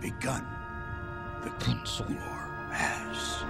begun. 0.00 0.46
The 1.44 1.50
console 1.64 2.06
war 2.08 2.70
has. 2.72 3.44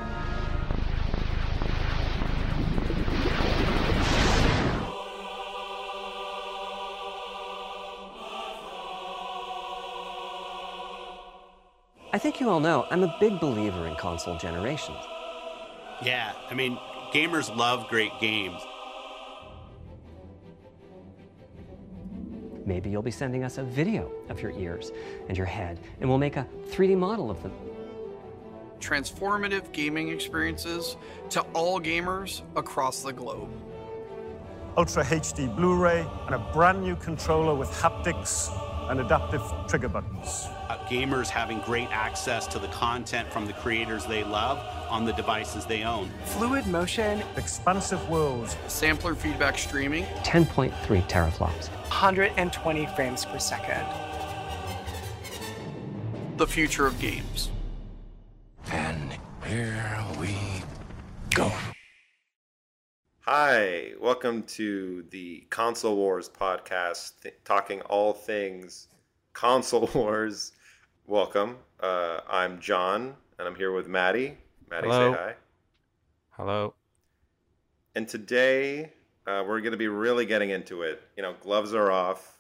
I 12.13 12.19
think 12.19 12.41
you 12.41 12.49
all 12.49 12.61
know 12.61 12.87
I'm 12.91 13.03
a 13.03 13.15
big 13.21 13.41
believer 13.41 13.87
in 13.87 13.95
console 13.97 14.39
generations. 14.39 14.97
Yeah, 16.03 16.33
I 16.51 16.55
mean, 16.55 16.79
gamers 17.13 17.55
love 17.55 17.89
great 17.89 18.13
games. 18.21 18.63
Maybe 22.67 22.91
you'll 22.91 23.01
be 23.01 23.13
sending 23.13 23.45
us 23.45 23.59
a 23.59 23.63
video 23.63 24.11
of 24.29 24.43
your 24.43 24.51
ears 24.51 24.91
and 25.29 25.39
your 25.39 25.47
head, 25.47 25.79
and 26.01 26.09
we'll 26.09 26.19
make 26.19 26.37
a 26.37 26.47
3D 26.71 26.99
model 26.99 27.31
of 27.31 27.41
them. 27.43 27.53
Transformative 28.81 29.73
gaming 29.73 30.09
experiences 30.09 30.97
to 31.31 31.41
all 31.55 31.81
gamers 31.81 32.43
across 32.57 33.03
the 33.03 33.13
globe. 33.13 33.49
Ultra 34.77 35.05
HD 35.05 35.55
Blu 35.57 35.75
ray, 35.77 36.07
and 36.27 36.35
a 36.35 36.39
brand 36.53 36.83
new 36.83 36.97
controller 36.97 37.55
with 37.55 37.71
haptics 37.71 38.51
and 38.89 39.01
adaptive 39.01 39.43
trigger 39.69 39.89
buttons. 39.89 40.47
Uh, 40.69 40.79
gamers 40.89 41.29
having 41.29 41.61
great 41.61 41.89
access 41.91 42.47
to 42.47 42.59
the 42.59 42.69
content 42.69 43.31
from 43.33 43.47
the 43.47 43.53
creators 43.55 44.07
they 44.07 44.25
love 44.25 44.59
on 44.89 45.05
the 45.05 45.13
devices 45.13 45.65
they 45.67 45.83
own. 45.83 46.11
Fluid 46.25 46.67
motion, 46.67 47.23
Expansive 47.37 48.09
worlds, 48.09 48.57
Sampler 48.69 49.15
feedback 49.15 49.59
streaming, 49.59 50.05
10.3 50.23 50.71
teraflops. 51.09 51.69
120 51.89 52.87
frames 52.95 53.25
per 53.25 53.39
second. 53.39 53.85
the 56.37 56.47
future 56.47 56.87
of 56.87 56.99
games. 56.99 57.51
And 58.71 59.17
here 59.47 60.05
we 60.21 60.37
go. 61.35 61.51
Hi, 63.29 63.91
welcome 64.01 64.45
to 64.45 65.05
the 65.11 65.45
Console 65.51 65.97
Wars 65.97 66.29
podcast, 66.29 67.21
th- 67.23 67.35
talking 67.45 67.81
all 67.81 68.13
things 68.13 68.87
console 69.33 69.91
wars. 69.95 70.53
Welcome. 71.09 71.57
Uh, 71.81 72.21
I'm 72.31 72.61
John, 72.61 73.17
and 73.41 73.49
I'm 73.49 73.57
here 73.57 73.73
with 73.73 73.89
Maddie. 73.89 74.39
Maddie, 74.71 74.87
Hello. 74.87 75.13
say 75.13 75.19
hi. 75.19 75.35
Hello. 76.31 76.75
And 77.97 78.07
today 78.07 78.93
uh, 79.27 79.43
we're 79.45 79.61
going 79.61 79.73
to 79.73 79.77
be 79.77 79.89
really 79.89 80.25
getting 80.25 80.51
into 80.51 80.83
it. 80.83 81.03
You 81.17 81.25
know, 81.25 81.35
gloves 81.41 81.75
are 81.75 81.91
off. 81.91 82.39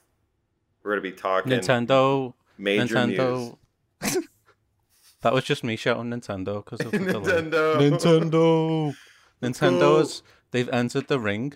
We're 0.84 0.92
going 0.92 1.02
to 1.02 1.10
be 1.10 1.16
talking 1.16 1.50
Nintendo. 1.50 2.32
major 2.58 3.04
news. 3.08 3.18
Nintendo. 3.18 4.22
that 5.22 5.32
was 5.32 5.42
just 5.42 5.64
me 5.64 5.74
shouting 5.74 6.12
Nintendo 6.12 6.64
because 6.64 6.80
of 6.86 6.92
the 6.92 6.98
delay. 7.00 7.42
Nintendo. 7.42 7.76
Nintendo. 7.76 8.94
Nintendo's. 9.42 10.22
They've 10.56 10.70
entered 10.70 11.08
the 11.08 11.20
ring. 11.20 11.52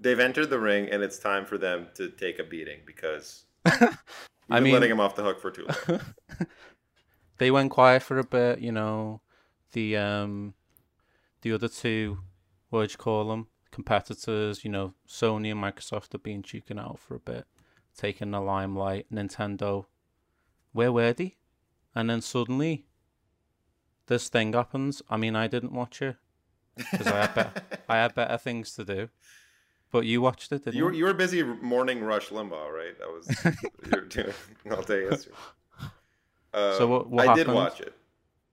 They've 0.00 0.18
entered 0.18 0.50
the 0.50 0.58
ring, 0.58 0.88
and 0.90 1.00
it's 1.00 1.16
time 1.16 1.46
for 1.46 1.58
them 1.58 1.86
to 1.94 2.10
take 2.10 2.40
a 2.40 2.42
beating 2.42 2.80
because 2.84 3.44
you've 3.66 3.78
I 4.50 4.56
been 4.56 4.64
mean- 4.64 4.72
letting 4.72 4.88
them 4.88 4.98
off 4.98 5.14
the 5.14 5.22
hook 5.22 5.40
for 5.40 5.52
too 5.52 5.64
long. 5.88 6.00
They 7.38 7.52
went 7.52 7.70
quiet 7.70 8.02
for 8.02 8.18
a 8.18 8.24
bit. 8.24 8.58
You 8.58 8.72
know, 8.72 9.20
the 9.74 9.96
um, 9.96 10.54
the 11.42 11.52
other 11.52 11.68
two, 11.68 12.18
what 12.68 12.80
would 12.80 12.90
you 12.90 12.98
call 12.98 13.28
them? 13.28 13.46
Competitors. 13.70 14.64
You 14.64 14.72
know, 14.72 14.94
Sony 15.08 15.52
and 15.52 15.62
Microsoft 15.62 16.10
have 16.10 16.24
been 16.24 16.42
cheeking 16.42 16.80
out 16.80 16.98
for 16.98 17.14
a 17.14 17.20
bit, 17.20 17.44
taking 17.96 18.32
the 18.32 18.40
limelight. 18.40 19.06
Nintendo, 19.12 19.84
where 20.72 20.90
were 20.90 21.12
they? 21.12 21.36
And 21.94 22.10
then 22.10 22.22
suddenly, 22.22 22.86
this 24.08 24.28
thing 24.28 24.52
happens. 24.52 25.00
I 25.08 25.16
mean, 25.16 25.36
I 25.36 25.46
didn't 25.46 25.70
watch 25.72 26.02
it 26.02 26.16
because 26.92 27.06
I 27.06 27.20
had 27.20 27.34
better, 27.34 27.62
I 27.88 27.96
had 27.96 28.14
better 28.14 28.38
things 28.38 28.74
to 28.74 28.84
do. 28.84 29.08
But 29.90 30.04
you 30.04 30.20
watched 30.20 30.52
it, 30.52 30.64
didn't 30.64 30.76
You 30.76 30.84
were, 30.84 30.92
you? 30.92 31.04
were 31.04 31.14
busy 31.14 31.42
mourning 31.42 32.02
rush 32.02 32.28
Limbaugh, 32.28 32.70
right? 32.70 32.98
That 32.98 33.08
was 33.08 33.28
you 33.84 33.90
were 33.90 34.00
doing 34.02 34.34
all 34.70 34.82
day 34.82 35.04
yesterday. 35.04 35.34
Um, 36.52 36.74
So 36.76 36.86
what- 36.86 37.08
what 37.08 37.28
I 37.28 37.34
did 37.34 37.48
watch 37.48 37.80
it, 37.80 37.94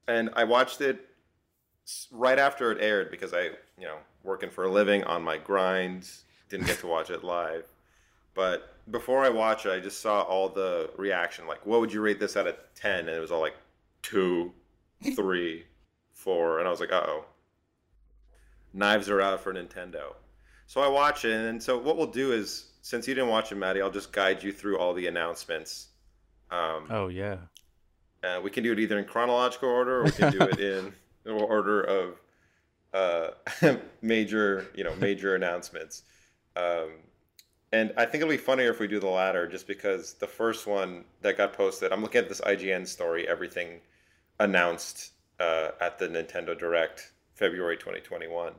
and 0.08 0.30
I 0.36 0.44
watched 0.46 0.80
it 0.82 1.10
right 2.12 2.40
after 2.40 2.72
it 2.72 2.82
aired 2.82 3.12
because 3.12 3.34
I, 3.34 3.44
you 3.78 3.84
know, 3.86 3.98
working 4.24 4.50
for 4.50 4.64
a 4.64 4.70
living 4.72 5.04
on 5.04 5.22
my 5.24 5.38
grind, 5.38 6.10
didn't 6.50 6.68
get 6.68 6.80
to 6.80 6.88
watch 6.88 7.10
it 7.10 7.24
live. 7.24 7.68
But 8.34 8.74
before 8.92 9.24
I 9.24 9.30
watched 9.30 9.66
it, 9.66 9.72
I 9.72 9.80
just 9.80 10.02
saw 10.02 10.22
all 10.22 10.50
the 10.50 10.90
reaction. 10.98 11.48
Like, 11.48 11.66
what 11.66 11.80
would 11.82 11.92
you 11.94 12.02
rate 12.02 12.20
this 12.20 12.36
out 12.38 12.48
of 12.48 12.56
ten? 12.76 13.00
And 13.08 13.10
it 13.10 13.20
was 13.20 13.32
all 13.32 13.40
like 13.42 13.56
two, 14.02 14.54
three, 15.16 15.66
four, 16.14 16.60
and 16.60 16.68
I 16.68 16.72
was 16.72 16.80
like, 16.80 16.92
uh 16.92 17.04
oh, 17.06 17.26
knives 18.76 19.10
are 19.10 19.22
out 19.22 19.42
for 19.42 19.54
Nintendo. 19.54 20.16
So 20.68 20.82
I 20.82 20.88
watch 20.88 21.26
it, 21.26 21.32
and 21.34 21.62
so 21.64 21.78
what 21.80 21.98
we'll 21.98 22.08
do 22.08 22.32
is, 22.34 22.72
since 22.84 23.08
you 23.08 23.16
didn't 23.16 23.30
watch 23.30 23.52
it, 23.52 23.56
Maddie, 23.56 23.82
I'll 23.82 23.92
just 23.92 24.12
guide 24.12 24.44
you 24.44 24.52
through 24.52 24.80
all 24.80 24.94
the 24.94 25.08
announcements. 25.08 25.90
Um, 26.52 26.92
Oh 26.92 27.08
yeah. 27.08 27.38
uh, 28.24 28.40
we 28.44 28.50
can 28.52 28.64
do 28.64 28.72
it 28.72 28.80
either 28.80 29.00
in 29.00 29.06
chronological 29.06 29.70
order, 29.70 30.02
or 30.02 30.04
we 30.06 30.12
can 30.12 30.32
do 30.32 30.42
it 30.42 30.60
in 30.60 30.94
order 31.26 31.82
of 31.82 32.22
uh, 32.94 33.30
major, 34.02 34.68
you 34.76 34.84
know, 34.84 34.96
major 34.96 35.36
announcements. 35.36 36.04
Um, 36.56 36.92
and 37.74 37.94
I 37.98 38.06
think 38.06 38.22
it'll 38.22 38.30
be 38.32 38.38
funnier 38.38 38.70
if 38.72 38.80
we 38.80 38.88
do 38.88 39.00
the 39.00 39.10
latter, 39.10 39.48
just 39.48 39.68
because 39.68 40.14
the 40.14 40.28
first 40.28 40.68
one 40.68 41.06
that 41.22 41.38
got 41.38 41.54
posted, 41.54 41.92
I'm 41.92 42.02
looking 42.02 42.20
at 42.22 42.30
this 42.30 42.42
IGN 42.42 42.88
story, 42.88 43.28
everything 43.28 43.82
announced 44.40 45.12
uh, 45.40 45.72
at 45.82 46.00
the 46.00 46.08
Nintendo 46.08 46.58
Direct, 46.58 47.12
February 47.36 47.78
2021, 47.78 48.54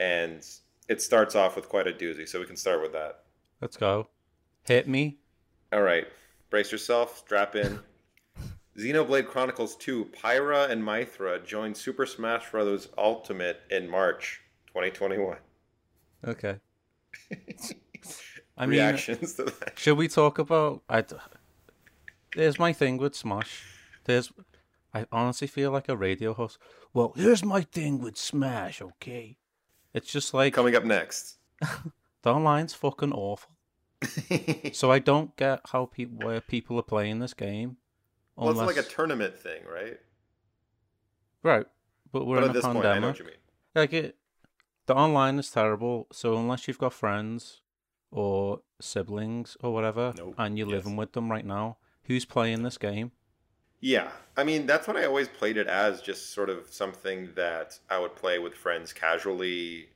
and 0.00 0.44
it 0.88 1.00
starts 1.00 1.34
off 1.34 1.54
with 1.56 1.68
quite 1.68 1.86
a 1.86 1.92
doozy. 1.92 2.28
So 2.28 2.40
we 2.40 2.46
can 2.46 2.56
start 2.56 2.82
with 2.82 2.92
that. 2.92 3.20
Let's 3.60 3.76
go. 3.76 4.08
Hit 4.66 4.88
me. 4.88 5.18
All 5.72 5.82
right, 5.82 6.06
brace 6.50 6.72
yourself, 6.72 7.18
strap 7.18 7.54
in. 7.54 7.78
Xenoblade 8.78 9.26
Chronicles 9.26 9.74
2, 9.76 10.06
Pyra 10.06 10.68
and 10.70 10.82
Mythra 10.82 11.42
join 11.44 11.74
Super 11.74 12.04
Smash 12.04 12.50
Bros. 12.50 12.88
Ultimate 12.98 13.60
in 13.70 13.88
March 13.88 14.42
2021. 14.66 15.38
Okay. 16.26 16.56
I 18.58 18.66
mean, 18.66 18.78
Reactions 18.80 19.34
to 19.34 19.44
that. 19.44 19.78
should 19.78 19.96
we 19.96 20.08
talk 20.08 20.38
about? 20.38 20.82
I. 20.88 21.04
There's 22.34 22.58
my 22.58 22.72
thing 22.72 22.98
with 22.98 23.14
Smash. 23.14 23.62
There's. 24.04 24.30
I 25.00 25.06
honestly 25.12 25.46
feel 25.46 25.70
like 25.70 25.88
a 25.88 25.96
radio 25.96 26.32
host. 26.34 26.58
Well, 26.94 27.12
here's 27.16 27.44
my 27.44 27.62
thing 27.62 27.98
with 28.00 28.16
Smash. 28.16 28.80
Okay. 28.80 29.36
It's 29.92 30.10
just 30.10 30.32
like 30.34 30.54
Coming 30.54 30.74
up 30.76 30.84
next. 30.84 31.36
the 32.22 32.30
online's 32.30 32.74
fucking 32.74 33.12
awful. 33.12 33.50
so 34.72 34.90
I 34.90 34.98
don't 34.98 35.34
get 35.36 35.60
how 35.72 35.86
people 35.86 36.18
where 36.26 36.40
people 36.40 36.78
are 36.78 36.82
playing 36.82 37.18
this 37.18 37.34
game. 37.34 37.76
Well, 38.36 38.50
it's 38.50 38.60
like 38.60 38.76
a 38.76 38.82
tournament 38.88 39.34
thing, 39.38 39.62
right? 39.64 39.98
right, 41.42 41.66
but 42.12 42.26
we're 42.26 42.36
but 42.40 42.44
in 42.44 42.50
at 42.50 42.56
a 42.56 42.60
pandemic. 42.60 42.82
point, 42.82 42.96
I 42.96 42.98
know 42.98 43.08
what 43.08 43.18
you 43.18 43.24
mean. 43.24 43.34
Like 43.74 43.92
it, 43.92 44.16
the 44.86 44.94
online 44.94 45.38
is 45.38 45.50
terrible. 45.50 46.06
So 46.12 46.36
unless 46.36 46.68
you've 46.68 46.78
got 46.78 46.92
friends 46.92 47.62
or 48.10 48.60
siblings 48.80 49.56
or 49.62 49.72
whatever, 49.72 50.12
Nope. 50.16 50.34
and 50.38 50.58
you're 50.58 50.68
Yes. 50.68 50.76
living 50.84 50.96
with 50.96 51.12
them 51.12 51.30
right 51.30 51.44
now, 51.46 51.78
who's 52.04 52.24
playing 52.24 52.62
this 52.62 52.78
game? 52.78 53.12
Yeah, 53.80 54.10
I 54.36 54.44
mean 54.44 54.66
that's 54.66 54.86
what 54.88 54.96
I 54.96 55.04
always 55.04 55.28
played 55.28 55.56
it 55.56 55.66
as, 55.66 56.00
just 56.00 56.32
sort 56.32 56.50
of 56.50 56.66
something 56.72 57.30
that 57.36 57.78
I 57.90 57.98
would 57.98 58.16
play 58.16 58.38
with 58.38 58.54
friends 58.54 58.92
casually. 58.92 59.88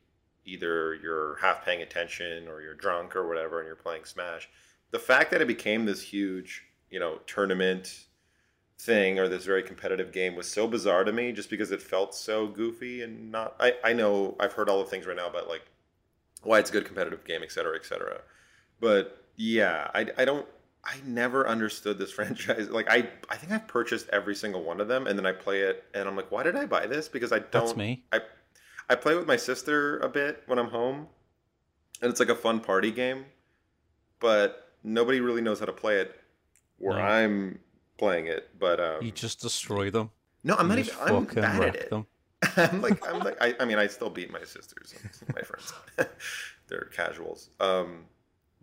Either 0.45 0.95
you're 0.95 1.37
half 1.37 1.65
paying 1.65 1.83
attention 1.83 2.49
or 2.49 2.61
you're 2.63 2.75
drunk 2.75 3.15
or 3.15 3.29
whatever, 3.29 3.59
and 3.61 3.67
you're 3.67 3.77
playing 3.77 4.05
Smash. 4.05 4.49
The 4.91 4.99
fact 4.99 5.31
that 5.31 5.41
it 5.41 5.47
became 5.47 5.85
this 5.85 6.03
huge, 6.03 6.65
you 6.91 6.99
know, 6.99 7.19
tournament 7.27 8.07
thing 8.79 9.19
or 9.19 9.29
this 9.29 9.45
very 9.45 9.63
competitive 9.63 10.13
game 10.13 10.35
was 10.37 10.49
so 10.51 10.67
bizarre 10.67 11.05
to 11.05 11.13
me, 11.13 11.33
just 11.33 11.51
because 11.51 11.71
it 11.71 11.83
felt 11.83 12.15
so 12.15 12.47
goofy 12.49 13.03
and 13.03 13.31
not. 13.33 13.57
I 13.61 13.75
I 13.85 13.93
know 13.93 14.37
I've 14.41 14.53
heard 14.55 14.69
all 14.69 14.79
the 14.83 14.91
things 14.91 15.07
right 15.07 15.17
now 15.17 15.29
about 15.29 15.49
like 15.49 15.63
why 16.43 16.59
it's 16.59 16.71
a 16.71 16.73
good 16.73 16.87
competitive 16.87 17.25
game, 17.25 17.43
et 17.43 17.53
cetera, 17.53 17.77
et 17.77 17.85
cetera. 17.85 18.21
But 18.81 19.25
yeah, 19.37 19.91
I, 19.95 20.07
I 20.19 20.25
don't 20.25 20.47
I 20.85 20.97
never 21.05 21.47
understood 21.47 21.99
this 21.99 22.11
franchise. 22.19 22.69
Like 22.71 22.91
I 22.91 23.09
I 23.29 23.37
think 23.37 23.53
I've 23.53 23.69
purchased 23.69 24.09
every 24.11 24.35
single 24.35 24.63
one 24.63 24.81
of 24.81 24.89
them 24.89 25.07
and 25.07 25.19
then 25.19 25.27
I 25.27 25.33
play 25.33 25.61
it 25.63 25.85
and 25.95 26.09
I'm 26.09 26.17
like, 26.17 26.31
why 26.31 26.43
did 26.43 26.57
I 26.57 26.67
buy 26.67 26.87
this? 26.87 27.09
Because 27.09 27.33
I 27.33 27.39
don't 27.41 27.53
That's 27.53 27.77
me. 27.77 28.05
I 28.13 28.21
I 28.89 28.95
play 28.97 29.15
with 29.15 29.27
my 29.27 29.37
sister 29.37 29.99
a 29.99 30.09
bit 30.09 30.43
when 30.47 30.59
I'm 30.59 30.69
home. 30.71 31.07
And 32.03 32.11
it's 32.11 32.19
like 32.19 32.31
a 32.31 32.35
fun 32.35 32.61
party 32.61 32.91
game. 32.91 33.27
But 34.21 34.73
nobody 34.83 35.21
really 35.21 35.43
knows 35.43 35.61
how 35.61 35.67
to 35.67 35.73
play 35.73 35.99
it 36.01 36.19
where 36.79 36.97
No. 36.97 37.03
I'm 37.05 37.59
playing 37.99 38.27
it. 38.27 38.49
But 38.59 38.81
um 38.81 39.03
You 39.05 39.11
just 39.13 39.41
destroy 39.41 39.91
them. 39.91 40.11
No, 40.43 40.55
I'm 40.57 40.71
You 40.71 40.77
not 40.77 40.79
even 40.79 40.95
I'm 41.01 41.25
bad 41.27 41.63
at 41.63 41.77
it. 41.77 41.91
them. 41.91 42.07
I'm 42.57 42.81
like 42.81 43.07
I'm 43.07 43.19
like 43.21 43.37
I, 43.41 43.55
I 43.61 43.67
mean 43.67 43.79
I 43.79 43.87
still 43.87 44.09
beat 44.09 44.33
my 44.33 44.43
sisters 44.45 44.95
and 45.21 45.35
my 45.35 45.43
friends. 45.43 45.75
They're 46.69 46.89
casuals. 46.93 47.51
Um 47.61 48.07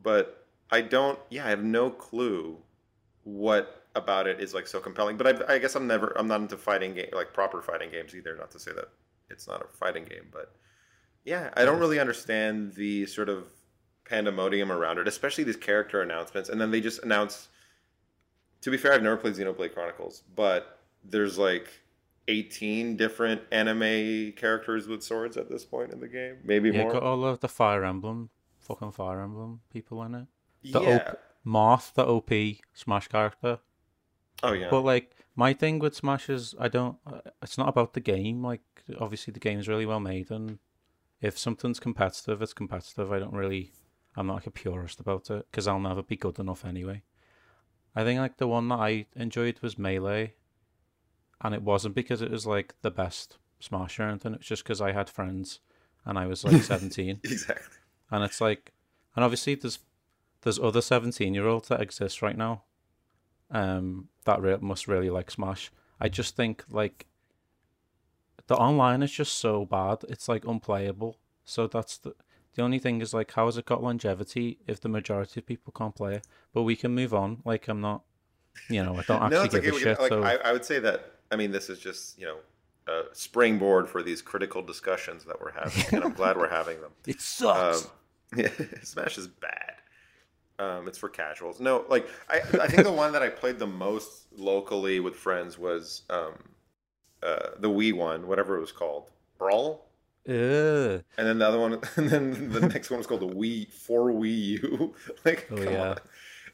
but 0.01 0.46
I 0.71 0.81
don't 0.81 1.19
yeah, 1.29 1.45
I 1.45 1.49
have 1.49 1.63
no 1.63 1.89
clue 1.89 2.57
what 3.23 3.85
about 3.95 4.27
it 4.27 4.39
is 4.39 4.53
like 4.53 4.67
so 4.67 4.79
compelling. 4.79 5.17
But 5.17 5.49
I, 5.49 5.55
I 5.55 5.57
guess 5.59 5.75
I'm 5.75 5.87
never 5.87 6.17
I'm 6.17 6.27
not 6.27 6.41
into 6.41 6.57
fighting 6.57 6.93
game 6.93 7.09
like 7.13 7.33
proper 7.33 7.61
fighting 7.61 7.91
games 7.91 8.15
either. 8.15 8.35
Not 8.35 8.51
to 8.51 8.59
say 8.59 8.71
that 8.73 8.89
it's 9.29 9.47
not 9.47 9.61
a 9.61 9.67
fighting 9.67 10.05
game, 10.05 10.27
but 10.31 10.55
yeah, 11.25 11.49
I 11.57 11.65
don't 11.65 11.79
really 11.79 11.99
understand 11.99 12.73
the 12.75 13.05
sort 13.05 13.27
of 13.27 13.47
pandemonium 14.05 14.71
around 14.71 14.97
it, 14.97 15.07
especially 15.07 15.43
these 15.43 15.57
character 15.57 16.01
announcements. 16.01 16.47
And 16.47 16.59
then 16.61 16.71
they 16.71 16.81
just 16.81 17.03
announce. 17.03 17.49
To 18.61 18.71
be 18.71 18.77
fair, 18.77 18.93
I've 18.93 19.03
never 19.03 19.17
played 19.17 19.35
Xenoblade 19.35 19.73
Chronicles, 19.73 20.23
but 20.35 20.79
there's 21.03 21.37
like 21.37 21.67
18 22.27 22.97
different 22.97 23.41
anime 23.51 24.33
characters 24.33 24.87
with 24.87 25.03
swords 25.03 25.37
at 25.37 25.49
this 25.49 25.63
point 25.63 25.93
in 25.93 25.99
the 25.99 26.07
game, 26.07 26.37
maybe 26.43 26.69
Yeah, 26.69 26.83
more. 26.83 26.93
got 26.93 27.03
all 27.03 27.23
of 27.25 27.39
the 27.39 27.47
Fire 27.47 27.85
Emblem, 27.85 28.29
fucking 28.59 28.91
Fire 28.93 29.21
Emblem 29.21 29.61
people 29.71 30.01
in 30.03 30.15
it. 30.15 30.27
The 30.63 30.81
yeah. 30.81 30.95
OP, 31.11 31.19
Marth, 31.45 31.93
the 31.93 32.05
OP 32.05 32.29
Smash 32.73 33.07
character. 33.07 33.59
Oh 34.43 34.53
yeah. 34.53 34.67
But 34.69 34.81
like 34.81 35.15
my 35.35 35.53
thing 35.53 35.79
with 35.79 35.95
Smash 35.95 36.29
is 36.29 36.55
I 36.59 36.67
don't. 36.67 36.97
uh, 37.05 37.21
It's 37.41 37.57
not 37.57 37.69
about 37.69 37.93
the 37.93 37.99
game. 37.99 38.43
Like 38.43 38.61
obviously 38.99 39.31
the 39.31 39.39
game's 39.39 39.67
really 39.67 39.85
well 39.85 39.99
made, 39.99 40.29
and 40.31 40.59
if 41.21 41.37
something's 41.37 41.79
competitive, 41.79 42.41
it's 42.41 42.53
competitive. 42.53 43.11
I 43.11 43.19
don't 43.19 43.33
really. 43.33 43.71
I'm 44.15 44.27
not 44.27 44.35
like 44.35 44.47
a 44.47 44.51
purist 44.51 44.99
about 44.99 45.29
it 45.29 45.45
because 45.51 45.67
I'll 45.67 45.79
never 45.79 46.01
be 46.01 46.15
good 46.17 46.39
enough 46.39 46.65
anyway. 46.65 47.03
I 47.95 48.03
think 48.03 48.19
like 48.19 48.37
the 48.37 48.47
one 48.47 48.67
that 48.69 48.79
I 48.79 49.05
enjoyed 49.15 49.59
was 49.61 49.77
Melee, 49.77 50.33
and 51.41 51.53
it 51.55 51.61
wasn't 51.61 51.95
because 51.95 52.21
it 52.21 52.31
was 52.31 52.45
like 52.45 52.75
the 52.81 52.91
best 52.91 53.37
Smash 53.59 53.99
or 53.99 54.03
anything. 54.03 54.33
It's 54.35 54.45
just 54.45 54.63
because 54.63 54.81
I 54.81 54.91
had 54.91 55.09
friends, 55.09 55.59
and 56.05 56.17
I 56.17 56.25
was 56.27 56.43
like 56.43 56.61
17. 56.63 57.21
exactly. 57.23 57.77
and 58.11 58.23
it's 58.23 58.39
like 58.41 58.71
and 59.15 59.23
obviously 59.25 59.55
there's 59.55 59.79
there's 60.41 60.59
other 60.59 60.81
17 60.81 61.33
year 61.33 61.47
olds 61.47 61.67
that 61.67 61.81
exist 61.81 62.21
right 62.21 62.37
now 62.37 62.63
um 63.51 64.09
that 64.25 64.41
re- 64.41 64.57
must 64.59 64.87
really 64.87 65.09
like 65.09 65.31
smash 65.31 65.71
i 65.99 66.09
just 66.09 66.35
think 66.35 66.63
like 66.69 67.05
the 68.47 68.55
online 68.55 69.01
is 69.01 69.11
just 69.11 69.37
so 69.37 69.65
bad 69.65 69.99
it's 70.09 70.27
like 70.27 70.45
unplayable 70.45 71.17
so 71.43 71.67
that's 71.67 71.97
the 71.97 72.13
the 72.55 72.63
only 72.63 72.79
thing 72.79 73.01
is 73.01 73.13
like 73.13 73.31
how 73.33 73.45
has 73.45 73.57
it 73.57 73.65
got 73.65 73.83
longevity 73.83 74.57
if 74.67 74.81
the 74.81 74.89
majority 74.89 75.39
of 75.39 75.45
people 75.45 75.71
can't 75.77 75.95
play 75.95 76.15
it 76.15 76.27
but 76.53 76.63
we 76.63 76.75
can 76.75 76.93
move 76.93 77.13
on 77.13 77.41
like 77.45 77.67
i'm 77.67 77.79
not 77.79 78.03
you 78.69 78.83
know 78.83 78.97
i 78.97 79.03
don't 79.03 79.21
actually 79.21 79.37
no, 79.37 79.43
it's 79.43 79.59
give 79.59 79.75
a 79.75 79.79
shit 79.79 79.99
like, 79.99 80.09
so 80.09 80.23
I, 80.23 80.35
I 80.35 80.51
would 80.51 80.65
say 80.65 80.79
that. 80.79 81.13
I 81.31 81.35
mean, 81.35 81.51
this 81.51 81.69
is 81.69 81.79
just 81.79 82.17
you 82.17 82.25
know 82.25 82.37
a 82.87 83.03
springboard 83.13 83.89
for 83.89 84.01
these 84.01 84.21
critical 84.21 84.61
discussions 84.61 85.25
that 85.25 85.39
we're 85.41 85.51
having, 85.51 85.83
and 85.93 86.03
I'm 86.03 86.13
glad 86.13 86.37
we're 86.37 86.49
having 86.49 86.79
them. 86.81 86.91
it 87.07 87.19
sucks 87.21 87.85
Um, 87.85 87.91
yeah, 88.37 88.49
Smash 88.83 89.17
is 89.17 89.27
bad. 89.27 89.73
Um, 90.59 90.87
it's 90.87 90.97
for 90.97 91.09
casuals. 91.09 91.59
No, 91.59 91.85
like 91.87 92.07
I, 92.29 92.37
I 92.61 92.67
think 92.67 92.83
the 92.83 92.91
one 92.91 93.11
that 93.13 93.21
I 93.21 93.29
played 93.29 93.59
the 93.59 93.67
most 93.67 94.25
locally 94.35 94.99
with 94.99 95.15
friends 95.15 95.57
was 95.57 96.01
um, 96.09 96.33
uh, 97.21 97.49
the 97.59 97.69
Wii 97.69 97.93
one, 97.93 98.27
whatever 98.27 98.57
it 98.57 98.61
was 98.61 98.71
called, 98.71 99.11
Brawl. 99.37 99.85
Ugh. 100.27 100.33
And 100.33 101.03
then 101.27 101.37
the 101.39 101.47
other 101.47 101.59
one, 101.59 101.73
and 101.95 102.09
then 102.09 102.49
the 102.51 102.61
next 102.61 102.89
one 102.89 102.97
was 102.97 103.05
called 103.07 103.21
the 103.21 103.27
Wii 103.27 103.71
for 103.71 104.11
Wii 104.11 104.61
U. 104.63 104.95
like, 105.25 105.47
Oh, 105.51 105.55
come 105.57 105.73
yeah. 105.73 105.89
on. 105.91 105.97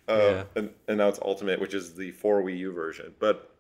Uh, 0.05 0.17
Yeah. 0.17 0.43
and, 0.57 0.69
and 0.89 0.97
now 0.97 1.07
it's 1.07 1.19
Ultimate, 1.21 1.61
which 1.61 1.73
is 1.73 1.95
the 1.95 2.11
for 2.11 2.43
Wii 2.43 2.57
U 2.59 2.73
version. 2.73 3.13
But 3.19 3.55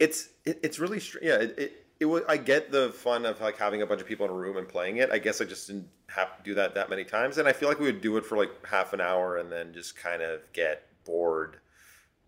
it's 0.00 0.30
it, 0.44 0.58
it's 0.64 0.78
really 0.80 0.98
str- 1.00 1.18
yeah. 1.22 1.36
It, 1.36 1.58
it 1.58 1.86
it 2.00 2.04
was, 2.06 2.22
I 2.28 2.36
get 2.36 2.70
the 2.70 2.90
fun 2.90 3.26
of 3.26 3.40
like 3.40 3.56
having 3.56 3.82
a 3.82 3.86
bunch 3.86 4.00
of 4.00 4.06
people 4.06 4.24
in 4.26 4.32
a 4.32 4.34
room 4.34 4.56
and 4.56 4.68
playing 4.68 4.98
it. 4.98 5.10
I 5.10 5.18
guess 5.18 5.40
I 5.40 5.44
just 5.44 5.66
didn't 5.66 5.88
have 6.08 6.36
to 6.36 6.42
do 6.42 6.54
that 6.54 6.74
that 6.74 6.88
many 6.90 7.04
times, 7.04 7.38
and 7.38 7.48
I 7.48 7.52
feel 7.52 7.68
like 7.68 7.80
we 7.80 7.86
would 7.86 8.00
do 8.00 8.16
it 8.16 8.24
for 8.26 8.36
like 8.36 8.64
half 8.66 8.92
an 8.92 9.00
hour 9.00 9.36
and 9.38 9.50
then 9.50 9.72
just 9.72 9.96
kind 9.96 10.22
of 10.22 10.40
get 10.52 10.86
bored. 11.04 11.58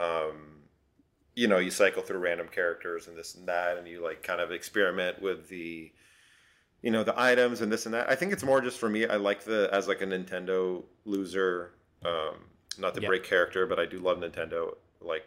Um, 0.00 0.62
you 1.37 1.46
know, 1.46 1.58
you 1.58 1.70
cycle 1.70 2.02
through 2.02 2.19
random 2.19 2.49
characters 2.49 3.06
and 3.06 3.17
this 3.17 3.34
and 3.34 3.46
that, 3.49 3.78
and 3.78 3.87
you 3.87 4.02
like 4.02 4.22
kind 4.22 4.40
of 4.40 4.50
experiment 4.50 5.22
with 5.22 5.49
the 5.49 5.93
you 6.82 6.90
know 6.90 7.05
the 7.05 7.14
items 7.20 7.61
and 7.61 7.70
this 7.70 7.84
and 7.84 7.93
that 7.94 8.08
i 8.08 8.14
think 8.14 8.32
it's 8.32 8.43
more 8.43 8.58
just 8.62 8.78
for 8.78 8.88
me 8.88 9.06
i 9.06 9.16
like 9.16 9.44
the 9.44 9.69
as 9.70 9.87
like 9.87 10.00
a 10.00 10.06
nintendo 10.06 10.82
loser 11.05 11.73
um 12.06 12.37
not 12.78 12.94
to 12.94 13.02
Yeah. 13.02 13.08
break 13.08 13.23
character 13.23 13.66
but 13.66 13.78
i 13.78 13.84
do 13.84 13.99
love 13.99 14.16
nintendo 14.16 14.75
like 15.02 15.26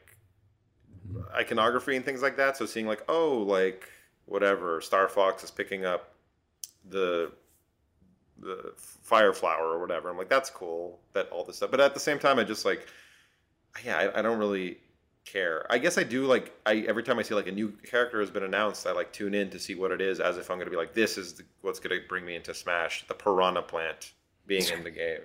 iconography 1.36 1.96
and 1.96 2.04
things 2.04 2.24
like 2.24 2.38
that 2.38 2.58
so 2.58 2.66
seeing 2.66 2.88
like 2.88 3.04
oh 3.08 3.38
like 3.38 3.88
whatever 4.26 4.82
star 4.82 5.08
fox 5.08 5.44
is 5.44 5.52
picking 5.52 5.86
up 5.86 6.14
the 6.90 7.32
the 8.40 8.74
fire 8.78 9.34
flower 9.34 9.68
or 9.72 9.80
whatever 9.80 10.10
i'm 10.10 10.18
like 10.18 10.30
that's 10.30 10.50
cool 10.50 11.00
that 11.14 11.30
all 11.30 11.44
this 11.44 11.58
stuff 11.58 11.72
but 11.72 11.80
at 11.80 11.94
the 11.94 12.00
same 12.00 12.20
time 12.20 12.40
i 12.40 12.44
just 12.44 12.66
like 12.66 12.88
yeah 13.86 13.98
i, 13.98 14.20
I 14.20 14.22
don't 14.22 14.40
really 14.40 14.78
care. 15.26 15.66
I 15.70 15.78
guess 15.78 15.98
I 15.98 16.04
do 16.04 16.26
like 16.26 16.52
I 16.66 16.80
every 16.88 17.04
time 17.04 17.20
I 17.20 17.22
see 17.22 17.34
like 17.34 17.48
a 17.48 17.52
new 17.52 17.70
character 17.84 18.20
has 18.20 18.30
been 18.30 18.44
announced, 18.44 18.86
I 18.88 18.92
like 18.92 19.12
tune 19.14 19.34
in 19.34 19.50
to 19.52 19.60
see 19.60 19.76
what 19.76 19.92
it 19.92 20.02
is, 20.02 20.20
as 20.20 20.38
if 20.38 20.50
I'm 20.50 20.58
going 20.58 20.68
to 20.68 20.72
be 20.72 20.78
like, 20.78 20.94
this 20.94 21.18
is 21.18 21.34
the, 21.34 21.44
what's 21.62 21.80
going 21.80 22.00
to 22.00 22.08
bring 22.08 22.26
me 22.26 22.36
into 22.36 22.54
Smash. 22.54 23.08
The 23.08 23.14
Piranha 23.14 23.62
Plant 23.62 24.14
being 24.46 24.68
in 24.70 24.84
the 24.84 24.92
game. 24.92 25.22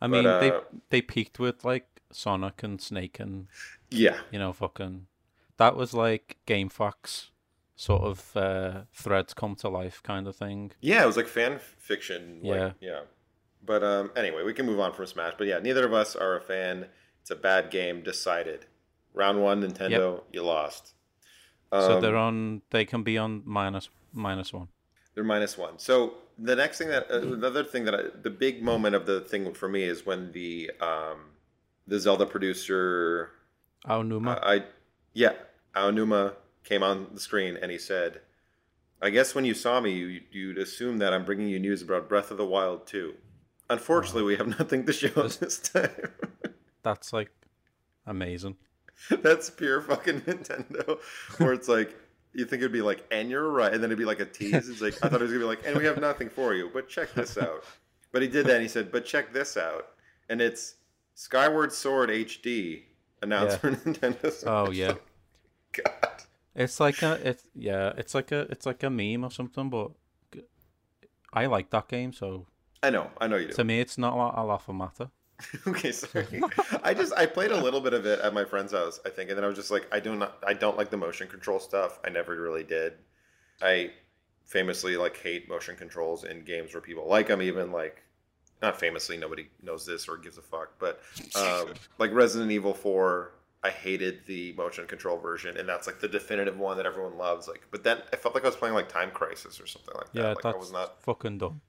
I 0.00 0.06
But, 0.06 0.10
mean, 0.10 0.26
uh, 0.26 0.40
they 0.40 0.52
they 0.90 1.02
peaked 1.02 1.38
with 1.38 1.64
like 1.64 1.86
Sonic 2.12 2.62
and 2.62 2.80
Snake 2.80 3.18
and 3.20 3.48
Yeah, 3.90 4.18
you 4.30 4.38
know 4.38 4.52
fucking 4.52 5.06
that 5.56 5.76
was 5.76 5.94
like 5.94 6.36
GameFAQs 6.46 7.30
sort 7.76 8.02
of 8.02 8.36
uh, 8.36 8.82
threads 8.92 9.34
come 9.34 9.54
to 9.56 9.68
life 9.68 10.02
kind 10.02 10.26
of 10.28 10.36
thing. 10.36 10.72
yeah, 10.80 11.02
it 11.02 11.06
was 11.06 11.16
like 11.16 11.26
fan 11.28 11.58
fiction. 11.78 12.40
Like, 12.42 12.56
Yeah. 12.56 12.70
yeah. 12.80 13.00
But 13.66 13.82
um, 13.82 14.10
anyway, 14.14 14.42
we 14.44 14.52
can 14.52 14.66
move 14.66 14.78
on 14.80 14.92
from 14.92 15.06
Smash. 15.06 15.34
But 15.38 15.46
yeah, 15.46 15.58
neither 15.58 15.86
of 15.86 15.92
us 15.94 16.14
are 16.14 16.36
a 16.36 16.40
fan. 16.40 16.86
It's 17.22 17.30
a 17.30 17.36
bad 17.36 17.70
game. 17.70 18.02
Decided. 18.02 18.66
Round 19.14 19.40
one, 19.42 19.62
Nintendo, 19.62 20.22
you 20.32 20.42
lost. 20.42 20.92
so 21.72 21.96
Um, 21.96 22.00
they're 22.02 22.16
on. 22.16 22.62
They 22.70 22.84
can 22.84 23.02
be 23.02 23.16
on 23.16 23.42
minus 23.44 23.88
minus 24.12 24.52
one. 24.52 24.68
They're 25.14 25.24
minus 25.24 25.56
one. 25.56 25.78
So 25.78 26.14
the 26.38 26.56
next 26.56 26.78
thing 26.78 26.88
that 26.88 27.10
uh, 27.10 27.20
another 27.20 27.64
thing 27.64 27.84
that 27.86 27.94
I, 27.94 28.02
the 28.22 28.30
big 28.30 28.62
moment 28.62 28.94
of 28.96 29.06
the 29.06 29.20
thing 29.20 29.54
for 29.54 29.68
me 29.68 29.84
is 29.84 30.04
when 30.04 30.32
the 30.32 30.70
um, 30.80 31.30
the 31.86 31.98
Zelda 31.98 32.26
producer 32.26 33.30
Aonuma. 33.86 34.38
I 34.42 34.64
yeah 35.14 35.32
Aonuma 35.74 36.34
came 36.64 36.82
on 36.82 37.08
the 37.14 37.20
screen 37.20 37.56
and 37.60 37.70
he 37.70 37.78
said, 37.78 38.20
"I 39.00 39.10
guess 39.10 39.34
when 39.34 39.44
you 39.44 39.54
saw 39.54 39.80
me, 39.80 39.92
you, 39.92 40.20
you'd 40.32 40.58
assume 40.58 40.98
that 40.98 41.12
I'm 41.12 41.24
bringing 41.24 41.48
you 41.48 41.58
news 41.60 41.82
about 41.82 42.08
Breath 42.08 42.30
of 42.30 42.38
the 42.38 42.46
Wild 42.46 42.86
2. 42.86 43.14
Unfortunately, 43.70 44.22
we 44.24 44.36
have 44.36 44.58
nothing 44.58 44.84
to 44.86 44.92
show 44.92 45.08
this 45.28 45.58
time. 45.58 45.90
That's 46.82 47.12
like 47.12 47.30
amazing. 48.06 48.56
That's 49.10 49.50
pure 49.50 49.80
fucking 49.82 50.20
Nintendo. 50.22 50.98
Where 51.38 51.52
it's 51.52 51.68
like 51.68 51.94
you 52.32 52.44
think 52.44 52.60
it'd 52.60 52.72
be 52.72 52.82
like, 52.82 53.04
and 53.10 53.30
you're 53.30 53.48
right, 53.50 53.72
and 53.72 53.82
then 53.82 53.88
it'd 53.90 53.98
be 53.98 54.04
like 54.04 54.20
a 54.20 54.24
tease. 54.24 54.68
It's 54.68 54.80
like 54.80 54.94
I 55.04 55.08
thought 55.08 55.20
it 55.20 55.24
was 55.24 55.30
gonna 55.32 55.40
be 55.44 55.46
like, 55.46 55.66
and 55.66 55.76
we 55.76 55.84
have 55.84 56.00
nothing 56.00 56.28
for 56.28 56.54
you, 56.54 56.70
but 56.72 56.88
check 56.88 57.12
this 57.14 57.38
out. 57.38 57.64
But 58.12 58.22
he 58.22 58.28
did 58.28 58.46
that. 58.46 58.54
and 58.56 58.62
He 58.62 58.68
said, 58.68 58.92
but 58.92 59.04
check 59.04 59.32
this 59.32 59.56
out, 59.56 59.86
and 60.28 60.40
it's 60.40 60.74
Skyward 61.14 61.72
Sword 61.72 62.10
HD 62.10 62.82
announced 63.22 63.58
Yeah. 63.64 63.70
for 63.70 63.70
Nintendo. 63.76 64.16
Oh, 64.24 64.30
Switch. 64.30 64.44
Oh 64.46 64.70
yeah. 64.70 64.94
God. 65.72 66.03
It's 66.54 66.78
like 66.78 67.02
a 67.02 67.28
it's 67.28 67.44
yeah, 67.54 67.92
it's 67.96 68.14
like 68.14 68.30
a 68.32 68.40
it's 68.50 68.66
like 68.66 68.82
a 68.82 68.90
meme 68.90 69.24
or 69.24 69.30
something, 69.30 69.70
but 69.70 69.90
I 71.32 71.46
like 71.46 71.70
that 71.70 71.88
game, 71.88 72.12
so 72.12 72.46
I 72.82 72.90
know, 72.90 73.10
I 73.20 73.26
know 73.26 73.36
you 73.36 73.48
do. 73.48 73.54
to 73.54 73.64
me 73.64 73.80
it's 73.80 73.98
not 73.98 74.12
a 74.12 74.42
lot, 74.42 74.62
of 74.68 74.74
matter. 74.74 75.10
okay, 75.66 75.90
sorry. 75.90 76.40
I 76.82 76.94
just 76.94 77.12
I 77.14 77.26
played 77.26 77.50
a 77.50 77.60
little 77.60 77.80
bit 77.80 77.92
of 77.92 78.06
it 78.06 78.20
at 78.20 78.32
my 78.32 78.44
friend's 78.44 78.72
house, 78.72 79.00
I 79.04 79.10
think, 79.10 79.30
and 79.30 79.36
then 79.36 79.44
I 79.44 79.48
was 79.48 79.56
just 79.56 79.70
like, 79.70 79.86
I 79.90 79.98
do 80.00 80.14
not, 80.14 80.38
I 80.46 80.52
don't 80.52 80.76
like 80.76 80.90
the 80.90 80.96
motion 80.96 81.26
control 81.26 81.58
stuff. 81.58 81.98
I 82.04 82.10
never 82.10 82.40
really 82.40 82.62
did. 82.62 82.94
I 83.60 83.90
famously 84.44 84.96
like 84.96 85.16
hate 85.16 85.48
motion 85.48 85.76
controls 85.76 86.24
in 86.24 86.44
games 86.44 86.72
where 86.72 86.80
people 86.80 87.08
like 87.08 87.28
them. 87.28 87.42
Even 87.42 87.72
like, 87.72 88.02
not 88.62 88.78
famously, 88.78 89.16
nobody 89.16 89.48
knows 89.62 89.84
this 89.84 90.08
or 90.08 90.16
gives 90.16 90.38
a 90.38 90.42
fuck, 90.42 90.78
but 90.78 91.00
um, 91.34 91.74
like 91.98 92.12
Resident 92.12 92.52
Evil 92.52 92.74
Four, 92.74 93.32
I 93.64 93.70
hated 93.70 94.26
the 94.26 94.52
motion 94.52 94.86
control 94.86 95.16
version, 95.16 95.56
and 95.56 95.66
that's 95.66 95.86
like 95.86 95.98
the 95.98 96.06
definitive 96.08 96.58
one 96.58 96.76
that 96.76 96.84
everyone 96.84 97.16
loves. 97.16 97.48
Like, 97.48 97.66
but 97.70 97.82
then 97.82 97.98
I 98.12 98.16
felt 98.16 98.34
like 98.34 98.44
I 98.44 98.48
was 98.48 98.56
playing 98.56 98.74
like 98.74 98.90
Time 98.90 99.10
Crisis 99.10 99.58
or 99.58 99.66
something 99.66 99.94
like 99.96 100.12
that. 100.12 100.20
Yeah, 100.20 100.28
like 100.28 100.42
that's 100.42 100.54
I 100.54 100.58
was 100.58 100.72
not. 100.72 101.02
fucking 101.02 101.38
dumb. 101.38 101.62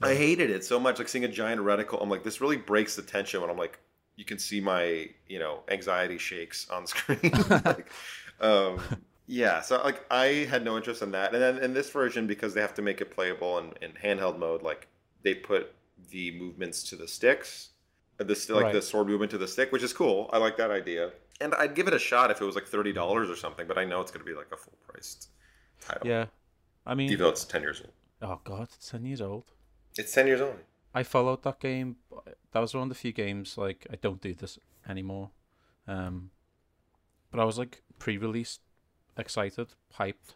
I 0.00 0.14
hated 0.14 0.50
it 0.50 0.64
so 0.64 0.80
much. 0.80 0.98
Like 0.98 1.08
seeing 1.08 1.24
a 1.24 1.28
giant 1.28 1.60
reticle, 1.60 2.02
I'm 2.02 2.10
like, 2.10 2.24
this 2.24 2.40
really 2.40 2.56
breaks 2.56 2.96
the 2.96 3.02
tension 3.02 3.40
when 3.40 3.50
I'm 3.50 3.58
like, 3.58 3.78
you 4.16 4.24
can 4.24 4.38
see 4.38 4.60
my, 4.60 5.08
you 5.28 5.38
know, 5.38 5.60
anxiety 5.68 6.18
shakes 6.18 6.68
on 6.70 6.86
screen. 6.86 7.32
like, 7.64 7.92
um, 8.40 8.80
yeah, 9.26 9.60
so 9.60 9.82
like 9.82 10.04
I 10.10 10.46
had 10.48 10.64
no 10.64 10.76
interest 10.76 11.02
in 11.02 11.12
that. 11.12 11.34
And 11.34 11.42
then 11.42 11.58
in 11.58 11.74
this 11.74 11.90
version, 11.90 12.26
because 12.26 12.54
they 12.54 12.60
have 12.60 12.74
to 12.74 12.82
make 12.82 13.00
it 13.00 13.10
playable 13.10 13.58
in, 13.58 13.72
in 13.80 13.92
handheld 13.92 14.38
mode, 14.38 14.62
like 14.62 14.88
they 15.22 15.34
put 15.34 15.74
the 16.10 16.32
movements 16.32 16.82
to 16.84 16.96
the 16.96 17.06
sticks, 17.06 17.70
the 18.24 18.54
like 18.54 18.64
Right. 18.64 18.72
the 18.74 18.82
sword 18.82 19.08
movement 19.08 19.30
to 19.32 19.38
the 19.38 19.48
stick, 19.48 19.72
which 19.72 19.82
is 19.82 19.92
cool. 19.92 20.28
I 20.32 20.38
like 20.38 20.56
that 20.56 20.70
idea. 20.70 21.12
And 21.40 21.54
I'd 21.54 21.74
give 21.74 21.88
it 21.88 21.94
a 21.94 21.98
shot 21.98 22.30
if 22.30 22.40
it 22.40 22.44
was 22.44 22.54
like 22.54 22.66
thirty 22.66 22.92
dollars 22.92 23.28
or 23.30 23.36
something. 23.36 23.66
But 23.66 23.78
I 23.78 23.84
know 23.84 24.00
it's 24.00 24.10
going 24.10 24.24
to 24.24 24.30
be 24.30 24.36
like 24.36 24.48
a 24.52 24.56
full 24.56 24.74
priced 24.86 25.28
title. 25.80 26.06
Yeah. 26.06 26.26
I 26.86 26.94
mean, 26.94 27.10
even 27.10 27.24
though 27.24 27.30
it's 27.30 27.44
ten 27.44 27.62
years 27.62 27.80
old. 27.80 27.92
oh 28.22 28.40
god, 28.44 28.68
it's 28.74 28.90
ten 28.90 29.04
years 29.04 29.20
old. 29.20 29.44
It's 29.96 30.12
ten 30.12 30.26
years 30.26 30.40
old. 30.40 30.56
I 30.94 31.02
followed 31.02 31.42
that 31.44 31.58
game. 31.60 31.96
That 32.52 32.60
was 32.60 32.74
one 32.74 32.84
of 32.84 32.88
the 32.90 32.94
few 32.94 33.12
games 33.12 33.56
like 33.56 33.86
I 33.90 33.96
don't 33.96 34.20
do 34.20 34.34
this 34.34 34.58
anymore. 34.88 35.30
Um, 35.88 36.30
but 37.30 37.40
I 37.40 37.44
was 37.44 37.58
like 37.58 37.82
pre-release 37.98 38.58
excited, 39.16 39.68
hyped 39.98 40.34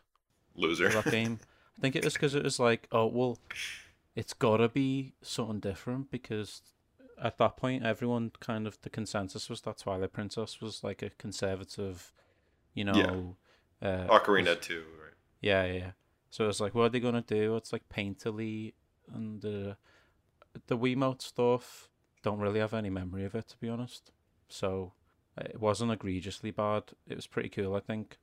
Loser. 0.55 0.89
that 0.89 1.11
game. 1.11 1.41
I 1.79 1.81
think 1.81 1.95
it 1.95 2.05
was 2.05 2.15
because 2.15 2.35
it 2.35 2.43
was 2.43 2.59
like, 2.59 2.89
oh 2.91 3.07
well, 3.07 3.39
it's 4.15 4.33
gotta 4.33 4.69
be 4.69 5.13
something 5.21 5.61
different 5.61 6.11
because 6.11 6.63
at 7.23 7.39
that 7.39 7.57
point 7.57 7.85
everyone 7.85 8.31
kind 8.41 8.67
of 8.67 8.79
the 8.83 8.91
consensus 8.91 9.49
was 9.49 9.63
that 9.63 9.79
Twilight 9.79 10.13
Princess 10.13 10.61
was 10.61 10.85
like 10.85 11.03
a 11.03 11.11
conservative, 11.11 12.13
you 12.75 12.85
know, 12.85 13.37
uh, 13.83 14.07
Ocarina 14.07 14.61
too. 14.61 14.85
Right? 15.03 15.15
yeah, 15.41 15.65
yeah. 15.65 15.73
yeah. 15.73 15.91
So 16.31 16.45
it 16.45 16.49
was 16.49 16.61
like, 16.61 16.75
what 16.75 16.85
are 16.85 16.89
they 16.91 17.01
gonna 17.01 17.23
do? 17.23 17.57
It's 17.57 17.73
like 17.73 17.89
painterly 17.89 18.75
and 19.13 19.41
the 19.41 19.77
the 20.67 20.77
Wiimote 20.77 21.23
stuff. 21.23 21.89
Don't 22.23 22.41
really 22.41 22.61
have 22.61 22.75
any 22.75 22.91
memory 22.91 23.25
of 23.25 23.35
it 23.35 23.49
to 23.49 23.57
be 23.59 23.69
honest. 23.69 24.11
So 24.49 24.93
uh, 25.39 25.45
it 25.51 25.61
wasn't 25.61 25.93
egregiously 25.93 26.51
bad. 26.51 26.85
It 27.09 27.17
was 27.17 27.27
pretty 27.27 27.49
cool, 27.49 27.75
I 27.75 27.81
think. 27.81 28.19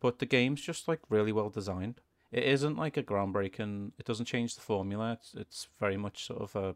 But 0.00 0.18
the 0.18 0.26
game's 0.26 0.60
just 0.60 0.88
like 0.88 1.00
really 1.08 1.32
well 1.32 1.50
designed. 1.50 2.00
It 2.32 2.44
isn't 2.44 2.76
like 2.76 2.96
a 2.96 3.02
groundbreaking. 3.02 3.92
It 3.98 4.06
doesn't 4.06 4.26
change 4.26 4.54
the 4.54 4.62
formula. 4.62 5.12
It's 5.12 5.34
it's 5.34 5.68
very 5.78 5.96
much 5.96 6.26
sort 6.26 6.42
of 6.42 6.56
a 6.56 6.74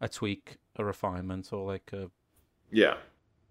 a 0.00 0.08
tweak, 0.08 0.58
a 0.78 0.84
refinement, 0.84 1.52
or 1.52 1.66
like 1.66 1.90
a 1.92 2.10
Yeah. 2.70 2.96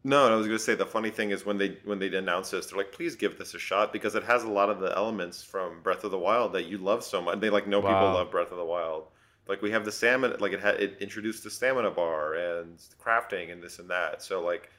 No, 0.03 0.31
I 0.31 0.35
was 0.35 0.45
gonna 0.45 0.59
say 0.59 0.75
the 0.75 0.85
funny 0.85 1.09
thing 1.09 1.31
is 1.31 1.47
when 1.47 1.57
they 1.57 1.79
when 1.83 1.97
they 1.97 2.15
announced 2.15 2.51
this, 2.51 2.67
they're 2.67 2.77
like, 2.77 2.91
please 2.91 3.15
give 3.15 3.39
this 3.39 3.55
a 3.55 3.59
shot 3.59 3.91
because 3.91 4.13
it 4.13 4.23
has 4.23 4.43
a 4.43 4.49
lot 4.49 4.69
of 4.69 4.79
the 4.79 4.95
elements 4.95 5.43
from 5.43 5.81
Breath 5.81 6.03
of 6.03 6.11
the 6.11 6.19
Wild 6.19 6.53
that 6.53 6.65
you 6.65 6.77
love 6.77 7.03
so 7.03 7.21
much. 7.23 7.39
They 7.39 7.49
like 7.49 7.65
know 7.65 7.81
people 7.81 8.13
love 8.13 8.29
Breath 8.29 8.51
of 8.51 8.57
the 8.57 8.65
Wild. 8.65 9.07
Like 9.47 9.63
we 9.63 9.71
have 9.71 9.83
the 9.83 9.91
stamina, 9.91 10.37
like 10.39 10.53
it 10.53 10.59
had 10.59 10.75
it 10.75 10.97
introduced 10.99 11.43
the 11.43 11.49
stamina 11.49 11.89
bar 11.91 12.35
and 12.35 12.77
crafting 13.03 13.51
and 13.51 13.63
this 13.63 13.79
and 13.79 13.89
that. 13.89 14.21
So 14.21 14.43
like, 14.43 14.69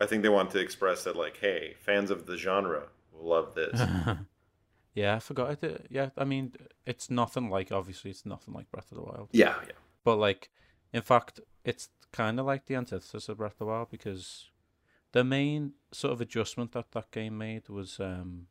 I 0.00 0.06
think 0.06 0.22
they 0.22 0.30
want 0.30 0.50
to 0.52 0.58
express 0.58 1.04
that 1.04 1.16
like, 1.16 1.36
hey, 1.36 1.74
fans 1.78 2.10
of 2.10 2.24
the 2.24 2.38
genre 2.38 2.84
will 3.12 3.28
love 3.28 3.54
this. 3.54 3.78
yeah. 4.94 5.16
I 5.16 5.18
forgot 5.18 5.62
it. 5.62 5.86
Yeah, 5.90 6.10
I 6.16 6.24
mean, 6.24 6.54
it's 6.86 7.10
nothing 7.10 7.50
like 7.50 7.72
obviously 7.72 8.10
it's 8.10 8.24
nothing 8.24 8.54
like 8.54 8.70
Breath 8.70 8.90
of 8.90 8.96
the 8.96 9.04
Wild. 9.04 9.28
yeah, 9.32 9.54
yeah. 9.66 9.72
But 10.04 10.16
like, 10.16 10.50
in 10.92 11.02
fact, 11.02 11.40
it's 11.66 11.88
kind 12.12 12.38
of 12.38 12.46
like 12.46 12.66
the 12.66 12.76
antithesis 12.76 13.28
of 13.28 13.38
Breath 13.38 13.54
of 13.54 13.58
the 13.58 13.66
Wild 13.66 13.90
because 13.90 14.50
the 15.12 15.24
main 15.24 15.72
sort 15.92 16.12
of 16.12 16.20
adjustment 16.20 16.72
that 16.72 16.92
that 16.92 17.10
game 17.10 17.36
made 17.36 17.68
was 17.68 17.98
um, 17.98 18.46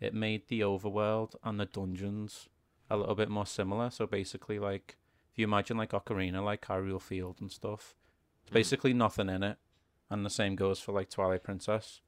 it 0.00 0.12
made 0.12 0.48
the 0.48 0.60
overworld 0.60 1.36
and 1.44 1.60
the 1.60 1.66
dungeons 1.66 2.48
a 2.90 2.96
little 2.96 3.14
bit 3.14 3.30
more 3.30 3.46
similar. 3.46 3.88
So 3.90 4.06
basically, 4.06 4.58
like 4.58 4.98
if 5.32 5.38
you 5.38 5.44
imagine 5.44 5.76
like 5.76 5.92
Ocarina, 5.92 6.44
like 6.44 6.66
Hyrule 6.66 7.00
Field 7.00 7.36
and 7.40 7.52
stuff, 7.52 7.94
it's 8.42 8.50
basically 8.50 8.92
nothing 8.92 9.28
in 9.28 9.44
it, 9.44 9.58
and 10.10 10.26
the 10.26 10.30
same 10.30 10.56
goes 10.56 10.80
for 10.80 10.92
like 10.92 11.08
Twilight 11.08 11.44
Princess. 11.44 12.00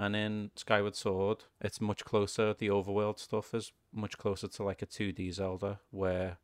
And 0.00 0.14
in 0.14 0.52
Skyward 0.54 0.94
Sword, 0.94 1.44
it's 1.60 1.80
much 1.80 2.04
closer. 2.04 2.54
The 2.54 2.68
overworld 2.68 3.18
stuff 3.18 3.52
is 3.52 3.72
much 3.92 4.16
closer 4.16 4.46
to 4.46 4.62
like 4.62 4.82
a 4.82 4.86
2D 4.86 5.32
Zelda, 5.32 5.80
where 5.90 6.36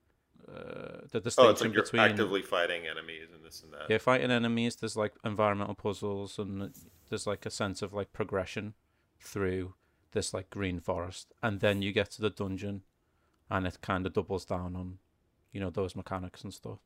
uh, 0.49 1.01
the 1.11 1.21
distinction 1.21 1.47
Oh, 1.47 1.51
it's 1.51 1.61
like 1.63 1.73
you're 1.73 1.83
between 1.83 2.03
actively 2.03 2.43
fighting 2.43 2.87
enemies 2.87 3.29
and 3.35 3.45
this 3.45 3.63
and 3.63 3.73
that. 3.73 3.89
yeah, 3.89 3.99
fighting 3.99 4.31
enemies. 4.31 4.77
There's 4.77 4.97
like 4.97 5.13
environmental 5.25 5.75
puzzles, 5.75 6.39
and 6.39 6.73
there's 7.09 7.27
like 7.27 7.47
a 7.47 7.51
sense 7.51 7.83
of 7.83 7.93
like 7.93 8.13
progression 8.13 8.75
through 9.21 9.75
this 10.13 10.35
like 10.35 10.51
green 10.51 10.81
forest, 10.81 11.33
and 11.43 11.61
then 11.61 11.83
you 11.83 11.93
get 11.93 12.11
to 12.13 12.23
the 12.23 12.31
dungeon, 12.31 12.83
and 13.51 13.67
it 13.67 13.79
kind 13.81 14.07
of 14.07 14.13
doubles 14.13 14.45
down 14.45 14.77
on, 14.77 14.99
you 15.53 15.61
know, 15.61 15.71
those 15.71 15.97
mechanics 15.97 16.45
and 16.45 16.53
stuff. 16.55 16.79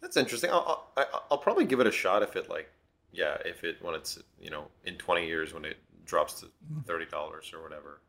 That's 0.00 0.16
interesting. 0.16 0.50
I'll, 0.50 0.90
I'll, 0.96 1.24
I'll 1.32 1.38
probably 1.38 1.64
give 1.64 1.80
it 1.80 1.86
a 1.86 1.92
shot 1.92 2.22
if 2.22 2.36
it 2.36 2.50
like, 2.50 2.70
yeah, 3.12 3.36
if 3.44 3.64
it 3.64 3.76
when 3.82 3.94
it's 3.94 4.18
you 4.40 4.50
know 4.50 4.66
in 4.84 4.96
twenty 4.96 5.26
years 5.26 5.52
when 5.54 5.64
it 5.64 5.76
drops 6.04 6.40
to 6.40 6.46
thirty 6.86 7.06
dollars 7.06 7.52
or 7.54 7.62
whatever. 7.62 8.00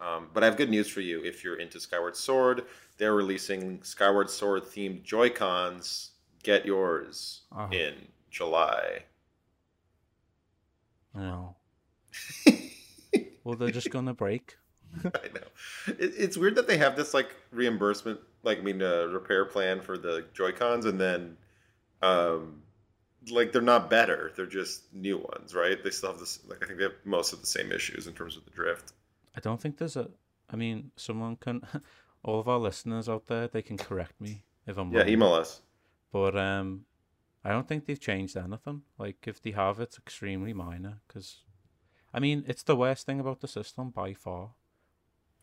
Um, 0.00 0.28
but 0.32 0.42
I 0.42 0.46
have 0.46 0.56
good 0.56 0.70
news 0.70 0.88
for 0.88 1.00
you. 1.00 1.22
If 1.24 1.42
you're 1.42 1.58
into 1.58 1.80
Skyward 1.80 2.16
Sword, 2.16 2.66
they're 2.98 3.14
releasing 3.14 3.82
Skyward 3.82 4.30
Sword 4.30 4.64
themed 4.64 5.02
Joy 5.02 5.30
Cons. 5.30 6.10
Get 6.44 6.64
yours 6.64 7.42
Uh-huh. 7.52 7.68
in 7.72 7.94
July. 8.30 9.02
No. 11.14 11.56
well, 13.44 13.56
they're 13.56 13.70
just 13.70 13.90
gonna 13.90 14.14
break. 14.14 14.56
I 15.04 15.28
know. 15.34 15.40
It, 15.98 16.12
it's 16.16 16.36
weird 16.36 16.54
that 16.56 16.66
they 16.68 16.78
have 16.78 16.96
this 16.96 17.12
like 17.12 17.34
reimbursement, 17.50 18.20
like 18.42 18.58
I 18.58 18.62
mean, 18.62 18.80
uh, 18.82 19.06
repair 19.06 19.44
plan 19.44 19.80
for 19.80 19.98
the 19.98 20.24
Joy 20.32 20.52
Cons, 20.52 20.84
and 20.86 20.98
then, 21.00 21.36
um, 22.02 22.62
like 23.30 23.52
they're 23.52 23.60
not 23.62 23.90
better. 23.90 24.32
They're 24.36 24.46
just 24.46 24.92
new 24.94 25.18
ones, 25.18 25.54
right? 25.54 25.82
They 25.82 25.90
still 25.90 26.10
have 26.12 26.20
this. 26.20 26.38
Like 26.46 26.62
I 26.62 26.66
think 26.66 26.78
they 26.78 26.84
have 26.84 26.94
most 27.04 27.32
of 27.32 27.40
the 27.40 27.46
same 27.46 27.72
issues 27.72 28.06
in 28.06 28.12
terms 28.14 28.36
of 28.36 28.44
the 28.44 28.50
drift. 28.52 28.92
I 29.38 29.40
don't 29.40 29.60
think 29.60 29.78
there's 29.78 29.96
a. 29.96 30.08
I 30.50 30.56
mean, 30.56 30.90
someone 30.96 31.36
can. 31.36 31.62
All 32.24 32.40
of 32.40 32.48
our 32.48 32.58
listeners 32.58 33.08
out 33.08 33.26
there, 33.26 33.46
they 33.46 33.62
can 33.62 33.78
correct 33.78 34.20
me 34.20 34.42
if 34.66 34.76
I'm 34.76 34.90
Yeah, 34.90 34.98
wrong. 34.98 35.06
Yeah, 35.06 35.12
email 35.12 35.32
us. 35.32 35.62
But 36.12 36.36
um, 36.36 36.86
I 37.44 37.50
don't 37.50 37.68
think 37.68 37.86
they've 37.86 38.00
changed 38.00 38.36
anything. 38.36 38.82
Like 38.98 39.28
if 39.28 39.40
they 39.40 39.52
have, 39.52 39.78
it's 39.78 39.96
extremely 39.96 40.52
minor. 40.52 41.00
Because, 41.06 41.44
I 42.12 42.18
mean, 42.18 42.42
it's 42.48 42.64
the 42.64 42.74
worst 42.74 43.06
thing 43.06 43.20
about 43.20 43.40
the 43.40 43.46
system 43.46 43.90
by 43.90 44.12
far. 44.14 44.50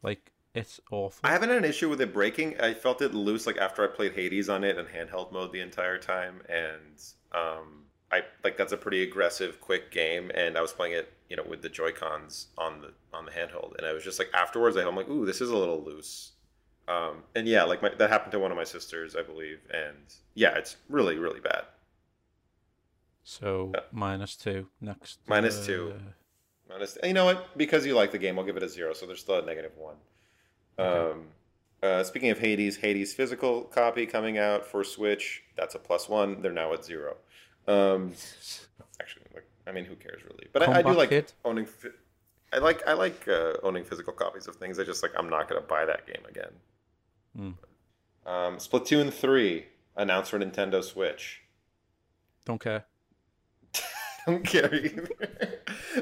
Like 0.04 0.34
it's 0.54 0.82
awful. 0.92 1.22
I 1.24 1.32
haven't 1.32 1.50
had 1.50 1.60
an 1.60 1.66
issue 1.66 1.90
with 1.90 2.02
it 2.02 2.12
breaking. 2.14 2.60
I 2.60 2.74
felt 2.74 3.02
it 3.02 3.14
loose 3.14 3.48
like 3.48 3.58
after 3.58 3.82
I 3.86 3.88
played 3.88 4.12
Hades 4.14 4.50
on 4.50 4.66
it 4.66 4.78
in 4.78 4.86
handheld 4.88 5.32
mode 5.32 5.54
the 5.54 5.62
entire 5.62 5.98
time, 5.98 6.42
and 6.50 7.02
um, 7.34 7.86
I 8.16 8.24
like 8.44 8.58
that's 8.58 8.72
a 8.72 8.78
pretty 8.78 9.04
aggressive, 9.04 9.60
quick 9.62 9.92
game, 9.92 10.32
and 10.34 10.58
I 10.58 10.62
was 10.62 10.74
playing 10.74 10.94
it, 10.94 11.12
you 11.30 11.36
know, 11.36 11.44
with 11.48 11.62
the 11.62 11.70
Joy 11.70 11.92
Cons 11.92 12.48
on 12.58 12.82
the 12.82 12.92
on 13.14 13.26
the 13.26 13.32
handheld, 13.32 13.78
and 13.78 13.86
I 13.86 13.94
was 13.94 14.04
just 14.04 14.20
like 14.20 14.30
afterwards, 14.34 14.76
I'm 14.78 14.96
like, 14.96 15.10
ooh, 15.10 15.26
this 15.26 15.42
is 15.42 15.50
a 15.50 15.58
little 15.58 15.84
loose. 15.84 16.32
Um, 16.88 17.24
and 17.36 17.48
yeah, 17.48 17.64
like 17.64 17.82
my, 17.82 17.90
that 17.90 18.10
happened 18.10 18.32
to 18.34 18.40
one 18.40 18.52
of 18.52 18.58
my 18.58 18.64
sisters, 18.64 19.16
I 19.16 19.24
believe, 19.24 19.60
and 19.74 20.14
yeah, 20.36 20.58
it's 20.58 20.78
really, 20.90 21.18
really 21.18 21.40
bad. 21.40 21.64
So 23.24 23.74
minus 23.92 24.36
two 24.36 24.68
next. 24.80 25.20
Minus 25.28 25.66
two. 25.66 25.94
uh, 25.96 26.74
Honest, 26.74 26.98
you 27.04 27.14
know 27.14 27.26
what? 27.26 27.58
Because 27.58 27.86
you 27.86 27.96
like 27.96 28.12
the 28.12 28.18
game, 28.18 28.40
I'll 28.40 28.46
give 28.46 28.58
it 28.58 28.64
a 28.64 28.70
zero. 28.70 28.94
So 28.94 29.06
there's 29.06 29.20
still 29.20 29.40
a 29.40 29.46
negative 29.46 29.74
one. 29.78 29.96
Um, 30.78 31.28
uh, 31.84 32.04
speaking 32.04 32.32
of 32.32 32.40
Hades, 32.40 32.78
Hades 32.78 33.14
physical 33.14 33.64
copy 33.64 34.06
coming 34.06 34.38
out 34.38 34.66
for 34.66 34.84
Switch. 34.84 35.44
That's 35.56 35.76
a 35.76 35.80
plus 35.80 36.10
one. 36.10 36.42
They're 36.42 36.52
now 36.52 36.74
at 36.74 36.84
zero. 36.84 37.18
Um, 37.68 38.14
actually, 39.02 39.26
like, 39.34 39.48
I 39.68 39.72
mean, 39.72 39.86
who 39.86 39.96
cares 39.96 40.24
really? 40.24 40.48
But 40.54 40.70
I, 40.70 40.80
I 40.80 40.82
do 40.82 40.94
like 40.94 41.10
kid. 41.10 41.32
owning. 41.44 41.68
I 42.54 42.60
like 42.60 42.88
I 42.88 42.94
like 42.94 43.28
uh, 43.28 43.54
owning 43.64 43.84
physical 43.84 44.14
copies 44.14 44.48
of 44.48 44.56
things. 44.56 44.80
I 44.80 44.84
just 44.84 45.04
like 45.04 45.12
I'm 45.18 45.30
not 45.30 45.50
gonna 45.50 45.62
buy 45.62 45.86
that 45.86 46.08
game 46.08 46.24
again. 46.30 46.52
Hmm. 47.36 48.30
Um, 48.30 48.58
Splatoon 48.58 49.12
three 49.12 49.66
announced 49.96 50.32
for 50.32 50.40
Nintendo 50.40 50.84
Switch. 50.84 51.42
Don't 52.46 52.62
care. 52.62 52.86
don't 54.28 54.44
care 54.44 54.74
either. 54.74 55.10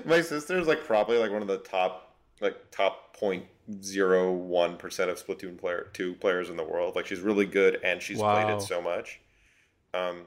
My 0.06 0.22
sister 0.22 0.58
is 0.60 0.68
like 0.68 0.84
probably 0.86 1.18
like 1.18 1.32
one 1.32 1.42
of 1.42 1.48
the 1.48 1.58
top 1.58 2.16
like 2.42 2.72
top 2.72 3.16
point 3.18 3.46
zero 3.82 4.32
one 4.32 4.78
percent 4.78 5.10
of 5.10 5.26
Splatoon 5.26 5.58
player 5.58 5.88
two 5.94 6.14
players 6.16 6.50
in 6.50 6.58
the 6.58 6.64
world. 6.64 6.96
Like 6.96 7.06
she's 7.06 7.22
really 7.22 7.46
good 7.46 7.80
and 7.84 8.02
she's 8.02 8.20
played 8.20 8.50
it 8.50 8.62
so 8.62 8.82
much. 8.82 9.22
Um 9.94 10.24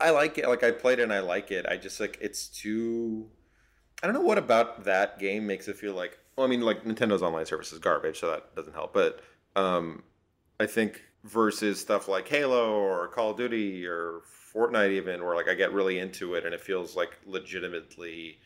I 0.00 0.10
like 0.10 0.38
it. 0.38 0.48
Like 0.48 0.62
I 0.62 0.70
played 0.70 0.98
it 0.98 1.02
and 1.02 1.12
I 1.12 1.20
like 1.20 1.50
it. 1.50 1.66
I 1.66 1.76
just 1.76 2.00
like 2.00 2.18
it's 2.20 2.48
too 2.48 3.28
I 4.02 4.06
don't 4.06 4.14
know 4.14 4.20
what 4.20 4.38
about 4.38 4.84
that 4.84 5.18
game 5.18 5.46
makes 5.46 5.68
it 5.68 5.76
feel 5.76 5.94
like 5.94 6.18
well, 6.36 6.46
I 6.46 6.50
mean 6.50 6.62
like 6.62 6.84
Nintendo's 6.84 7.22
online 7.22 7.46
service 7.46 7.72
is 7.72 7.78
garbage, 7.78 8.18
so 8.20 8.30
that 8.30 8.54
doesn't 8.54 8.74
help. 8.74 8.92
But 8.92 9.20
um 9.56 10.02
I 10.60 10.66
think 10.66 11.02
versus 11.24 11.80
stuff 11.80 12.08
like 12.08 12.28
Halo 12.28 12.72
or 12.72 13.08
Call 13.08 13.30
of 13.30 13.36
Duty 13.36 13.86
or 13.86 14.20
Fortnite, 14.54 14.92
even 14.92 15.24
where 15.24 15.34
like 15.34 15.48
I 15.48 15.54
get 15.54 15.72
really 15.72 15.98
into 15.98 16.34
it 16.34 16.44
and 16.44 16.54
it 16.54 16.60
feels 16.60 16.94
like 16.96 17.18
legitimately. 17.26 18.38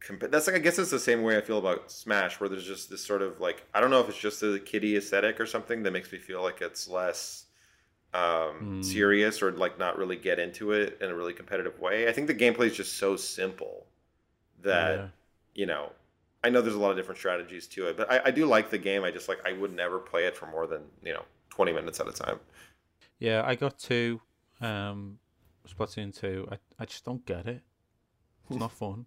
Comp- 0.00 0.30
that's 0.30 0.46
like 0.46 0.56
I 0.56 0.60
guess 0.60 0.78
it's 0.78 0.90
the 0.90 0.98
same 0.98 1.22
way 1.22 1.36
I 1.36 1.42
feel 1.42 1.58
about 1.58 1.92
Smash, 1.92 2.40
where 2.40 2.48
there's 2.48 2.66
just 2.66 2.88
this 2.88 3.04
sort 3.04 3.22
of 3.22 3.38
like 3.38 3.66
I 3.74 3.80
don't 3.80 3.90
know 3.90 4.00
if 4.00 4.08
it's 4.08 4.18
just 4.18 4.40
the 4.40 4.58
kiddie 4.58 4.96
aesthetic 4.96 5.38
or 5.40 5.46
something 5.46 5.82
that 5.82 5.92
makes 5.92 6.10
me 6.10 6.18
feel 6.18 6.42
like 6.42 6.62
it's 6.62 6.88
less 6.88 7.44
um, 8.12 8.80
Mm. 8.80 8.84
serious 8.84 9.40
or 9.42 9.52
like 9.52 9.78
not 9.78 9.96
really 9.98 10.16
get 10.16 10.38
into 10.38 10.72
it 10.72 10.98
in 11.00 11.10
a 11.10 11.14
really 11.14 11.32
competitive 11.32 11.78
way. 11.78 12.08
I 12.08 12.12
think 12.12 12.26
the 12.26 12.34
gameplay 12.34 12.66
is 12.66 12.76
just 12.76 12.96
so 12.98 13.16
simple 13.16 13.86
that 14.62 14.96
Yeah. 14.98 15.08
you 15.54 15.66
know 15.66 15.92
I 16.42 16.48
know 16.50 16.62
there's 16.62 16.74
a 16.74 16.78
lot 16.80 16.90
of 16.90 16.96
different 16.96 17.18
strategies 17.18 17.66
to 17.68 17.86
it, 17.88 17.96
but 17.98 18.10
I, 18.10 18.20
I 18.26 18.30
do 18.30 18.46
like 18.46 18.70
the 18.70 18.78
game. 18.78 19.04
I 19.04 19.10
just 19.10 19.28
like 19.28 19.38
I 19.46 19.52
would 19.52 19.72
never 19.74 19.98
play 19.98 20.24
it 20.26 20.36
for 20.36 20.46
more 20.46 20.66
than 20.66 20.82
you 21.04 21.12
know 21.12 21.24
20 21.50 21.72
minutes 21.72 22.00
at 22.00 22.08
a 22.08 22.12
time. 22.12 22.40
Yeah, 23.18 23.42
I 23.44 23.54
got 23.54 23.78
two. 23.78 24.20
Um, 24.60 25.18
Splatoon 25.68 26.18
two. 26.18 26.48
I 26.50 26.58
I 26.78 26.84
just 26.86 27.04
don't 27.04 27.24
get 27.26 27.46
it. 27.46 27.62
It's 28.48 28.58
not 28.58 28.72
fun. 28.72 29.06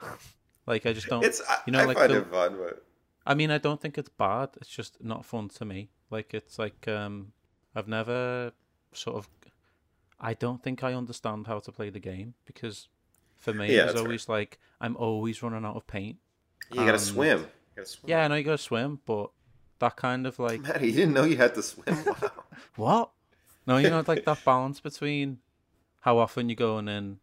like 0.66 0.86
I 0.86 0.92
just 0.92 1.06
don't. 1.08 1.24
It's 1.24 1.40
I, 1.48 1.58
you 1.66 1.72
know, 1.72 1.80
I 1.80 1.84
like 1.84 1.98
find 1.98 2.12
the- 2.12 2.18
it 2.18 2.26
fun, 2.30 2.56
but 2.58 2.84
I 3.26 3.34
mean, 3.34 3.50
I 3.50 3.58
don't 3.58 3.80
think 3.80 3.98
it's 3.98 4.08
bad. 4.08 4.50
It's 4.60 4.68
just 4.70 5.02
not 5.04 5.24
fun 5.24 5.48
to 5.50 5.64
me. 5.64 5.90
Like 6.10 6.32
it's 6.34 6.58
like 6.58 6.88
um, 6.88 7.32
I've 7.78 7.88
never 7.88 8.52
sort 8.92 9.16
of. 9.16 9.28
I 10.20 10.34
don't 10.34 10.60
think 10.62 10.82
I 10.82 10.94
understand 10.94 11.46
how 11.46 11.60
to 11.60 11.70
play 11.70 11.90
the 11.90 12.00
game 12.00 12.34
because 12.44 12.88
for 13.36 13.54
me, 13.54 13.72
Yeah, 13.72 13.82
it 13.82 13.84
was 13.84 13.94
that's 13.94 14.02
always 14.04 14.28
like 14.28 14.58
I'm 14.80 14.96
always 14.96 15.42
running 15.42 15.64
out 15.64 15.76
of 15.76 15.86
paint. 15.86 16.16
You 16.72 16.84
gotta 16.84 16.98
swim. 16.98 17.40
You 17.40 17.46
gotta 17.76 17.88
swim. 17.88 18.10
Yeah, 18.10 18.24
I 18.24 18.28
know 18.28 18.34
you 18.34 18.42
gotta 18.44 18.58
swim, 18.58 19.00
but 19.06 19.30
that 19.78 19.96
kind 19.96 20.26
of 20.26 20.38
like 20.40 20.60
Maddie, 20.60 20.88
you 20.88 20.92
didn't 20.92 21.14
know 21.14 21.24
you 21.24 21.36
had 21.36 21.54
to 21.54 21.62
swim. 21.62 21.96
Wow. 22.06 22.30
what? 22.76 23.10
No, 23.66 23.76
you 23.76 23.90
know, 23.90 24.02
like 24.06 24.24
that 24.24 24.44
balance 24.44 24.80
between 24.80 25.38
how 26.00 26.18
often 26.18 26.48
you're 26.48 26.56
going 26.56 26.88
in. 26.88 27.20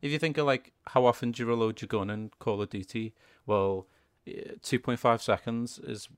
If 0.00 0.12
you 0.12 0.18
think 0.18 0.38
of 0.38 0.46
like 0.46 0.72
how 0.86 1.04
often 1.06 1.32
do 1.32 1.42
you 1.42 1.48
reload 1.48 1.80
your 1.80 1.88
gun 1.88 2.10
in 2.10 2.30
Call 2.38 2.62
of 2.62 2.70
Duty, 2.70 3.12
well, 3.46 3.88
eh, 4.26 4.52
two 4.62 4.78
point 4.78 5.00
five 5.00 5.20
seconds 5.22 5.80
is 5.80 6.08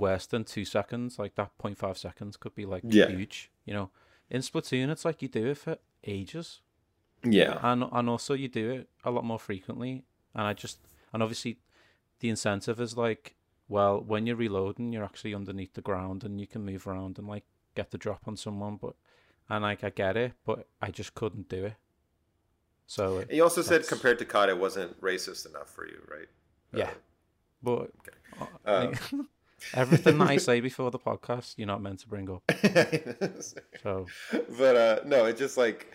worse 0.00 0.26
than 0.26 0.44
two 0.44 0.64
seconds. 0.64 1.18
Like 1.18 1.34
that 1.36 1.50
0.5 1.62 1.96
seconds 1.96 2.36
could 2.36 2.54
be 2.54 2.64
like 2.66 2.82
Yeah. 2.86 3.08
huge. 3.08 3.50
You 3.64 3.74
know, 3.74 3.90
in 4.30 4.40
Splatoon, 4.42 4.90
it's 4.90 5.04
like 5.04 5.22
you 5.22 5.28
do 5.28 5.46
it 5.48 5.58
for 5.58 5.76
ages. 6.04 6.60
yeah. 7.22 7.58
and 7.62 7.84
and 7.92 8.08
also 8.08 8.32
you 8.34 8.48
do 8.48 8.70
it 8.70 8.88
a 9.04 9.10
lot 9.10 9.22
more 9.26 9.38
frequently 9.38 10.04
and 10.34 10.44
i 10.46 10.54
just 10.54 10.78
and 11.12 11.22
obviously 11.22 11.58
the 12.20 12.30
incentive 12.30 12.80
is 12.80 12.96
like 12.96 13.34
well 13.68 14.00
when 14.00 14.26
you're 14.26 14.36
reloading 14.46 14.90
you're 14.90 15.04
actually 15.04 15.34
underneath 15.34 15.74
the 15.74 15.82
ground 15.82 16.24
and 16.24 16.40
you 16.40 16.46
can 16.46 16.64
move 16.64 16.86
around 16.86 17.18
and 17.18 17.28
like 17.28 17.44
get 17.74 17.90
the 17.90 17.98
drop 17.98 18.22
on 18.26 18.38
someone 18.38 18.76
but 18.80 18.94
and 19.50 19.62
like 19.64 19.84
i 19.84 19.90
get 19.90 20.16
it 20.16 20.32
but 20.46 20.66
i 20.80 20.90
just 20.90 21.12
couldn't 21.14 21.46
do 21.50 21.66
it 21.66 21.74
so 22.86 23.18
it- 23.18 23.30
You 23.30 23.42
also 23.42 23.60
said 23.60 23.86
compared 23.86 24.18
to 24.20 24.24
COD, 24.24 24.48
it 24.48 24.58
wasn't 24.58 24.98
racist 25.02 25.46
enough 25.46 25.68
for 25.68 25.86
you, 25.86 26.00
right? 26.10 26.28
yeah 26.72 26.92
but 27.62 27.90
uh, 28.40 28.46
Uh, 28.64 28.94
everything 29.74 30.18
that 30.18 30.28
i 30.28 30.36
say 30.48 30.60
before 30.60 30.90
the 30.90 30.98
podcast 30.98 31.54
you're 31.56 31.66
not 31.66 31.82
meant 31.82 31.98
to 32.00 32.08
bring 32.08 32.30
up. 32.30 32.42
So. 33.82 34.06
But 34.58 34.76
uh 34.76 35.00
no 35.06 35.24
it's 35.24 35.38
just 35.38 35.56
like 35.56 35.92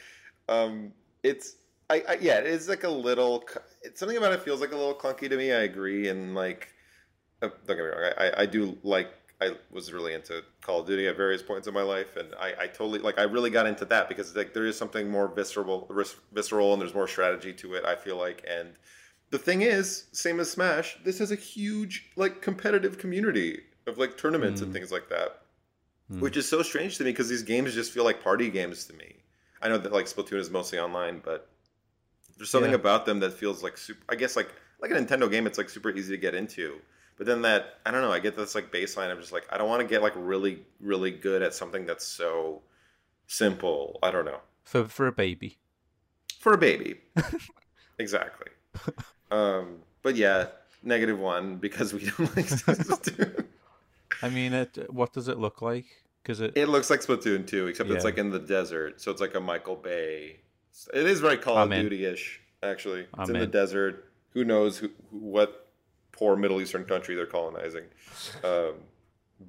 um 0.50 0.92
it's 1.24 1.56
I, 1.90 2.04
I 2.08 2.18
yeah 2.20 2.40
it 2.40 2.48
is 2.48 2.68
like 2.68 2.84
a 2.84 2.90
little 2.90 3.44
it's 3.84 4.00
something 4.00 4.18
about 4.18 4.34
it 4.34 4.42
feels 4.42 4.62
like 4.62 4.72
a 4.72 4.76
little 4.76 4.96
clunky 4.96 5.30
to 5.30 5.38
me 5.38 5.52
i 5.52 5.62
agree 5.62 6.08
and 6.08 6.34
like 6.34 6.70
uh, 7.42 7.50
don't 7.68 7.78
get 7.78 7.84
me 7.84 7.84
wrong 7.84 8.12
I, 8.18 8.28
I 8.28 8.42
i 8.42 8.46
do 8.46 8.78
like 8.84 9.12
i 9.42 9.52
was 9.72 9.94
really 9.94 10.14
into 10.14 10.44
call 10.62 10.80
of 10.80 10.88
duty 10.88 11.08
at 11.08 11.16
various 11.16 11.44
points 11.44 11.68
in 11.68 11.74
my 11.74 11.84
life 11.84 12.16
and 12.16 12.34
i 12.40 12.54
i 12.62 12.68
totally 12.68 13.00
like 13.00 13.20
i 13.20 13.24
really 13.24 13.50
got 13.52 13.68
into 13.68 13.86
that 13.86 14.10
because 14.10 14.36
like 14.36 14.54
there 14.54 14.66
is 14.66 14.78
something 14.78 15.10
more 15.10 15.28
visceral 15.28 15.92
visceral 16.34 16.74
and 16.74 16.82
there's 16.82 16.96
more 16.96 17.08
strategy 17.08 17.54
to 17.54 17.76
it 17.76 17.86
i 17.86 17.96
feel 17.96 18.18
like 18.18 18.44
and 18.50 18.70
the 19.32 19.38
thing 19.40 19.62
is 19.62 20.06
same 20.12 20.40
as 20.40 20.52
smash 20.52 20.98
this 21.04 21.20
has 21.20 21.32
a 21.32 21.36
huge 21.36 22.10
like 22.16 22.42
competitive 22.42 22.98
community 22.98 23.60
of 23.88 23.98
like 23.98 24.18
tournaments 24.18 24.62
and 24.62 24.72
mm. 24.72 24.74
things 24.74 24.92
like 24.92 25.10
that 25.10 25.42
mm. 26.12 26.20
which 26.20 26.38
is 26.38 26.48
so 26.48 26.62
strange 26.62 26.98
to 26.98 27.04
me 27.04 27.12
because 27.12 27.30
these 27.30 27.44
games 27.44 27.74
just 27.74 27.92
feel 27.92 28.04
like 28.04 28.24
party 28.24 28.50
games 28.50 28.86
to 28.86 28.94
me. 28.94 29.16
I 29.62 29.70
know 29.70 29.78
that 29.78 29.92
like 29.92 30.06
Splatoon 30.06 30.40
is 30.40 30.50
mostly 30.50 30.80
online, 30.80 31.22
but 31.24 31.50
there's 32.38 32.50
something 32.50 32.72
Yeah. 32.72 32.78
about 32.78 33.06
them 33.06 33.20
that 33.22 33.34
feels 33.34 33.64
like 33.64 33.78
super. 33.78 34.04
I 34.10 34.16
guess 34.16 34.36
like 34.36 34.50
like 34.80 34.92
a 34.92 34.96
Nintendo 34.96 35.30
game, 35.30 35.48
it's 35.48 35.58
like 35.58 35.70
super 35.70 35.90
easy 35.90 36.16
to 36.16 36.22
get 36.22 36.36
into. 36.36 36.80
But 37.18 37.28
then 37.28 37.42
that 37.44 37.80
I 37.86 37.92
don't 37.92 38.02
know. 38.02 38.12
I 38.12 38.20
get 38.20 38.36
this 38.36 38.56
like 38.56 38.72
baseline 38.72 39.12
of 39.12 39.20
just 39.20 39.32
like 39.32 39.48
I 39.52 39.58
don't 39.58 39.70
want 39.70 39.82
to 39.82 39.88
get 39.88 40.02
like 40.02 40.14
really 40.16 40.66
really 40.80 41.12
good 41.12 41.42
at 41.42 41.54
something 41.54 41.86
that's 41.86 42.06
so 42.06 42.62
simple. 43.28 44.00
I 44.04 44.12
don't 44.12 44.26
know 44.26 44.40
for 44.64 44.86
for 44.86 45.08
a 45.08 45.12
baby 45.12 45.58
for 46.40 46.54
a 46.54 46.58
baby. 46.58 47.02
exactly. 48.00 48.52
Um, 49.32 49.78
but 50.04 50.16
yeah, 50.16 50.48
negative 50.84 51.20
one 51.20 51.56
because 51.58 51.94
we 51.94 52.00
don't 52.18 52.36
like 52.36 52.46
Splatoon. 52.48 53.46
i 54.22 54.30
mean 54.30 54.54
it 54.54 54.78
what 54.94 55.12
does 55.14 55.28
it 55.28 55.38
look 55.38 55.62
like 55.62 55.86
because 56.24 56.42
it, 56.42 56.54
It 56.56 56.70
looks 56.70 56.90
like 56.90 57.02
Splatoon 57.02 57.46
2, 57.46 57.68
except 57.68 57.90
it's 57.92 58.04
like 58.04 58.18
in 58.18 58.32
the 58.32 58.40
desert. 58.40 59.00
So 59.00 59.12
it's 59.12 59.22
like 59.22 59.36
a 59.36 59.40
Michael 59.40 59.76
Bay. 59.76 60.38
It 60.92 61.06
is 61.06 61.20
very 61.20 61.38
Call 61.38 61.56
I'm 61.58 61.72
of. 61.72 61.82
Duty 61.84 62.04
ish, 62.06 62.42
actually. 62.64 63.02
It's 63.02 63.10
I'm 63.16 63.28
in 63.30 63.34
the 63.34 63.44
in. 63.44 63.52
desert. 63.52 64.12
Who 64.32 64.44
knows 64.44 64.78
who, 64.80 64.90
who- 65.12 65.20
what 65.20 65.68
poor 66.12 66.36
Middle 66.36 66.60
Eastern 66.62 66.84
country 66.86 67.14
they're 67.14 67.28
colonizing. 67.28 67.84
Um, 68.44 68.74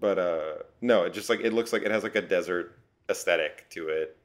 but 0.01 0.19
uh, 0.19 0.55
no, 0.83 1.05
it 1.05 1.15
just 1.15 1.31
like 1.31 1.41
it 1.41 1.55
looks 1.55 1.73
like 1.73 1.81
it 1.83 1.91
has 1.91 2.03
like 2.03 2.15
a 2.17 2.21
desert 2.21 2.79
aesthetic 3.09 3.65
to 3.71 3.89
it. 3.89 4.17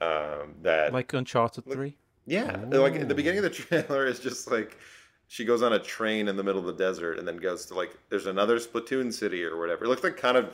Um, 0.00 0.54
that 0.62 0.92
like 0.92 1.12
uncharted 1.12 1.66
Look- 1.68 1.76
3 1.76 1.96
yeah, 2.26 2.56
like 2.70 3.06
the 3.08 3.14
beginning 3.14 3.38
of 3.38 3.44
the 3.44 3.50
trailer 3.62 4.06
is 4.06 4.20
just 4.20 4.50
like 4.50 4.78
she 5.28 5.44
goes 5.44 5.62
on 5.62 5.72
a 5.72 5.78
train 5.78 6.28
in 6.28 6.36
the 6.36 6.42
middle 6.44 6.60
of 6.60 6.66
the 6.66 6.84
desert 6.84 7.18
and 7.18 7.26
then 7.26 7.36
goes 7.38 7.66
to 7.66 7.74
like 7.74 7.96
there's 8.10 8.26
another 8.26 8.58
Splatoon 8.58 9.12
city 9.12 9.44
or 9.44 9.58
whatever. 9.58 9.84
It 9.84 9.88
looks 9.88 10.02
like 10.04 10.16
kind 10.16 10.36
of 10.36 10.52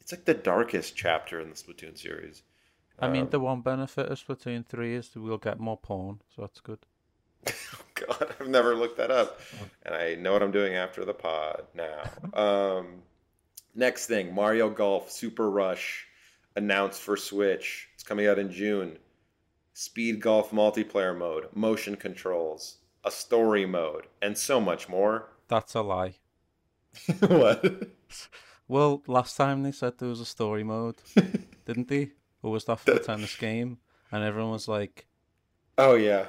it's 0.00 0.12
like 0.12 0.24
the 0.24 0.34
darkest 0.34 0.96
chapter 0.96 1.40
in 1.40 1.50
the 1.50 1.56
Splatoon 1.56 1.96
series. 1.98 2.42
I 3.00 3.08
mean, 3.08 3.24
Um, 3.24 3.30
the 3.30 3.40
one 3.40 3.62
benefit 3.62 4.06
of 4.08 4.18
Splatoon 4.18 4.66
3 4.66 4.94
is 4.94 5.08
that 5.10 5.20
we'll 5.20 5.38
get 5.38 5.58
more 5.58 5.76
porn, 5.78 6.20
so 6.34 6.42
that's 6.42 6.60
good. 6.60 6.78
oh 7.48 7.82
God, 7.94 8.34
I've 8.40 8.48
never 8.48 8.74
looked 8.74 8.98
that 8.98 9.10
up, 9.10 9.40
and 9.84 9.94
I 9.94 10.14
know 10.14 10.32
what 10.32 10.42
I'm 10.42 10.50
doing 10.52 10.74
after 10.74 11.04
the 11.04 11.14
pod 11.14 11.66
now. 11.74 12.02
Um, 12.34 13.02
next 13.74 14.06
thing, 14.06 14.34
Mario 14.34 14.70
Golf 14.70 15.10
Super 15.10 15.50
Rush 15.50 16.06
announced 16.56 17.00
for 17.00 17.16
Switch. 17.16 17.88
It's 17.94 18.02
coming 18.04 18.26
out 18.26 18.38
in 18.38 18.52
June. 18.52 18.98
Speed 19.72 20.20
Golf 20.20 20.50
multiplayer 20.50 21.16
mode, 21.16 21.46
motion 21.54 21.96
controls, 21.96 22.78
a 23.04 23.10
story 23.10 23.66
mode, 23.66 24.06
and 24.20 24.36
so 24.36 24.60
much 24.60 24.88
more. 24.88 25.30
That's 25.48 25.74
a 25.74 25.82
lie. 25.82 26.14
what? 27.20 27.88
Well, 28.68 29.02
last 29.06 29.36
time 29.36 29.62
they 29.62 29.72
said 29.72 29.98
there 29.98 30.08
was 30.08 30.20
a 30.20 30.26
story 30.26 30.64
mode, 30.64 30.96
didn't 31.64 31.88
they? 31.88 32.12
Or 32.42 32.52
was 32.52 32.64
that 32.66 32.80
for 32.80 32.94
the 32.94 33.00
tennis 33.00 33.36
game? 33.36 33.78
And 34.12 34.24
everyone 34.24 34.52
was 34.52 34.68
like, 34.68 35.06
Oh 35.78 35.94
yeah. 35.94 36.26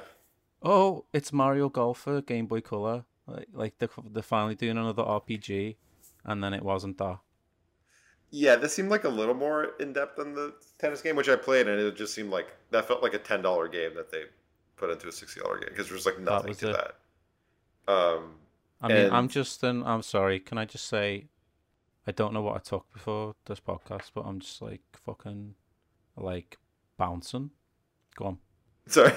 "Oh, 0.62 1.04
it's 1.12 1.32
Mario 1.32 1.68
Golfer 1.68 2.22
Game 2.22 2.46
Boy 2.46 2.60
Color." 2.60 3.04
Like, 3.26 3.48
like 3.52 3.78
they're, 3.78 3.88
they're 4.10 4.22
finally 4.22 4.54
doing 4.54 4.78
another 4.78 5.02
RPG, 5.02 5.76
and 6.24 6.42
then 6.42 6.54
it 6.54 6.62
wasn't 6.62 6.98
that. 6.98 7.18
Yeah, 8.34 8.56
this 8.56 8.74
seemed 8.74 8.88
like 8.88 9.04
a 9.04 9.10
little 9.10 9.34
more 9.34 9.72
in 9.78 9.92
depth 9.92 10.16
than 10.16 10.34
the 10.34 10.54
tennis 10.78 11.02
game, 11.02 11.16
which 11.16 11.28
I 11.28 11.36
played, 11.36 11.68
and 11.68 11.78
it 11.78 11.96
just 11.96 12.14
seemed 12.14 12.30
like 12.30 12.48
that 12.70 12.88
felt 12.88 13.02
like 13.02 13.12
a 13.12 13.18
ten 13.18 13.42
dollar 13.42 13.68
game 13.68 13.94
that 13.94 14.10
they 14.10 14.22
put 14.76 14.88
into 14.90 15.06
a 15.06 15.12
sixty 15.12 15.40
dollar 15.40 15.58
game 15.58 15.68
because 15.68 15.88
there 15.88 15.94
was 15.94 16.06
like 16.06 16.18
nothing 16.18 16.48
was 16.48 16.58
to 16.58 16.70
it. 16.70 16.72
that. 17.86 17.92
Um, 17.92 18.36
I 18.80 18.88
mean, 18.88 19.12
I'm 19.12 19.28
just 19.28 19.62
an. 19.64 19.82
I'm 19.84 20.00
sorry. 20.00 20.40
Can 20.40 20.56
I 20.56 20.64
just 20.64 20.86
say, 20.86 21.26
I 22.06 22.12
don't 22.12 22.32
know 22.32 22.40
what 22.40 22.56
I 22.56 22.60
talked 22.60 22.94
before 22.94 23.34
this 23.44 23.60
podcast, 23.60 24.12
but 24.14 24.22
I'm 24.22 24.40
just 24.40 24.62
like 24.62 24.80
fucking, 25.04 25.54
like 26.16 26.56
bouncing. 26.96 27.50
Go 28.16 28.24
on. 28.24 28.38
sorry. 28.86 29.12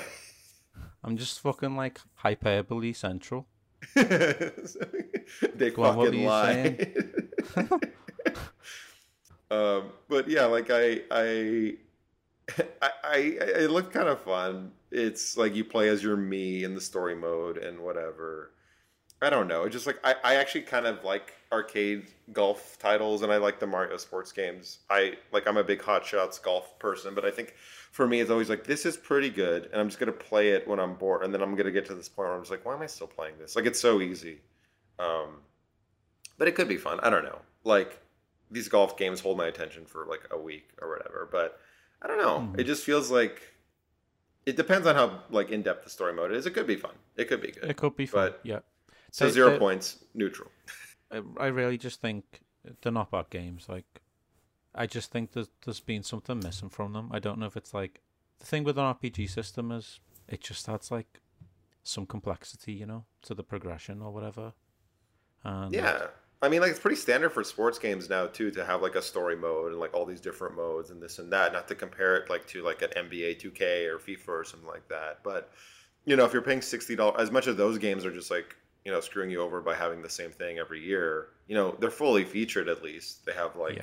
I'm 1.06 1.16
just 1.16 1.40
fucking 1.40 1.78
like 1.78 2.02
hyperbole 2.16 2.92
central. 2.92 3.48
they 3.96 5.72
Go 5.74 5.84
on, 5.84 5.96
fucking 5.96 6.20
you 6.20 6.28
lie. 6.28 6.94
um, 9.52 9.92
but 10.08 10.28
yeah, 10.28 10.46
like 10.46 10.70
I, 10.70 11.02
I, 11.12 11.76
I, 12.82 12.90
I, 13.04 13.18
it 13.18 13.72
looked 13.72 13.94
kind 13.94 14.08
of 14.08 14.22
fun. 14.22 14.72
It's 14.92 15.38
like 15.38 15.56
you 15.56 15.66
play 15.66 15.90
as 15.90 16.04
your 16.04 16.18
me 16.18 16.64
in 16.64 16.74
the 16.74 16.82
story 16.82 17.16
mode 17.16 17.58
and 17.58 17.80
whatever. 17.80 18.52
I 19.22 19.30
don't 19.30 19.48
know. 19.48 19.64
It's 19.64 19.74
just 19.74 19.88
like 19.88 20.00
I, 20.04 20.16
I 20.24 20.36
actually 20.36 20.62
kind 20.62 20.86
of 20.86 21.04
like 21.04 21.34
arcade 21.52 22.08
golf 22.34 22.78
titles 22.80 23.22
and 23.22 23.32
I 23.32 23.38
like 23.38 23.60
the 23.60 23.68
Mario 23.68 23.98
sports 23.98 24.32
games. 24.32 24.80
I 24.90 25.14
like 25.32 25.48
I'm 25.48 25.58
a 25.58 25.64
big 25.64 25.82
Hot 25.82 26.06
Shots 26.06 26.38
golf 26.38 26.78
person, 26.80 27.16
but 27.16 27.26
I 27.26 27.32
think 27.32 27.56
for 27.92 28.08
me 28.08 28.20
it's 28.20 28.30
always 28.30 28.50
like 28.50 28.66
this 28.66 28.86
is 28.86 28.98
pretty 28.98 29.30
good 29.30 29.70
and 29.72 29.80
I'm 29.80 29.88
just 29.88 30.00
gonna 30.00 30.12
play 30.12 30.50
it 30.50 30.68
when 30.68 30.80
I'm 30.80 30.96
bored 30.96 31.24
and 31.24 31.34
then 31.34 31.42
I'm 31.42 31.56
gonna 31.56 31.72
get 31.72 31.86
to 31.86 31.96
this 31.96 32.10
point 32.10 32.28
where 32.28 32.36
I'm 32.36 32.42
just 32.42 32.52
like, 32.52 32.66
why 32.66 32.74
am 32.74 32.82
I 32.82 32.88
still 32.88 33.08
playing 33.08 33.36
this? 33.40 33.56
Like 33.56 33.66
it's 33.66 33.80
so 33.80 34.02
easy. 34.02 34.40
Um 35.00 35.40
but 36.38 36.48
it 36.48 36.56
could 36.56 36.68
be 36.68 36.78
fun. 36.78 37.00
I 37.02 37.10
don't 37.10 37.24
know. 37.24 37.40
Like 37.64 38.02
these 38.52 38.68
golf 38.70 38.98
games 38.98 39.20
hold 39.22 39.38
my 39.38 39.48
attention 39.48 39.86
for 39.86 40.06
like 40.06 40.28
a 40.32 40.38
week 40.38 40.70
or 40.82 40.90
whatever, 40.90 41.28
but 41.32 41.60
I 42.02 42.08
don't 42.08 42.18
know. 42.20 42.40
Mhm. 42.54 42.60
It 42.60 42.66
just 42.66 42.84
feels 42.84 43.10
like 43.12 43.42
it 44.46 44.56
depends 44.56 44.86
on 44.86 44.96
how 44.96 45.24
like 45.30 45.50
in 45.50 45.62
depth 45.64 45.84
the 45.84 45.90
story 45.90 46.14
mode 46.14 46.32
is. 46.32 46.46
It 46.46 46.52
could 46.52 46.68
be 46.68 46.76
fun. 46.76 46.96
It 47.16 47.26
could 47.28 47.42
be 47.42 47.52
good. 47.52 47.64
It 47.70 47.78
could 47.78 47.96
be 47.96 48.06
fun. 48.06 48.32
But- 48.32 48.42
yeah. 48.44 48.60
So 49.12 49.30
zero 49.30 49.58
points, 49.58 50.04
neutral. 50.14 50.52
I- 51.12 51.24
I 51.40 51.48
really 51.48 51.78
just 51.78 52.02
think 52.02 52.42
they're 52.82 52.92
not 52.92 53.12
bad 53.12 53.30
games. 53.30 53.70
Like, 53.70 54.02
I 54.74 54.86
just 54.88 55.10
think 55.12 55.32
there's 55.32 55.50
there's 55.64 55.80
been 55.80 56.04
something 56.04 56.40
missing 56.40 56.70
from 56.70 56.94
them. 56.94 57.10
I 57.12 57.20
don't 57.20 57.40
know 57.40 57.46
if 57.46 57.56
it's 57.58 57.74
like 57.74 58.02
the 58.40 58.46
thing 58.46 58.64
with 58.66 58.78
an 58.78 58.84
RPG 58.84 59.28
system 59.30 59.72
is 59.72 60.00
it 60.28 60.42
just 60.42 60.68
adds 60.68 60.92
like 60.92 61.22
some 61.84 62.06
complexity, 62.06 62.74
you 62.74 62.86
know, 62.86 63.06
to 63.22 63.34
the 63.34 63.44
progression 63.44 64.02
or 64.02 64.12
whatever. 64.12 64.54
And 65.44 65.74
Yeah. 65.74 66.08
I 66.42 66.50
mean, 66.50 66.62
like 66.62 66.72
it's 66.72 66.80
pretty 66.80 66.98
standard 66.98 67.30
for 67.30 67.44
sports 67.44 67.80
games 67.80 68.10
now 68.10 68.28
too 68.28 68.52
to 68.52 68.66
have 68.66 68.82
like 68.82 68.96
a 68.96 69.02
story 69.02 69.36
mode 69.36 69.72
and 69.72 69.80
like 69.80 69.94
all 69.94 70.06
these 70.06 70.22
different 70.22 70.56
modes 70.56 70.92
and 70.92 71.02
this 71.02 71.20
and 71.20 71.32
that. 71.32 71.54
Not 71.54 71.68
to 71.70 71.76
compare 71.76 72.18
it 72.18 72.30
like 72.30 72.46
to 72.48 72.64
like 72.64 72.82
an 72.82 72.90
NBA 72.90 73.42
2K 73.42 73.88
or 73.88 74.00
FIFA 74.00 74.28
or 74.28 74.44
something 74.44 74.68
like 74.68 74.88
that. 74.90 75.20
But 75.24 75.52
you 76.06 76.16
know, 76.16 76.26
if 76.26 76.34
you're 76.34 76.42
paying 76.42 76.62
sixty 76.62 76.96
dollars, 76.96 77.16
as 77.20 77.32
much 77.32 77.48
as 77.48 77.56
those 77.56 77.78
games 77.78 78.06
are 78.06 78.12
just 78.14 78.30
like 78.30 78.56
you 78.84 78.92
know 78.92 79.00
screwing 79.00 79.30
you 79.30 79.42
over 79.42 79.62
by 79.62 79.76
having 79.76 80.02
the 80.02 80.10
same 80.10 80.32
thing 80.32 80.60
every 80.60 80.84
year, 80.84 81.30
you 81.48 81.56
know, 81.56 81.76
they're 81.80 81.90
fully 81.90 82.24
featured 82.26 82.70
at 82.70 82.84
least. 82.84 83.26
They 83.26 83.34
have 83.34 83.56
like. 83.56 83.78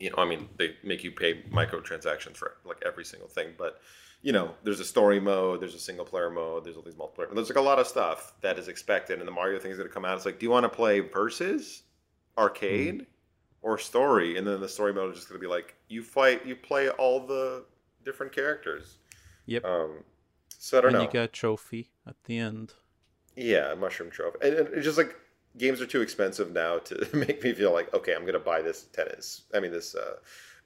You 0.00 0.10
know, 0.10 0.16
I 0.18 0.24
mean, 0.26 0.48
they 0.58 0.76
make 0.82 1.04
you 1.04 1.10
pay 1.12 1.42
microtransactions 1.50 2.36
for 2.36 2.56
like 2.64 2.82
every 2.84 3.04
single 3.04 3.28
thing, 3.28 3.54
but 3.58 3.80
you 4.22 4.32
know, 4.32 4.54
there's 4.62 4.80
a 4.80 4.84
story 4.84 5.20
mode, 5.20 5.60
there's 5.60 5.74
a 5.74 5.78
single 5.78 6.04
player 6.04 6.30
mode, 6.30 6.64
there's 6.64 6.76
all 6.76 6.82
these 6.82 6.94
multiplayer. 6.94 7.32
There's 7.34 7.50
like 7.50 7.58
a 7.58 7.60
lot 7.60 7.78
of 7.78 7.86
stuff 7.86 8.32
that 8.40 8.58
is 8.58 8.68
expected, 8.68 9.18
and 9.18 9.28
the 9.28 9.32
Mario 9.32 9.58
thing 9.58 9.70
is 9.70 9.76
going 9.76 9.88
to 9.88 9.92
come 9.94 10.04
out. 10.06 10.16
It's 10.16 10.24
like, 10.24 10.38
do 10.38 10.46
you 10.46 10.50
want 10.50 10.64
to 10.64 10.68
play 10.70 11.00
versus, 11.00 11.82
arcade, 12.38 13.00
Mm. 13.02 13.06
or 13.62 13.76
story? 13.78 14.38
And 14.38 14.46
then 14.46 14.60
the 14.60 14.68
story 14.68 14.94
mode 14.94 15.10
is 15.10 15.16
just 15.16 15.28
going 15.28 15.38
to 15.38 15.46
be 15.46 15.50
like 15.50 15.74
you 15.88 16.02
fight, 16.02 16.46
you 16.46 16.56
play 16.56 16.88
all 16.88 17.20
the 17.26 17.64
different 18.04 18.32
characters. 18.32 18.96
Yep. 19.46 19.64
Um, 19.64 20.04
so 20.58 20.78
I 20.78 20.80
don't 20.80 20.88
and 20.90 20.98
know. 20.98 21.02
you 21.04 21.10
get 21.10 21.24
a 21.24 21.28
trophy 21.28 21.90
at 22.06 22.16
the 22.24 22.38
end. 22.38 22.72
Yeah, 23.36 23.74
mushroom 23.74 24.10
trophy. 24.10 24.38
And, 24.42 24.54
and 24.54 24.68
it's 24.68 24.84
just 24.84 24.96
like 24.96 25.14
games 25.56 25.80
are 25.80 25.86
too 25.86 26.02
expensive 26.02 26.52
now 26.52 26.78
to 26.78 27.08
make 27.16 27.42
me 27.42 27.52
feel 27.52 27.72
like 27.72 27.92
okay, 27.94 28.14
I'm 28.14 28.26
gonna 28.26 28.38
buy 28.38 28.62
this 28.62 28.84
tennis. 28.92 29.42
I 29.54 29.60
mean 29.60 29.72
this 29.72 29.94
uh, 29.94 30.16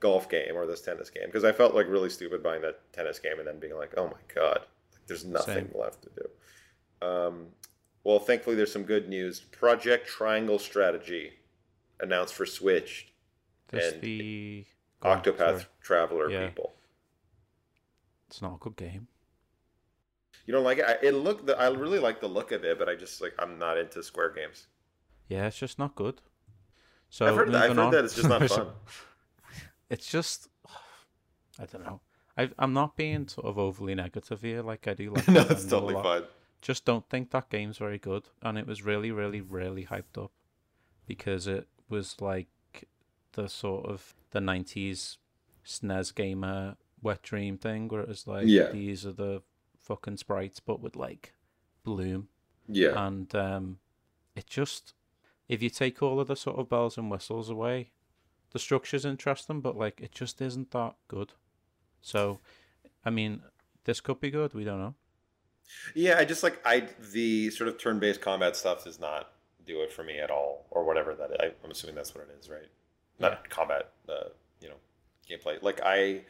golf 0.00 0.28
game 0.28 0.54
or 0.56 0.66
this 0.66 0.80
tennis 0.82 1.10
game 1.10 1.26
because 1.26 1.44
I 1.44 1.52
felt 1.52 1.74
like 1.74 1.88
really 1.88 2.10
stupid 2.10 2.42
buying 2.42 2.62
that 2.62 2.80
tennis 2.92 3.18
game 3.18 3.38
and 3.38 3.46
then 3.46 3.58
being 3.58 3.76
like, 3.76 3.94
oh 3.96 4.06
my 4.06 4.34
god, 4.34 4.60
like, 4.92 5.06
there's 5.06 5.24
nothing 5.24 5.68
Same. 5.68 5.80
left 5.80 6.02
to 6.02 6.10
do. 6.16 7.06
Um, 7.06 7.46
well, 8.04 8.18
thankfully 8.18 8.56
there's 8.56 8.72
some 8.72 8.84
good 8.84 9.08
news. 9.08 9.40
Project 9.40 10.06
Triangle 10.06 10.58
Strategy 10.58 11.32
announced 12.00 12.34
for 12.34 12.46
Switch. 12.46 13.12
And 13.72 14.00
the 14.00 14.64
Octopath 15.02 15.36
sorry. 15.36 15.64
Traveler 15.82 16.30
Yeah. 16.30 16.46
people. 16.46 16.74
It's 18.28 18.40
not 18.40 18.54
a 18.54 18.58
good 18.58 18.76
game. 18.76 19.08
You 20.46 20.52
don't 20.52 20.64
like 20.64 20.78
it? 20.78 20.84
I, 20.86 20.92
it 21.06 21.12
looked. 21.12 21.50
I 21.50 21.68
really 21.68 21.98
like 21.98 22.20
the 22.20 22.28
look 22.28 22.52
of 22.52 22.64
it, 22.64 22.78
but 22.78 22.88
I 22.88 22.94
just 22.94 23.20
like 23.20 23.34
I'm 23.38 23.58
not 23.58 23.76
into 23.76 24.02
Square 24.02 24.30
games. 24.30 24.66
Yeah, 25.28 25.46
it's 25.46 25.58
just 25.58 25.78
not 25.78 25.94
good. 25.94 26.20
So 27.10 27.26
I've 27.26 27.34
heard, 27.36 27.52
that, 27.52 27.70
I've 27.70 27.76
heard 27.76 27.92
that 27.92 28.04
it's 28.04 28.14
just 28.14 28.28
not 28.28 28.42
fun. 28.48 28.68
it's 29.90 30.10
just 30.10 30.48
I 31.58 31.66
don't 31.66 31.84
know. 31.84 32.00
I 32.36 32.50
I'm 32.58 32.72
not 32.72 32.96
being 32.96 33.28
sort 33.28 33.46
of 33.46 33.58
overly 33.58 33.94
negative 33.94 34.42
here. 34.42 34.62
Like 34.62 34.86
I 34.88 34.94
do 34.94 35.10
like. 35.14 35.28
no, 35.28 35.40
it's 35.48 35.64
totally 35.64 35.94
fine. 35.94 36.22
Just 36.60 36.84
don't 36.84 37.08
think 37.08 37.30
that 37.30 37.50
game's 37.50 37.78
very 37.78 37.98
good, 37.98 38.24
and 38.42 38.58
it 38.58 38.66
was 38.66 38.82
really, 38.84 39.12
really, 39.12 39.40
really 39.40 39.84
hyped 39.86 40.22
up 40.22 40.32
because 41.06 41.46
it 41.46 41.68
was 41.88 42.20
like 42.20 42.48
the 43.32 43.48
sort 43.48 43.86
of 43.86 44.14
the 44.32 44.40
'90s 44.40 45.18
SNES 45.64 46.14
gamer 46.14 46.76
wet 47.00 47.22
dream 47.22 47.58
thing, 47.58 47.86
where 47.88 48.00
it 48.00 48.08
was 48.08 48.26
like 48.26 48.46
Yeah. 48.46 48.70
these 48.72 49.06
are 49.06 49.12
the 49.12 49.42
fucking 49.78 50.16
sprites, 50.16 50.58
but 50.58 50.80
with 50.80 50.96
like 50.96 51.32
bloom 51.84 52.28
Yeah. 52.66 53.06
and 53.06 53.32
um, 53.36 53.78
it 54.34 54.46
just 54.48 54.94
if 55.48 55.62
you 55.62 55.70
take 55.70 56.02
all 56.02 56.20
of 56.20 56.28
the 56.28 56.36
sort 56.36 56.58
of 56.58 56.68
bells 56.68 56.98
and 56.98 57.10
whistles 57.10 57.48
away, 57.48 57.90
the 58.52 58.58
structure's 58.58 59.04
interesting, 59.04 59.60
but 59.60 59.76
like 59.76 60.00
it 60.00 60.12
just 60.12 60.40
isn't 60.40 60.70
that 60.72 60.94
good. 61.08 61.32
So, 62.00 62.38
I 63.04 63.10
mean, 63.10 63.42
this 63.84 64.00
could 64.00 64.20
be 64.20 64.30
good. 64.30 64.54
We 64.54 64.64
don't 64.64 64.78
know. 64.78 64.94
Yeah, 65.94 66.16
I 66.18 66.24
just 66.24 66.42
like 66.42 66.60
I 66.64 66.88
the 67.12 67.50
sort 67.50 67.68
of 67.68 67.78
turn-based 67.78 68.20
combat 68.20 68.56
stuff 68.56 68.84
does 68.84 69.00
not 69.00 69.32
do 69.66 69.82
it 69.82 69.92
for 69.92 70.02
me 70.02 70.18
at 70.18 70.30
all, 70.30 70.66
or 70.70 70.84
whatever 70.84 71.14
that 71.14 71.30
is. 71.30 71.36
I, 71.40 71.46
I'm 71.64 71.70
assuming 71.70 71.96
that's 71.96 72.14
what 72.14 72.24
it 72.28 72.36
is, 72.40 72.48
right? 72.48 72.68
Not 73.18 73.48
combat, 73.50 73.90
uh, 74.08 74.28
you 74.60 74.68
know, 74.68 74.76
gameplay. 75.28 75.62
Like 75.62 75.80
I 75.84 76.22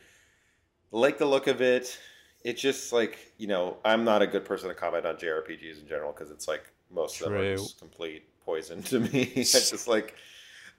like 0.91 1.19
the 1.19 1.27
look 1.27 1.47
of 1.47 1.61
it. 1.61 1.99
It's 2.45 2.61
just 2.61 2.93
like 2.93 3.33
you 3.37 3.47
know, 3.47 3.77
I'm 3.85 4.05
not 4.05 4.23
a 4.23 4.27
good 4.27 4.45
person 4.45 4.69
to 4.69 4.75
comment 4.75 5.07
on 5.07 5.17
JRPGs 5.17 5.81
in 5.83 5.89
general 5.89 6.13
because 6.13 6.31
it's 6.31 6.49
like 6.49 6.65
most 6.91 7.21
of 7.21 7.31
them 7.31 7.41
are 7.41 7.57
just 7.57 7.79
complete 7.79 8.25
poison 8.49 8.83
to 8.91 9.01
me. 9.01 9.31
I 9.37 9.43
just 9.43 9.87
like 9.87 10.15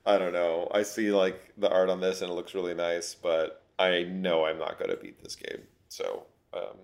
I 0.06 0.18
don't 0.18 0.34
know. 0.34 0.68
I 0.74 0.82
see 0.82 1.12
like 1.12 1.54
the 1.58 1.70
art 1.70 1.90
on 1.90 2.02
this 2.02 2.22
and 2.22 2.32
it 2.32 2.34
looks 2.34 2.56
really 2.56 2.74
nice, 2.74 3.14
but 3.14 3.64
I 3.78 4.04
know 4.04 4.46
I'm 4.46 4.58
not 4.58 4.80
going 4.80 4.90
to 4.90 4.98
beat 4.98 5.22
this 5.22 5.36
game. 5.36 5.62
So 5.90 6.24
um, 6.54 6.78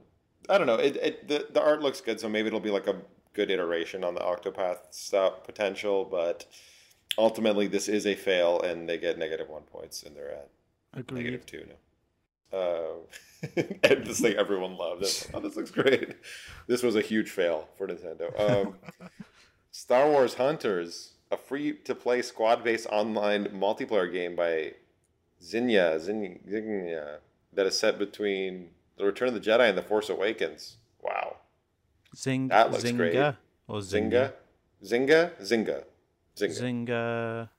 I 0.48 0.58
don't 0.58 0.67
know. 0.67 0.76
It, 0.76 0.95
it 0.98 1.28
the, 1.28 1.48
the 1.52 1.62
art 1.62 1.82
looks 1.82 2.02
good, 2.02 2.19
so 2.19 2.30
maybe 2.30 2.48
it'll 2.48 2.60
be 2.60 2.69
like 2.69 2.88
a 2.88 2.98
good 3.34 3.50
iteration 3.50 4.04
on 4.04 4.13
the 4.13 4.21
Octopath 4.21 4.78
stuff 4.91 5.43
potential. 5.43 6.06
But 6.06 6.45
ultimately, 7.17 7.67
this 7.67 7.88
is 7.88 8.06
a 8.06 8.15
fail, 8.15 8.62
and 8.62 8.88
they 8.88 8.98
get 8.98 9.17
negative 9.17 9.50
one 9.50 9.63
points, 9.63 10.04
and 10.04 10.15
they're 10.15 10.32
at 10.32 10.50
Agreed. 10.93 11.24
negative 11.24 11.45
two 11.45 11.65
now. 11.67 12.58
Uh, 12.58 12.93
and 13.84 14.06
this 14.06 14.19
thing 14.19 14.36
everyone 14.36 14.78
loved. 14.78 15.30
Oh, 15.34 15.39
this 15.39 15.56
looks 15.56 15.71
great. 15.71 16.15
This 16.67 16.84
was 16.84 16.95
a 16.95 17.02
huge 17.02 17.32
fail 17.32 17.67
for 17.78 17.88
Nintendo. 17.88 18.28
Um, 18.39 18.76
Star 19.77 20.09
Wars 20.09 20.35
Hunters, 20.35 21.15
a 21.29 21.35
free-to-play 21.35 22.21
squad-based 22.21 22.88
online 22.89 23.47
multiplayer 23.47 24.09
game 24.09 24.33
by 24.33 24.71
Zinnia, 25.43 25.99
Zinnia, 25.99 26.38
Zinnia 26.49 27.19
that 27.51 27.65
is 27.65 27.77
set 27.77 27.99
between 27.99 28.69
The 28.95 29.03
Return 29.03 29.27
of 29.27 29.33
the 29.33 29.41
Jedi 29.41 29.67
and 29.67 29.77
The 29.77 29.81
Force 29.81 30.09
Awakens. 30.09 30.77
Wow. 31.03 31.35
Zing, 32.15 32.47
That 32.47 32.71
looks 32.71 32.85
Zynga 32.85 32.95
great. 32.95 33.15
or 33.67 33.79
Zynga? 33.81 34.31
Zynga? 34.81 35.31
Zynga. 35.41 35.83
Zynga. 36.38 36.57
Zynga 36.61 37.49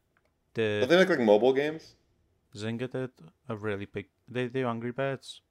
did 0.54 0.80
Don't 0.80 0.88
they 0.88 0.96
make 0.96 1.10
like 1.10 1.20
mobile 1.20 1.52
games? 1.52 1.96
Zynga 2.54 2.90
did 2.90 3.10
a 3.46 3.56
really 3.58 3.84
big. 3.84 4.06
They 4.26 4.48
do 4.48 4.66
Angry 4.66 4.90
Birds. 4.90 5.42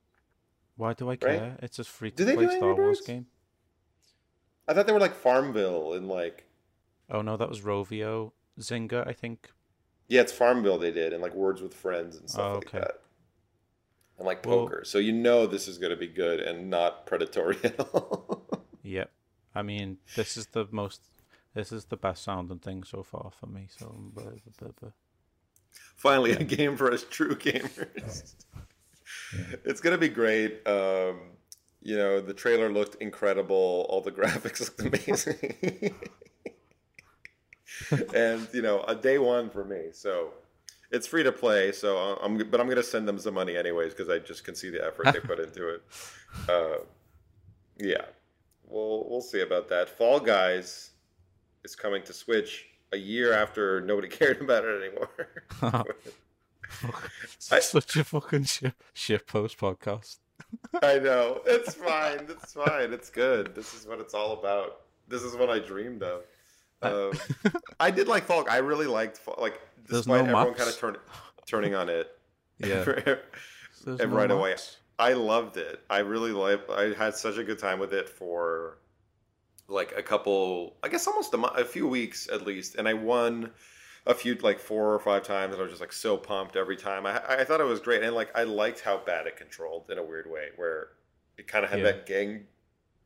Why 0.77 0.93
do 0.93 1.05
I 1.05 1.09
Right? 1.11 1.19
care? 1.21 1.57
It's 1.61 1.77
a 1.77 1.83
free 1.83 2.09
to 2.09 2.23
play 2.33 2.57
Star 2.57 2.73
Wars 2.73 3.01
game. 3.01 3.27
I 4.67 4.73
thought 4.73 4.87
they 4.87 4.93
were 4.93 4.99
like 4.99 5.13
Farmville 5.13 5.93
and 5.93 6.07
like 6.09 6.45
Oh 7.09 7.21
no, 7.21 7.37
that 7.37 7.49
was 7.49 7.61
Rovio. 7.61 8.31
Zynga, 8.59 9.05
I 9.07 9.13
think. 9.13 9.51
yeah, 10.07 10.21
it's 10.21 10.31
Farmville 10.31 10.77
they 10.77 10.91
did 10.91 11.11
and 11.13 11.21
like 11.21 11.33
Words 11.35 11.61
with 11.61 11.73
Friends 11.73 12.15
and 12.17 12.29
stuff 12.29 12.51
Oh, 12.51 12.53
like 12.55 12.71
that. 12.71 13.01
And 14.17 14.25
like 14.25 14.45
Well- 14.45 14.59
poker. 14.67 14.83
so 14.85 14.97
you 14.97 15.11
know 15.11 15.45
this 15.45 15.67
is 15.67 15.77
gonna 15.77 15.97
be 15.97 16.07
good 16.07 16.39
and 16.39 16.69
not 16.69 17.05
predatory 17.05 17.57
at 17.63 17.79
all. 17.79 18.41
Yep. 18.83 19.09
I 19.55 19.63
mean, 19.63 19.97
this 20.15 20.37
is 20.37 20.45
the 20.47 20.67
most. 20.69 21.01
This 21.55 21.71
is 21.71 21.85
the 21.85 21.97
best 21.97 22.23
sounding 22.23 22.59
thing 22.59 22.83
so 22.83 23.01
far 23.01 23.31
for 23.39 23.47
me. 23.47 23.67
So, 23.75 23.87
blah, 24.13 24.25
blah, 24.25 24.33
blah, 24.59 24.69
blah. 24.79 24.89
Finally 25.95 26.31
a 26.33 26.43
game 26.43 26.77
for 26.77 26.91
us 26.91 27.03
true 27.09 27.35
gamers. 27.35 28.35
It's 29.65 29.81
gonna 29.81 29.97
be 29.97 30.09
great. 30.09 30.65
Um 30.67 31.31
you 31.81 31.97
know, 31.97 32.19
the 32.21 32.33
trailer 32.33 32.71
looked 32.71 32.95
incredible. 33.01 33.85
All 33.89 34.01
the 34.01 34.11
graphics 34.11 34.59
looked 34.61 34.81
amazing. 34.81 35.95
and 38.15 38.47
you 38.53 38.61
know, 38.61 38.81
a 38.83 38.95
day 38.95 39.17
one 39.17 39.49
for 39.49 39.63
me. 39.65 39.85
So 39.91 40.31
it's 40.91 41.07
free 41.07 41.23
to 41.23 41.31
play. 41.31 41.71
So 41.71 41.97
I'm, 42.21 42.37
but 42.49 42.59
I'm 42.59 42.67
gonna 42.69 42.83
send 42.83 43.07
them 43.07 43.19
some 43.19 43.33
money 43.33 43.57
anyways 43.57 43.93
because 43.93 44.09
I 44.09 44.19
just 44.19 44.43
can 44.43 44.55
see 44.55 44.69
the 44.69 44.83
effort 44.85 45.11
they 45.13 45.19
put 45.19 45.39
into 45.39 45.69
it. 45.73 45.81
Uh, 46.49 46.79
yeah, 47.77 48.01
we'll 48.67 49.07
we'll 49.09 49.21
see 49.21 49.39
about 49.39 49.69
that. 49.69 49.87
Fall 49.87 50.19
Guys 50.19 50.91
is 51.63 51.77
coming 51.77 52.03
to 52.03 52.11
Switch 52.11 52.65
a 52.91 52.97
year 52.97 53.31
after 53.31 53.79
nobody 53.79 54.07
cared 54.19 54.41
about 54.41 54.65
it 54.65 54.83
anymore. 54.83 55.09
I- 57.51 57.59
Such 57.61 57.95
a 57.95 58.03
fucking 58.03 58.43
shit, 58.43 58.73
shit 58.93 59.27
post 59.27 59.57
podcast. 59.57 60.17
I 60.81 60.99
know. 60.99 61.41
It's 61.45 61.73
fine. 61.73 62.25
It's 62.29 62.53
fine. 62.53 62.91
It's 62.91 63.09
good. 63.09 63.55
This 63.55 63.73
is 63.73 63.87
what 63.87 63.99
it's 63.99 64.13
all 64.13 64.33
about. 64.33 64.81
This 65.07 65.21
is 65.23 65.35
what 65.35 65.49
I 65.49 65.59
dreamed 65.59 66.03
of. 66.03 66.23
Um, 66.93 67.11
I 67.79 67.91
did 67.91 68.07
like 68.07 68.25
Falk. 68.25 68.49
I 68.51 68.57
really 68.57 68.87
liked 68.87 69.17
Fall. 69.17 69.37
Like, 69.39 69.59
There's 69.87 70.01
despite 70.05 70.07
no 70.07 70.21
everyone 70.21 70.47
maps. 70.47 70.57
kind 70.57 70.69
of 70.69 70.77
turn, 70.77 70.97
turning 71.47 71.75
on 71.75 71.89
it, 71.89 72.17
Yeah. 72.59 72.85
And 73.87 73.97
no 73.99 74.05
right 74.07 74.31
away, 74.31 74.51
maps. 74.51 74.77
I 74.97 75.13
loved 75.13 75.57
it. 75.57 75.81
I 75.89 75.99
really 75.99 76.31
liked. 76.31 76.69
I 76.71 76.93
had 76.93 77.15
such 77.15 77.37
a 77.37 77.43
good 77.43 77.59
time 77.59 77.77
with 77.79 77.93
it 77.93 78.09
for 78.09 78.77
like 79.67 79.93
a 79.97 80.01
couple. 80.01 80.77
I 80.83 80.87
guess 80.89 81.05
almost 81.07 81.33
a, 81.33 81.37
mo- 81.37 81.47
a 81.55 81.65
few 81.65 81.85
weeks 81.87 82.27
at 82.31 82.45
least, 82.47 82.75
and 82.75 82.87
I 82.87 82.93
won 82.93 83.51
a 84.07 84.13
few 84.13 84.35
like 84.35 84.59
four 84.59 84.93
or 84.93 84.99
five 84.99 85.23
times, 85.23 85.53
and 85.53 85.59
I 85.59 85.63
was 85.63 85.71
just 85.71 85.81
like 85.81 85.93
so 85.93 86.17
pumped 86.17 86.55
every 86.55 86.77
time. 86.77 87.05
I 87.05 87.21
I 87.27 87.43
thought 87.43 87.59
it 87.61 87.65
was 87.65 87.79
great, 87.79 88.01
and 88.03 88.15
like 88.15 88.29
I 88.35 88.43
liked 88.43 88.79
how 88.81 88.97
bad 88.97 89.27
it 89.27 89.35
controlled 89.37 89.91
in 89.91 89.97
a 89.99 90.03
weird 90.03 90.29
way, 90.31 90.47
where 90.55 90.87
it 91.37 91.47
kind 91.47 91.63
of 91.65 91.69
had 91.69 91.79
Yeah. 91.79 91.85
that 91.85 92.05
gang 92.07 92.45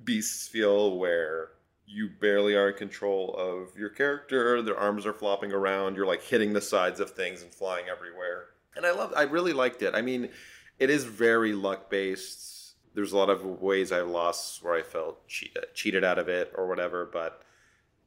beasts 0.04 0.48
feel 0.48 0.98
where 0.98 1.50
you 1.91 2.08
barely 2.08 2.56
are 2.56 2.69
in 2.69 2.78
control 2.78 3.36
of 3.36 3.78
your 3.78 3.89
character. 3.89 4.62
Their 4.62 4.78
arms 4.78 5.06
are 5.06 5.13
flopping 5.13 5.52
around. 5.52 5.95
You're 5.95 6.06
like 6.06 6.21
hitting 6.21 6.54
the 6.54 6.62
sides 6.62 6.99
of 6.99 7.12
things 7.12 7.41
and 7.41 7.54
flying 7.54 7.86
everywhere. 7.89 8.45
And 8.75 8.86
I 8.86 8.91
love. 8.91 9.12
I 9.15 9.23
really 9.23 9.54
liked 9.54 9.82
it. 9.82 9.95
I 9.95 10.02
mean, 10.02 10.30
it 10.78 10.89
is 10.89 11.04
very 11.04 11.54
luck 11.54 11.89
based. 11.89 12.75
There's 12.93 13.12
a 13.12 13.17
lot 13.17 13.30
of 13.30 13.43
ways 13.43 13.91
I 13.91 14.02
lost 14.02 14.63
where 14.63 14.75
I 14.75 14.84
felt 14.84 15.28
che- 15.28 15.52
uh, 15.58 15.62
cheated 15.73 16.04
out 16.04 16.19
of 16.19 16.28
it 16.30 16.52
or 16.56 16.67
whatever, 16.67 17.10
but 17.12 17.41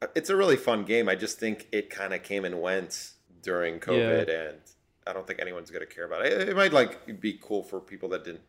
uh, 0.01 0.07
it's 0.15 0.29
a 0.29 0.35
really 0.35 0.55
fun 0.57 0.83
game. 0.85 1.09
I 1.09 1.15
just 1.15 1.39
think 1.39 1.67
it 1.71 1.89
kind 1.89 2.13
of 2.13 2.23
came 2.23 2.45
and 2.45 2.61
went 2.61 3.11
during 3.41 3.79
COVID, 3.79 4.29
and 4.49 4.57
I 5.05 5.13
don't 5.13 5.27
think 5.27 5.39
anyone's 5.39 5.71
gonna 5.71 5.85
care 5.85 6.05
about 6.05 6.25
it. 6.25 6.47
It 6.49 6.55
might 6.55 6.73
like 6.73 7.19
be 7.19 7.37
cool 7.41 7.63
for 7.63 7.79
people 7.79 8.07
that 8.09 8.23
didn't. 8.23 8.41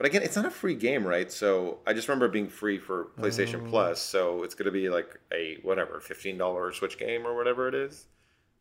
But 0.00 0.06
again, 0.06 0.22
it's 0.22 0.34
not 0.34 0.46
a 0.46 0.50
free 0.50 0.76
game, 0.76 1.06
right? 1.06 1.30
So 1.30 1.80
I 1.86 1.92
just 1.92 2.08
remember 2.08 2.24
it 2.24 2.32
being 2.32 2.48
free 2.48 2.78
for 2.78 3.08
PlayStation 3.18 3.66
Oh. 3.66 3.68
Plus. 3.68 4.00
So 4.00 4.42
it's 4.44 4.54
gonna 4.54 4.70
be 4.70 4.88
like 4.88 5.20
a 5.30 5.58
whatever 5.60 6.00
fifteen 6.00 6.38
dollar 6.38 6.72
Switch 6.72 6.96
game 6.96 7.26
or 7.26 7.36
whatever 7.36 7.68
it 7.68 7.74
is. 7.74 8.06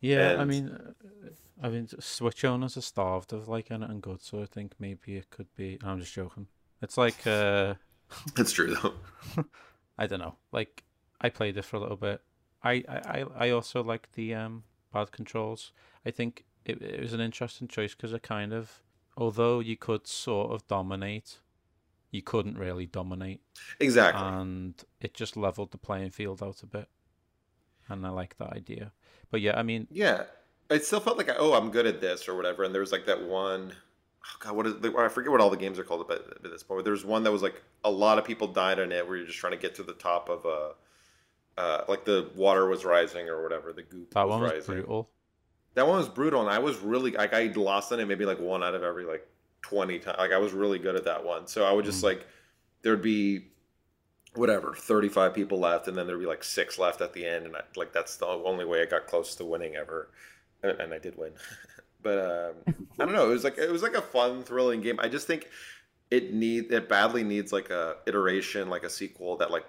Yeah, 0.02 0.36
I 0.38 0.44
mean, 0.44 0.68
uh, 0.70 1.30
I 1.64 1.70
mean, 1.70 1.88
Switch 2.02 2.44
owners 2.44 2.76
are 2.76 2.82
starved 2.82 3.32
of 3.32 3.48
like 3.48 3.72
anything 3.72 4.02
good, 4.02 4.22
so 4.22 4.42
I 4.42 4.48
think 4.48 4.74
maybe 4.80 5.16
it 5.16 5.30
could 5.30 5.48
be. 5.56 5.80
I'm 5.82 6.02
just 6.02 6.14
joking. 6.14 6.48
It's 6.82 6.98
like 6.98 7.26
uh, 7.26 7.76
It's 8.38 8.52
true 8.52 8.76
though. 8.76 8.94
I 9.98 10.08
don't 10.08 10.20
know. 10.20 10.36
Like 10.52 10.84
I 11.22 11.30
played 11.30 11.56
it 11.56 11.64
for 11.64 11.78
a 11.78 11.80
little 11.80 11.96
bit. 11.98 12.22
I 12.64 12.84
I, 12.90 13.24
I- 13.38 13.50
also 13.52 13.82
like 13.82 14.12
the 14.12 14.36
um 14.36 14.64
bad 14.94 15.14
controls. 15.14 15.72
I 16.06 16.12
think 16.12 16.44
it, 16.66 16.82
it 16.82 17.00
was 17.00 17.14
an 17.14 17.22
interesting 17.22 17.70
choice 17.70 17.96
because 17.96 18.12
it 18.12 18.24
kind 18.24 18.52
of, 18.54 18.82
although 19.20 19.60
you 19.60 19.78
could 19.78 20.08
sort 20.08 20.52
of 20.52 20.66
dominate, 20.68 21.40
you 22.10 22.22
couldn't 22.24 22.58
really 22.58 22.86
dominate, 22.88 23.42
Exactly. 23.80 24.26
and 24.26 24.74
it 25.02 25.14
just 25.14 25.38
leveled 25.38 25.72
the 25.72 25.78
playing 25.78 26.10
field 26.12 26.42
out 26.42 26.64
a 26.64 26.66
bit. 26.66 26.88
And 27.88 28.06
I 28.06 28.10
like 28.10 28.38
that 28.38 28.54
idea. 28.54 28.94
But 29.30 29.42
yeah, 29.42 29.58
I 29.60 29.64
mean, 29.64 29.88
Yeah, 29.92 30.24
it 30.70 30.86
still 30.86 31.00
felt 31.00 31.18
like 31.18 31.30
oh, 31.38 31.54
I'm 31.54 31.70
good 31.70 31.86
at 31.86 32.02
this 32.02 32.28
or 32.28 32.36
whatever. 32.36 32.64
And 32.64 32.74
there 32.74 32.82
was 32.82 32.92
like 32.92 33.06
that 33.08 33.22
one, 33.28 33.74
oh 34.26 34.36
god, 34.40 34.56
what 34.56 34.66
is? 34.68 34.74
I 34.98 35.08
forget 35.10 35.32
what 35.32 35.42
all 35.42 35.50
the 35.50 35.58
games 35.58 35.78
are 35.80 35.84
called 35.84 36.10
at, 36.10 36.20
at 36.20 36.44
this 36.52 36.64
point. 36.64 36.80
But 36.80 36.84
there 36.86 36.94
was 36.94 37.06
one 37.06 37.24
that 37.24 37.32
was 37.32 37.42
like 37.44 37.62
a 37.84 37.92
lot 37.92 38.18
of 38.18 38.26
people 38.26 38.48
died 38.48 38.80
on 38.80 38.92
it, 38.92 39.08
where 39.08 39.18
you're 39.18 39.26
just 39.28 39.40
trying 39.40 39.54
to 39.54 39.60
get 39.60 39.76
to 39.76 39.84
the 39.84 39.94
top 39.94 40.30
of 40.30 40.46
a, 40.46 40.72
uh, 41.60 41.84
like 41.88 42.06
the 42.06 42.30
water 42.36 42.68
was 42.68 42.86
rising 42.86 43.28
or 43.28 43.44
whatever, 43.44 43.74
the 43.74 43.82
goop 43.84 44.14
that 44.14 44.28
was 44.28 44.32
one 44.32 44.42
was 44.44 44.52
rising. 44.54 44.76
brutal. 44.76 45.10
That 45.76 45.88
one 45.88 45.98
was 45.98 46.10
brutal, 46.10 46.42
and 46.42 46.50
I 46.50 46.60
was 46.60 46.78
really 46.80 47.12
like 47.12 47.34
I 47.34 47.52
lost 47.56 47.92
on 47.92 48.00
it 48.00 48.08
maybe 48.08 48.26
like 48.26 48.40
one 48.40 48.64
out 48.64 48.76
of 48.76 48.84
every 48.84 49.06
like 49.06 49.26
twenty 49.62 50.00
times. 50.00 50.18
Like 50.18 50.32
I 50.32 50.38
was 50.38 50.54
really 50.54 50.80
good 50.80 50.96
at 50.96 51.06
that 51.06 51.24
one, 51.24 51.48
so 51.48 51.66
I 51.66 51.72
would 51.72 51.86
just 51.86 52.04
like 52.04 52.26
there'd 52.82 53.02
be 53.02 53.46
whatever 54.36 54.74
35 54.74 55.34
people 55.34 55.60
left 55.60 55.88
and 55.88 55.98
then 55.98 56.06
there'd 56.06 56.20
be 56.20 56.26
like 56.26 56.44
six 56.44 56.78
left 56.78 57.02
at 57.02 57.14
the 57.14 57.26
end 57.26 57.46
and 57.46 57.56
I, 57.56 57.62
like 57.76 57.92
that's 57.92 58.18
the 58.18 58.28
only 58.28 58.64
way 58.64 58.82
i 58.82 58.86
got 58.86 59.08
close 59.08 59.36
to 59.36 59.46
winning 59.46 59.76
ever. 59.76 60.10
And, 60.62 60.80
and 60.80 60.94
i 60.94 61.00
did 61.00 61.18
win. 61.18 61.32
But 62.02 62.56
um, 62.66 62.76
i 62.98 63.04
don't 63.04 63.12
know 63.12 63.30
it 63.30 63.34
was 63.34 63.44
like 63.44 63.58
it 63.58 63.70
was 63.70 63.84
like 63.84 63.94
a 63.94 64.02
fun 64.02 64.44
thrilling 64.44 64.80
game. 64.80 65.02
I 65.02 65.10
just 65.10 65.28
think 65.28 65.50
it 66.10 66.34
need 66.34 66.72
it 66.72 66.88
badly 66.88 67.26
needs 67.26 67.52
like 67.52 67.70
a 67.72 67.98
iteration 68.08 68.70
like 68.70 68.84
a 68.84 68.90
sequel 68.90 69.36
that 69.38 69.52
like 69.52 69.66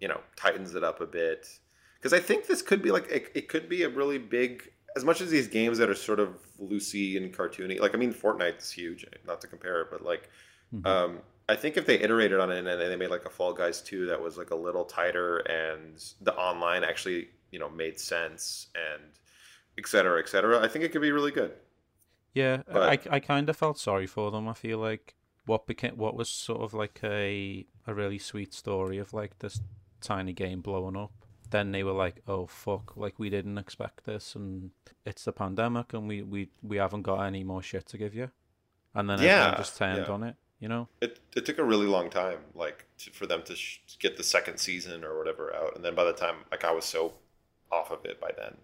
you 0.00 0.08
know 0.08 0.20
tightens 0.34 0.74
it 0.74 0.82
up 0.82 1.00
a 1.00 1.06
bit. 1.06 1.46
Because 1.94 2.12
i 2.12 2.18
think 2.18 2.48
this 2.48 2.62
could 2.62 2.82
be 2.82 2.90
like 2.90 3.08
it, 3.08 3.30
it 3.32 3.48
could 3.48 3.68
be 3.68 3.84
a 3.84 3.88
really 3.88 4.18
big 4.18 4.72
as 4.98 5.04
much 5.04 5.20
as 5.24 5.28
these 5.30 5.48
games 5.58 5.76
that 5.78 5.88
are 5.88 5.94
sort 5.94 6.20
of 6.24 6.30
loosey 6.70 7.16
and 7.18 7.26
cartoony 7.38 7.76
like 7.84 7.94
i 7.96 7.98
mean 8.02 8.12
fortnite's 8.12 8.68
huge 8.80 9.00
not 9.26 9.38
to 9.42 9.46
compare 9.46 9.76
it 9.82 9.88
but 9.92 10.00
like 10.12 10.24
um, 10.84 11.20
I 11.48 11.56
think 11.56 11.78
if 11.78 11.86
they 11.86 11.98
iterated 11.98 12.38
on 12.40 12.50
it 12.52 12.58
and 12.58 12.66
then 12.66 12.78
they 12.78 12.96
made 12.96 13.08
like 13.16 13.24
a 13.24 13.30
Fall 13.30 13.54
Guys 13.54 13.80
2 13.80 14.04
that 14.10 14.20
was 14.20 14.36
like 14.36 14.50
a 14.50 14.54
little 14.54 14.84
tighter 14.84 15.38
and 15.38 15.96
the 16.20 16.34
online 16.34 16.84
actually, 16.84 17.30
you 17.50 17.58
know, 17.58 17.70
made 17.70 17.98
sense 17.98 18.66
and 18.74 19.02
et 19.78 19.86
cetera, 19.88 20.20
et 20.20 20.28
cetera, 20.28 20.60
I 20.62 20.68
think 20.68 20.84
it 20.84 20.92
could 20.92 21.00
be 21.00 21.10
really 21.10 21.30
good. 21.30 21.52
Yeah, 22.34 22.58
But- 22.70 23.08
I 23.10 23.16
I 23.16 23.20
kind 23.20 23.48
of 23.48 23.56
felt 23.56 23.78
sorry 23.78 24.06
for 24.06 24.30
them. 24.30 24.46
I 24.46 24.52
feel 24.52 24.78
like 24.78 25.14
what 25.46 25.66
became 25.66 25.96
what 25.96 26.14
was 26.14 26.28
sort 26.28 26.60
of 26.60 26.74
like 26.74 27.00
a 27.02 27.64
a 27.86 27.94
really 27.94 28.18
sweet 28.18 28.52
story 28.52 28.98
of 28.98 29.14
like 29.14 29.38
this 29.38 29.62
tiny 30.02 30.34
game 30.34 30.60
blowing 30.60 30.96
up. 30.98 31.12
Then 31.50 31.72
they 31.72 31.82
were 31.82 31.92
like, 31.92 32.22
"Oh 32.26 32.46
fuck! 32.46 32.96
Like 32.96 33.18
we 33.18 33.30
didn't 33.30 33.58
expect 33.58 34.04
this, 34.04 34.34
and 34.34 34.70
it's 35.06 35.24
the 35.24 35.32
pandemic, 35.32 35.92
and 35.94 36.06
we 36.08 36.22
we 36.22 36.50
we 36.62 36.76
haven't 36.76 37.02
got 37.02 37.22
any 37.22 37.42
more 37.44 37.62
shit 37.62 37.86
to 37.86 37.98
give 37.98 38.14
you." 38.14 38.30
And 38.94 39.08
then 39.08 39.20
Yeah, 39.20 39.38
everyone 39.40 39.56
just 39.58 39.76
turned 39.76 40.06
yeah. 40.06 40.12
on 40.12 40.22
it, 40.24 40.36
you 40.60 40.68
know. 40.68 40.88
It, 41.00 41.20
it 41.36 41.46
took 41.46 41.58
a 41.58 41.64
really 41.64 41.86
long 41.86 42.10
time, 42.10 42.38
like 42.54 42.86
to, 42.98 43.10
for 43.10 43.26
them 43.26 43.42
to 43.44 43.54
sh- 43.54 43.80
get 43.98 44.16
the 44.16 44.24
second 44.24 44.58
season 44.58 45.04
or 45.04 45.16
whatever 45.16 45.54
out. 45.54 45.76
And 45.76 45.84
then 45.84 45.94
by 45.94 46.04
the 46.04 46.12
time, 46.12 46.36
like 46.50 46.64
I 46.64 46.72
was 46.72 46.84
so 46.84 47.14
off 47.70 47.90
of 47.90 48.04
it 48.04 48.20
by 48.20 48.32
then. 48.36 48.56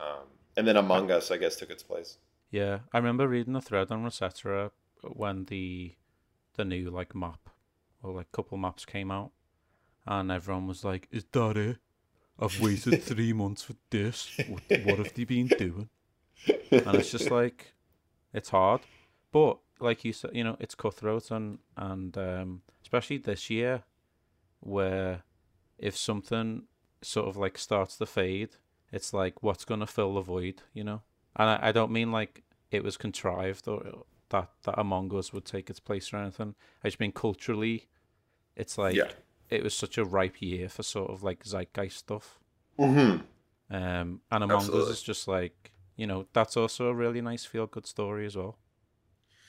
Um, 0.00 0.24
and 0.56 0.66
then 0.66 0.76
Among 0.76 1.10
Us, 1.10 1.30
I 1.30 1.36
guess, 1.36 1.56
took 1.56 1.70
its 1.70 1.82
place. 1.82 2.18
Yeah, 2.50 2.80
I 2.92 2.98
remember 2.98 3.28
reading 3.28 3.54
a 3.54 3.60
thread 3.60 3.92
on 3.92 4.04
Resetera 4.04 4.72
when 5.02 5.44
the 5.46 5.94
the 6.56 6.64
new 6.64 6.90
like 6.90 7.14
map 7.14 7.48
or 8.02 8.12
like 8.12 8.32
couple 8.32 8.58
maps 8.58 8.84
came 8.84 9.10
out, 9.10 9.30
and 10.06 10.32
everyone 10.32 10.66
was 10.66 10.84
like, 10.84 11.06
"Is 11.10 11.24
that 11.32 11.56
it? 11.56 11.78
I've 12.40 12.56
waited 12.58 13.00
three 13.00 13.32
months 13.32 13.62
for 13.62 13.74
this. 13.90 14.32
What, 14.46 14.62
what 14.74 14.98
have 14.98 15.12
they 15.14 15.24
been 15.24 15.50
doing?" 15.56 15.88
And 16.84 16.96
it's 16.96 17.10
just 17.10 17.30
like, 17.30 17.74
it's 18.32 18.48
hard, 18.50 18.86
but 19.32 19.58
like 19.80 20.04
you 20.04 20.12
said, 20.12 20.30
you 20.34 20.44
know, 20.44 20.56
it's 20.60 20.74
cutthroat 20.74 21.30
and 21.30 21.58
and 21.76 22.16
um, 22.16 22.62
especially 22.82 23.18
this 23.18 23.50
year, 23.50 23.82
where 24.60 25.22
if 25.78 25.96
something 25.96 26.64
sort 27.02 27.28
of 27.28 27.36
like 27.36 27.58
starts 27.58 27.96
to 27.96 28.06
fade, 28.06 28.56
it's 28.92 29.12
like 29.12 29.42
what's 29.42 29.64
gonna 29.64 29.86
fill 29.86 30.14
the 30.14 30.20
void, 30.20 30.62
you 30.72 30.84
know. 30.84 31.02
And 31.36 31.50
I, 31.50 31.68
I 31.68 31.72
don't 31.72 31.92
mean 31.92 32.12
like 32.12 32.42
it 32.70 32.84
was 32.84 32.96
contrived 32.96 33.68
or 33.68 34.04
that 34.30 34.50
that 34.62 34.78
Among 34.78 35.14
Us 35.14 35.32
would 35.32 35.44
take 35.44 35.70
its 35.70 35.80
place 35.80 36.12
or 36.12 36.16
anything. 36.18 36.54
I 36.84 36.88
just 36.88 37.00
mean 37.00 37.12
culturally, 37.12 37.88
it's 38.56 38.78
like 38.78 38.96
Yeah. 38.96 39.10
It 39.50 39.62
was 39.62 39.74
such 39.74 39.98
a 39.98 40.04
ripe 40.04 40.40
year 40.40 40.68
for 40.68 40.82
sort 40.82 41.10
of 41.10 41.22
like 41.22 41.44
zeitgeist 41.44 41.98
stuff. 41.98 42.38
Mm-hmm. 42.78 43.22
Um, 43.74 44.20
and 44.30 44.44
Among 44.44 44.56
Absolutely. 44.56 44.90
Us 44.90 44.98
is 44.98 45.02
just 45.02 45.28
like 45.28 45.72
you 45.96 46.06
know 46.06 46.26
that's 46.32 46.56
also 46.56 46.88
a 46.88 46.94
really 46.94 47.20
nice 47.20 47.44
feel 47.44 47.66
good 47.66 47.86
story 47.86 48.26
as 48.26 48.36
well. 48.36 48.56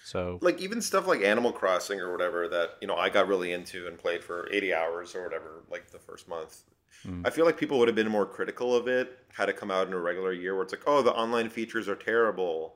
So 0.03 0.39
like 0.41 0.59
even 0.59 0.81
stuff 0.81 1.07
like 1.07 1.21
Animal 1.21 1.51
Crossing 1.51 1.99
or 1.99 2.11
whatever 2.11 2.47
that 2.49 2.77
you 2.81 2.87
know 2.87 2.95
I 2.95 3.09
got 3.09 3.27
really 3.27 3.51
into 3.53 3.87
and 3.87 3.97
played 3.97 4.23
for 4.23 4.49
80 4.51 4.73
hours 4.73 5.15
or 5.15 5.23
whatever 5.23 5.63
like 5.69 5.91
the 5.91 5.99
first 5.99 6.27
month. 6.27 6.63
Mm. 7.05 7.25
I 7.25 7.29
feel 7.29 7.45
like 7.45 7.57
people 7.57 7.79
would 7.79 7.87
have 7.87 7.95
been 7.95 8.09
more 8.09 8.25
critical 8.25 8.75
of 8.75 8.87
it 8.87 9.17
had 9.33 9.49
it 9.49 9.57
come 9.57 9.71
out 9.71 9.87
in 9.87 9.93
a 9.93 9.99
regular 9.99 10.33
year 10.33 10.53
where 10.53 10.63
it's 10.63 10.73
like, 10.73 10.83
oh, 10.85 11.01
the 11.01 11.13
online 11.13 11.49
features 11.49 11.87
are 11.87 11.95
terrible, 11.95 12.75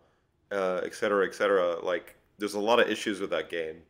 uh, 0.52 0.82
et 0.84 0.96
cetera, 0.96 1.28
et 1.28 1.36
cetera. 1.36 1.78
Like 1.84 2.16
there's 2.38 2.54
a 2.54 2.60
lot 2.60 2.80
of 2.80 2.90
issues 2.90 3.20
with 3.20 3.30
that 3.32 3.50
game 3.50 3.82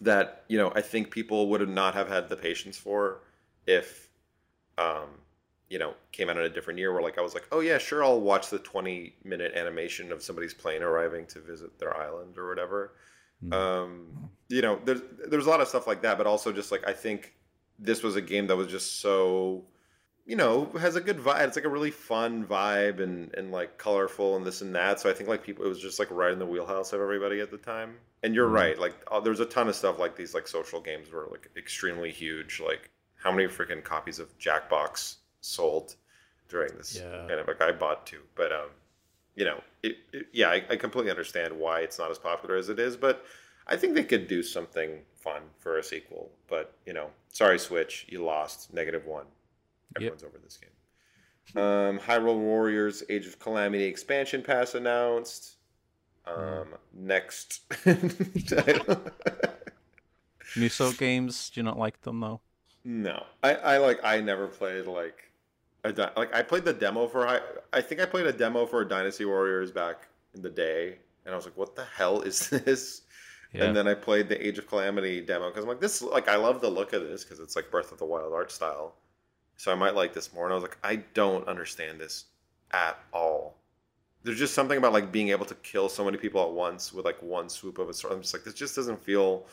that 0.00 0.44
you 0.48 0.58
know 0.58 0.72
I 0.74 0.80
think 0.80 1.10
people 1.10 1.48
would 1.50 1.60
have 1.60 1.70
not 1.70 1.94
have 1.94 2.08
had 2.08 2.28
the 2.28 2.36
patience 2.36 2.76
for 2.76 3.20
if 3.66 4.08
um, 4.78 5.08
you 5.68 5.78
know 5.78 5.94
came 6.12 6.28
out 6.28 6.36
in 6.36 6.44
a 6.44 6.48
different 6.48 6.78
year 6.78 6.92
where 6.92 7.02
like 7.02 7.18
I 7.18 7.22
was 7.22 7.34
like, 7.34 7.46
oh 7.52 7.60
yeah, 7.60 7.78
sure, 7.78 8.04
I'll 8.04 8.20
watch 8.20 8.50
the 8.50 8.58
20 8.58 9.14
minute 9.24 9.54
animation 9.54 10.12
of 10.12 10.22
somebody's 10.22 10.54
plane 10.54 10.82
arriving 10.82 11.26
to 11.26 11.40
visit 11.40 11.78
their 11.78 11.96
island 11.96 12.38
or 12.38 12.48
whatever. 12.48 12.92
Um, 13.52 14.30
you 14.48 14.62
know, 14.62 14.80
there's 14.84 15.00
there's 15.28 15.46
a 15.46 15.50
lot 15.50 15.60
of 15.60 15.68
stuff 15.68 15.86
like 15.86 16.02
that, 16.02 16.18
but 16.18 16.26
also 16.26 16.52
just 16.52 16.72
like 16.72 16.86
I 16.86 16.92
think 16.92 17.34
this 17.78 18.02
was 18.02 18.16
a 18.16 18.20
game 18.20 18.46
that 18.46 18.56
was 18.56 18.68
just 18.68 19.00
so 19.00 19.64
you 20.26 20.36
know 20.36 20.66
has 20.80 20.96
a 20.96 21.00
good 21.00 21.18
vibe. 21.18 21.46
It's 21.48 21.56
like 21.56 21.64
a 21.64 21.68
really 21.68 21.90
fun 21.90 22.44
vibe 22.44 23.00
and 23.00 23.32
and 23.34 23.50
like 23.52 23.78
colorful 23.78 24.36
and 24.36 24.46
this 24.46 24.60
and 24.62 24.74
that. 24.74 25.00
So 25.00 25.10
i 25.10 25.12
think 25.12 25.28
like 25.28 25.42
people 25.42 25.64
it 25.64 25.68
was 25.68 25.80
just 25.80 25.98
like 25.98 26.10
right 26.10 26.32
in 26.32 26.38
the 26.38 26.46
wheelhouse 26.46 26.92
of 26.92 27.00
everybody 27.00 27.40
at 27.40 27.50
the 27.50 27.58
time. 27.58 27.96
And 28.22 28.34
you're 28.34 28.48
right 28.48 28.78
like 28.78 28.94
uh, 29.10 29.20
there's 29.20 29.40
a 29.40 29.44
ton 29.46 29.68
of 29.68 29.74
stuff 29.76 29.98
like 29.98 30.16
these 30.16 30.32
like 30.34 30.48
social 30.48 30.80
games 30.80 31.10
were 31.12 31.28
like 31.30 31.50
extremely 31.56 32.10
huge. 32.10 32.60
Like 32.64 32.90
how 33.16 33.30
many 33.32 33.48
freaking 33.48 33.82
copies 33.84 34.18
of 34.18 34.36
jackbox 34.38 35.16
sold 35.40 35.96
during 36.48 36.74
this 36.76 36.96
Yeah. 36.98 37.26
pandemic? 37.28 37.60
I 37.60 37.72
bought 37.72 38.06
two 38.06 38.22
but 38.34 38.50
um 38.52 38.70
you 39.34 39.44
know 39.44 39.60
it, 39.82 39.96
it 40.12 40.26
yeah 40.32 40.48
I, 40.48 40.64
I 40.70 40.76
completely 40.76 41.10
understand 41.10 41.52
why 41.52 41.80
it's 41.80 41.98
not 41.98 42.10
as 42.10 42.18
popular 42.18 42.56
as 42.56 42.68
it 42.70 42.78
is 42.78 42.96
but 42.96 43.24
I 43.66 43.76
think 43.76 43.94
they 43.94 44.04
could 44.04 44.26
do 44.28 44.42
something 44.42 45.00
fun 45.14 45.40
for 45.58 45.78
a 45.78 45.82
sequel, 45.82 46.30
but 46.48 46.74
you 46.84 46.92
know, 46.92 47.08
sorry, 47.30 47.58
Switch, 47.58 48.04
you 48.10 48.22
lost 48.22 48.74
negative 48.74 49.06
one. 49.06 49.24
Everyone's 49.96 50.22
over 50.24 50.38
this 50.38 50.56
game. 50.58 51.62
Um, 51.62 51.98
Hyrule 51.98 52.38
Warriors: 52.38 53.02
Age 53.08 53.26
of 53.26 53.38
Calamity 53.38 53.84
expansion 53.84 54.42
pass 54.42 54.74
announced. 54.74 55.56
Um, 56.26 56.74
next, 56.94 57.68
Musou 60.56 60.96
games, 60.98 61.50
do 61.50 61.60
you 61.60 61.64
not 61.64 61.78
like 61.78 62.00
them 62.02 62.20
though? 62.20 62.40
no, 62.84 63.24
I, 63.42 63.54
I 63.54 63.78
like 63.78 64.00
I 64.04 64.20
never 64.20 64.46
played 64.46 64.86
like 64.86 65.30
a 65.84 65.92
di- 65.92 66.10
like 66.16 66.34
I 66.34 66.42
played 66.42 66.64
the 66.64 66.72
demo 66.72 67.06
for 67.06 67.26
Hy- 67.26 67.40
I 67.72 67.80
think 67.80 68.00
I 68.00 68.06
played 68.06 68.26
a 68.26 68.32
demo 68.32 68.66
for 68.66 68.84
Dynasty 68.84 69.24
Warriors 69.24 69.70
back 69.70 70.08
in 70.34 70.42
the 70.42 70.50
day, 70.50 70.98
and 71.24 71.32
I 71.34 71.36
was 71.36 71.44
like, 71.44 71.56
what 71.56 71.76
the 71.76 71.84
hell 71.84 72.22
is 72.22 72.48
this? 72.50 73.02
Yeah. 73.52 73.64
And 73.64 73.76
then 73.76 73.86
I 73.86 73.94
played 73.94 74.28
the 74.28 74.44
Age 74.44 74.58
of 74.58 74.66
Calamity 74.66 75.20
demo 75.20 75.48
because 75.50 75.62
I'm 75.64 75.68
like, 75.68 75.80
this 75.80 76.02
like 76.02 76.28
I 76.28 76.36
love 76.36 76.60
the 76.60 76.70
look 76.70 76.92
of 76.92 77.02
this 77.02 77.22
because 77.24 77.38
it's 77.40 77.54
like 77.56 77.70
Breath 77.70 77.92
of 77.92 77.98
the 77.98 78.06
Wild 78.06 78.32
art 78.32 78.50
style. 78.50 78.94
So 79.56 79.72
I 79.72 79.74
might 79.74 79.94
like 79.94 80.12
this 80.12 80.32
more. 80.32 80.44
And 80.44 80.52
I 80.52 80.56
was 80.56 80.62
like, 80.62 80.78
I 80.82 80.96
don't 81.14 81.46
understand 81.48 82.00
this 82.00 82.24
at 82.72 82.98
all. 83.12 83.56
There's 84.22 84.38
just 84.38 84.54
something 84.54 84.78
about 84.78 84.92
like 84.92 85.12
being 85.12 85.28
able 85.28 85.46
to 85.46 85.54
kill 85.56 85.88
so 85.88 86.04
many 86.04 86.16
people 86.16 86.42
at 86.42 86.50
once 86.50 86.92
with 86.92 87.04
like 87.04 87.22
one 87.22 87.48
swoop 87.48 87.78
of 87.78 87.88
a 87.88 87.94
sword. 87.94 88.14
I'm 88.14 88.22
just 88.22 88.34
like, 88.34 88.44
this 88.44 88.54
just 88.54 88.74
doesn't 88.74 89.02
feel 89.02 89.46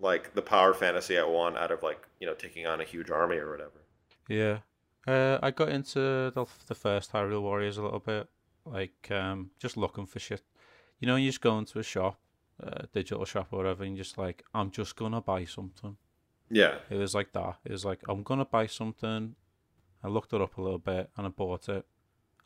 like 0.00 0.34
the 0.34 0.42
power 0.42 0.74
fantasy 0.74 1.18
I 1.18 1.24
want 1.24 1.56
out 1.56 1.70
of 1.70 1.82
like 1.82 2.06
you 2.20 2.26
know 2.26 2.34
taking 2.34 2.66
on 2.66 2.80
a 2.80 2.84
huge 2.84 3.10
army 3.10 3.36
or 3.36 3.50
whatever. 3.50 3.82
Yeah. 4.28 4.58
Uh, 5.06 5.38
I 5.42 5.50
got 5.50 5.70
into 5.70 6.30
the, 6.30 6.46
the 6.66 6.74
first 6.74 7.12
Hyrule 7.12 7.40
Warriors 7.40 7.78
a 7.78 7.82
little 7.82 8.00
bit, 8.00 8.28
like 8.66 9.10
um, 9.10 9.50
just 9.58 9.76
looking 9.76 10.06
for 10.06 10.18
shit. 10.18 10.42
You 11.00 11.06
know, 11.06 11.16
you 11.16 11.28
just 11.28 11.40
go 11.40 11.56
into 11.58 11.78
a 11.78 11.82
shop, 11.82 12.18
a 12.60 12.86
digital 12.88 13.24
shop 13.24 13.48
or 13.52 13.58
whatever, 13.58 13.84
and 13.84 13.96
you're 13.96 14.04
just 14.04 14.18
like, 14.18 14.44
I'm 14.52 14.70
just 14.70 14.96
gonna 14.96 15.22
buy 15.22 15.44
something. 15.44 15.96
Yeah, 16.50 16.76
It 16.90 16.96
was 16.96 17.14
like 17.14 17.32
that. 17.32 17.58
It 17.64 17.72
was 17.72 17.84
like, 17.84 18.00
I'm 18.08 18.22
gonna 18.22 18.44
buy 18.44 18.66
something. 18.66 19.34
I 20.02 20.08
looked 20.08 20.32
it 20.32 20.40
up 20.40 20.56
a 20.58 20.62
little 20.62 20.78
bit 20.78 21.10
and 21.16 21.26
I 21.26 21.30
bought 21.30 21.68
it. 21.68 21.84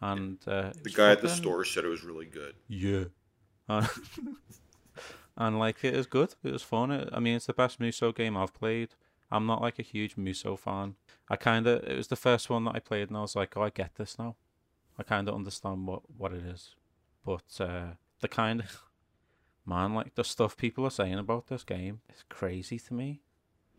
And 0.00 0.38
uh, 0.46 0.72
the 0.82 0.90
guy 0.90 1.12
at 1.12 1.22
the 1.22 1.28
store 1.28 1.64
said 1.64 1.84
it 1.84 1.88
was 1.88 2.02
really 2.02 2.26
good. 2.26 2.54
Yeah. 2.66 3.04
And, 3.68 3.88
and 5.36 5.58
like 5.58 5.84
it 5.84 5.94
is 5.94 6.06
good. 6.06 6.34
It 6.42 6.52
was 6.52 6.62
fun. 6.62 6.90
It, 6.90 7.08
I 7.12 7.20
mean, 7.20 7.36
it's 7.36 7.46
the 7.46 7.52
best 7.52 7.78
Musou 7.78 8.14
game 8.14 8.36
I've 8.36 8.54
played. 8.54 8.88
I'm 9.30 9.46
not 9.46 9.62
like 9.62 9.78
a 9.78 9.82
huge 9.82 10.16
Musou 10.16 10.58
fan. 10.58 10.96
I 11.28 11.36
kind 11.36 11.66
of 11.66 11.84
it 11.84 11.96
was 11.96 12.08
the 12.08 12.16
first 12.16 12.50
one 12.50 12.64
that 12.64 12.74
I 12.74 12.80
played, 12.80 13.08
and 13.08 13.16
I 13.16 13.22
was 13.22 13.36
like, 13.36 13.56
oh, 13.56 13.62
I 13.62 13.70
get 13.70 13.94
this 13.94 14.18
now. 14.18 14.36
I 14.98 15.02
kind 15.02 15.28
of 15.28 15.34
understand 15.34 15.86
what 15.86 16.02
what 16.18 16.32
it 16.32 16.44
is, 16.44 16.74
but 17.24 17.44
uh, 17.60 17.92
the 18.20 18.28
kind 18.28 18.60
of 18.60 18.82
man 19.66 19.94
like 19.94 20.14
the 20.16 20.24
stuff 20.24 20.56
people 20.56 20.84
are 20.84 20.90
saying 20.90 21.18
about 21.18 21.46
this 21.46 21.64
game 21.64 22.00
is 22.12 22.24
crazy 22.28 22.78
to 22.78 22.94
me. 22.94 23.22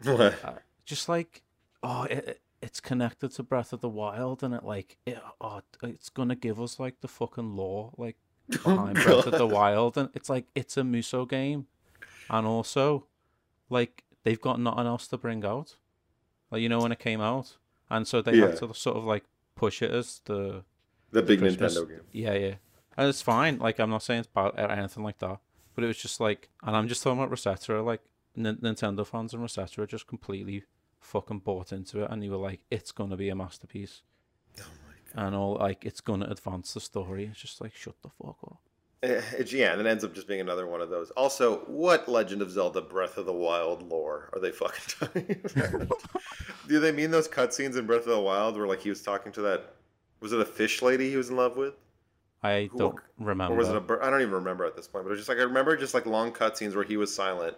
What? 0.05 0.43
Uh, 0.43 0.53
just 0.85 1.07
like 1.09 1.43
oh, 1.81 2.03
it, 2.03 2.17
it- 2.27 2.39
it's 2.61 2.79
connected 2.79 3.27
to 3.33 3.43
Breath 3.43 3.73
of 3.73 3.81
the 3.81 3.89
Wild, 3.89 4.41
and 4.41 4.53
it 4.53 4.63
like 4.63 4.95
it, 5.05 5.19
oh, 5.41 5.59
it's 5.81 6.07
gonna 6.07 6.33
give 6.35 6.61
us 6.61 6.79
like 6.79 7.01
the 7.01 7.09
fucking 7.09 7.57
lore 7.57 7.91
like 7.97 8.15
behind 8.49 8.95
Breath 8.95 9.25
of 9.27 9.33
the 9.37 9.45
Wild, 9.45 9.97
and 9.97 10.07
it's 10.13 10.29
like 10.29 10.45
it's 10.55 10.77
a 10.77 10.81
Musou 10.81 11.27
game, 11.27 11.67
and 12.29 12.47
also 12.47 13.05
like 13.69 14.05
they've 14.23 14.39
got 14.39 14.61
nothing 14.61 14.85
else 14.85 15.07
to 15.09 15.17
bring 15.17 15.43
out, 15.43 15.75
like 16.51 16.61
you 16.61 16.69
know 16.69 16.79
when 16.79 16.93
it 16.93 16.99
came 16.99 17.19
out, 17.19 17.57
and 17.89 18.07
so 18.07 18.21
they 18.21 18.35
Yeah. 18.35 18.47
had 18.47 18.57
to 18.59 18.73
sort 18.73 18.95
of 18.95 19.03
like 19.03 19.25
push 19.55 19.81
it 19.81 19.91
as 19.91 20.21
the 20.23 20.63
The 21.11 21.21
big 21.21 21.39
Christmas- 21.39 21.77
Nintendo 21.77 21.89
game. 21.89 22.01
Yeah, 22.13 22.33
yeah, 22.35 22.55
and 22.95 23.09
it's 23.09 23.21
fine. 23.21 23.57
Like 23.59 23.77
I'm 23.77 23.89
not 23.89 24.03
saying 24.03 24.21
it's 24.21 24.29
bad 24.29 24.53
or 24.57 24.71
anything 24.71 25.03
like 25.03 25.19
that, 25.19 25.39
but 25.75 25.83
it 25.83 25.87
was 25.87 25.97
just 25.97 26.21
like, 26.21 26.47
and 26.63 26.77
I'm 26.77 26.87
just 26.87 27.03
talking 27.03 27.19
about 27.21 27.29
ResetEra. 27.37 27.83
Like 27.83 28.01
N- 28.37 28.57
Nintendo 28.61 29.05
fans 29.05 29.33
and 29.33 29.43
ResetEra 29.43 29.79
are 29.79 29.87
just 29.87 30.07
completely 30.07 30.63
fucking 30.99 31.39
bought 31.39 31.71
into 31.71 32.03
it, 32.03 32.09
and 32.11 32.23
you 32.23 32.31
were 32.31 32.37
like, 32.37 32.61
it's 32.71 32.91
gonna 32.91 33.17
be 33.17 33.29
a 33.29 33.35
masterpiece. 33.35 34.01
Oh 34.59 34.63
my 34.87 34.93
god. 35.21 35.27
And 35.27 35.35
all 35.35 35.55
like 35.55 35.85
it's 35.85 36.01
gonna 36.01 36.25
advance 36.27 36.73
the 36.73 36.79
story. 36.81 37.25
It's 37.31 37.39
just 37.41 37.61
like 37.61 37.75
shut 37.75 37.95
the 38.01 38.09
fuck 38.09 38.37
up. 38.45 38.59
Eh, 39.03 39.21
It's, 39.37 39.51
yeah, 39.51 39.73
and 39.73 39.81
it 39.81 39.85
ends 39.87 40.03
up 40.05 40.13
just 40.15 40.27
being 40.27 40.39
another 40.39 40.65
one 40.65 40.79
of 40.81 40.89
those. 40.89 41.11
Also, 41.11 41.57
what 41.67 42.07
Legend 42.07 42.41
of 42.41 42.49
Zelda 42.49 42.81
Breath 42.81 43.17
of 43.17 43.25
the 43.25 43.33
Wild 43.33 43.83
lore 43.89 44.29
are 44.33 44.39
they 44.39 44.51
fucking 44.51 44.83
talking 44.99 45.41
about? 45.75 46.01
Do 46.69 46.79
they 46.79 46.91
mean 46.93 47.11
those 47.11 47.27
cutscenes 47.27 47.77
in 47.77 47.85
Breath 47.85 48.03
of 48.07 48.13
the 48.15 48.19
Wild 48.19 48.57
where 48.57 48.65
like 48.67 48.79
he 48.81 48.89
was 48.89 49.01
talking 49.01 49.31
to 49.33 49.41
that 49.41 49.73
was 50.21 50.31
it 50.31 50.39
a 50.39 50.45
fish 50.45 50.81
lady 50.81 51.09
he 51.09 51.17
was 51.17 51.29
in 51.29 51.35
love 51.35 51.57
with? 51.57 51.73
I 52.41 52.69
Who- 52.71 52.77
don't 52.79 52.99
remember. 53.19 53.55
Or 53.55 53.57
was 53.57 53.67
it 53.69 53.75
a? 53.75 53.99
I 54.01 54.09
don't 54.09 54.21
even 54.21 54.33
remember 54.33 54.65
at 54.65 54.75
this 54.77 54.87
point, 54.87 55.03
but 55.03 55.09
it 55.09 55.11
was 55.11 55.19
just 55.19 55.29
like 55.29 55.37
I 55.39 55.43
remember 55.43 55.75
just 55.75 55.93
like 55.93 56.05
long 56.05 56.31
cutscenes 56.31 56.73
where 56.73 56.83
he 56.85 56.95
was 56.97 57.13
silent 57.13 57.55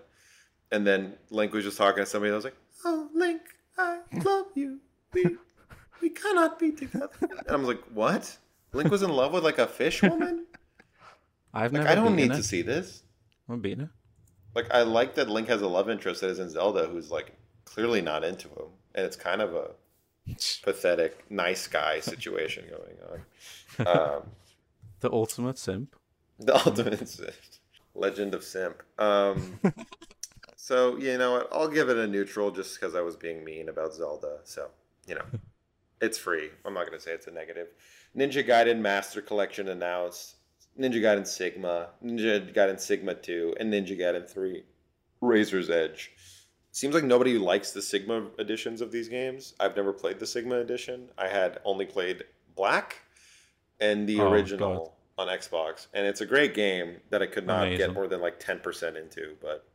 and 0.71 0.85
then 0.85 1.13
Link 1.29 1.53
was 1.53 1.63
just 1.63 1.77
talking 1.77 2.03
to 2.03 2.09
somebody 2.09 2.29
and 2.29 2.33
I 2.35 2.37
was 2.37 2.45
like, 2.45 2.57
Oh 2.83 3.09
Link, 3.13 3.41
I 3.77 3.99
love 4.23 4.47
you. 4.55 4.79
We 5.13 5.37
we 6.01 6.09
cannot 6.09 6.59
be 6.59 6.71
together. 6.71 7.09
And 7.21 7.49
I 7.49 7.55
was 7.55 7.67
like, 7.67 7.83
What? 7.93 8.37
Link 8.73 8.91
was 8.91 9.01
in 9.03 9.09
love 9.09 9.31
with 9.33 9.43
like 9.43 9.57
a 9.59 9.67
fish 9.67 10.01
woman? 10.01 10.45
I've 11.53 11.71
Like 11.71 11.83
never. 11.83 11.87
I 11.89 11.95
don't 11.95 12.15
need 12.15 12.31
it. 12.31 12.35
to 12.35 12.43
see 12.43 12.61
this. 12.61 13.03
I've 13.49 13.61
beaten 13.61 13.85
it. 13.85 13.89
Like 14.55 14.71
I 14.73 14.81
like 14.83 15.15
that 15.15 15.29
Link 15.29 15.47
has 15.47 15.61
a 15.61 15.67
love 15.67 15.89
interest 15.89 16.21
that 16.21 16.29
is 16.29 16.39
in 16.39 16.49
Zelda 16.49 16.87
who's 16.87 17.11
like 17.11 17.31
clearly 17.65 18.01
not 18.01 18.23
into 18.23 18.47
him, 18.49 18.67
and 18.93 19.05
it's 19.05 19.15
kind 19.15 19.41
of 19.41 19.53
a 19.53 19.71
pathetic 20.63 21.29
nice 21.29 21.67
guy 21.67 21.99
situation 21.99 22.65
going 22.69 22.97
on. 23.11 23.21
Um, 23.87 24.21
The 25.01 25.11
ultimate 25.11 25.57
simp. 25.57 25.95
the 26.39 26.55
ultimate 26.55 27.07
Simp. 27.09 27.31
legend 27.93 28.33
of 28.33 28.43
Simp. 28.43 28.81
Um, 28.97 29.59
so 30.65 30.97
you 30.97 31.15
know 31.19 31.33
what? 31.33 31.49
I'll 31.51 31.67
give 31.67 31.89
it 31.89 31.97
a 31.97 32.07
neutral 32.07 32.49
just 32.49 32.79
because 32.79 32.95
I 32.95 33.01
was 33.01 33.15
being 33.15 33.43
mean 33.43 33.69
about 33.69 33.93
Zelda. 33.93 34.39
So 34.45 34.69
you 35.05 35.13
know, 35.13 35.25
it's 36.01 36.17
free. 36.17 36.49
I'm 36.65 36.73
not 36.73 36.87
going 36.87 36.97
to 36.97 36.99
say 36.99 37.11
it's 37.11 37.27
a 37.27 37.31
negative. 37.31 37.67
Ninja 38.17 38.43
Gaiden 38.43 38.79
Master 38.79 39.21
Collection 39.21 39.67
announced. 39.67 40.37
Ninja 40.75 40.99
Gaiden 40.99 41.27
Sigma, 41.27 41.89
Ninja 42.03 42.51
Gaiden 42.51 42.79
Sigma 42.79 43.13
2, 43.13 43.57
and 43.59 43.71
Ninja 43.71 43.95
Gaiden 43.95 44.27
3. 44.27 44.63
Razor's 45.21 45.69
Edge. 45.69 46.11
Seems 46.71 46.95
like 46.95 47.03
nobody 47.03 47.37
likes 47.37 47.71
the 47.71 47.81
Sigma 47.83 48.25
editions 48.39 48.81
of 48.81 48.91
these 48.91 49.07
games. 49.07 49.53
I've 49.59 49.75
never 49.75 49.93
played 49.93 50.17
the 50.17 50.25
Sigma 50.25 50.55
edition. 50.55 51.09
I 51.15 51.27
had 51.27 51.59
only 51.63 51.85
played 51.85 52.23
Black 52.55 53.03
and 53.79 54.09
the 54.09 54.19
Oh, 54.19 54.31
original 54.31 54.95
on 55.19 55.27
Xbox, 55.27 55.87
and 55.93 56.07
it's 56.07 56.21
a 56.21 56.25
great 56.25 56.55
game 56.55 56.97
that 57.11 57.21
I 57.21 57.27
could 57.27 57.45
not 57.45 57.69
get 57.77 57.93
more 57.93 58.07
than 58.07 58.19
like 58.19 58.39
10% 58.39 58.97
into, 58.99 59.35
but 59.39 59.67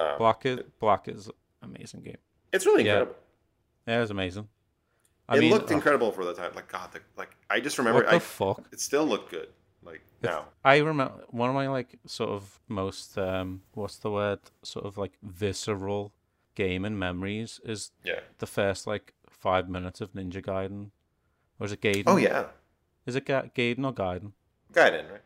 um, 0.00 0.18
Black 0.18 0.46
is 0.46 0.58
Black 0.78 1.08
is 1.08 1.30
amazing 1.62 2.00
game. 2.02 2.16
it's 2.52 2.66
really 2.66 2.84
Yeah. 2.84 2.92
incredible. 3.00 3.16
Yeah, 3.86 4.02
it's 4.02 4.10
amazing. 4.10 4.48
I 5.28 5.36
it 5.36 5.40
mean, 5.40 5.50
looked 5.52 5.70
uh, 5.70 5.74
incredible 5.74 6.10
for 6.12 6.24
the 6.24 6.34
time. 6.34 6.52
Like 6.54 6.68
God, 6.70 6.90
the, 6.92 7.00
like 7.16 7.30
I 7.48 7.60
just 7.60 7.78
remember 7.78 8.00
What 8.02 8.10
the 8.10 8.16
I, 8.16 8.18
fuck? 8.18 8.62
it 8.72 8.80
still 8.80 9.06
looked 9.06 9.30
good. 9.30 9.48
Like 9.82 10.02
If- 10.22 10.30
now. 10.30 10.46
I 10.64 10.78
remember 10.78 11.24
one 11.30 11.48
of 11.48 11.54
my 11.54 11.68
like 11.68 11.98
sort 12.06 12.30
of 12.30 12.60
most 12.68 13.16
um 13.18 13.62
what's 13.74 13.96
the 13.98 14.10
word 14.10 14.40
sort 14.62 14.84
of 14.86 14.98
like 14.98 15.12
visceral 15.22 16.12
gaming 16.54 16.98
memories 16.98 17.60
is 17.64 17.92
Yeah. 18.04 18.20
the 18.38 18.46
first 18.46 18.86
like 18.86 19.14
five 19.28 19.68
minutes 19.68 20.00
of 20.00 20.12
Ninja 20.12 20.42
Gaiden. 20.44 20.90
Or 21.58 21.66
is 21.66 21.72
it 21.72 21.80
Gaiden? 21.80 22.04
Oh 22.06 22.16
yeah, 22.16 22.46
Is 23.06 23.16
it 23.16 23.24
Ga- 23.26 23.50
Gaiden 23.54 23.84
or 23.86 23.92
Gaiden? 23.94 24.32
Gaiden, 24.72 25.10
right? 25.10 25.22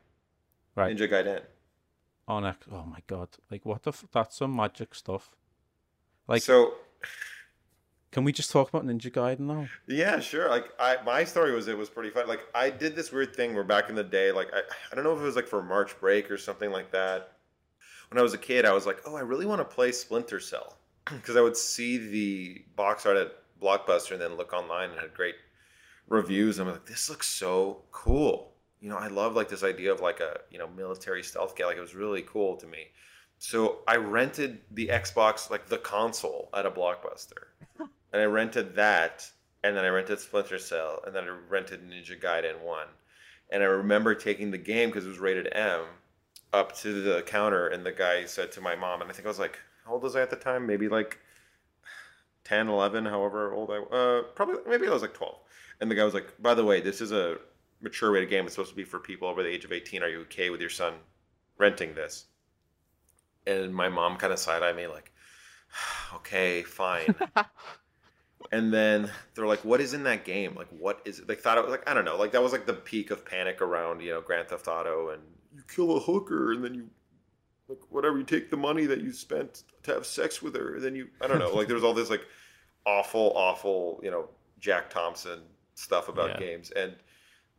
Right. 0.77 0.97
Ninja 0.97 1.09
Gaiden. 1.11 1.43
On 2.27 2.45
oh 2.45 2.85
my 2.87 3.01
god! 3.07 3.29
Like 3.51 3.67
what 3.67 3.83
the? 3.83 3.91
F- 3.91 4.07
that's 4.13 4.39
some 4.39 4.57
magic 4.57 4.95
stuff. 4.95 5.35
Like, 6.27 6.43
so 6.43 6.73
can 8.15 8.23
we 8.23 8.31
just 8.31 8.53
talk 8.53 8.69
about 8.69 8.87
Ninja 8.87 9.11
Gaiden 9.11 9.41
now? 9.41 9.67
Yeah, 9.89 10.21
sure. 10.21 10.49
Like 10.49 10.67
I, 10.79 10.99
my 11.05 11.25
story 11.25 11.53
was 11.53 11.67
it 11.67 11.77
was 11.77 11.91
pretty 11.91 12.11
fun. 12.11 12.29
Like 12.29 12.43
I 12.55 12.71
did 12.71 12.95
this 12.95 13.11
weird 13.11 13.35
thing 13.35 13.55
where 13.55 13.65
back 13.65 13.89
in 13.89 13.97
the 13.97 14.05
day, 14.05 14.31
like 14.31 14.49
I, 14.55 14.61
I 14.61 14.95
don't 14.95 15.03
know 15.03 15.15
if 15.15 15.21
it 15.21 15.25
was 15.25 15.35
like 15.35 15.49
for 15.49 15.65
March 15.65 15.99
break 15.99 16.31
or 16.31 16.39
something 16.39 16.71
like 16.71 16.93
that. 16.93 17.33
When 18.11 18.19
I 18.21 18.23
was 18.23 18.33
a 18.33 18.39
kid, 18.39 18.67
I 18.67 18.73
was 18.73 18.87
like, 18.87 19.01
oh, 19.05 19.17
I 19.17 19.21
really 19.23 19.47
want 19.47 19.61
to 19.61 19.65
play 19.65 19.91
Splinter 19.91 20.39
Cell 20.39 20.79
because 21.05 21.35
I 21.35 21.41
would 21.41 21.57
see 21.57 21.99
the 21.99 22.65
box 22.77 23.05
art 23.05 23.17
at 23.17 23.33
Blockbuster 23.61 24.13
and 24.13 24.21
then 24.21 24.37
look 24.37 24.53
online 24.53 24.91
and 24.91 25.01
had 25.01 25.13
great 25.13 25.35
reviews. 26.09 26.61
I'm 26.61 26.69
like, 26.69 26.87
this 26.87 27.11
looks 27.11 27.27
so 27.27 27.83
cool. 27.91 28.54
You 28.85 28.91
know, 28.91 28.99
I 28.99 29.07
love 29.07 29.35
like 29.35 29.49
this 29.49 29.65
idea 29.65 29.95
of 29.95 30.01
like 30.01 30.21
a 30.21 30.41
you 30.51 30.59
know 30.59 30.69
military 30.69 31.23
stealth 31.23 31.57
game. 31.57 31.69
Like 31.69 31.79
it 31.79 31.81
was 31.81 31.95
really 31.95 32.21
cool 32.21 32.55
to 32.57 32.67
me. 32.67 32.89
So 33.39 33.79
I 33.89 33.97
rented 33.97 34.61
the 34.71 34.89
Xbox, 34.89 35.49
like 35.49 35.71
the 35.71 35.79
console, 35.79 36.51
at 36.53 36.67
a 36.67 36.71
Blockbuster 36.71 37.47
and 37.79 37.89
I 38.13 38.27
rented 38.27 38.77
that, 38.77 39.27
and 39.63 39.75
then 39.75 39.87
I 39.87 39.89
rented 39.89 40.21
Splinter 40.21 40.59
Cell, 40.59 41.01
and 41.07 41.17
then 41.17 41.25
I 41.25 41.35
rented 41.49 41.81
Ninja 41.89 42.21
Gaiden 42.21 42.61
One, 42.61 42.89
and 43.51 43.63
I 43.63 43.67
remember 43.67 44.15
taking 44.15 44.51
the 44.51 44.59
game 44.59 44.91
because 44.91 45.07
it 45.07 45.09
was 45.09 45.19
rated 45.19 45.49
M 45.53 45.81
up 46.53 46.77
to 46.81 47.01
the 47.01 47.23
counter, 47.23 47.69
and 47.69 47.87
the 47.87 47.93
guy 47.93 48.27
said 48.27 48.53
to 48.53 48.61
my 48.61 48.77
mom, 48.77 49.01
and 49.01 49.11
I 49.11 49.15
think 49.15 49.25
I 49.25 49.31
was 49.31 49.39
like, 49.39 49.59
how 49.87 49.95
old 49.95 50.03
was 50.03 50.15
I 50.15 50.21
at 50.21 50.29
the 50.29 50.37
time? 50.37 50.67
Maybe 50.67 50.91
like 50.91 51.19
10, 52.45 52.69
11, 52.69 53.07
however 53.07 53.55
old 53.55 53.71
I 53.71 53.79
uh 53.79 54.23
probably 54.35 54.57
maybe 54.69 54.87
I 54.87 54.93
was 54.93 55.01
like 55.01 55.15
12, 55.15 55.39
and 55.81 55.91
the 55.91 55.95
guy 55.95 56.05
was 56.05 56.13
like, 56.13 56.31
by 56.39 56.53
the 56.53 56.67
way, 56.67 56.83
this 56.83 57.01
is 57.01 57.11
a 57.11 57.39
mature 57.85 58.11
rated 58.13 58.31
game. 58.31 58.47
It's 58.47 58.55
supposed 58.57 58.71
to 58.73 58.77
be 58.77 58.85
for 58.85 59.01
people 59.01 59.29
over 59.29 59.45
the 59.45 59.51
age 59.51 59.65
of 59.67 59.73
18. 59.73 60.03
Are 60.03 60.09
you 60.09 60.23
okay 60.23 60.51
with 60.51 60.61
your 60.63 60.71
son 60.71 60.95
renting 61.59 61.95
this? 61.95 62.27
And 63.47 63.75
my 63.75 63.89
mom 63.89 64.17
kind 64.19 64.33
of 64.35 64.39
side 64.39 64.63
eyed 64.63 64.77
me 64.77 64.87
like, 64.87 65.13
okay, 66.17 66.63
fine. 66.63 67.15
and 68.53 68.73
then 68.73 69.11
they're 69.35 69.47
like, 69.47 69.65
"What 69.65 69.81
is 69.81 69.95
in 69.95 70.05
that 70.05 70.25
game? 70.25 70.55
Like, 70.55 70.69
what 70.71 71.01
is 71.05 71.19
it?" 71.19 71.27
They 71.27 71.35
thought 71.35 71.59
it 71.59 71.65
was 71.65 71.71
like 71.71 71.89
I 71.89 71.95
don't 71.95 72.05
know. 72.05 72.17
Like 72.17 72.33
that 72.33 72.43
was 72.43 72.53
like 72.53 72.67
the 72.67 72.75
peak 72.75 73.11
of 73.11 73.25
panic 73.25 73.61
around 73.61 74.01
you 74.01 74.11
know 74.13 74.21
Grand 74.21 74.49
Theft 74.49 74.69
Auto, 74.69 75.11
and 75.11 75.23
you 75.55 75.63
kill 75.69 75.97
a 75.97 76.01
hooker, 76.01 76.53
and 76.53 76.65
then 76.65 76.75
you 76.75 76.91
like 77.69 77.81
whatever 77.91 78.19
you 78.19 78.25
take 78.25 78.51
the 78.51 78.57
money 78.57 78.87
that 78.87 79.01
you 79.03 79.13
spent 79.13 79.65
to 79.85 79.95
have 79.95 80.07
sex 80.07 80.43
with 80.43 80.57
her, 80.57 80.77
and 80.77 80.85
then 80.85 80.95
you 80.97 81.09
I 81.21 81.27
don't 81.27 81.39
know. 81.41 81.55
Like 81.55 81.67
there 81.69 81.77
was 81.77 81.85
all 81.85 81.95
this 81.95 82.11
like 82.11 82.27
awful, 82.87 83.33
awful 83.37 84.01
you 84.03 84.11
know 84.11 84.29
Jack 84.61 84.91
Thompson 84.91 85.41
stuff 85.75 86.09
about 86.09 86.31
Yeah. 86.31 86.39
games, 86.39 86.71
and 86.73 86.97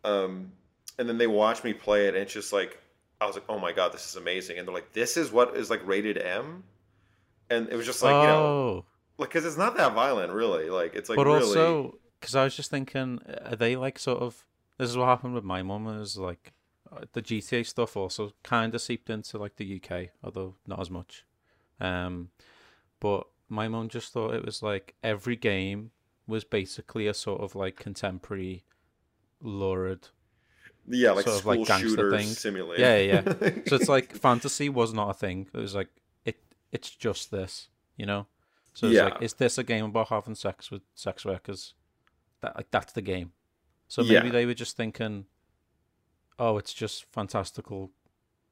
um, 0.06 0.52
and 0.98 1.10
then 1.10 1.18
they 1.18 1.28
watch 1.28 1.64
me 1.64 1.74
play 1.74 2.08
it, 2.08 2.16
and 2.16 2.18
it's 2.18 2.34
just 2.34 2.54
like 2.54 2.82
I 3.20 3.26
was 3.26 3.36
like, 3.36 3.46
"Oh 3.50 3.60
my 3.60 3.72
god, 3.72 3.94
this 3.94 4.08
is 4.08 4.16
amazing!" 4.16 4.58
And 4.58 4.68
they're 4.68 4.76
like, 4.76 4.94
"This 4.94 5.18
is 5.18 5.32
what 5.32 5.56
is 5.56 5.70
like 5.70 5.86
rated 5.86 6.18
M." 6.18 6.64
And 7.50 7.70
it 7.70 7.76
was 7.76 7.86
just 7.86 8.02
like, 8.02 8.14
you 8.14 8.28
know, 8.28 8.46
oh, 8.46 8.86
like 9.18 9.30
because 9.30 9.46
it's 9.46 9.58
not 9.58 9.78
that 9.78 9.94
violent 9.94 10.34
really 10.34 10.70
like 10.70 10.96
it's 10.96 11.10
like 11.10 11.16
but 11.16 11.28
really 11.28 11.40
also 11.40 11.98
because 12.20 12.36
I 12.36 12.44
was 12.44 12.56
just 12.56 12.72
thinking, 12.72 13.20
are 13.46 13.56
they 13.56 13.76
like 13.76 14.00
sort 14.00 14.20
of? 14.20 14.46
This 14.78 14.90
is 14.90 14.98
what 14.98 15.06
happened 15.06 15.36
with 15.36 15.44
my 15.44 15.62
mum. 15.62 15.88
Is 15.88 16.18
like 16.18 16.54
uh, 16.92 17.02
the 17.14 17.22
GTA 17.22 17.66
stuff 17.66 17.96
also 17.96 18.34
kind 18.44 18.74
of 18.74 18.82
seeped 18.82 19.10
into 19.10 19.38
like 19.38 19.58
the 19.58 19.82
UK, 19.82 20.10
although 20.24 20.56
not 20.68 20.80
as 20.80 20.90
much. 20.90 21.26
Um, 21.80 22.30
but 23.00 23.28
my 23.50 23.68
mum 23.68 23.90
just 23.90 24.12
thought 24.12 24.34
it 24.34 24.46
was 24.46 24.64
like 24.64 24.96
every 25.04 25.36
game 25.36 25.92
was 26.28 26.44
basically 26.44 27.08
a 27.08 27.14
sort 27.14 27.42
of 27.42 27.56
like 27.56 27.76
contemporary, 27.76 28.64
lurid 29.46 30.10
yeah 30.88 31.12
like 31.12 31.26
sort 31.26 31.40
of, 31.40 31.46
like, 31.46 31.66
gangster 31.66 32.12
thing. 32.12 32.28
simulator 32.28 32.82
Yeah, 32.82 32.98
yeah. 32.98 33.22
so 33.68 33.76
it's 33.76 33.90
like 33.90 34.14
fantasy 34.16 34.70
was 34.70 34.94
not 34.94 35.10
a 35.10 35.14
thing. 35.14 35.48
It 35.54 35.58
was 35.58 35.74
like 35.74 35.90
it. 36.26 36.38
It's 36.72 36.90
just 36.92 37.32
this, 37.32 37.70
you 37.98 38.06
know. 38.06 38.28
So 38.74 38.88
it's 38.88 39.00
like, 39.00 39.14
Yeah. 39.14 39.26
is 39.26 39.34
this 39.34 39.58
a 39.58 39.64
game 39.64 39.86
about 39.86 40.10
having 40.10 40.36
sex 40.36 40.70
with 40.70 40.82
sex 40.94 41.26
workers? 41.26 41.74
That 42.42 42.56
like 42.56 42.70
that's 42.70 42.94
the 42.94 43.02
game. 43.02 43.32
So 43.88 44.02
Yeah. 44.04 44.20
maybe 44.20 44.30
they 44.32 44.46
were 44.46 44.54
just 44.54 44.78
thinking, 44.78 45.26
oh, 46.38 46.58
it's 46.58 46.74
just 46.74 47.06
fantastical 47.12 47.92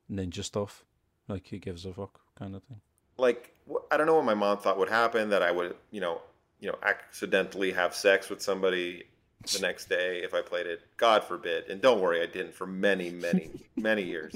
ninja 0.10 0.44
stuff. 0.44 0.86
Like 1.28 1.48
who 1.50 1.58
gives 1.60 1.86
a 1.86 1.94
fuck 1.94 2.20
kind 2.36 2.56
of 2.56 2.64
thing. 2.64 2.82
like 3.18 3.54
I 3.92 3.98
don't 3.98 4.08
know 4.08 4.16
what 4.16 4.26
my 4.26 4.34
mom 4.34 4.58
thought 4.58 4.78
would 4.80 4.90
happen 4.90 5.30
that 5.30 5.44
I 5.44 5.52
would 5.52 5.76
you 5.92 6.02
know 6.02 6.22
you 6.60 6.70
know 6.70 6.78
accidentally 6.82 7.72
have 7.74 7.94
sex 7.96 8.30
with 8.30 8.42
somebody 8.42 9.04
the 9.52 9.60
next 9.60 9.90
day 9.90 10.22
if 10.24 10.34
I 10.34 10.42
played 10.42 10.68
it. 10.68 10.82
God 10.98 11.24
forbid. 11.24 11.70
And 11.70 11.82
don't 11.82 12.02
worry, 12.02 12.22
I 12.22 12.26
didn't 12.26 12.54
for 12.54 12.66
many 12.66 13.10
many 13.10 13.52
many 13.76 14.04
years. 14.04 14.36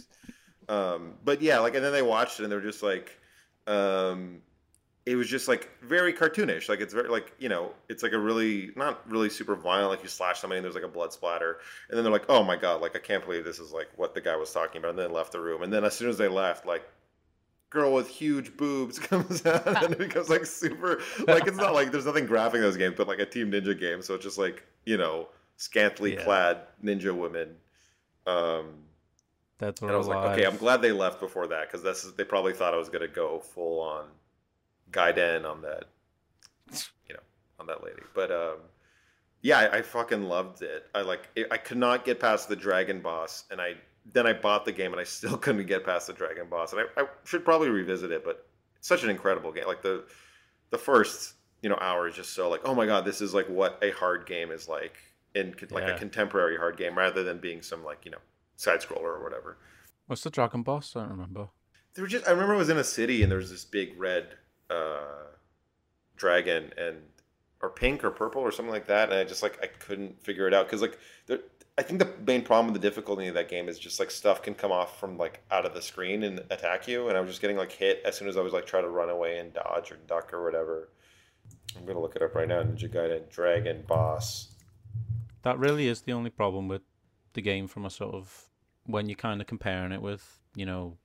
Um, 0.69 1.13
but 1.23 1.41
yeah, 1.41 1.59
like 1.59 1.75
and 1.75 1.83
then 1.83 1.93
they 1.93 2.01
watched 2.01 2.39
it 2.39 2.43
and 2.43 2.51
they 2.51 2.55
were 2.55 2.61
just 2.61 2.83
like, 2.83 3.17
um, 3.67 4.41
it 5.05 5.15
was 5.15 5.29
just 5.29 5.47
like 5.47 5.69
very 5.81 6.11
cartoonish. 6.11 6.67
Like 6.67 6.81
it's 6.81 6.93
very 6.93 7.09
like 7.09 7.33
you 7.39 7.47
know 7.47 7.71
it's 7.87 8.03
like 8.03 8.11
a 8.11 8.19
really 8.19 8.71
not 8.75 9.09
really 9.09 9.29
super 9.29 9.55
violent. 9.55 9.89
Like 9.91 10.03
you 10.03 10.09
slash 10.09 10.39
somebody 10.39 10.57
and 10.57 10.65
there's 10.65 10.75
like 10.75 10.83
a 10.83 10.89
blood 10.89 11.13
splatter, 11.13 11.59
and 11.89 11.97
then 11.97 12.03
they're 12.03 12.13
like, 12.13 12.25
oh 12.29 12.43
my 12.43 12.57
god, 12.57 12.81
like 12.81 12.95
I 12.95 12.99
can't 12.99 13.23
believe 13.23 13.45
this 13.45 13.59
is 13.59 13.71
like 13.71 13.87
what 13.95 14.13
the 14.13 14.21
guy 14.21 14.35
was 14.35 14.51
talking 14.51 14.79
about. 14.79 14.91
And 14.91 14.99
then 14.99 15.11
left 15.11 15.31
the 15.31 15.39
room. 15.39 15.63
And 15.63 15.71
then 15.71 15.85
as 15.85 15.95
soon 15.95 16.09
as 16.09 16.17
they 16.17 16.27
left, 16.27 16.65
like 16.65 16.83
girl 17.69 17.93
with 17.93 18.07
huge 18.07 18.55
boobs 18.55 18.97
comes 19.11 19.45
out 19.45 19.83
and 19.83 19.93
it 19.93 19.99
becomes 19.99 20.29
like 20.29 20.45
super 20.45 21.01
like 21.27 21.45
it's 21.47 21.57
not 21.57 21.73
like 21.73 21.91
there's 21.91 22.05
nothing 22.05 22.25
graphic 22.25 22.55
in 22.55 22.61
those 22.61 22.77
games 22.77 22.95
but 22.97 23.07
like 23.07 23.19
a 23.19 23.25
team 23.25 23.51
ninja 23.51 23.77
game 23.77 24.01
so 24.01 24.13
it's 24.15 24.23
just 24.23 24.37
like 24.37 24.65
you 24.85 24.97
know 24.97 25.27
scantily 25.57 26.13
Yeah. 26.15 26.23
clad 26.23 26.57
ninja 26.83 27.13
women. 27.15 27.55
Um 28.25 28.83
That's 29.57 29.81
and 29.81 29.91
i 29.91 29.95
was 29.97 30.07
like 30.07 30.31
okay 30.31 30.45
i'm 30.45 30.57
glad 30.57 30.81
they 30.81 30.91
left 30.91 31.19
before 31.19 31.47
that 31.47 31.67
because 31.67 31.83
this 31.83 32.05
is 32.05 32.13
they 32.13 32.23
probably 32.23 32.53
thought 32.53 32.73
i 32.73 32.77
was 32.77 32.89
going 32.89 33.01
to 33.01 33.07
go 33.13 33.39
full 33.39 33.81
on 33.81 34.05
gaiden 34.91 35.43
on 35.49 35.61
that 35.63 35.85
you 37.07 37.13
know 37.13 37.19
on 37.59 37.67
that 37.67 37.83
lady. 37.83 38.01
But 38.13 38.31
um 38.31 38.57
yeah 39.41 39.59
I, 39.59 39.77
I 39.77 39.81
fucking 39.81 40.23
loved 40.23 40.61
it. 40.61 40.87
I 40.95 41.01
like 41.01 41.27
it, 41.35 41.47
i 41.51 41.57
could 41.57 41.77
not 41.77 42.05
get 42.05 42.19
past 42.19 42.47
the 42.49 42.55
dragon 42.55 43.01
boss 43.01 43.43
and 43.51 43.59
i 43.61 43.73
then 44.13 44.25
i 44.27 44.33
bought 44.33 44.65
the 44.65 44.71
game 44.71 44.91
and 44.91 44.99
i 45.01 45.03
still 45.03 45.37
couldn't 45.43 45.65
get 45.65 45.83
past 45.85 46.07
the 46.07 46.13
dragon 46.13 46.47
boss 46.49 46.73
and 46.73 46.81
i, 46.81 47.01
I 47.01 47.05
should 47.25 47.43
probably 47.45 47.69
revisit 47.69 48.11
it 48.11 48.23
but 48.23 48.47
it's 48.77 48.87
such 48.87 49.03
an 49.03 49.09
incredible 49.09 49.51
game 49.51 49.65
like 49.67 49.81
the 49.81 50.05
the 50.69 50.77
first 50.77 51.33
you 51.61 51.69
know 51.69 51.77
hour 51.81 52.07
is 52.07 52.15
just 52.15 52.33
so 52.33 52.49
like 52.49 52.61
oh 52.65 52.75
my 52.75 52.85
god 52.85 53.05
this 53.05 53.21
is 53.21 53.33
like 53.33 53.47
what 53.47 53.79
a 53.81 53.91
hard 53.91 54.25
game 54.25 54.51
is 54.51 54.67
like 54.69 54.97
in 55.35 55.53
like 55.71 55.83
Yeah. 55.87 55.95
a 55.95 55.97
contemporary 55.97 56.57
hard 56.57 56.77
game 56.77 56.97
rather 56.97 57.23
than 57.23 57.39
being 57.39 57.61
some 57.61 57.83
like 57.83 58.05
you 58.05 58.11
know 58.11 58.17
side 58.55 58.79
scroller 58.81 59.01
or 59.17 59.23
whatever 59.23 59.57
What's 60.07 60.23
the 60.23 60.29
dragon 60.29 60.63
boss? 60.63 60.95
I 60.95 61.01
don't 61.01 61.09
remember. 61.09 61.49
there 61.93 62.01
were 62.03 62.07
just 62.07 62.25
I 62.27 62.31
remember 62.31 62.53
I 62.53 62.57
was 62.57 62.69
in 62.69 62.77
a 62.77 62.83
city 62.85 63.23
and 63.23 63.29
there 63.29 63.39
was 63.39 63.49
this 63.51 63.65
big 63.65 63.99
red 63.99 64.35
uh, 64.69 65.25
dragon 66.15 66.71
and 66.77 66.97
or 67.61 67.69
pink 67.69 68.03
or 68.03 68.11
purple 68.11 68.41
or 68.41 68.51
something 68.51 68.71
like 68.71 68.87
that, 68.87 69.09
and 69.09 69.17
I 69.19 69.23
just 69.23 69.43
like 69.43 69.59
I 69.61 69.67
couldn't 69.67 70.23
figure 70.23 70.47
it 70.47 70.53
out 70.53 70.65
because 70.67 70.81
like 70.81 70.97
there, 71.25 71.39
I 71.79 71.83
think 71.83 71.99
the 71.99 72.11
main 72.25 72.43
problem 72.43 72.73
with 72.73 72.81
the 72.81 72.87
difficulty 72.87 73.27
of 73.27 73.35
that 73.35 73.49
game 73.49 73.69
is 73.69 73.77
just 73.77 73.99
like 73.99 74.09
stuff 74.09 74.41
can 74.41 74.55
come 74.55 74.71
off 74.71 74.99
from 74.99 75.17
like 75.17 75.43
out 75.51 75.65
of 75.65 75.75
the 75.75 75.81
screen 75.81 76.23
and 76.23 76.39
attack 76.49 76.87
you, 76.87 77.09
and 77.09 77.17
I 77.17 77.21
was 77.21 77.29
just 77.29 77.41
getting 77.41 77.57
like 77.57 77.71
hit 77.71 78.01
as 78.03 78.17
soon 78.17 78.27
as 78.27 78.35
I 78.35 78.41
was 78.41 78.53
like 78.53 78.65
trying 78.65 78.83
to 78.83 78.89
run 78.89 79.09
away 79.09 79.37
and 79.37 79.53
dodge 79.53 79.91
or 79.91 79.97
duck 80.07 80.33
or 80.33 80.43
whatever. 80.43 80.89
I'm 81.77 81.85
gonna 81.85 82.01
look 82.01 82.15
it 82.15 82.21
up 82.21 82.33
right 82.33 82.47
now. 82.47 82.63
Ninja 82.63 82.91
Gaiden 82.91 83.29
Dragon 83.29 83.83
Boss. 83.87 84.49
That 85.43 85.59
really 85.59 85.87
is 85.87 86.01
the 86.01 86.13
only 86.13 86.31
problem 86.31 86.67
with 86.67 86.81
the 87.33 87.41
game 87.41 87.67
from 87.67 87.85
a 87.85 87.89
sort 87.89 88.15
of 88.15 88.49
when 88.85 89.07
you're 89.07 89.15
kind 89.15 89.39
of 89.39 89.47
comparing 89.47 89.91
it 89.91 90.01
with, 90.01 90.39
you 90.55 90.65
know, 90.65 90.97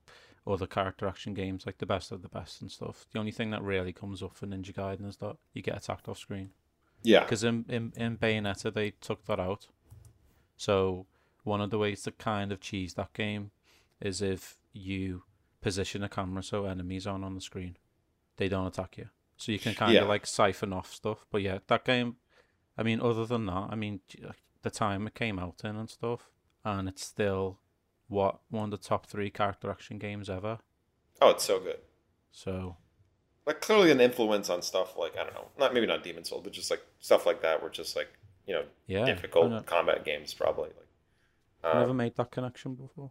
other 0.47 0.67
character 0.67 1.07
action 1.07 1.35
games 1.35 1.67
like 1.67 1.79
the 1.79 1.87
best 1.87 2.11
of 2.11 2.23
the 2.23 2.29
best 2.29 2.63
and 2.63 2.71
stuff. 2.71 3.07
The 3.13 3.19
only 3.19 3.31
thing 3.31 3.51
that 3.51 3.63
really 3.63 3.93
comes 3.93 4.23
up 4.23 4.35
for 4.35 4.47
Ninja 4.47 4.73
Gaiden 4.73 5.07
is 5.07 5.19
that 5.19 5.37
you 5.53 5.63
get 5.63 5.77
attacked 5.77 6.09
off 6.09 6.19
screen. 6.19 6.51
Yeah, 7.03 7.21
Because 7.21 7.45
in, 7.45 7.65
in, 7.69 7.93
in 7.97 8.17
Bayonetta, 8.17 8.73
they 8.73 8.93
took 8.93 9.27
that 9.27 9.41
out. 9.41 9.67
So, 10.63 11.07
one 11.43 11.61
of 11.61 11.71
the 11.71 11.79
ways 11.79 12.03
to 12.03 12.13
kind 12.13 12.53
of 12.53 12.61
cheese 12.61 12.95
that 12.95 13.13
game 13.15 13.51
is 14.01 14.23
if 14.23 14.59
you 14.73 15.25
position 15.61 16.05
a 16.05 16.09
camera 16.09 16.43
so 16.43 16.67
enemies 16.67 17.05
aren't 17.05 17.25
on 17.25 17.35
the 17.35 17.41
screen, 17.41 17.77
they 18.37 18.49
don't 18.49 18.69
attack 18.69 18.97
you. 18.97 19.09
So, 19.37 19.51
you 19.51 19.59
can 19.59 19.75
kind 19.75 19.93
Yeah. 19.95 20.03
of 20.03 20.09
like 20.09 20.25
siphon 20.25 20.73
off 20.73 20.93
stuff. 20.93 21.27
But 21.33 21.43
yeah, 21.43 21.59
that 21.67 21.85
game, 21.85 22.17
I 22.79 22.85
mean, 22.85 23.01
other 23.01 23.27
than 23.27 23.47
that, 23.47 23.69
I 23.71 23.75
mean, 23.75 24.03
the 24.63 24.71
time 24.71 25.09
it 25.09 25.15
came 25.15 25.41
out 25.41 25.63
in 25.65 25.75
and 25.75 25.91
stuff, 25.91 26.31
and 26.65 26.89
it's 26.89 27.05
still 27.05 27.59
what 28.07 28.39
one 28.49 28.65
of 28.65 28.71
the 28.71 28.89
top 28.89 29.07
three 29.07 29.31
character 29.31 29.69
action 29.69 29.99
games 29.99 30.31
ever. 30.31 30.59
oh, 31.21 31.31
it's 31.31 31.45
so 31.45 31.59
good. 31.59 31.81
So, 32.31 32.77
like 33.47 33.61
clearly 33.61 33.91
an 33.91 34.01
influence 34.01 34.49
on 34.49 34.63
stuff 34.63 34.97
like 34.97 35.17
I 35.19 35.25
don't 35.25 35.35
know, 35.35 35.49
not 35.59 35.75
maybe 35.75 35.87
not 35.89 36.05
Demon 36.05 36.23
Souls, 36.25 36.43
but 36.45 36.53
just 36.53 36.71
like 36.71 36.83
stuff 37.01 37.27
like 37.27 37.43
that, 37.43 37.61
were 37.63 37.69
just 37.69 37.97
like 37.97 38.11
you 38.47 38.55
know 38.55 38.65
yeah, 38.87 39.05
difficult 39.05 39.67
combat 39.67 40.05
games 40.05 40.35
probably. 40.35 40.71
Like, 40.71 41.75
I 41.75 41.79
never 41.79 41.91
um, 41.93 41.97
made 41.97 42.17
that 42.17 42.31
connection 42.31 42.75
before. 42.75 43.11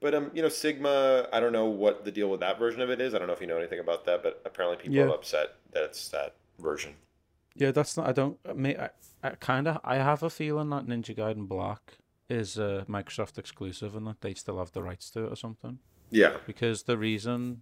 but 0.00 0.14
um, 0.14 0.30
you 0.34 0.42
know 0.42 0.48
Sigma, 0.48 1.28
I 1.32 1.40
don't 1.40 1.52
know 1.52 1.66
what 1.66 2.04
the 2.04 2.10
deal 2.12 2.28
with 2.28 2.40
that 2.40 2.58
version 2.58 2.80
of 2.80 2.90
it 2.90 3.00
is. 3.00 3.14
I 3.14 3.18
don't 3.18 3.26
know 3.28 3.34
if 3.34 3.40
you 3.40 3.46
know 3.46 3.58
anything 3.58 3.78
about 3.80 4.04
that, 4.06 4.22
but 4.22 4.42
apparently 4.44 4.78
people 4.78 4.96
Yeah. 4.96 5.04
are 5.04 5.14
upset 5.14 5.54
that 5.72 5.84
it's 5.84 6.08
that 6.08 6.34
version. 6.58 6.94
Yeah, 7.54 7.70
that's 7.70 7.96
not. 7.96 8.08
I 8.08 8.12
don't. 8.12 8.38
I 8.48 8.52
mean, 8.54 8.76
I, 8.80 8.90
I 9.22 9.30
kind 9.30 9.68
of. 9.68 9.78
I 9.84 9.96
have 9.96 10.22
a 10.22 10.30
feeling 10.30 10.70
that 10.70 10.86
Ninja 10.86 11.14
Gaiden 11.16 11.46
Black 11.46 11.98
is 12.28 12.56
a 12.56 12.86
Microsoft 12.88 13.36
exclusive, 13.38 13.94
and 13.94 14.06
that 14.06 14.22
they 14.22 14.32
still 14.34 14.58
have 14.58 14.72
the 14.72 14.82
rights 14.82 15.10
to 15.10 15.26
it 15.26 15.32
or 15.32 15.36
something. 15.36 15.78
Yeah, 16.10 16.38
Because 16.46 16.82
the 16.84 16.96
reason 16.98 17.60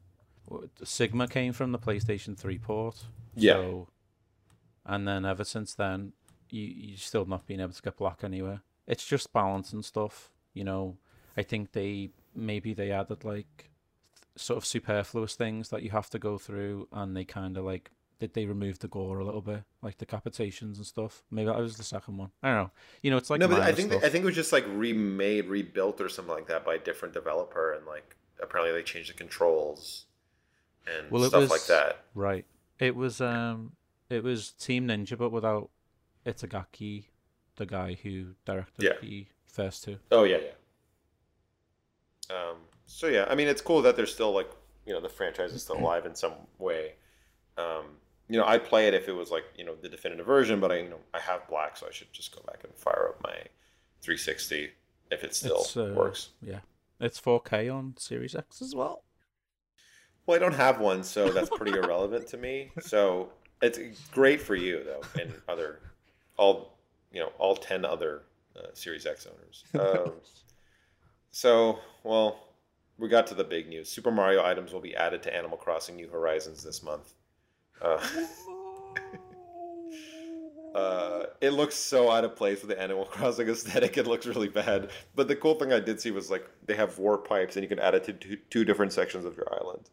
Sigma 0.84 1.26
came 1.28 1.52
from 1.52 1.72
the 1.72 1.78
PlayStation 1.78 2.36
Three 2.38 2.58
port. 2.58 2.96
Yeah. 3.34 3.54
So, 3.54 3.88
and 4.86 5.06
then 5.06 5.24
ever 5.24 5.44
since 5.44 5.74
then, 5.74 6.12
you 6.52 6.62
you 6.62 6.96
still 6.96 7.24
not 7.24 7.46
being 7.46 7.60
able 7.60 7.72
to 7.72 7.82
get 7.82 7.96
Black 7.96 8.24
anywhere. 8.24 8.60
It's 8.86 9.06
just 9.06 9.32
balance 9.32 9.72
and 9.72 9.84
stuff. 9.84 10.30
You 10.52 10.64
know, 10.64 10.96
I 11.36 11.42
think 11.42 11.72
they 11.72 12.10
maybe 12.34 12.74
they 12.74 12.90
added 12.90 13.24
like 13.24 13.70
sort 14.36 14.56
of 14.56 14.64
superfluous 14.64 15.34
things 15.34 15.68
that 15.70 15.82
you 15.82 15.90
have 15.90 16.10
to 16.10 16.18
go 16.18 16.38
through, 16.38 16.88
and 16.92 17.16
they 17.16 17.24
kind 17.24 17.56
of 17.56 17.64
like 17.64 17.90
did 18.18 18.34
they 18.34 18.44
remove 18.44 18.78
the 18.80 18.88
gore 18.88 19.18
a 19.18 19.24
little 19.24 19.40
bit, 19.40 19.62
like 19.82 19.98
decapitations 19.98 20.76
and 20.76 20.86
stuff. 20.86 21.22
Maybe 21.30 21.46
that 21.46 21.58
was 21.58 21.76
the 21.76 21.84
second 21.84 22.18
one. 22.18 22.30
I 22.42 22.48
don't 22.48 22.64
know. 22.64 22.70
You 23.02 23.10
know, 23.10 23.16
it's 23.16 23.30
like 23.30 23.40
no, 23.40 23.48
but 23.48 23.62
I 23.62 23.72
think 23.72 23.92
stuff. 23.92 24.04
I 24.04 24.08
think 24.08 24.22
it 24.22 24.26
was 24.26 24.34
just 24.34 24.52
like 24.52 24.64
remade, 24.68 25.46
rebuilt, 25.46 26.00
or 26.00 26.08
something 26.08 26.34
like 26.34 26.48
that 26.48 26.64
by 26.64 26.74
a 26.74 26.78
different 26.78 27.14
developer, 27.14 27.72
and 27.72 27.86
like 27.86 28.16
apparently 28.42 28.72
they 28.72 28.82
changed 28.82 29.10
the 29.10 29.14
controls 29.14 30.06
and 30.86 31.10
well, 31.10 31.24
stuff 31.24 31.42
was 31.42 31.50
like 31.50 31.66
that. 31.66 32.04
Right. 32.14 32.46
It 32.78 32.96
was 32.96 33.20
um, 33.20 33.72
it 34.08 34.22
was 34.22 34.52
Team 34.52 34.88
Ninja, 34.88 35.16
but 35.16 35.30
without 35.30 35.70
Itagaki, 36.32 37.04
the 37.56 37.66
guy 37.66 37.96
who 38.02 38.34
directed 38.44 38.82
Yeah. 38.84 38.92
the 39.00 39.26
first 39.46 39.84
two. 39.84 39.98
Oh 40.10 40.24
yeah, 40.24 40.38
yeah. 40.38 40.50
Um, 42.34 42.56
so 42.86 43.06
yeah, 43.08 43.26
I 43.28 43.34
mean, 43.34 43.48
it's 43.48 43.60
cool 43.60 43.82
that 43.82 43.96
there's 43.96 44.12
still 44.12 44.32
like 44.32 44.50
you 44.86 44.92
know 44.92 45.00
the 45.00 45.08
franchise 45.08 45.52
is 45.52 45.62
still 45.62 45.76
alive 45.84 46.06
in 46.06 46.14
some 46.14 46.32
way. 46.58 46.94
Um, 47.58 47.96
you 48.28 48.38
know, 48.38 48.44
I'd 48.46 48.64
play 48.64 48.86
it 48.86 48.94
if 48.94 49.08
it 49.08 49.12
was 49.12 49.30
like 49.30 49.44
you 49.56 49.64
know 49.64 49.74
the 49.74 49.88
definitive 49.88 50.26
version, 50.26 50.60
but 50.60 50.70
I 50.70 50.78
you 50.78 50.88
know 50.90 51.00
I 51.12 51.20
have 51.20 51.46
black, 51.48 51.76
so 51.76 51.86
I 51.86 51.92
should 51.92 52.12
just 52.12 52.34
go 52.34 52.42
back 52.46 52.62
and 52.64 52.72
fire 52.74 53.08
up 53.10 53.22
my 53.22 53.36
360 54.02 54.70
if 55.10 55.24
it 55.24 55.34
still 55.34 55.66
uh, 55.76 55.92
works. 55.94 56.30
Yeah, 56.40 56.60
it's 57.00 57.20
4K 57.20 57.72
on 57.74 57.94
Series 57.98 58.34
X 58.34 58.62
as 58.62 58.74
well. 58.74 59.02
Well, 60.26 60.36
I 60.36 60.38
don't 60.38 60.54
have 60.54 60.78
one, 60.78 61.02
so 61.02 61.30
that's 61.30 61.50
pretty 61.50 61.72
irrelevant 61.78 62.28
to 62.28 62.36
me. 62.36 62.70
So 62.80 63.32
it's 63.60 63.78
great 64.12 64.40
for 64.40 64.54
you 64.54 64.84
though, 64.84 65.02
and 65.20 65.32
other 65.48 65.80
all 66.40 66.78
you 67.12 67.20
know 67.20 67.30
all 67.38 67.54
ten 67.54 67.84
other 67.84 68.22
uh, 68.56 68.68
Series 68.72 69.06
X 69.06 69.26
owners. 69.26 69.64
Um, 69.78 70.14
so 71.30 71.78
well, 72.02 72.40
we 72.98 73.08
got 73.08 73.26
to 73.28 73.34
the 73.34 73.44
big 73.44 73.68
news. 73.68 73.88
Super 73.88 74.10
Mario 74.10 74.44
items 74.44 74.72
will 74.72 74.80
be 74.80 74.96
added 74.96 75.22
to 75.24 75.34
Animal 75.34 75.58
Crossing 75.58 75.94
New 75.94 76.08
Horizons 76.08 76.64
this 76.64 76.82
month. 76.82 77.12
Uh, 77.80 78.04
uh, 80.74 81.26
it 81.40 81.50
looks 81.50 81.76
so 81.76 82.10
out 82.10 82.24
of 82.24 82.34
place 82.34 82.62
with 82.62 82.70
the 82.70 82.82
Animal 82.82 83.04
Crossing 83.10 83.48
aesthetic. 83.48 83.96
It 83.96 84.08
looks 84.08 84.26
really 84.26 84.48
bad. 84.48 84.90
But 85.14 85.28
the 85.28 85.36
cool 85.36 85.54
thing 85.54 85.72
I 85.72 85.78
did 85.78 86.00
see 86.00 86.10
was 86.10 86.30
like 86.30 86.48
they 86.66 86.74
have 86.74 86.98
warp 86.98 87.28
pipes, 87.28 87.56
and 87.56 87.62
you 87.62 87.68
can 87.68 87.78
add 87.78 87.94
it 87.94 88.04
to 88.04 88.12
two, 88.14 88.36
two 88.48 88.64
different 88.64 88.92
sections 88.92 89.24
of 89.24 89.36
your 89.36 89.52
island. 89.52 89.88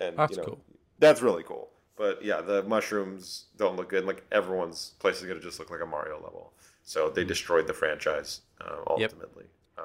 And 0.00 0.18
That's 0.18 0.32
you 0.32 0.38
know, 0.38 0.44
cool. 0.44 0.64
That's 0.98 1.22
really 1.22 1.44
cool. 1.44 1.70
But 1.96 2.24
yeah, 2.24 2.40
the 2.40 2.62
mushrooms 2.64 3.44
don't 3.56 3.76
look 3.76 3.88
good. 3.88 4.04
Like 4.04 4.24
everyone's 4.32 4.94
place 4.98 5.20
is 5.20 5.26
gonna 5.28 5.40
just 5.40 5.58
look 5.58 5.70
like 5.70 5.80
a 5.80 5.86
Mario 5.86 6.14
level. 6.16 6.52
So 6.82 7.08
they 7.08 7.24
destroyed 7.24 7.66
the 7.66 7.74
franchise 7.74 8.40
uh, 8.60 8.64
Mm. 8.64 8.98
Yep. 9.00 9.12
ultimately. 9.12 9.44
Um, 9.78 9.84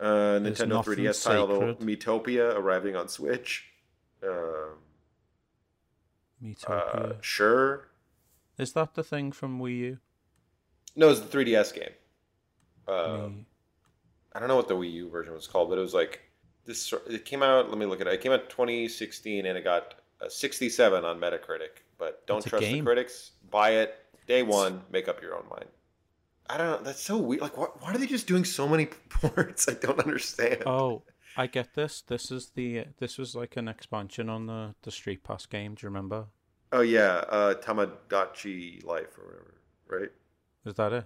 uh, 0.00 0.04
Nintendo 0.40 0.82
3DS 0.84 1.22
title. 1.24 1.74
Miitopia 1.76 2.54
arriving 2.56 2.96
on 2.96 3.08
Switch. 3.08 3.66
Um 4.22 4.78
Miitopia. 6.42 7.10
uh, 7.10 7.12
sure. 7.20 7.88
Is 8.58 8.72
that 8.72 8.94
the 8.94 9.04
thing 9.04 9.30
from 9.32 9.60
Wii 9.60 9.76
U? 9.78 9.98
No, 10.96 11.08
it's 11.10 11.20
the 11.20 11.28
3DS 11.38 11.72
game. 11.74 11.90
Uh, 12.86 13.28
I 14.34 14.38
don't 14.40 14.48
know 14.48 14.56
what 14.56 14.68
the 14.68 14.74
Wii 14.74 14.92
U 14.94 15.08
version 15.10 15.32
was 15.34 15.46
called, 15.46 15.68
but 15.70 15.78
it 15.78 15.82
was 15.82 15.94
like 15.94 16.20
this. 16.64 16.92
It 17.08 17.24
came 17.24 17.42
out. 17.42 17.68
Let 17.70 17.78
me 17.78 17.86
look 17.86 18.00
at 18.00 18.06
it. 18.08 18.14
It 18.14 18.20
came 18.20 18.32
out 18.32 18.50
2016, 18.50 19.46
and 19.46 19.56
it 19.56 19.62
got 19.64 19.94
a 20.22 20.30
67 20.30 21.04
on 21.04 21.20
Metacritic. 21.20 21.82
But 21.98 22.26
don't 22.26 22.44
trust 22.44 22.64
the 22.64 22.80
critics. 22.82 23.32
Buy 23.50 23.70
it 23.72 23.94
day 24.26 24.42
one. 24.42 24.82
Make 24.90 25.08
up 25.08 25.22
your 25.22 25.34
own 25.34 25.44
mind. 25.50 25.66
I 26.48 26.58
don't 26.58 26.66
know. 26.66 26.78
That's 26.82 27.00
so 27.00 27.16
weird. 27.18 27.42
Like, 27.42 27.56
why, 27.56 27.66
why 27.80 27.92
are 27.94 27.98
they 27.98 28.06
just 28.06 28.26
doing 28.26 28.44
so 28.44 28.68
many 28.68 28.86
ports? 29.08 29.68
I 29.68 29.74
don't 29.74 29.98
understand. 30.00 30.62
Oh, 30.66 31.02
I 31.36 31.46
get 31.46 31.74
this. 31.74 32.02
This 32.02 32.30
is 32.30 32.50
the 32.54 32.86
this 32.98 33.18
was 33.18 33.34
like 33.34 33.56
an 33.56 33.68
expansion 33.68 34.28
on 34.28 34.46
the 34.46 34.74
the 34.82 34.90
Street 34.90 35.24
Pass 35.24 35.46
game. 35.46 35.74
Do 35.74 35.84
you 35.84 35.88
remember? 35.88 36.26
Oh 36.72 36.80
yeah, 36.80 37.24
uh, 37.28 37.54
Tamagotchi 37.54 38.84
Life 38.84 39.18
or 39.18 39.26
whatever, 39.26 39.54
right? 39.88 40.10
Is 40.66 40.74
that 40.74 40.92
it? 40.92 41.04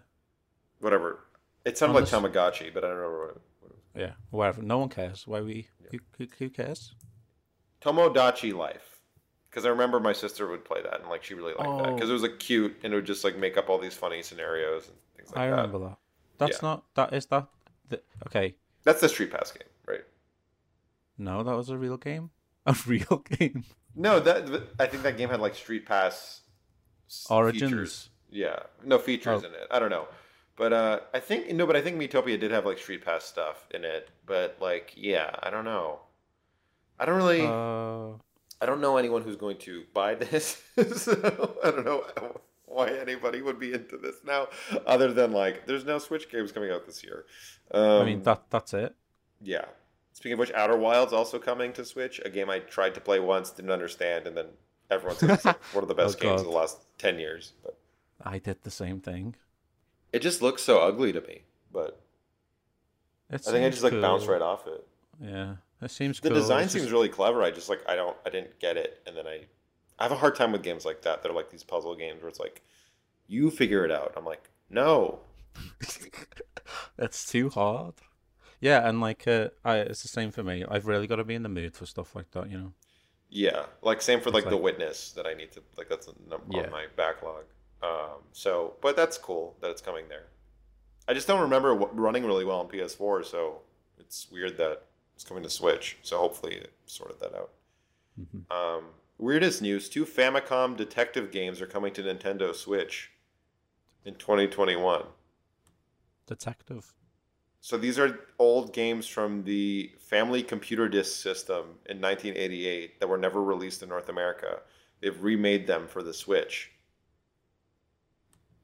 Whatever. 0.81 1.21
It 1.65 1.77
sounded 1.77 1.95
like 1.95 2.05
Tamagotchi, 2.05 2.73
but 2.73 2.85
I 2.85 2.89
don't 2.89 2.97
remember 2.97 3.21
what 3.21 3.31
it, 3.31 3.43
what 3.61 3.71
it 3.71 3.77
was. 3.95 4.01
Yeah. 4.01 4.13
Whatever. 4.31 4.63
No 4.63 4.79
one 4.79 4.89
cares. 4.89 5.27
Why 5.27 5.41
we? 5.41 5.69
Who, 5.91 5.99
who, 6.19 6.27
who 6.39 6.51
cares? 6.51 6.95
Tomodachi 7.81 8.55
Life. 8.55 8.96
Because 9.57 9.65
I 9.65 9.71
remember 9.71 9.99
my 10.01 10.13
sister 10.13 10.47
would 10.49 10.67
play 10.67 10.83
that 10.83 11.01
and 11.01 11.09
like 11.09 11.25
she 11.25 11.33
really 11.33 11.55
liked 11.55 11.83
that 11.83 11.95
because 11.95 12.11
Oh. 12.11 12.13
it 12.13 12.13
was 12.13 12.21
like 12.23 12.39
cute 12.39 12.77
and 12.83 12.93
it 12.93 12.97
would 12.97 13.07
just 13.07 13.25
like 13.25 13.39
make 13.39 13.57
up 13.57 13.71
all 13.71 13.79
these 13.79 13.95
funny 13.95 14.23
scenarios 14.23 14.87
and 14.87 14.97
things 15.17 15.31
like 15.31 15.39
I 15.39 15.47
that. 15.47 15.53
I 15.55 15.57
remember 15.63 15.79
that. 15.89 15.97
That's 16.37 16.59
Yeah. 16.63 16.69
not. 16.69 16.85
That 16.95 17.15
is 17.15 17.25
that. 17.27 17.47
The, 17.89 18.03
okay. 18.27 18.55
That's 18.85 19.01
the 19.01 19.09
Street 19.09 19.31
Pass 19.31 19.53
game, 19.53 19.67
right? 19.87 20.05
No, 21.17 21.43
that 21.43 21.57
was 21.57 21.71
a 21.71 21.79
real 21.79 21.97
game. 21.97 22.29
A 22.67 22.77
real 22.87 23.25
game. 23.39 23.65
No, 23.95 24.21
that 24.21 24.47
I 24.79 24.85
think 24.85 25.03
that 25.05 25.17
game 25.17 25.31
had 25.31 25.41
like 25.41 25.55
Street 25.55 25.87
Pass 25.87 26.43
Origins. 27.31 27.71
features. 27.71 28.11
Yeah, 28.29 28.59
no 28.85 28.99
features 28.99 29.43
Oh. 29.43 29.47
in 29.49 29.55
it. 29.55 29.69
I 29.71 29.79
don't 29.79 29.89
know, 29.89 30.07
but 30.57 30.75
uh, 30.75 31.01
I 31.15 31.21
think 31.21 31.51
no, 31.55 31.67
but 31.67 31.77
I 31.77 31.81
think 31.81 31.97
Miitopia 31.97 32.39
did 32.39 32.51
have 32.51 32.67
like 32.67 32.77
Street 32.77 33.03
Pass 33.07 33.25
stuff 33.25 33.67
in 33.71 33.87
it. 33.87 34.11
But 34.27 34.59
like, 34.61 34.93
yeah, 34.97 35.31
I 35.43 35.49
don't 35.49 35.65
know. 35.65 36.01
I 37.01 37.07
don't 37.07 37.17
really. 37.17 37.41
Uh, 37.41 38.19
I 38.61 38.67
don't 38.67 38.81
know 38.81 38.97
anyone 38.97 39.23
who's 39.23 39.37
going 39.37 39.59
to 39.59 39.85
buy 39.93 40.15
this, 40.15 40.63
so 40.97 41.57
I 41.63 41.71
don't 41.71 41.85
know 41.85 42.05
why 42.67 42.89
anybody 42.91 43.43
would 43.43 43.59
be 43.61 43.73
into 43.73 43.97
this 43.97 44.17
now, 44.25 44.49
other 44.87 45.13
than 45.13 45.33
like, 45.33 45.67
there's 45.67 45.85
no 45.85 45.99
Switch 45.99 46.31
games 46.31 46.53
coming 46.53 46.71
out 46.71 46.87
this 46.87 47.03
year. 47.05 47.25
Um, 47.73 48.03
I 48.03 48.05
mean 48.05 48.23
that 48.23 48.45
that's 48.51 48.73
it. 48.75 48.95
yeah. 49.43 49.67
Speaking 50.15 50.33
of 50.33 50.39
which, 50.39 50.53
Outer 50.53 50.79
Wilds 50.79 51.13
also 51.13 51.39
coming 51.39 51.75
to 51.75 51.85
Switch, 51.85 52.21
a 52.25 52.31
game 52.31 52.49
I 52.49 52.61
tried 52.61 52.95
to 52.95 53.01
play 53.03 53.21
once, 53.21 53.51
didn't 53.51 53.71
understand, 53.71 54.27
and 54.27 54.35
then 54.35 54.47
everyone 54.91 55.17
said 55.19 55.31
it's 55.31 55.45
like 55.45 55.63
one 55.75 55.85
of 55.85 55.89
the 55.89 55.95
best 55.95 56.17
Oh, 56.19 56.23
games 56.23 56.41
of 56.41 56.47
the 56.47 56.53
last 56.53 56.79
ten 56.97 57.19
years. 57.19 57.53
But 57.63 57.77
I 58.25 58.39
did 58.39 58.63
the 58.63 58.71
same 58.71 59.01
thing. 59.01 59.35
it 60.15 60.21
just 60.23 60.41
looks 60.41 60.63
so 60.63 60.79
ugly 60.81 61.13
to 61.13 61.21
me. 61.21 61.43
But 61.71 62.01
It 63.31 63.47
I 63.47 63.51
think 63.51 63.67
I 63.67 63.69
just 63.69 63.83
like 63.83 64.01
bounce 64.01 64.25
right 64.25 64.41
off 64.41 64.67
it. 64.67 64.87
Yeah, 65.21 65.57
it 65.83 65.91
seems 65.91 66.21
The 66.21 66.29
cool. 66.31 66.39
design 66.39 66.65
It's 66.65 66.73
seems 66.73 66.85
just- 66.85 66.93
really 66.93 67.09
clever. 67.09 67.43
I 67.43 67.51
just 67.51 67.69
like 67.69 67.81
I 67.89 67.97
don't 67.97 68.17
I 68.27 68.31
didn't 68.31 68.59
get 68.59 68.77
it, 68.77 69.03
and 69.07 69.17
then 69.17 69.27
I 69.27 69.47
I 69.99 70.03
have 70.03 70.13
a 70.13 70.17
hard 70.17 70.35
time 70.37 70.53
with 70.53 70.63
games 70.63 70.85
like 70.85 71.03
that. 71.03 71.23
They're 71.23 71.33
like 71.33 71.51
these 71.51 71.65
puzzle 71.65 71.95
games 71.97 72.21
where 72.23 72.29
it's 72.29 72.41
like 72.41 72.63
you 73.29 73.51
figure 73.51 73.85
it 73.85 73.91
out. 73.91 74.13
I'm 74.17 74.25
like 74.25 74.51
no. 74.71 75.21
that's 76.97 77.25
too 77.31 77.51
hard. 77.51 77.95
Yeah, 78.61 78.89
and 78.89 79.01
like 79.01 79.27
uh, 79.29 79.49
I, 79.65 79.77
it's 79.79 80.03
the 80.03 80.09
same 80.09 80.31
for 80.31 80.43
me. 80.43 80.65
I've 80.69 80.87
really 80.87 81.07
got 81.07 81.17
to 81.17 81.25
be 81.25 81.35
in 81.35 81.43
the 81.43 81.49
mood 81.49 81.75
for 81.75 81.87
stuff 81.87 82.15
like 82.17 82.31
that, 82.33 82.51
you 82.51 82.59
know. 82.59 82.73
Yeah, 83.29 83.67
like 83.83 84.01
same 84.01 84.21
for 84.21 84.31
like, 84.31 84.45
It's 84.45 84.51
the 84.51 84.57
Witness 84.57 85.13
that 85.13 85.27
I 85.27 85.35
need 85.35 85.53
to 85.53 85.63
like 85.77 85.89
that's 85.89 86.09
number 86.29 86.45
Yeah. 86.51 86.65
on 86.65 86.71
my 86.71 86.87
backlog. 86.97 87.45
Um, 87.83 88.23
so 88.33 88.75
but 88.81 88.97
that's 88.97 89.19
cool 89.19 89.57
that 89.61 89.71
it's 89.71 89.83
coming 89.83 90.09
there. 90.09 90.27
I 91.09 91.15
just 91.15 91.27
don't 91.29 91.41
remember 91.41 91.75
running 91.75 92.25
really 92.25 92.45
well 92.45 92.61
on 92.61 92.69
PS4, 92.69 93.25
so 93.25 93.61
it's 93.99 94.29
weird 94.31 94.57
that 94.57 94.85
it's 95.17 95.25
coming 95.25 95.43
to 95.43 95.51
Switch. 95.51 95.97
So 96.03 96.19
hopefully 96.19 96.55
it 96.55 96.73
sorted 96.85 97.19
that 97.21 97.35
out. 97.35 97.51
Mhm. 98.21 98.51
Um, 98.51 98.95
weirdest 99.19 99.63
news: 99.63 99.89
two 99.89 100.05
Famicom 100.05 100.77
detective 100.77 101.33
games 101.33 101.61
are 101.61 101.67
coming 101.67 101.93
to 101.95 102.03
Nintendo 102.03 102.55
Switch 102.55 103.11
in 104.05 104.15
2021. 104.17 105.07
Detective. 106.27 106.95
So 107.61 107.77
these 107.77 107.99
are 107.99 108.27
old 108.39 108.73
games 108.73 109.09
from 109.09 109.43
the 109.45 109.93
Family 109.99 110.43
Computer 110.43 110.89
Disk 110.89 111.21
System 111.21 111.81
in 111.87 112.01
1988 112.01 113.01
that 113.01 113.09
were 113.09 113.19
never 113.19 113.43
released 113.43 113.83
in 113.83 113.89
North 113.89 114.09
America. 114.09 114.63
They've 115.01 115.21
remade 115.23 115.67
them 115.67 115.89
for 115.89 116.03
the 116.03 116.15
Switch. 116.15 116.73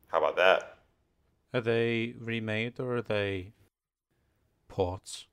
How 0.09 0.18
about 0.18 0.36
that? 0.36 0.78
Are 1.55 1.61
they 1.61 2.14
remade 2.18 2.78
or 2.78 2.96
are 2.96 3.03
they 3.03 3.53
ports? 4.68 5.26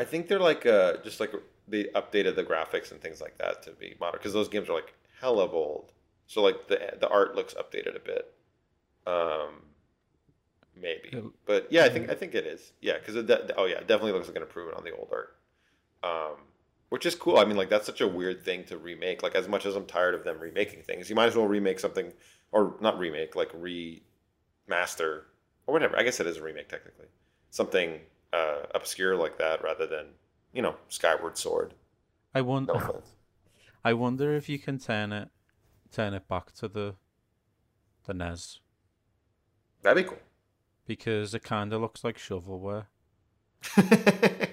I 0.00 0.04
think 0.04 0.28
they're 0.28 0.40
like 0.40 0.64
uh, 0.64 0.94
just 1.04 1.20
like 1.20 1.32
they 1.68 1.84
updated 1.94 2.34
the 2.34 2.42
graphics 2.42 2.90
and 2.90 3.02
things 3.02 3.20
like 3.20 3.36
that 3.36 3.62
to 3.64 3.72
be 3.72 3.96
modern 4.00 4.18
because 4.18 4.32
those 4.32 4.48
games 4.48 4.70
are 4.70 4.72
like 4.74 4.94
hell 5.20 5.38
of 5.38 5.52
old. 5.52 5.92
So 6.26 6.40
like 6.40 6.68
the 6.68 6.94
the 6.98 7.08
art 7.08 7.36
looks 7.36 7.52
updated 7.52 7.96
a 7.96 8.00
bit. 8.00 8.32
Um, 9.06 9.62
maybe, 10.74 11.22
but 11.44 11.68
yeah, 11.70 11.84
I 11.84 11.90
think 11.90 12.08
I 12.08 12.14
think 12.14 12.34
it 12.34 12.46
is. 12.46 12.72
Yeah, 12.80 12.94
because 12.98 13.14
it 13.14 13.26
de- 13.26 13.54
oh 13.56 13.66
yeah, 13.66 13.76
it 13.76 13.88
definitely 13.88 14.12
looks 14.12 14.26
like 14.26 14.38
an 14.38 14.42
improvement 14.42 14.78
on 14.78 14.84
the 14.84 14.96
old 14.96 15.10
art. 15.12 15.36
Um, 16.02 16.38
which 16.88 17.04
is 17.04 17.14
cool. 17.14 17.36
I 17.36 17.44
mean, 17.44 17.58
like 17.58 17.68
that's 17.68 17.84
such 17.84 18.00
a 18.00 18.08
weird 18.08 18.42
thing 18.42 18.64
to 18.64 18.78
remake. 18.78 19.22
Like 19.22 19.34
as 19.34 19.48
much 19.48 19.66
as 19.66 19.76
I'm 19.76 19.84
tired 19.84 20.14
of 20.14 20.24
them 20.24 20.40
remaking 20.40 20.82
things, 20.82 21.10
you 21.10 21.14
might 21.14 21.26
as 21.26 21.36
well 21.36 21.46
remake 21.46 21.78
something, 21.78 22.10
or 22.52 22.76
not 22.80 22.98
remake, 22.98 23.36
like 23.36 23.52
remaster 23.52 25.24
or 25.66 25.74
whatever. 25.74 25.98
I 25.98 26.04
guess 26.04 26.20
it 26.20 26.26
is 26.26 26.38
a 26.38 26.42
remake 26.42 26.70
technically. 26.70 27.08
Something 27.50 28.00
uh, 28.32 28.62
obscure 28.74 29.16
like 29.16 29.38
that, 29.38 29.62
rather 29.62 29.86
than 29.86 30.06
you 30.52 30.62
know 30.62 30.76
Skyward 30.88 31.36
Sword. 31.38 31.74
I 32.34 32.40
wonder. 32.42 32.74
No. 32.74 33.02
I 33.84 33.94
wonder 33.94 34.34
if 34.34 34.48
you 34.48 34.58
can 34.58 34.78
turn 34.78 35.12
it, 35.12 35.30
turn 35.90 36.12
it 36.12 36.28
back 36.28 36.52
to 36.56 36.68
the, 36.68 36.96
the 38.04 38.12
NES 38.12 38.60
That'd 39.82 40.04
be 40.04 40.08
cool. 40.10 40.18
because 40.86 41.32
it 41.34 41.42
kind 41.42 41.72
of 41.72 41.80
looks 41.80 42.04
like 42.04 42.18
shovelware. 42.18 42.86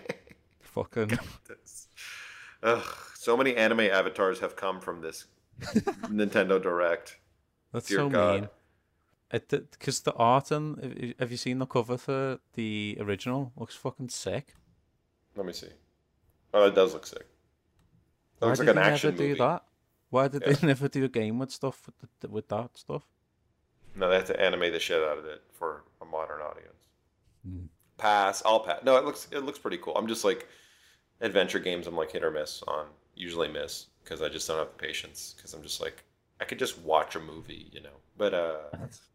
Fucking. 0.62 1.20
Ugh, 2.64 2.96
so 3.16 3.36
many 3.36 3.56
anime 3.56 3.82
avatars 3.82 4.40
have 4.40 4.56
come 4.56 4.80
from 4.80 5.02
this 5.02 5.26
Nintendo 5.62 6.62
Direct. 6.62 7.18
That's 7.74 7.88
Dear 7.88 7.98
so 7.98 8.10
God. 8.10 8.40
mean. 8.42 8.50
It 9.32 9.50
because 9.50 10.00
the 10.02 10.14
art 10.14 10.52
and 10.52 11.16
have 11.20 11.32
you- 11.32 11.38
seen 11.38 11.60
the 11.60 11.66
cover 11.66 11.98
for 11.98 12.40
the 12.54 12.98
original? 13.00 13.52
Looks 13.58 13.76
fucking 13.76 14.10
sick. 14.10 14.56
Let 15.36 15.46
me 15.46 15.54
see. 15.54 15.70
Oh, 16.54 16.66
it 16.68 16.76
does 16.76 16.94
look 16.94 17.06
sick. 17.06 17.20
It 17.20 17.26
Why 18.40 18.48
looks 18.48 18.60
did 18.60 18.68
like 18.68 18.76
an 18.78 18.82
action 18.82 18.86
game. 18.86 18.88
Why 18.88 18.88
did 18.88 18.92
they 18.92 18.94
action 18.94 19.10
never 19.10 19.24
movie. 19.24 19.34
do 19.34 19.40
that? 19.40 19.64
Why 20.10 20.28
did 20.30 20.42
Yeah. 20.46 20.54
they 20.54 20.68
never 20.74 20.88
do 20.88 21.04
a 21.04 21.10
game 21.10 21.40
with 21.40 21.52
stuff 21.52 21.88
with 22.02 22.10
the, 22.22 22.30
with 22.30 22.48
that 22.50 22.78
stuff? 22.78 23.04
No, 23.96 24.10
they 24.10 24.16
have 24.16 24.28
to 24.28 24.40
animate 24.40 24.74
the 24.74 24.80
shit 24.80 25.02
out 25.04 25.18
of 25.18 25.26
it 25.26 25.42
for 25.52 25.84
a 26.02 26.06
modern 26.06 26.42
audience. 26.42 26.84
Hmm. 27.46 27.66
Pass. 27.98 28.42
I'll 28.46 28.62
pass. 28.62 28.80
No, 28.84 28.96
it 28.96 29.04
looks 29.06 29.28
it 29.32 29.40
looks 29.44 29.60
pretty 29.60 29.78
cool. 29.80 29.96
I'm 29.98 30.08
just 30.08 30.24
like 30.24 30.48
adventure 31.20 31.60
games. 31.60 31.88
I'm 31.88 31.96
like 31.98 32.12
hit 32.12 32.24
or 32.24 32.32
miss 32.32 32.64
on. 32.68 32.86
Usually 33.16 33.48
miss 33.50 33.88
because 34.04 34.22
I 34.22 34.30
just 34.30 34.48
don't 34.48 34.58
have 34.60 34.68
the 34.70 34.74
patience. 34.88 35.34
Because 35.36 35.54
I'm 35.54 35.64
just 35.64 35.82
like 35.82 36.04
I 36.40 36.46
could 36.46 36.60
just 36.60 36.80
watch 36.80 37.16
a 37.16 37.20
movie, 37.20 37.70
you 37.72 37.82
know. 37.82 37.98
But 38.18 38.34
uh, 38.34 38.58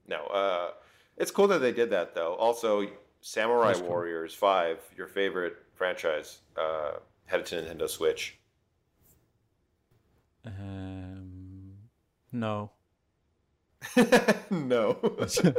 no. 0.07 0.27
Uh, 0.27 0.71
it's 1.17 1.31
cool 1.31 1.49
that 1.49 1.59
they 1.59 1.73
did 1.73 1.91
that 1.91 2.15
though. 2.15 2.35
Also, 2.35 2.87
Samurai 3.21 3.75
cool. 3.75 3.89
Warriors 3.89 4.35
Five, 4.35 4.79
your 4.97 5.07
favorite 5.07 5.57
franchise, 5.75 6.41
uh, 6.57 6.93
headed 7.27 7.47
to 7.47 7.57
Nintendo 7.57 7.89
Switch. 7.89 8.39
Um, 10.45 11.73
no. 12.33 12.71
no. 14.51 14.99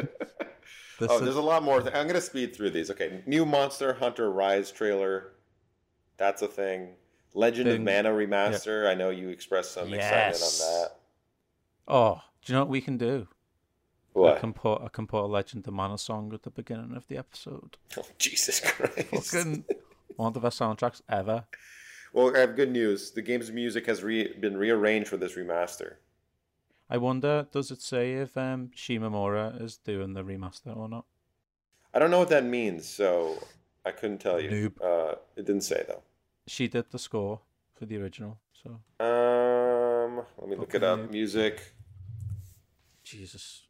Oh, 1.02 1.20
there's 1.20 1.36
a 1.36 1.42
lot 1.42 1.64
more. 1.64 1.82
Th- 1.82 1.94
I'm 1.94 2.08
gonna 2.08 2.22
speed 2.22 2.56
through 2.56 2.70
these. 2.70 2.90
Okay, 2.92 3.24
new 3.26 3.46
Monster 3.46 3.94
Hunter 3.94 4.32
Rise 4.32 4.72
trailer. 4.72 5.34
That's 6.18 6.42
a 6.44 6.48
thing. 6.48 6.90
Legend 7.34 7.68
of 7.68 7.82
Mana 7.82 8.12
remaster. 8.12 8.88
I 8.88 8.94
know 8.94 9.10
you 9.10 9.30
expressed 9.30 9.74
some 9.74 9.92
excitement 9.94 10.44
on 10.44 10.60
that. 10.60 10.92
Oh, 11.88 12.22
do 12.44 12.52
you 12.54 12.58
know 12.58 12.62
what 12.64 12.70
we 12.70 12.82
can 12.82 12.98
do? 12.98 13.28
What? 14.14 14.38
I 14.38 14.40
can 14.40 14.54
put 14.54 14.82
I 14.82 14.90
can 14.90 15.08
put 15.08 15.24
a 15.24 15.26
Legend 15.28 15.68
of 15.68 15.74
Mana 15.74 15.98
song 15.98 16.32
at 16.34 16.44
the 16.44 16.52
beginning 16.52 16.96
of 16.96 17.08
the 17.08 17.18
episode. 17.18 17.78
Oh, 17.98 18.06
Jesus 18.18 18.60
Christ. 18.60 19.32
Fucking 19.32 19.66
one 20.16 20.28
of 20.28 20.34
the 20.34 20.40
best 20.40 20.60
soundtracks 20.60 21.02
ever. 21.10 21.46
Well, 22.14 22.36
I 22.36 22.40
have 22.40 22.56
good 22.56 22.72
news. 22.72 23.12
The 23.12 23.24
game's 23.24 23.52
music 23.52 23.88
has 23.88 24.04
re- 24.04 24.34
been 24.40 24.56
rearranged 24.56 25.10
for 25.10 25.18
this 25.18 25.34
remaster. 25.36 25.96
I 26.90 26.98
wonder, 26.98 27.48
does 27.52 27.72
it 27.72 27.82
say 27.82 28.14
if 28.14 28.38
um, 28.38 28.70
Shimomura 28.76 29.60
is 29.60 29.78
doing 29.78 30.14
the 30.14 30.24
remaster 30.24 30.76
or 30.78 30.88
not? 30.88 31.06
I 31.94 31.98
don't 32.00 32.12
know 32.12 32.20
what 32.20 32.30
that 32.30 32.44
means, 32.46 32.88
so 32.88 33.38
I 33.84 33.92
couldn't 33.92 34.20
tell 34.20 34.40
you. 34.40 34.50
Noob. 34.50 34.74
Uh, 34.84 35.16
it 35.36 35.46
didn't 35.48 35.62
say 35.62 35.84
though. 35.88 36.04
She 36.46 36.68
did 36.68 36.92
the 36.92 37.00
score 37.00 37.40
for 37.74 37.86
the 37.88 37.98
original, 37.98 38.38
so 38.62 38.70
Um, 39.00 39.83
let 40.38 40.50
me 40.50 40.56
look 40.56 40.74
it 40.76 40.84
up. 40.84 41.10
Music. 41.12 41.74
Jesus. 43.04 43.64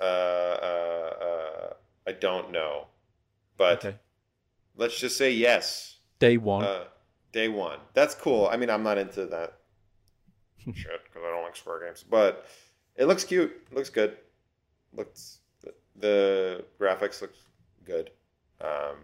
Uh, 0.00 0.04
uh, 0.04 1.14
uh, 1.20 1.72
I 2.06 2.12
don't 2.12 2.52
know, 2.52 2.86
but 3.56 3.84
Okay. 3.84 3.96
let's 4.76 4.98
just 4.98 5.16
say 5.16 5.32
yes. 5.32 5.96
Day 6.20 6.36
one. 6.36 6.64
Uh, 6.64 6.84
day 7.32 7.48
one. 7.48 7.78
That's 7.94 8.14
cool. 8.14 8.48
I 8.50 8.56
mean, 8.56 8.70
I'm 8.70 8.82
not 8.84 8.96
into 8.98 9.26
that 9.26 9.58
shit 10.74 11.04
because 11.04 11.22
I 11.26 11.30
don't 11.30 11.42
like 11.42 11.56
square 11.56 11.84
games, 11.84 12.04
but 12.08 12.46
it 12.96 13.06
looks 13.06 13.24
cute. 13.24 13.50
It 13.70 13.76
looks 13.76 13.90
good. 13.90 14.16
Looks 14.92 15.38
the, 15.62 15.74
the 15.96 16.64
graphics 16.80 17.20
looks 17.20 17.38
good. 17.84 18.10
Um, 18.60 18.96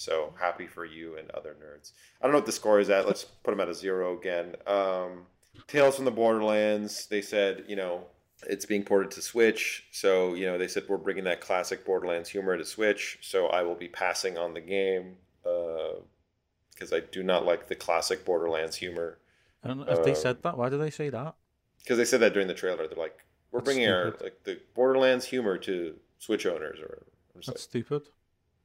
So 0.00 0.32
happy 0.40 0.66
for 0.66 0.86
you 0.86 1.18
and 1.18 1.30
other 1.32 1.54
nerds. 1.62 1.92
I 2.20 2.24
don't 2.24 2.32
know 2.32 2.38
what 2.38 2.46
the 2.46 2.52
score 2.52 2.80
is 2.80 2.88
at. 2.88 3.06
Let's 3.06 3.24
put 3.24 3.50
them 3.50 3.60
at 3.60 3.68
a 3.68 3.74
zero 3.74 4.18
again. 4.18 4.56
Um, 4.66 5.26
Tales 5.66 5.96
from 5.96 6.06
the 6.06 6.10
Borderlands. 6.10 7.06
They 7.06 7.20
said, 7.20 7.64
you 7.68 7.76
know, 7.76 8.04
it's 8.48 8.64
being 8.64 8.82
ported 8.82 9.10
to 9.12 9.20
Switch. 9.20 9.84
So, 9.92 10.32
you 10.32 10.46
know, 10.46 10.56
they 10.56 10.68
said 10.68 10.84
we're 10.88 10.96
bringing 10.96 11.24
that 11.24 11.42
classic 11.42 11.84
Borderlands 11.84 12.30
humor 12.30 12.56
to 12.56 12.64
Switch. 12.64 13.18
So 13.20 13.48
I 13.48 13.62
will 13.62 13.74
be 13.74 13.88
passing 13.88 14.38
on 14.38 14.54
the 14.54 14.60
game 14.62 15.16
because 15.42 16.92
I 16.94 17.00
do 17.12 17.22
not 17.22 17.44
like 17.44 17.68
the 17.68 17.74
classic 17.74 18.24
Borderlands 18.24 18.76
humor. 18.76 19.18
I 19.62 19.68
don't 19.68 19.80
know 19.80 19.92
if 19.92 20.02
they 20.02 20.12
Uh, 20.12 20.14
said 20.14 20.42
that. 20.42 20.56
Why 20.56 20.70
did 20.70 20.80
they 20.80 20.88
say 20.90 21.10
that? 21.10 21.34
Because 21.80 21.98
they 21.98 22.06
said 22.06 22.20
that 22.20 22.32
during 22.32 22.48
the 22.48 22.54
trailer. 22.54 22.88
They're 22.88 22.96
like, 22.96 23.18
we're 23.52 23.60
That's 23.60 23.74
bringing 23.74 23.90
our 23.90 24.16
like 24.22 24.44
the 24.44 24.58
Borderlands 24.74 25.26
humor 25.26 25.58
to 25.58 25.96
Switch 26.18 26.46
owners, 26.46 26.78
or 26.80 27.02
That's 27.34 27.62
stupid. 27.62 28.02
like, 28.02 28.06
it 28.06 28.12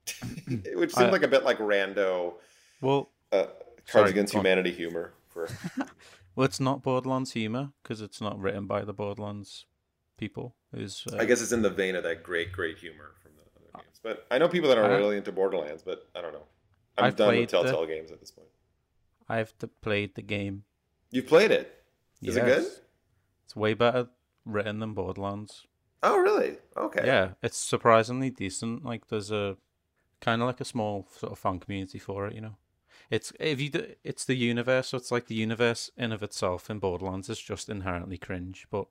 would 0.75 0.91
seem 0.91 1.05
I- 1.05 1.09
like 1.09 1.23
a 1.23 1.27
bit 1.27 1.43
like 1.43 1.57
rando 1.59 2.33
Well, 2.81 3.11
uh, 3.31 3.45
Cards 3.45 3.91
Sorry, 3.91 4.09
Against 4.09 4.35
on. 4.35 4.41
Humanity 4.41 4.71
humor 4.71 5.13
for 5.29 5.47
well, 6.35 6.45
it's 6.45 6.59
not 6.59 6.81
Borderlands 6.83 7.33
humor 7.33 7.71
because 7.83 8.01
it's 8.01 8.21
not 8.21 8.39
written 8.39 8.65
by 8.67 8.83
the 8.83 8.93
Borderlands 8.93 9.65
people. 10.17 10.55
Who's 10.73 11.03
uh, 11.11 11.17
I 11.17 11.25
guess 11.25 11.41
it's 11.41 11.51
in 11.51 11.61
the 11.61 11.69
vein 11.69 11.95
of 11.95 12.03
that 12.03 12.23
great, 12.23 12.51
great 12.51 12.77
humor 12.77 13.13
from 13.21 13.31
the 13.35 13.41
other 13.41 13.83
games. 13.83 13.99
But 14.01 14.25
I 14.31 14.37
know 14.37 14.47
people 14.47 14.69
that 14.69 14.77
are 14.77 14.85
I- 14.85 14.97
really 14.97 15.17
into 15.17 15.31
Borderlands, 15.31 15.83
but 15.83 16.07
I 16.15 16.21
don't 16.21 16.33
know. 16.33 16.45
I'm 16.97 17.05
I've 17.05 17.15
done 17.15 17.27
with 17.27 17.35
played 17.35 17.49
the- 17.49 17.63
Telltale 17.71 17.85
games 17.87 18.11
at 18.11 18.19
this 18.19 18.31
point. 18.31 18.47
I've 19.27 19.53
played 19.81 20.15
the 20.15 20.21
game. 20.21 20.63
You've 21.11 21.27
played 21.27 21.51
it. 21.51 21.83
Is 22.21 22.35
it 22.35 22.45
good? 22.45 22.65
It's 23.45 23.55
way 23.55 23.73
better 23.73 24.07
written 24.45 24.79
than 24.79 24.93
Borderlands. 24.93 25.65
Oh, 26.03 26.17
really? 26.17 26.57
Okay. 26.77 27.03
Yeah, 27.05 27.31
it's 27.41 27.57
surprisingly 27.57 28.29
decent. 28.29 28.85
Like 28.85 29.07
there's 29.07 29.31
a 29.31 29.57
kind 30.21 30.41
of 30.41 30.47
like 30.47 30.61
a 30.61 30.65
small 30.65 31.07
sort 31.17 31.31
of 31.33 31.39
fan 31.39 31.59
community 31.59 31.99
for 31.99 32.27
it. 32.27 32.33
You 32.35 32.41
know, 32.41 32.55
it's 33.09 33.31
if 33.39 33.59
you 33.61 33.69
do, 33.69 33.93
it's 34.03 34.25
the 34.25 34.35
universe. 34.35 34.89
So 34.89 34.97
it's 34.97 35.11
like 35.11 35.27
the 35.27 35.35
universe 35.35 35.91
in 35.97 36.11
of 36.11 36.23
itself 36.23 36.69
in 36.69 36.79
Borderlands 36.79 37.29
is 37.29 37.39
just 37.39 37.69
inherently 37.69 38.17
cringe, 38.17 38.67
but 38.69 38.87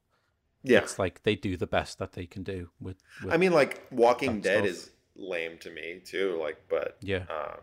Yeah. 0.63 0.79
it's 0.79 0.99
like 0.99 1.23
they 1.23 1.35
do 1.37 1.57
the 1.57 1.67
best 1.67 1.99
that 1.99 2.13
they 2.13 2.27
can 2.27 2.43
do 2.43 2.71
with. 2.81 2.97
with 3.23 3.33
I 3.33 3.37
mean, 3.37 3.53
like 3.53 3.87
Walking 3.91 4.41
Dead 4.41 4.65
stuff. 4.65 4.67
is 4.69 4.91
lame 5.17 5.59
to 5.59 5.71
me 5.71 6.01
too. 6.05 6.39
Like, 6.41 6.59
but 6.69 6.97
yeah, 7.01 7.25
um, 7.31 7.61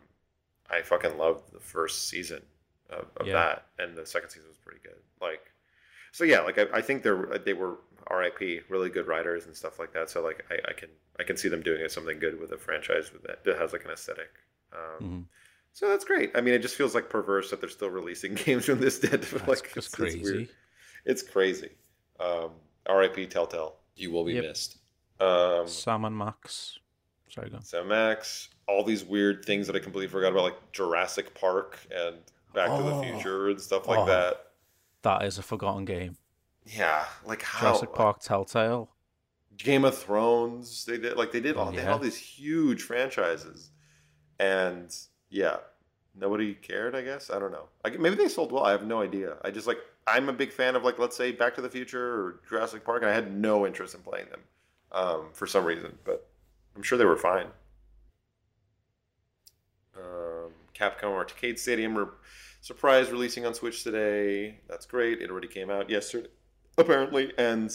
I 0.70 0.82
fucking 0.82 1.18
loved 1.18 1.52
the 1.54 1.60
first 1.60 2.08
season 2.10 2.42
of, 2.90 3.06
of 3.18 3.28
Yeah. 3.28 3.34
that, 3.34 3.66
and 3.80 3.98
the 3.98 4.06
second 4.06 4.30
season 4.30 4.48
was 4.50 4.58
pretty 4.58 4.80
good. 4.84 4.96
Like, 5.22 5.52
so 6.14 6.24
yeah, 6.24 6.42
like 6.42 6.58
I, 6.58 6.66
I 6.74 6.82
think 6.82 7.04
they're 7.04 7.38
they 7.46 7.54
were 7.54 7.78
R.I.P. 8.08 8.62
really 8.70 8.90
good 8.90 9.08
writers 9.08 9.46
and 9.46 9.56
stuff 9.56 9.80
like 9.80 9.94
that. 9.94 10.10
So 10.10 10.22
like 10.24 10.44
I, 10.50 10.56
I 10.70 10.74
can 10.74 10.90
I 11.20 11.24
can 11.24 11.38
see 11.38 11.50
them 11.50 11.62
doing 11.62 11.88
something 11.90 12.20
good 12.20 12.40
with 12.40 12.52
a 12.52 12.58
franchise 12.58 13.12
with 13.14 13.24
that 13.24 13.44
that 13.46 13.58
has 13.58 13.74
like 13.74 13.86
an 13.86 13.92
aesthetic. 13.92 14.30
Um, 14.74 15.04
Mhm. 15.08 15.26
So 15.74 15.88
that's 15.88 16.04
great. 16.04 16.32
I 16.36 16.42
mean, 16.42 16.54
it 16.54 16.60
just 16.62 16.76
feels 16.76 16.94
like 16.94 17.10
perverse 17.10 17.50
that 17.52 17.62
they're 17.62 17.70
still 17.70 17.90
releasing 17.90 18.34
games 18.46 18.66
from 18.66 18.80
this 18.82 19.00
dead. 19.00 19.22
that's 19.24 19.48
like 19.48 19.64
just 19.74 19.78
it's, 19.78 19.88
it's 19.88 19.96
crazy. 19.96 20.22
weird. 20.24 20.50
It's 21.06 21.24
crazy. 21.24 21.70
Um, 22.20 22.52
R.I.P. 22.88 23.28
Telltale. 23.28 23.76
You 23.96 24.12
will 24.12 24.26
be 24.26 24.34
Yep. 24.34 24.44
missed. 24.44 24.78
Um, 25.20 25.68
Sam 25.68 26.04
and 26.06 26.18
Max. 26.18 26.78
Sorry, 27.30 27.50
go. 27.50 27.58
on. 27.58 27.64
so 27.64 27.84
Max, 27.86 28.50
all 28.68 28.84
these 28.84 29.04
weird 29.06 29.46
things 29.46 29.66
that 29.68 29.76
I 29.76 29.80
completely 29.80 30.10
forgot 30.10 30.32
about, 30.34 30.44
like 30.44 30.72
Jurassic 30.74 31.34
Park 31.34 31.80
and 31.96 32.18
Back 32.54 32.68
to 32.76 32.84
the 32.84 32.92
Oh. 32.92 33.02
Future 33.04 33.50
and 33.50 33.62
stuff 33.62 33.88
like 33.88 34.00
Oh. 34.00 34.06
that. 34.08 34.48
That 35.04 35.24
is 35.24 35.38
a 35.38 35.42
forgotten 35.42 35.86
game. 35.86 36.18
Yeah, 36.66 37.06
like 37.26 37.42
how 37.42 37.68
Jurassic 37.68 37.94
Park 37.94 38.20
Telltale. 38.20 38.90
Game 39.58 39.84
of 39.84 39.98
Thrones. 39.98 40.86
They 40.86 40.98
did 40.98 41.18
like 41.18 41.32
they 41.32 41.40
did 41.40 41.58
all 41.58 41.70
Oh, 41.70 41.72
they 41.72 41.82
had 41.82 41.92
all 41.92 42.00
these 42.00 42.18
huge 42.18 42.82
franchises, 42.84 43.72
and 44.40 44.96
yeah, 45.30 45.58
nobody 46.16 46.54
cared. 46.54 46.96
I 46.96 47.02
guess 47.02 47.30
I 47.30 47.40
don't 47.40 47.52
know. 47.52 47.66
Like 47.84 48.00
maybe 48.00 48.16
they 48.16 48.28
sold 48.28 48.52
well. 48.52 48.64
I 48.64 48.72
have 48.72 48.86
no 48.86 49.02
idea. 49.02 49.38
I 49.44 49.52
just 49.52 49.68
like 49.68 49.80
I'm 50.08 50.30
a 50.30 50.34
big 50.34 50.52
fan 50.52 50.76
of 50.76 50.84
like 50.84 51.00
let's 51.00 51.16
say 51.18 51.32
Back 51.32 51.56
to 51.56 51.62
the 51.62 51.70
Future 51.70 52.14
or 52.14 52.42
Jurassic 52.50 52.86
Park, 52.86 53.02
and 53.02 53.12
I 53.12 53.14
had 53.14 53.34
no 53.36 53.66
interest 53.66 53.94
in 53.96 54.02
playing 54.02 54.28
them 54.30 54.42
um, 54.92 55.26
for 55.34 55.48
some 55.48 55.66
reason, 55.66 55.98
but 56.04 56.28
I'm 56.76 56.84
sure 56.84 56.98
they 56.98 57.06
were 57.06 57.18
fine. 57.18 57.48
Um, 59.96 60.52
Capcom 60.74 61.10
or 61.12 61.18
Arcade 61.18 61.60
Stadium 61.60 61.98
re- 61.98 62.06
surprise 62.62 63.12
releasing 63.12 63.46
on 63.46 63.54
Switch 63.54 63.84
today. 63.84 64.60
That's 64.68 64.86
great. 64.86 65.22
It 65.22 65.30
already 65.30 65.48
came 65.48 65.70
out 65.70 65.90
yesterday, 65.90 66.30
apparently. 66.78 67.34
And 67.38 67.72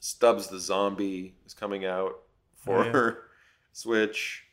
Stubbs 0.00 0.48
the 0.48 0.58
Zombie 0.58 1.34
is 1.46 1.54
coming 1.54 1.84
out 1.84 2.14
for 2.56 2.84
Oh, 2.84 3.16
Switch. 3.72 4.44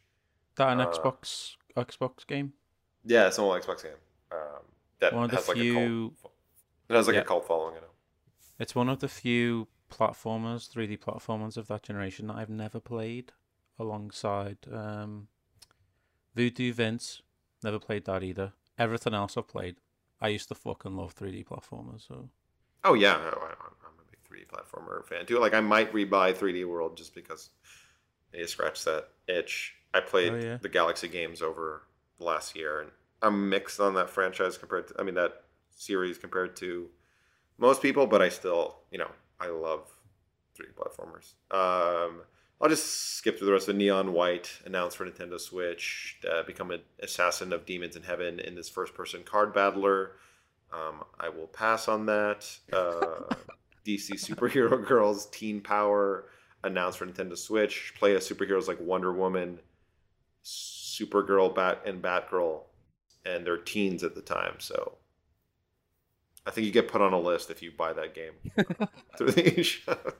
That 0.55 0.69
an 0.73 0.81
Uh, 0.81 0.87
Xbox 0.91 1.55
Xbox 1.75 2.25
game? 2.27 2.53
Yeah, 3.05 3.27
it's 3.27 3.37
an 3.37 3.45
old 3.45 3.61
Xbox 3.61 3.83
game. 3.83 3.93
Um, 4.31 4.63
that 4.99 5.13
One 5.13 5.25
of 5.25 5.31
the 5.31 5.37
has 5.37 5.47
like 5.47 5.57
few- 5.57 6.13
cult. 6.21 6.33
It 6.89 6.93
has 6.95 7.07
like 7.07 7.15
Yeah. 7.15 7.21
a 7.21 7.25
cult 7.25 7.47
following. 7.47 7.77
I 7.77 7.79
know. 7.81 7.85
It's 8.59 8.75
one 8.75 8.89
of 8.89 8.99
the 8.99 9.07
few 9.07 9.67
platformers, 9.89 10.67
3D 10.69 10.97
platformers 10.97 11.55
of 11.57 11.67
that 11.67 11.83
generation 11.83 12.27
that 12.27 12.35
I've 12.35 12.49
never 12.49 12.79
played 12.79 13.31
alongside 13.79 14.57
um, 14.71 15.29
Voodoo 16.35 16.73
Vince. 16.73 17.21
Never 17.63 17.79
played 17.79 18.05
that 18.05 18.23
either. 18.23 18.53
Everything 18.77 19.13
else 19.13 19.37
I've 19.37 19.47
played. 19.47 19.77
I 20.21 20.27
used 20.29 20.49
to 20.49 20.55
fucking 20.55 20.95
love 20.95 21.15
3D 21.15 21.45
platformers, 21.45 22.07
so 22.07 22.29
Oh 22.83 22.93
yeah, 22.93 23.13
I- 23.15 23.17
I'm 23.85 23.99
a 23.99 24.09
big 24.09 24.19
3D 24.23 24.45
platformer 24.47 25.05
fan 25.05 25.25
too. 25.25 25.39
Like 25.39 25.53
I 25.53 25.61
might 25.61 25.93
rebuy 25.93 26.35
3D 26.35 26.65
World 26.65 26.97
just 26.97 27.13
because 27.15 27.49
they 28.31 28.45
scratch 28.45 28.83
that 28.85 29.09
itch. 29.27 29.75
I 29.93 29.99
played 30.01 30.33
Oh, 30.33 30.37
yeah. 30.37 30.57
the 30.57 30.69
Galaxy 30.69 31.07
games 31.07 31.41
over 31.41 31.83
the 32.19 32.23
last 32.25 32.55
year, 32.55 32.81
and 32.81 32.91
I'm 33.21 33.49
mixed 33.49 33.79
on 33.79 33.95
that 33.95 34.09
franchise 34.09 34.57
compared 34.57 34.87
to, 34.89 34.95
I 34.99 35.03
mean, 35.03 35.15
that 35.15 35.43
series 35.71 36.17
compared 36.19 36.55
to 36.57 36.89
most 37.57 37.81
people, 37.81 38.05
but 38.05 38.21
I 38.21 38.29
still, 38.29 38.77
you 38.91 38.99
know, 38.99 39.09
I 39.39 39.47
love 39.47 39.89
3D 40.55 40.73
platformers. 40.75 41.33
Um, 41.51 42.21
I'll 42.61 42.69
just 42.69 43.15
skip 43.17 43.37
through 43.37 43.47
the 43.47 43.53
rest 43.53 43.67
of 43.69 43.75
Neon 43.77 44.13
White 44.13 44.59
announced 44.65 44.97
for 44.97 45.05
Nintendo 45.09 45.39
Switch. 45.39 46.19
Uh, 46.29 46.43
become 46.43 46.71
an 46.71 46.81
assassin 47.01 47.51
of 47.51 47.65
demons 47.65 47.95
in 47.95 48.03
heaven 48.03 48.39
in 48.39 48.53
this 48.55 48.69
first-person 48.69 49.23
card 49.23 49.53
battler. 49.53 50.11
Um, 50.71 51.03
I 51.19 51.29
will 51.29 51.47
pass 51.47 51.87
on 51.87 52.05
that. 52.07 52.47
Uh, 52.71 53.33
DC 53.85 54.11
Superhero 54.11 54.85
Girls 54.85 55.27
Teen 55.27 55.61
Power 55.61 56.25
announced 56.63 56.99
for 56.99 57.05
Nintendo 57.05 57.37
Switch. 57.37 57.93
Play 57.97 58.15
as 58.15 58.27
superheroes 58.29 58.67
like 58.67 58.79
Wonder 58.79 59.11
Woman, 59.13 59.59
Supergirl, 60.43 61.53
Bat, 61.53 61.81
and 61.85 62.01
Batgirl, 62.01 62.61
and 63.25 63.45
they're 63.45 63.57
teens 63.57 64.03
at 64.03 64.15
the 64.15 64.21
time. 64.21 64.55
So 64.59 64.97
I 66.45 66.51
think 66.51 66.65
you 66.65 66.71
get 66.71 66.87
put 66.87 67.01
on 67.01 67.13
a 67.13 67.19
list 67.19 67.49
if 67.49 67.61
you 67.61 67.71
buy 67.71 67.93
that 67.93 68.13
game 68.13 68.33
through 69.17 69.31
the 69.31 69.43
eShop. 69.51 70.13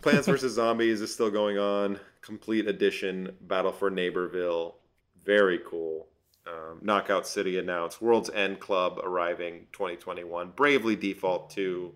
Plants 0.00 0.28
vs 0.28 0.52
Zombies 0.52 1.00
is 1.00 1.12
still 1.12 1.30
going 1.30 1.58
on. 1.58 1.98
Complete 2.20 2.68
edition. 2.68 3.34
Battle 3.40 3.72
for 3.72 3.90
Neighborville. 3.90 4.74
Very 5.24 5.60
cool. 5.66 6.08
Um, 6.48 6.78
Knockout 6.82 7.26
City 7.26 7.58
announced. 7.58 8.00
World's 8.00 8.30
End 8.30 8.60
Club 8.60 8.98
arriving 9.02 9.66
2021. 9.72 10.52
Bravely 10.56 10.96
Default 10.96 11.50
2. 11.50 11.92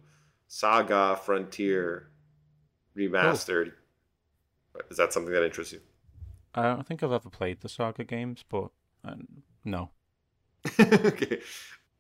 Saga 0.49 1.17
Frontier 1.17 2.11
remastered. 2.97 3.73
Is 4.91 4.97
that 4.99 5.13
something 5.13 5.33
that 5.33 5.45
interests 5.45 5.73
you? 5.73 5.81
I 6.55 6.63
don't 6.65 6.87
think 6.87 7.03
I've 7.03 7.13
ever 7.13 7.31
played 7.31 7.61
the 7.61 7.69
Saga 7.69 8.05
games, 8.05 8.45
but 8.49 8.71
uh, 9.05 9.15
no. 9.65 9.91
okay. 10.81 11.41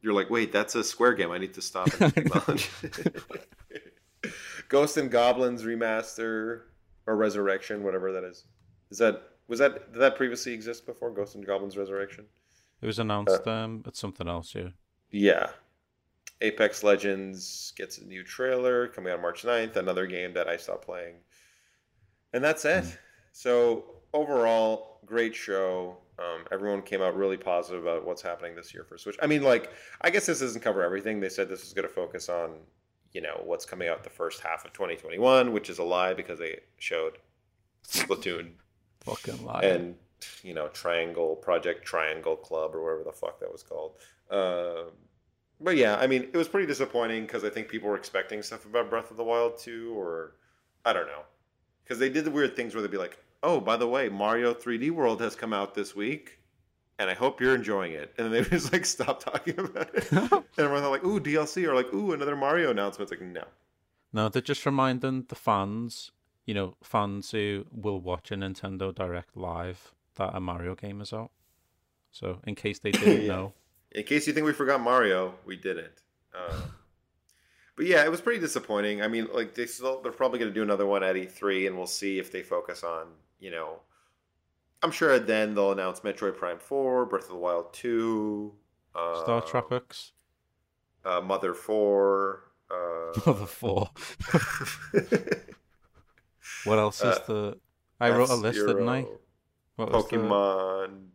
You're 0.03 0.12
like, 0.12 0.28
wait, 0.30 0.53
that's 0.53 0.74
a 0.74 0.84
Square 0.84 1.14
game. 1.14 1.30
I 1.30 1.38
need 1.38 1.55
to 1.55 1.62
stop 1.62 1.88
and. 2.00 2.30
Ghost 4.68 4.96
and 4.96 5.11
Goblins 5.11 5.64
remaster 5.64 6.62
or 7.07 7.16
resurrection, 7.16 7.82
whatever 7.82 8.12
that 8.12 8.24
is. 8.24 8.44
Is 8.90 8.98
that 8.98 9.22
was 9.48 9.59
that 9.59 9.92
did 9.92 10.00
that 10.00 10.16
previously 10.16 10.53
exist 10.53 10.86
before 10.86 11.11
Ghost 11.11 11.34
and 11.34 11.46
Goblins 11.46 11.76
Resurrection? 11.76 12.26
It 12.82 12.86
was 12.86 12.98
announced 12.98 13.46
um, 13.46 13.84
at 13.86 13.96
something 13.96 14.28
else, 14.28 14.54
yeah. 14.54 14.70
Yeah. 15.10 15.50
Apex 16.40 16.82
Legends 16.82 17.72
gets 17.76 17.98
a 17.98 18.04
new 18.04 18.24
trailer 18.24 18.88
coming 18.88 19.12
out 19.12 19.22
March 19.22 19.44
9th, 19.44 19.76
another 19.76 20.06
game 20.06 20.34
that 20.34 20.48
I 20.48 20.56
stopped 20.56 20.84
playing. 20.84 21.14
And 22.32 22.42
that's 22.42 22.64
it. 22.64 22.84
So, 23.30 23.84
overall, 24.12 24.98
great 25.06 25.34
show. 25.34 25.96
Um, 26.18 26.44
everyone 26.50 26.82
came 26.82 27.00
out 27.00 27.16
really 27.16 27.36
positive 27.36 27.82
about 27.82 28.04
what's 28.04 28.20
happening 28.20 28.56
this 28.56 28.74
year 28.74 28.84
for 28.84 28.98
Switch. 28.98 29.16
I 29.22 29.26
mean, 29.28 29.42
like, 29.42 29.70
I 30.00 30.10
guess 30.10 30.26
this 30.26 30.40
doesn't 30.40 30.60
cover 30.60 30.82
everything. 30.82 31.20
They 31.20 31.28
said 31.28 31.48
this 31.48 31.64
is 31.64 31.72
going 31.72 31.86
to 31.86 31.94
focus 31.94 32.28
on, 32.28 32.56
you 33.12 33.20
know, 33.20 33.40
what's 33.44 33.64
coming 33.64 33.88
out 33.88 34.02
the 34.02 34.10
first 34.10 34.40
half 34.40 34.64
of 34.64 34.72
2021, 34.72 35.52
which 35.52 35.70
is 35.70 35.78
a 35.78 35.84
lie 35.84 36.14
because 36.14 36.40
they 36.40 36.58
showed 36.78 37.18
Splatoon 37.86 38.50
Fucking 39.00 39.44
lie. 39.44 39.62
and 39.62 39.94
you 40.42 40.54
know 40.54 40.68
triangle 40.68 41.36
project 41.36 41.84
triangle 41.84 42.36
club 42.36 42.74
or 42.74 42.82
whatever 42.82 43.04
the 43.04 43.12
fuck 43.12 43.40
that 43.40 43.50
was 43.50 43.62
called 43.62 43.92
um, 44.30 44.90
but 45.60 45.76
yeah 45.76 45.96
i 45.96 46.06
mean 46.06 46.22
it 46.22 46.36
was 46.36 46.48
pretty 46.48 46.66
disappointing 46.66 47.22
because 47.22 47.44
i 47.44 47.50
think 47.50 47.68
people 47.68 47.88
were 47.88 47.96
expecting 47.96 48.42
stuff 48.42 48.64
about 48.64 48.90
breath 48.90 49.10
of 49.10 49.16
the 49.16 49.24
wild 49.24 49.58
2 49.58 49.92
or 49.96 50.36
i 50.84 50.92
don't 50.92 51.06
know 51.06 51.22
because 51.84 51.98
they 51.98 52.08
did 52.08 52.24
the 52.24 52.30
weird 52.30 52.56
things 52.56 52.74
where 52.74 52.82
they'd 52.82 52.90
be 52.90 52.98
like 52.98 53.18
"Oh, 53.42 53.60
by 53.60 53.76
the 53.76 53.88
way, 53.88 54.08
Mario 54.08 54.54
3D 54.54 54.90
World 54.90 55.20
has 55.20 55.34
come 55.34 55.52
out 55.52 55.74
this 55.74 55.96
week, 55.96 56.38
and 56.98 57.10
I 57.10 57.14
hope 57.14 57.40
you're 57.40 57.54
enjoying 57.54 57.92
it." 57.92 58.14
And 58.16 58.32
then 58.32 58.42
they 58.42 58.48
just 58.48 58.72
like 58.72 58.86
stop 58.86 59.22
talking 59.22 59.58
about 59.58 59.94
it, 59.94 60.10
and 60.12 60.44
everyone's 60.58 60.86
like, 60.86 61.04
"Ooh, 61.04 61.20
DLC," 61.20 61.66
or 61.66 61.74
like, 61.74 61.92
"Ooh, 61.92 62.12
another 62.12 62.36
Mario 62.36 62.70
announcement." 62.70 63.10
It's 63.10 63.20
like, 63.20 63.28
no. 63.28 63.44
No, 64.12 64.28
they're 64.28 64.42
just 64.42 64.66
reminding 64.66 65.24
the 65.28 65.34
fans, 65.34 66.10
you 66.44 66.54
know, 66.54 66.76
fans 66.82 67.30
who 67.30 67.64
will 67.72 68.00
watch 68.00 68.30
a 68.30 68.36
Nintendo 68.36 68.94
Direct 68.94 69.36
live 69.36 69.94
that 70.16 70.34
a 70.34 70.40
Mario 70.40 70.74
game 70.74 71.00
is 71.00 71.12
out. 71.12 71.30
So, 72.10 72.40
in 72.46 72.54
case 72.54 72.78
they 72.78 72.90
didn't 72.92 73.22
Yeah. 73.22 73.28
know, 73.28 73.52
In 73.92 74.04
case 74.04 74.26
you 74.26 74.32
think 74.32 74.46
we 74.46 74.52
forgot 74.52 74.80
Mario, 74.80 75.34
we 75.44 75.56
didn't. 75.56 76.02
Uh, 76.34 76.60
but 77.76 77.86
yeah, 77.86 78.04
it 78.04 78.10
was 78.10 78.20
pretty 78.20 78.40
disappointing. 78.40 79.02
I 79.02 79.08
mean, 79.08 79.28
like 79.32 79.54
they 79.54 79.66
still, 79.66 80.00
they're 80.02 80.12
probably 80.12 80.38
going 80.38 80.50
to 80.50 80.54
do 80.54 80.62
another 80.62 80.86
one 80.86 81.02
at 81.02 81.16
E3, 81.16 81.66
and 81.66 81.76
we'll 81.76 81.86
see 81.86 82.18
if 82.18 82.30
they 82.32 82.42
focus 82.42 82.82
on, 82.84 83.06
you 83.38 83.50
know, 83.50 83.80
I'm 84.82 84.90
sure 84.90 85.18
then 85.18 85.54
they'll 85.54 85.72
announce 85.72 86.00
Metroid 86.00 86.36
Prime 86.36 86.58
4, 86.58 87.06
Breath 87.06 87.24
of 87.24 87.28
the 87.30 87.36
Wild 87.36 87.72
2, 87.72 88.52
uh, 88.94 89.22
Star 89.22 89.40
Tropics, 89.42 90.12
uh, 91.04 91.20
Mother 91.20 91.54
4. 91.54 92.42
Uh, 92.70 93.20
Mother 93.26 93.46
Four. 93.46 93.90
What 96.64 96.78
else 96.78 96.98
is 97.00 97.04
Uh, 97.04 97.24
the? 97.26 97.58
I 98.00 98.10
wrote 98.10 98.30
a 98.30 98.34
list, 98.34 98.66
didn't 98.66 98.88
I? 98.88 99.06
What 99.86 99.92
was 99.92 100.08
the- 100.08 100.16
Pokemon. 100.18 101.06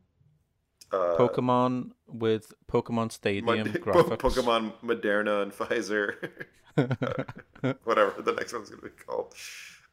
Uh, 0.90 1.18
Pokemon 1.18 1.92
with 2.08 2.54
Pokemon 2.72 3.12
Stadium 3.12 3.46
Mod- 3.58 3.74
Po- 3.84 3.92
graphics. 3.92 4.18
Pokemon 4.20 4.72
Moderna 4.84 5.44
and 5.44 5.52
Pfizer. 5.58 6.16
whatever 7.84 8.22
the 8.22 8.34
next 8.34 8.54
one's 8.54 8.70
gonna 8.70 8.82
be 8.84 8.90
called. 8.90 9.34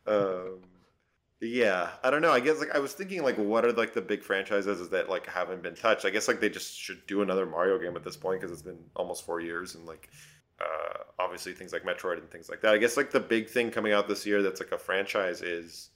Um, 0.06 0.60
yeah, 1.40 1.90
I 2.02 2.10
don't 2.10 2.22
know. 2.22 2.30
I 2.30 2.40
guess 2.40 2.60
like 2.60 2.74
I 2.74 2.78
was 2.78 2.92
thinking 2.92 3.22
like 3.22 3.36
what 3.36 3.64
are 3.64 3.72
like 3.72 3.92
the 3.94 4.00
big 4.02 4.22
franchises 4.22 4.88
that 4.90 5.08
like 5.10 5.26
haven't 5.26 5.62
been 5.62 5.74
touched? 5.74 6.04
I 6.04 6.10
guess 6.10 6.28
like 6.28 6.40
they 6.40 6.48
just 6.48 6.78
should 6.78 7.06
do 7.06 7.22
another 7.22 7.44
Mario 7.46 7.78
game 7.78 7.96
at 7.96 8.04
this 8.04 8.16
point 8.16 8.40
because 8.40 8.52
it's 8.52 8.62
been 8.62 8.78
almost 8.94 9.24
four 9.24 9.40
years 9.40 9.74
and 9.74 9.84
like 9.86 10.08
uh, 10.60 10.98
obviously 11.18 11.52
things 11.52 11.72
like 11.72 11.82
Metroid 11.84 12.18
and 12.18 12.30
things 12.30 12.48
like 12.48 12.60
that. 12.62 12.72
I 12.74 12.78
guess 12.78 12.96
like 12.96 13.10
the 13.10 13.20
big 13.20 13.48
thing 13.48 13.70
coming 13.70 13.92
out 13.92 14.06
this 14.08 14.24
year 14.26 14.42
that's 14.42 14.60
like 14.60 14.72
a 14.72 14.78
franchise 14.78 15.42
is 15.42 15.90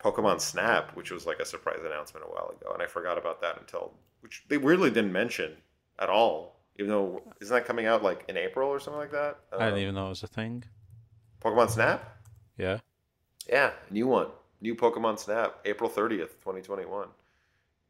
Pokemon 0.00 0.40
Snap, 0.40 0.94
which 0.96 1.10
was 1.10 1.26
like 1.26 1.38
a 1.40 1.44
surprise 1.44 1.80
announcement 1.84 2.24
a 2.26 2.30
while 2.30 2.54
ago, 2.60 2.72
and 2.72 2.82
I 2.82 2.86
forgot 2.86 3.18
about 3.18 3.40
that 3.42 3.58
until 3.58 3.94
which 4.20 4.44
they 4.48 4.56
weirdly 4.58 4.90
didn't 4.90 5.12
mention 5.12 5.56
at 5.98 6.08
all. 6.08 6.56
Even 6.78 6.90
though 6.90 7.22
isn't 7.40 7.52
that 7.54 7.64
coming 7.66 7.86
out 7.86 8.02
like 8.04 8.24
in 8.28 8.36
April 8.36 8.68
or 8.68 8.78
something 8.78 9.00
like 9.00 9.10
that? 9.12 9.38
I 9.52 9.56
didn't 9.66 9.72
Um, 9.74 9.78
even 9.80 9.94
know 9.96 10.06
it 10.06 10.10
was 10.10 10.22
a 10.22 10.28
thing. 10.28 10.64
Pokemon 11.42 11.70
Snap. 11.70 12.16
Yeah. 12.56 12.78
Yeah, 13.48 13.72
new 13.90 14.06
one, 14.06 14.28
new 14.60 14.74
Pokemon 14.76 15.18
Snap, 15.18 15.58
April 15.64 15.88
thirtieth, 15.90 16.40
twenty 16.42 16.60
twenty 16.62 16.84
one. 16.84 17.08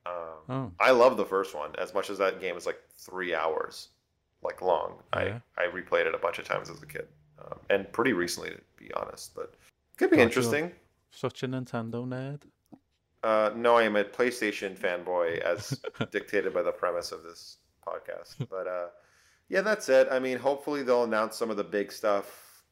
Um, 0.06 0.12
Oh. 0.48 0.72
I 0.80 0.92
love 0.92 1.18
the 1.18 1.24
first 1.26 1.54
one 1.54 1.74
as 1.76 1.92
much 1.92 2.08
as 2.08 2.16
that 2.18 2.40
game 2.40 2.56
is 2.56 2.64
like 2.64 2.80
three 2.96 3.34
hours, 3.34 3.88
like 4.42 4.62
long. 4.62 4.94
Yeah. 5.14 5.40
I 5.58 5.64
I 5.64 5.66
replayed 5.66 6.06
it 6.06 6.14
a 6.14 6.18
bunch 6.18 6.38
of 6.38 6.46
times 6.46 6.70
as 6.70 6.82
a 6.82 6.86
kid, 6.86 7.08
um, 7.44 7.58
and 7.68 7.92
pretty 7.92 8.14
recently 8.14 8.50
to 8.50 8.60
be 8.76 8.90
honest, 8.94 9.34
but 9.34 9.52
could 9.98 10.10
be 10.10 10.16
Gotcha. 10.16 10.26
interesting. 10.28 10.72
Such 11.10 11.42
a 11.42 11.48
Nintendo 11.48 12.06
nerd. 12.06 12.42
Uh, 13.22 13.50
no, 13.56 13.76
I 13.76 13.82
am 13.82 13.96
a 13.96 14.04
PlayStation 14.04 14.76
fanboy, 14.76 15.40
as 15.40 15.80
dictated 16.12 16.54
by 16.54 16.62
the 16.62 16.70
premise 16.70 17.10
of 17.12 17.22
this 17.22 17.58
podcast. 17.86 18.48
But 18.48 18.66
uh, 18.66 18.86
yeah, 19.48 19.62
that's 19.62 19.88
it. 19.88 20.08
I 20.10 20.18
mean, 20.18 20.38
hopefully 20.38 20.82
they'll 20.82 21.04
announce 21.04 21.36
some 21.36 21.50
of 21.50 21.56
the 21.56 21.64
big 21.64 21.90
stuff 21.90 22.62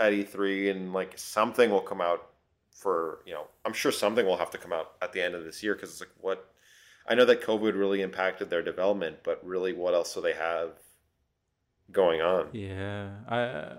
at 0.00 0.12
E3, 0.12 0.70
and 0.70 0.92
like 0.92 1.16
something 1.16 1.70
will 1.70 1.80
come 1.80 2.00
out 2.00 2.30
for 2.70 3.20
you 3.26 3.32
know. 3.32 3.46
I'm 3.64 3.72
sure 3.72 3.92
something 3.92 4.26
will 4.26 4.38
have 4.38 4.50
to 4.50 4.58
come 4.58 4.72
out 4.72 4.92
at 5.00 5.12
the 5.12 5.22
end 5.22 5.34
of 5.34 5.44
this 5.44 5.62
year 5.62 5.74
because 5.74 5.90
it's 5.90 6.00
like 6.00 6.10
what. 6.20 6.48
I 7.06 7.16
know 7.16 7.24
that 7.24 7.42
COVID 7.42 7.76
really 7.76 8.00
impacted 8.00 8.48
their 8.48 8.62
development, 8.62 9.18
but 9.24 9.44
really, 9.44 9.72
what 9.72 9.92
else 9.92 10.14
do 10.14 10.20
they 10.20 10.34
have 10.34 10.70
going 11.90 12.20
on? 12.20 12.48
Yeah. 12.52 13.10
I 13.28 13.72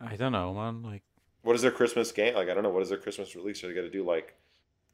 I 0.00 0.16
don't 0.16 0.32
know, 0.32 0.52
man. 0.54 0.82
Like 0.82 1.02
What 1.42 1.56
is 1.56 1.62
their 1.62 1.70
Christmas 1.70 2.12
game? 2.12 2.34
Like, 2.34 2.48
I 2.48 2.54
don't 2.54 2.62
know. 2.62 2.70
What 2.70 2.82
is 2.82 2.88
their 2.88 2.98
Christmas 2.98 3.34
release? 3.34 3.62
Are 3.62 3.68
they 3.68 3.74
going 3.74 3.86
to 3.86 3.92
do 3.92 4.04
like? 4.04 4.36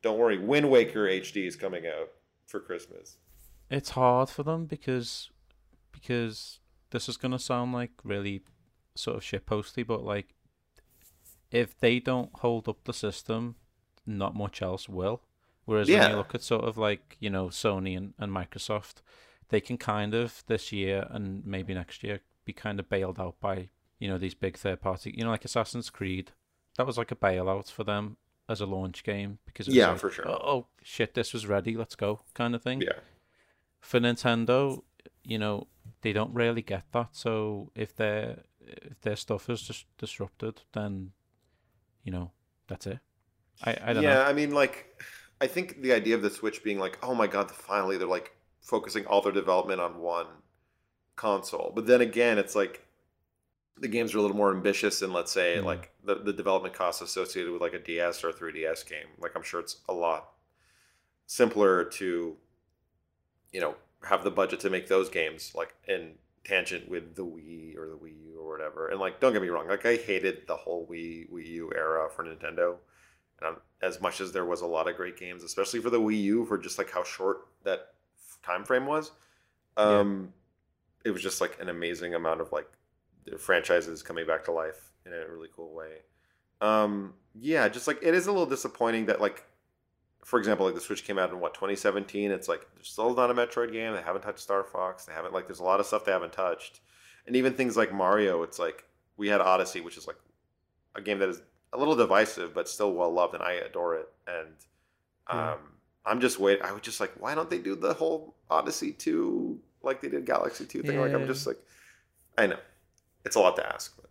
Don't 0.03 0.18
worry, 0.18 0.38
Wind 0.38 0.70
Waker 0.70 1.07
HD 1.07 1.46
is 1.46 1.57
coming 1.57 1.86
out 1.86 2.11
for 2.46 2.61
Christmas. 2.61 3.16
it's 3.70 3.90
hard 3.90 4.28
for 4.30 4.42
them 4.42 4.64
because 4.66 5.30
because 5.92 6.61
this 6.90 7.09
is 7.09 7.16
gonna 7.16 7.38
sound 7.38 7.72
like 7.72 7.90
really 8.05 8.42
sort 8.94 9.16
of 9.16 9.22
shitposty, 9.22 9.86
but 9.86 10.03
like 10.05 10.34
if 11.51 11.78
they 11.78 11.99
don't 12.01 12.30
hold 12.36 12.68
up 12.68 12.84
the 12.84 12.92
system, 12.92 13.57
not 14.07 14.34
much 14.34 14.62
else 14.62 14.88
will. 14.88 15.22
Whereas 15.64 15.88
when 15.88 16.11
you 16.11 16.16
look 16.16 16.34
at 16.34 16.42
sort 16.42 16.64
of 16.64 16.78
like 16.78 17.16
you 17.20 17.28
know 17.28 17.49
Sony 17.49 17.96
and, 17.96 18.14
and 18.18 18.32
Microsoft, 18.32 19.03
they 19.51 19.61
can 19.61 19.76
kind 19.76 20.14
of 20.14 20.42
this 20.46 20.72
year 20.72 21.07
and 21.11 21.44
maybe 21.44 21.74
next 21.74 22.03
year 22.03 22.20
be 22.44 22.53
kind 22.53 22.80
of 22.80 22.88
bailed 22.88 23.18
out 23.20 23.38
by 23.40 23.68
you 23.99 24.09
know 24.09 24.18
these 24.18 24.34
big 24.34 24.57
third 24.57 24.80
party, 24.80 25.14
you 25.16 25.24
know 25.24 25.30
like 25.30 25.44
Assassin's 25.44 25.90
Creed. 25.90 26.32
That 26.76 26.86
was 26.86 26.99
like 26.99 27.11
a 27.11 27.16
bailout 27.16 27.70
for 27.70 27.84
them 27.84 28.16
as 28.49 28.61
a 28.61 28.66
launch 28.66 29.05
game 29.05 29.38
because 29.46 29.68
it 29.68 29.74
was 29.76 29.76
Yeah, 29.76 29.90
like, 29.90 29.99
for 29.99 30.11
sure. 30.11 30.28
Oh, 30.28 30.40
oh 30.44 30.66
shit, 30.82 31.14
this 31.14 31.32
was 31.32 31.46
ready, 31.46 31.76
let's 31.76 31.96
go, 31.96 32.20
kind 32.34 32.55
of 32.55 32.62
thing 32.62 32.82
Yeah. 32.82 33.01
for 33.80 34.01
Nintendo, 34.01 34.82
you 35.24 35.38
know, 35.38 35.66
they 36.03 36.12
don't 36.12 36.34
really 36.34 36.62
get 36.62 36.84
that. 36.92 37.09
So 37.16 37.70
if 37.74 37.94
their 37.96 38.44
if 38.61 39.01
their 39.01 39.16
stuff 39.16 39.49
is 39.51 39.62
just 39.62 39.86
disrupted, 39.99 40.62
then 40.72 41.12
you 42.05 42.12
know 42.12 42.32
that's 42.68 42.86
it. 42.86 43.01
I 43.64 43.76
I 43.82 43.92
don't 43.92 44.03
yeah, 44.03 44.14
know. 44.14 44.22
I 44.24 44.32
mean, 44.32 44.53
like, 44.53 44.86
I 45.40 45.46
think 45.46 45.82
the 45.82 45.92
idea 45.92 46.14
of 46.14 46.22
the 46.22 46.30
Switch 46.30 46.62
being 46.62 46.78
like, 46.78 46.99
oh 47.03 47.14
my 47.14 47.26
god, 47.26 47.51
finally 47.51 47.99
they're 47.99 48.07
like 48.09 48.32
focusing 48.61 49.07
all 49.07 49.22
their 49.22 49.32
development 49.32 49.80
on 49.80 49.99
one 49.99 50.26
console. 51.16 51.72
But 51.74 51.86
then 51.86 52.01
again, 52.01 52.38
it's 52.38 52.55
like 52.55 52.86
the 53.81 53.89
games 53.89 54.14
are 54.14 54.18
a 54.18 54.22
little 54.22 54.37
more 54.37 54.51
ambitious 54.53 55.01
than, 55.01 55.12
let's 55.12 55.33
say, 55.33 55.57
Mhm. 55.59 55.64
like 55.64 55.91
the, 56.05 56.16
the 56.16 56.33
development 56.33 56.74
costs 56.74 57.01
associated 57.03 57.53
with 57.53 57.62
like 57.62 57.74
a 57.74 57.79
DS 57.79 58.22
or 58.24 58.31
a 58.31 58.33
3DS 58.33 58.83
game. 58.89 59.07
Like, 59.18 59.33
I'm 59.37 59.43
sure 59.43 59.61
it's 59.61 59.81
a 59.89 59.93
lot 59.93 60.33
simpler 61.26 61.85
to, 61.85 62.37
you 63.53 63.61
know, 63.61 63.76
have 64.05 64.24
the 64.24 64.31
budget 64.31 64.61
to 64.61 64.70
make 64.70 64.89
those 64.89 65.09
games 65.09 65.53
like 65.55 65.74
in 65.87 66.14
tangent 66.45 66.89
with 66.89 67.14
the 67.14 67.24
Wii 67.24 67.76
or 67.76 67.89
the 67.89 67.97
Wii 67.97 68.24
U 68.26 68.41
or 68.41 68.51
whatever. 68.57 68.89
And 68.89 68.99
like, 69.01 69.20
don't 69.20 69.33
get 69.33 69.43
me 69.43 69.49
wrong, 69.49 69.68
like 69.68 69.85
I 69.85 69.97
hated 69.97 70.47
the 70.47 70.57
whole 70.57 70.87
Wii 70.87 71.31
Wii 71.31 71.47
U 71.47 71.72
era 71.74 72.09
for 72.11 72.24
Nintendo. 72.24 72.79
And 73.41 73.57
as 73.83 74.01
much 74.01 74.20
as 74.20 74.33
there 74.33 74.45
was 74.45 74.62
a 74.62 74.66
lot 74.66 74.89
of 74.89 74.97
great 74.97 75.16
games, 75.16 75.45
especially 75.45 75.81
for 75.81 75.91
the 75.91 76.01
Wii 76.01 76.22
U, 76.22 76.45
for 76.47 76.59
just 76.59 76.79
like 76.79 76.91
how 76.91 77.05
short 77.05 77.47
that 77.64 77.95
time 78.43 78.64
frame 78.64 78.87
was, 78.87 79.12
um, 79.76 80.33
it 81.05 81.11
was 81.11 81.22
just 81.22 81.41
like 81.41 81.61
an 81.61 81.68
amazing 81.68 82.14
amount 82.14 82.41
of 82.41 82.51
like 82.51 82.68
franchises 83.37 84.03
coming 84.03 84.26
back 84.26 84.45
to 84.45 84.53
life 84.53 84.93
in 85.05 85.12
a 85.12 85.31
really 85.31 85.49
cool 85.55 85.74
way. 85.74 86.03
Um, 86.61 87.14
yeah, 87.35 87.68
just 87.68 87.87
like 87.87 87.99
it 88.03 88.14
is 88.14 88.26
a 88.26 88.33
little 88.33 88.47
disappointing 88.47 89.07
that 89.07 89.20
like, 89.20 89.45
for 90.24 90.39
example, 90.39 90.66
like 90.66 90.74
the 90.74 90.81
Switch 90.81 91.05
came 91.05 91.18
out 91.18 91.31
in 91.31 91.41
what 91.41 91.55
2017. 91.55 92.31
It's 92.31 92.49
like 92.49 92.66
there's 92.74 92.89
still 92.89 93.14
not 93.14 93.31
a 93.31 93.35
Metroid 93.35 93.72
game. 93.72 93.95
They 93.95 94.03
haven't 94.03 94.22
touched 94.22 94.41
Star 94.41 94.64
Fox. 94.64 95.05
They 95.05 95.12
haven't 95.12 95.33
like 95.33 95.47
there's 95.47 95.61
a 95.61 95.64
lot 95.64 95.81
of 95.81 95.87
stuff 95.87 96.05
they 96.05 96.12
haven't 96.12 96.33
touched, 96.33 96.81
and 97.26 97.37
even 97.37 97.55
things 97.55 97.76
like 97.76 97.93
Mario. 97.93 98.43
It's 98.43 98.59
like 98.59 98.85
we 99.16 99.29
had 99.29 99.41
Odyssey, 99.41 99.81
which 99.81 99.97
is 99.97 100.07
like 100.07 100.16
a 100.95 101.01
game 101.01 101.18
that 101.18 101.29
is 101.29 101.43
a 101.72 101.79
little 101.79 101.97
divisive 101.97 102.55
but 102.55 102.68
still 102.68 102.93
well 102.93 103.12
loved, 103.12 103.35
and 103.35 103.43
I 103.43 103.53
adore 103.53 103.97
it. 103.97 104.09
And 104.26 104.55
um, 105.29 105.39
Yeah. 105.39 105.55
I'm 106.07 106.20
just 106.20 106.39
wait. 106.41 106.61
I 106.62 106.72
was 106.72 106.83
just 106.83 107.01
like, 107.01 107.12
why 107.18 107.35
don't 107.35 107.51
they 107.51 107.59
do 107.59 107.76
the 107.76 107.95
whole 107.95 108.35
Odyssey 108.51 108.93
two 108.93 109.61
like 109.83 110.01
they 110.01 110.09
did 110.09 110.26
Galaxy 110.26 110.64
two 110.64 110.83
thing? 110.83 111.01
Like 111.01 111.12
I'm 111.14 111.26
just 111.26 111.47
like, 111.47 111.59
I 112.37 112.47
know 112.47 112.59
it's 113.25 113.37
a 113.37 113.41
lot 113.41 113.57
to 113.57 113.66
ask. 113.75 113.97
But 113.97 114.11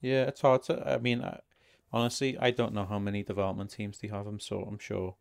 Yeah, 0.00 0.24
it's 0.24 0.40
hard 0.40 0.62
to. 0.64 0.88
I 0.88 0.98
mean, 0.98 1.22
I, 1.22 1.40
honestly, 1.92 2.36
I 2.38 2.50
don't 2.50 2.74
know 2.74 2.84
how 2.86 2.98
many 2.98 3.22
development 3.22 3.70
teams 3.70 3.98
they 3.98 4.08
have. 4.08 4.26
I'm 4.26 4.40
so 4.40 4.62
I'm 4.62 4.78
sure 4.78 5.16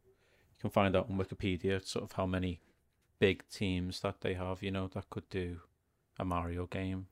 you 0.56 0.62
can 0.62 0.70
find 0.70 0.95
out 0.95 1.10
on 1.10 1.18
Wikipedia 1.18 1.84
sort 1.86 2.06
of 2.06 2.14
how 2.14 2.26
many 2.26 2.62
big 3.20 3.43
teams 3.50 4.02
that 4.02 4.22
they 4.22 4.34
have. 4.36 4.64
You 4.64 4.72
know 4.72 4.88
that 4.88 5.10
could 5.10 5.30
do 5.30 5.62
a 6.18 6.26
Mario 6.26 6.66
game. 6.68 7.08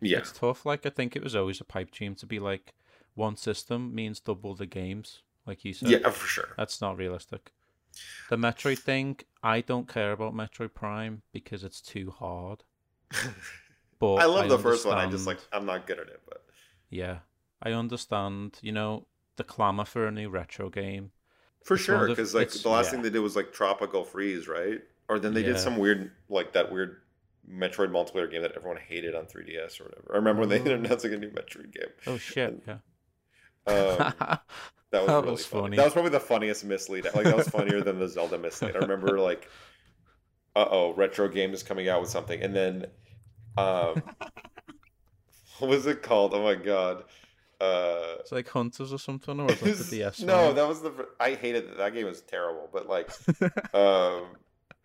yeah, 0.00 0.18
It's 0.18 0.32
tough. 0.32 0.66
Like 0.66 0.84
I 0.86 0.90
think 0.90 1.16
it 1.16 1.22
was 1.22 1.36
always 1.36 1.60
a 1.60 1.64
pipe 1.64 1.90
dream 1.90 2.14
to 2.16 2.26
be 2.26 2.38
like 2.38 2.74
one 3.14 3.36
system 3.36 3.94
means 3.94 4.20
double 4.20 4.54
the 4.54 4.66
games, 4.66 5.22
like 5.46 5.64
you 5.64 5.72
said. 5.72 5.90
yeah, 5.90 6.10
for 6.10 6.26
sure. 6.26 6.48
That's 6.56 6.80
not 6.80 6.96
realistic. 6.96 7.52
The 8.28 8.36
Metroid 8.36 8.78
thing, 8.78 9.18
I 9.42 9.60
don't 9.60 9.88
care 9.88 10.12
about 10.12 10.34
Metroid 10.34 10.74
Prime 10.74 11.22
because 11.32 11.64
it's 11.64 11.80
too 11.80 12.10
hard. 12.12 12.62
But 14.00 14.14
I 14.16 14.24
love 14.24 14.48
the 14.48 14.58
first 14.58 14.84
one. 14.86 14.98
I 14.98 15.06
just 15.08 15.26
like 15.26 15.38
I'm 15.52 15.66
not 15.66 15.86
good 15.86 16.00
at 16.00 16.08
it, 16.08 16.20
but 16.28 16.42
yeah, 16.88 17.18
I 17.62 17.72
understand. 17.72 18.58
You 18.62 18.72
know 18.72 19.06
the 19.36 19.44
clamor 19.44 19.84
for 19.84 20.06
a 20.06 20.10
new 20.10 20.28
retro 20.28 20.68
game. 20.70 21.12
for 21.64 21.74
It's 21.74 21.84
sure 21.84 22.08
because 22.08 22.34
like 22.34 22.50
the 22.50 22.68
last 22.68 22.86
yeah. 22.86 22.90
thing 22.92 23.02
they 23.02 23.10
did 23.10 23.20
was 23.20 23.36
like 23.36 23.52
Tropical 23.52 24.04
Freeze, 24.04 24.48
right? 24.48 24.80
Or 25.08 25.18
then 25.18 25.34
they 25.34 25.40
Yeah. 25.42 25.48
did 25.48 25.58
some 25.60 25.76
weird 25.78 26.10
like 26.28 26.52
that 26.54 26.72
weird 26.72 26.96
Metroid 27.48 27.90
multiplayer 27.90 28.30
game 28.30 28.42
that 28.42 28.52
everyone 28.56 28.78
hated 28.88 29.14
on 29.14 29.24
3DS 29.26 29.80
or 29.80 29.84
whatever. 29.84 30.08
I 30.12 30.16
remember 30.16 30.40
when 30.40 30.48
they 30.50 30.60
Oh. 30.60 30.76
like 30.80 31.04
a 31.04 31.16
new 31.18 31.30
Metroid 31.30 31.72
game. 31.72 31.90
Oh 32.06 32.16
shit! 32.18 32.62
Yeah. 32.66 32.78
Um, 33.66 34.14
That 34.92 35.02
was 35.02 35.06
That 35.06 35.20
really 35.20 35.30
was 35.30 35.46
funny. 35.46 35.62
funny. 35.62 35.76
That 35.76 35.84
was 35.84 35.92
probably 35.92 36.10
the 36.10 36.20
funniest 36.20 36.64
mislead. 36.64 37.04
Like 37.14 37.24
that 37.24 37.36
was 37.36 37.48
funnier 37.48 37.80
than 37.80 38.00
the 38.00 38.08
Zelda 38.08 38.38
mislead. 38.38 38.74
I 38.74 38.80
remember 38.80 39.20
like, 39.20 39.48
uh 40.56 40.66
oh, 40.68 40.94
retro 40.94 41.28
game 41.28 41.52
is 41.54 41.62
coming 41.62 41.88
out 41.88 42.00
with 42.00 42.10
something, 42.10 42.42
and 42.42 42.54
then, 42.56 42.86
um, 43.56 44.02
what 45.58 45.68
was 45.70 45.86
it 45.86 46.02
called? 46.02 46.34
Oh 46.34 46.42
my 46.42 46.54
god. 46.54 47.04
Uh, 47.60 48.14
It's 48.20 48.32
like 48.32 48.48
Hunters 48.48 48.92
or 48.92 48.98
something, 48.98 49.38
or 49.38 49.44
was 49.46 49.54
it 49.60 49.66
it 49.66 49.68
was- 49.70 49.90
the 49.90 49.96
DS? 49.98 50.20
no, 50.22 50.46
one? 50.46 50.54
that 50.54 50.66
was 50.68 50.80
the. 50.80 50.92
I 51.18 51.34
hated 51.34 51.68
that. 51.68 51.76
That 51.78 51.94
game 51.94 52.06
was 52.06 52.22
terrible. 52.22 52.68
But 52.72 52.88
like, 52.88 53.10
um, 53.74 54.28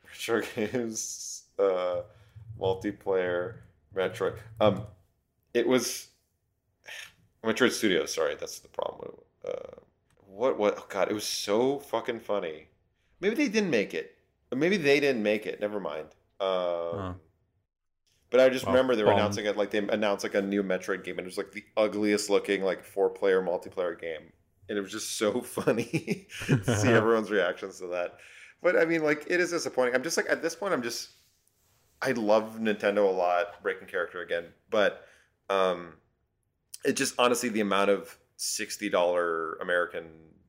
retro 0.06 0.42
games, 0.56 1.44
uh, 1.58 2.02
multiplayer, 2.60 3.56
Metroid. 3.96 4.38
Um, 4.60 4.84
it 5.54 5.66
was 5.68 6.08
Metroid 7.46 7.72
Studios. 7.72 8.14
Sorry, 8.14 8.36
that's 8.36 8.60
the 8.60 8.68
problem. 8.70 9.14
Uh, 9.48 9.80
what? 10.28 10.58
What? 10.60 10.76
Oh 10.78 10.86
God, 10.90 11.10
it 11.10 11.14
was 11.14 11.24
so 11.26 11.80
fucking 11.80 12.20
funny. 12.20 12.68
Maybe 13.22 13.36
they 13.36 13.48
didn't 13.48 13.70
make 13.70 13.94
it. 13.94 14.18
Maybe 14.54 14.76
they 14.78 15.00
didn't 15.00 15.24
make 15.24 15.46
it. 15.46 15.62
Never 15.62 15.80
mind. 15.80 16.08
Um, 16.42 17.16
But 18.30 18.40
I 18.40 18.50
just 18.50 18.66
Well, 18.66 18.74
remember 18.74 18.96
they 18.96 19.04
were 19.04 19.12
announcing 19.12 19.46
it 19.46 19.56
like 19.56 19.72
they 19.72 19.78
announced 19.78 20.24
like 20.24 20.36
a 20.36 20.42
new 20.42 20.64
Metroid 20.64 21.04
game, 21.04 21.18
and 21.18 21.26
it 21.26 21.30
was 21.30 21.38
like 21.38 21.52
the 21.52 21.64
ugliest 21.78 22.30
looking 22.30 22.64
like 22.64 22.84
four 22.84 23.10
player 23.10 23.42
multiplayer 23.42 24.00
game, 24.00 24.32
and 24.68 24.78
it 24.78 24.82
was 24.82 24.92
just 24.92 25.18
so 25.18 25.42
funny 25.42 26.28
to 26.48 26.64
see 26.78 26.88
everyone's 26.92 27.32
reactions 27.32 27.80
to 27.80 27.88
that. 27.88 28.18
But 28.62 28.78
I 28.78 28.86
mean, 28.86 29.04
like 29.04 29.26
it 29.28 29.40
is 29.40 29.52
disappointing. 29.52 29.96
I'm 29.96 30.04
just 30.04 30.18
like 30.18 30.30
at 30.30 30.42
this 30.42 30.56
point, 30.56 30.74
I'm 30.74 30.82
just 30.82 31.12
I 32.02 32.12
love 32.12 32.58
Nintendo 32.60 33.08
a 33.08 33.12
lot, 33.12 33.62
breaking 33.62 33.88
character 33.88 34.22
again, 34.22 34.46
but 34.70 35.08
um, 35.50 35.94
it 36.84 36.94
just 36.94 37.16
honestly 37.20 37.50
the 37.50 37.62
amount 37.62 37.92
of 37.92 38.18
sixty 38.38 38.90
dollar 38.90 39.54
American, 39.56 40.06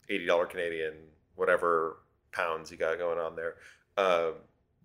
eighty 0.09 0.27
dollar 0.27 0.47
Canadian, 0.47 0.95
whatever 1.35 1.99
pounds 2.33 2.71
you 2.71 2.77
got 2.77 2.99
going 2.99 3.19
on 3.19 3.37
there, 3.37 3.57
uh, 3.97 4.31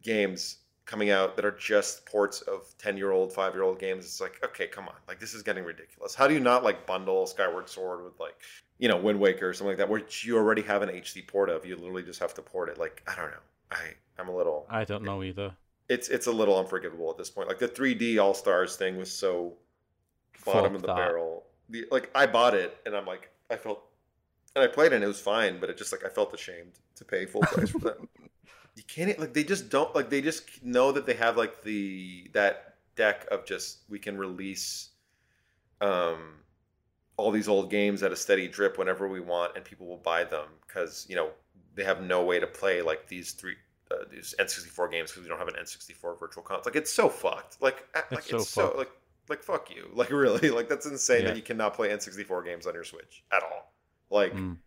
games 0.01 0.57
coming 0.91 1.09
out 1.09 1.37
that 1.37 1.45
are 1.45 1.51
just 1.57 2.05
ports 2.05 2.41
of 2.41 2.65
10 2.77 2.97
year 2.97 3.11
old 3.11 3.31
5 3.31 3.53
year 3.53 3.63
old 3.63 3.79
games 3.79 4.03
it's 4.03 4.19
like 4.19 4.37
okay 4.43 4.67
come 4.67 4.89
on 4.89 4.95
like 5.07 5.21
this 5.21 5.33
is 5.33 5.41
getting 5.41 5.63
ridiculous 5.63 6.13
how 6.13 6.27
do 6.27 6.33
you 6.33 6.39
not 6.41 6.65
like 6.65 6.85
bundle 6.85 7.25
skyward 7.25 7.69
sword 7.69 8.03
with 8.03 8.19
like 8.19 8.35
you 8.77 8.89
know 8.89 8.97
wind 8.97 9.17
waker 9.17 9.47
or 9.47 9.53
something 9.53 9.69
like 9.69 9.77
that 9.77 9.87
which 9.87 10.25
you 10.25 10.35
already 10.35 10.61
have 10.61 10.81
an 10.81 10.89
hd 10.89 11.25
port 11.27 11.49
of 11.49 11.65
you 11.65 11.77
literally 11.77 12.03
just 12.03 12.19
have 12.19 12.33
to 12.33 12.41
port 12.41 12.67
it 12.67 12.77
like 12.77 13.01
i 13.07 13.15
don't 13.15 13.31
know 13.31 13.37
i 13.71 13.77
i'm 14.19 14.27
a 14.27 14.35
little 14.35 14.67
I 14.69 14.83
don't 14.83 15.03
know 15.03 15.23
either. 15.23 15.53
it's 15.87 16.09
it's 16.09 16.27
a 16.27 16.31
little 16.31 16.59
unforgivable 16.59 17.09
at 17.09 17.17
this 17.17 17.29
point 17.29 17.47
like 17.47 17.59
the 17.59 17.69
3d 17.69 18.21
all 18.21 18.33
stars 18.33 18.75
thing 18.75 18.97
was 18.97 19.09
so 19.09 19.53
bottom 20.45 20.63
Fuck 20.63 20.75
of 20.75 20.81
the 20.81 20.87
that. 20.87 20.97
barrel 20.97 21.45
the, 21.69 21.85
like 21.89 22.11
i 22.13 22.25
bought 22.25 22.53
it 22.53 22.77
and 22.85 22.97
i'm 22.97 23.05
like 23.05 23.29
i 23.49 23.55
felt 23.55 23.81
and 24.57 24.63
i 24.65 24.67
played 24.67 24.91
it 24.91 24.95
and 24.95 25.05
it 25.05 25.07
was 25.07 25.21
fine 25.21 25.57
but 25.61 25.69
it 25.69 25.77
just 25.77 25.93
like 25.93 26.03
i 26.03 26.09
felt 26.09 26.33
ashamed 26.33 26.73
to 26.95 27.05
pay 27.05 27.25
full 27.25 27.41
price 27.43 27.69
for 27.69 27.79
that 27.79 27.97
you 28.81 28.85
can't 28.87 29.19
like 29.19 29.33
they 29.33 29.43
just 29.43 29.69
don't 29.69 29.93
like 29.95 30.09
they 30.09 30.21
just 30.21 30.63
know 30.63 30.91
that 30.91 31.05
they 31.05 31.13
have 31.13 31.37
like 31.37 31.61
the 31.63 32.29
that 32.33 32.75
deck 32.95 33.27
of 33.31 33.45
just 33.45 33.79
we 33.89 33.99
can 33.99 34.17
release 34.17 34.89
um 35.81 36.35
all 37.17 37.31
these 37.31 37.47
old 37.47 37.69
games 37.69 38.03
at 38.03 38.11
a 38.11 38.15
steady 38.15 38.47
drip 38.47 38.77
whenever 38.77 39.07
we 39.07 39.19
want 39.19 39.55
and 39.55 39.65
people 39.65 39.87
will 39.87 39.97
buy 39.97 40.23
them 40.23 40.47
because 40.67 41.05
you 41.09 41.15
know 41.15 41.29
they 41.75 41.83
have 41.83 42.01
no 42.01 42.23
way 42.23 42.39
to 42.39 42.47
play 42.47 42.81
like 42.81 43.07
these 43.07 43.33
three 43.33 43.55
uh, 43.91 44.05
these 44.11 44.35
N64 44.39 44.89
games 44.89 45.11
because 45.11 45.23
we 45.23 45.29
don't 45.29 45.39
have 45.39 45.49
an 45.49 45.55
N64 45.59 46.19
virtual 46.19 46.43
console. 46.43 46.63
Like 46.65 46.77
it's 46.77 46.93
so 46.93 47.09
fucked. 47.09 47.61
Like 47.61 47.85
uh, 47.95 48.01
like 48.13 48.29
so 48.29 48.43
it's 48.45 48.45
so 48.45 48.73
like 48.77 48.91
like 49.29 49.43
fuck 49.43 49.69
you. 49.75 49.89
Like 49.95 50.11
really 50.11 50.49
like 50.49 50.69
that's 50.69 50.85
insane 50.85 51.23
Yeah. 51.23 51.27
that 51.27 51.35
you 51.37 51.43
cannot 51.43 51.73
play 51.75 51.91
N64 51.91 52.41
games 52.43 52.67
on 52.67 52.73
your 52.73 52.85
Switch 52.85 53.23
at 53.31 53.43
all. 53.43 53.73
Like 54.09 54.37
Mm. 54.37 54.57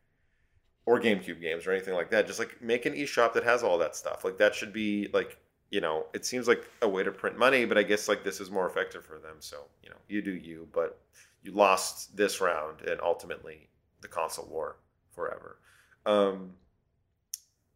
Or 0.87 1.01
GameCube 1.01 1.41
games 1.41 1.66
or 1.66 1.72
anything 1.72 1.95
like 1.95 2.11
that. 2.11 2.26
Just 2.26 2.39
like 2.39 2.61
make 2.61 2.87
an 2.87 2.95
eShop 2.95 3.32
that 3.35 3.45
has 3.45 3.62
all 3.62 3.78
that 3.78 3.97
stuff. 3.97 4.24
Like 4.24 4.39
that 4.39 4.55
should 4.55 4.72
be 4.72 5.09
like 5.12 5.39
you 5.70 5.80
know 5.80 6.07
it 6.14 6.24
seems 6.24 6.47
like 6.47 6.64
a 6.82 6.89
way 6.89 7.03
to 7.03 7.12
print 7.12 7.39
money, 7.39 7.64
but 7.64 7.78
I 7.78 7.82
guess 7.82 8.09
like 8.09 8.24
this 8.24 8.41
is 8.41 8.51
more 8.51 8.68
effective 8.68 9.05
for 9.05 9.18
them. 9.18 9.37
So 9.41 9.64
you 9.82 9.91
know 9.91 9.97
you 10.09 10.22
do 10.22 10.35
you, 10.35 10.68
but 10.72 11.01
you 11.43 11.53
lost 11.53 12.16
this 12.16 12.41
round 12.41 12.82
and 12.82 13.01
ultimately 13.01 13.68
the 14.01 14.09
console 14.09 14.47
war 14.47 14.76
forever. 15.12 15.59
Um, 16.07 16.53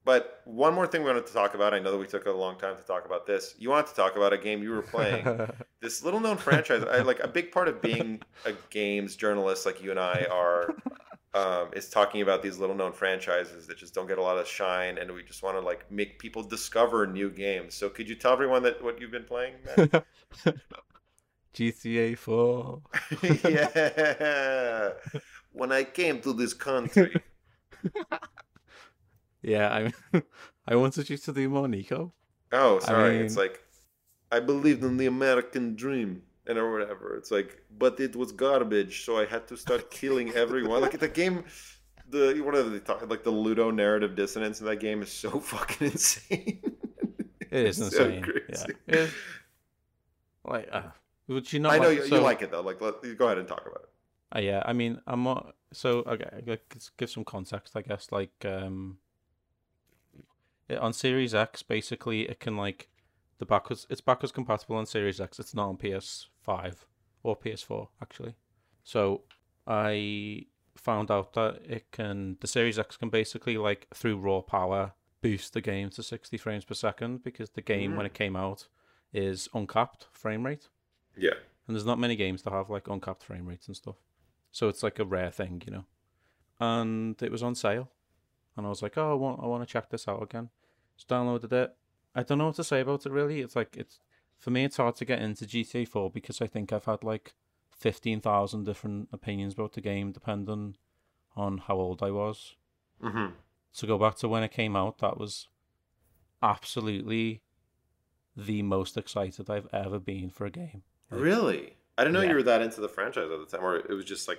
but 0.04 0.40
one 0.46 0.72
more 0.72 0.86
thing 0.86 1.02
we 1.02 1.08
wanted 1.08 1.26
to 1.26 1.34
talk 1.34 1.54
about. 1.54 1.74
I 1.74 1.80
know 1.80 1.90
that 1.90 1.98
we 1.98 2.06
took 2.06 2.24
a 2.24 2.32
long 2.32 2.56
time 2.56 2.76
to 2.76 2.82
talk 2.82 3.04
about 3.04 3.26
this. 3.26 3.54
You 3.58 3.68
wanted 3.68 3.88
to 3.88 3.94
talk 3.94 4.16
about 4.16 4.32
a 4.32 4.38
game 4.38 4.62
you 4.62 4.70
were 4.70 4.80
playing. 4.80 5.50
this 5.82 6.02
little 6.02 6.18
known 6.18 6.38
franchise. 6.38 6.82
I 6.90 7.00
like 7.00 7.20
a 7.20 7.28
big 7.28 7.52
part 7.52 7.68
of 7.68 7.82
being 7.82 8.22
a 8.46 8.52
games 8.70 9.16
journalist 9.16 9.66
like 9.66 9.82
you 9.82 9.90
and 9.90 10.00
I 10.00 10.26
are 10.32 10.74
um, 11.34 11.68
is 11.74 11.88
talking 11.90 12.22
about 12.22 12.42
these 12.42 12.58
little 12.58 12.74
known 12.74 12.92
franchises 12.92 13.66
that 13.66 13.78
just 13.78 13.94
don't 13.94 14.06
get 14.06 14.18
a 14.18 14.22
lot 14.22 14.38
of 14.38 14.46
shine, 14.48 14.98
and 14.98 15.12
we 15.12 15.22
just 15.22 15.42
want 15.42 15.56
to 15.56 15.60
like 15.60 15.90
make 15.90 16.18
people 16.18 16.42
discover 16.42 17.06
new 17.06 17.30
games. 17.30 17.74
So 17.74 17.88
could 17.90 18.08
you 18.08 18.14
tell 18.14 18.32
everyone 18.32 18.62
that 18.64 18.82
what 18.82 19.00
you've 19.00 19.10
been 19.10 19.24
playing? 19.24 19.54
GTA 21.54 22.14
4. 22.14 22.80
yeah. 23.44 24.90
When 25.52 25.72
I 25.72 25.84
came 25.84 26.20
to 26.22 26.32
this 26.32 26.52
country. 26.54 27.20
Yeah, 29.42 29.90
I 30.12 30.22
I 30.66 30.76
wanted 30.76 31.08
you 31.10 31.16
to 31.16 31.32
do 31.32 31.48
more, 31.48 31.66
Niko. 31.66 32.12
Oh, 32.52 32.78
sorry. 32.80 33.18
it's 33.18 33.36
mean- 33.36 33.46
like 33.46 33.60
I 34.30 34.40
believed 34.40 34.82
in 34.84 34.96
the 34.96 35.06
American 35.06 35.74
dream 35.76 36.22
and 36.48 36.58
or 36.58 36.72
whatever. 36.72 37.16
It's 37.16 37.30
like, 37.30 37.62
but 37.78 38.00
it 38.00 38.16
was 38.16 38.32
garbage, 38.32 39.04
so 39.04 39.18
I 39.18 39.26
had 39.26 39.46
to 39.48 39.56
start 39.56 39.90
killing 40.00 40.30
everyone. 40.32 40.80
like 40.80 40.98
the 40.98 41.08
game, 41.08 41.44
the 42.08 42.40
what 42.44 42.54
are 42.54 42.62
they 42.62 42.78
talking? 42.80 43.08
Like 43.08 43.22
the 43.24 43.32
ludonarrative 43.32 44.14
dissonance 44.16 44.60
in 44.60 44.66
that 44.66 44.76
game 44.80 45.02
is 45.02 45.12
so 45.12 45.38
fucking 45.52 45.88
insane. 45.88 46.60
It 47.50 47.66
is 47.66 47.80
It's 47.80 47.96
so 48.00 48.04
insane. 48.08 48.74
yeah. 48.86 49.06
Like, 50.44 50.68
uh, 50.72 50.82
would 51.28 51.52
you 51.52 51.60
know? 51.60 51.70
I 51.70 51.78
know 51.78 51.88
like- 51.88 51.98
you, 51.98 52.06
so- 52.06 52.16
you 52.16 52.22
like 52.22 52.42
it 52.42 52.50
though. 52.50 52.62
Like, 52.62 52.80
let, 52.80 53.02
go 53.18 53.26
ahead 53.26 53.38
and 53.38 53.46
talk 53.48 53.62
about 53.66 53.82
it. 53.82 53.88
Uh, 54.36 54.40
yeah, 54.40 54.62
I 54.66 54.72
mean, 54.72 55.00
I'm 55.06 55.22
not. 55.22 55.54
So 55.72 55.98
okay, 56.00 56.42
let's 56.46 56.90
give 56.96 57.10
some 57.10 57.24
context, 57.24 57.74
I 57.76 57.82
guess. 57.82 58.10
Like, 58.12 58.32
um, 58.44 58.98
it, 60.68 60.78
on 60.78 60.92
Series 60.92 61.34
X, 61.34 61.62
basically, 61.62 62.22
it 62.28 62.40
can 62.40 62.56
like 62.56 62.88
the 63.38 63.46
backwards. 63.46 63.86
It's 63.90 64.00
backwards 64.02 64.32
compatible 64.32 64.76
on 64.76 64.86
Series 64.86 65.20
X. 65.20 65.38
It's 65.38 65.54
not 65.54 65.68
on 65.68 65.76
PS5 66.48 66.74
or 67.22 67.36
PS4 67.36 67.88
actually. 68.02 68.34
So 68.82 69.22
I 69.66 70.46
found 70.76 71.10
out 71.10 71.34
that 71.34 71.60
it 71.68 71.90
can. 71.92 72.36
The 72.40 72.46
Series 72.46 72.78
X 72.78 72.96
can 72.96 73.10
basically 73.10 73.58
like 73.58 73.86
through 73.94 74.18
raw 74.18 74.40
power 74.40 74.92
boost 75.20 75.52
the 75.52 75.60
game 75.60 75.90
to 75.90 76.02
60 76.02 76.36
frames 76.36 76.64
per 76.64 76.74
second 76.74 77.24
because 77.24 77.50
the 77.50 77.60
game 77.60 77.96
when 77.96 78.06
hmm. 78.06 78.06
it 78.06 78.14
came 78.14 78.36
out 78.36 78.68
is 79.12 79.48
uncapped 79.52 80.06
frame 80.12 80.46
rate 80.46 80.68
Yeah. 81.16 81.34
and 81.66 81.74
there's 81.74 81.84
not 81.84 81.98
many 81.98 82.14
games 82.14 82.42
that 82.42 82.52
have 82.52 82.70
like 82.70 82.86
uncapped 82.86 83.24
frame 83.24 83.46
rates 83.46 83.66
and 83.66 83.76
stuff. 83.76 83.96
So 84.52 84.68
it's 84.68 84.82
like 84.82 84.98
a 84.98 85.04
rare 85.04 85.30
thing, 85.30 85.62
you 85.66 85.72
know. 85.72 85.84
And 86.60 87.20
it 87.22 87.30
was 87.30 87.42
on 87.42 87.54
sale, 87.54 87.90
and 88.56 88.66
I 88.66 88.68
was 88.68 88.82
like, 88.82 88.98
oh, 88.98 89.12
I 89.12 89.14
want, 89.14 89.40
I 89.42 89.46
want 89.46 89.62
to 89.62 89.72
check 89.72 89.90
this 89.90 90.08
out 90.08 90.22
again. 90.22 90.50
Just 90.96 91.08
downloaded 91.08 91.52
it. 91.52 91.76
I 92.14 92.22
don't 92.24 92.38
know 92.38 92.46
what 92.46 92.56
to 92.56 92.64
say 92.64 92.80
about 92.80 93.06
it 93.06 93.12
really. 93.12 93.40
It's 93.40 93.54
like 93.54 93.76
it's 93.76 94.00
for 94.38 94.50
me, 94.50 94.64
it's 94.64 94.76
hard 94.76 94.96
to 94.96 95.04
get 95.04 95.20
into 95.20 95.44
GTA 95.46 95.86
4 95.88 96.10
because 96.10 96.40
I 96.40 96.46
think 96.46 96.72
I've 96.72 96.84
had 96.86 97.02
like 97.02 97.34
fifteen 97.70 98.20
thousand 98.20 98.64
different 98.64 99.08
opinions 99.12 99.54
about 99.54 99.72
the 99.72 99.80
game, 99.80 100.12
depending 100.12 100.76
on 101.36 101.58
how 101.58 101.76
old 101.76 102.02
I 102.02 102.10
was. 102.10 102.54
Mm-hmm. 103.02 103.32
To 103.74 103.86
go 103.86 103.98
back 103.98 104.16
to 104.16 104.28
when 104.28 104.42
it 104.42 104.50
came 104.50 104.74
out, 104.74 104.98
that 104.98 105.18
was 105.18 105.48
absolutely 106.42 107.42
the 108.36 108.62
most 108.62 108.96
excited 108.96 109.50
I've 109.50 109.68
ever 109.72 109.98
been 109.98 110.30
for 110.30 110.46
a 110.46 110.50
game. 110.50 110.82
Like, 111.10 111.20
Really? 111.20 111.74
I 111.96 112.04
didn't 112.04 112.14
know 112.14 112.20
Yeah. 112.22 112.30
you 112.30 112.34
were 112.36 112.42
that 112.44 112.62
into 112.62 112.80
the 112.80 112.88
franchise 112.88 113.28
at 113.30 113.38
the 113.38 113.46
time, 113.56 113.64
or 113.64 113.76
it 113.76 113.90
was 113.90 114.04
just 114.04 114.28
like 114.28 114.38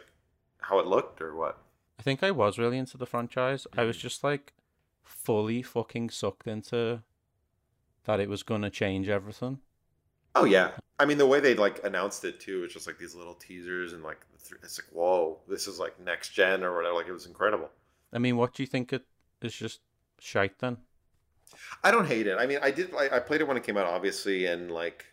how 0.61 0.79
it 0.79 0.87
looked, 0.87 1.21
or 1.21 1.35
what? 1.35 1.57
I 1.99 2.01
think 2.03 2.23
I 2.23 2.31
was 2.31 2.57
really 2.57 2.77
into 2.77 2.97
the 2.97 3.05
franchise. 3.05 3.67
I 3.77 3.83
was 3.83 3.97
just 3.97 4.23
like 4.23 4.53
fully 5.03 5.61
fucking 5.61 6.09
sucked 6.11 6.47
into 6.47 7.01
that 8.05 8.19
it 8.21 8.29
was 8.29 8.43
gonna 8.43 8.69
change 8.69 9.09
everything. 9.09 9.59
Oh 10.35 10.45
yeah, 10.45 10.71
I 10.97 11.05
mean 11.05 11.17
the 11.17 11.27
way 11.27 11.39
they 11.39 11.55
like 11.55 11.83
announced 11.83 12.23
it 12.25 12.39
too, 12.39 12.63
it's 12.63 12.73
just 12.73 12.87
like 12.87 12.97
these 12.97 13.15
little 13.15 13.35
teasers 13.35 13.93
and 13.93 14.03
like 14.03 14.19
it's 14.63 14.79
like 14.79 14.91
whoa, 14.93 15.39
this 15.47 15.67
is 15.67 15.79
like 15.79 15.99
next 15.99 16.29
gen 16.29 16.63
or 16.63 16.75
whatever. 16.75 16.95
Like 16.95 17.07
it 17.07 17.13
was 17.13 17.25
incredible. 17.25 17.69
I 18.13 18.19
mean, 18.19 18.37
what 18.37 18.53
do 18.53 18.63
you 18.63 18.67
think 18.67 18.93
it 18.93 19.05
is 19.41 19.55
just 19.55 19.81
shite 20.19 20.59
then? 20.59 20.77
I 21.83 21.91
don't 21.91 22.07
hate 22.07 22.27
it. 22.27 22.37
I 22.37 22.45
mean, 22.45 22.59
I 22.61 22.71
did. 22.71 22.93
I, 22.93 23.17
I 23.17 23.19
played 23.19 23.41
it 23.41 23.47
when 23.47 23.57
it 23.57 23.63
came 23.63 23.77
out, 23.77 23.85
obviously, 23.85 24.45
and 24.45 24.71
like 24.71 25.05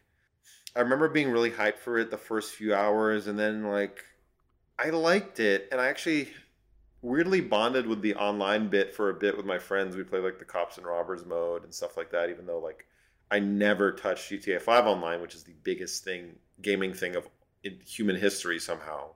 I 0.75 0.81
remember 0.81 1.09
being 1.09 1.31
really 1.31 1.51
hyped 1.51 1.79
for 1.79 1.99
it 1.99 2.11
the 2.11 2.19
first 2.19 2.55
few 2.55 2.75
hours, 2.75 3.27
and 3.27 3.39
then 3.39 3.64
like 3.64 4.05
I 4.79 4.91
liked 4.91 5.41
it, 5.41 5.69
and 5.73 5.81
I 5.81 5.89
actually 5.89 6.31
weirdly 7.03 7.41
bonded 7.41 7.87
with 7.87 8.03
the 8.03 8.14
online 8.17 8.69
bit 8.69 8.95
for 8.95 9.11
a 9.11 9.14
bit 9.14 9.37
with 9.37 9.47
my 9.47 9.59
friends. 9.59 9.97
We 9.97 10.05
played 10.05 10.25
like 10.25 10.39
the 10.39 10.45
cops 10.45 10.77
and 10.79 10.87
robbers 10.87 11.25
mode 11.25 11.64
and 11.64 11.75
stuff 11.75 11.97
like 11.97 12.11
that, 12.12 12.31
even 12.31 12.47
though 12.47 12.59
like 12.61 12.87
I 13.31 13.39
never 13.41 13.93
touched 13.93 14.29
GTA 14.29 14.61
5 14.61 14.87
online, 14.87 15.20
which 15.20 15.35
is 15.35 15.45
the 15.45 15.55
biggest 15.62 16.05
thing 16.05 16.37
gaming 16.62 16.95
thing 16.95 17.16
of 17.16 17.29
in 17.64 17.81
human 17.87 18.16
history 18.16 18.59
somehow. 18.59 19.11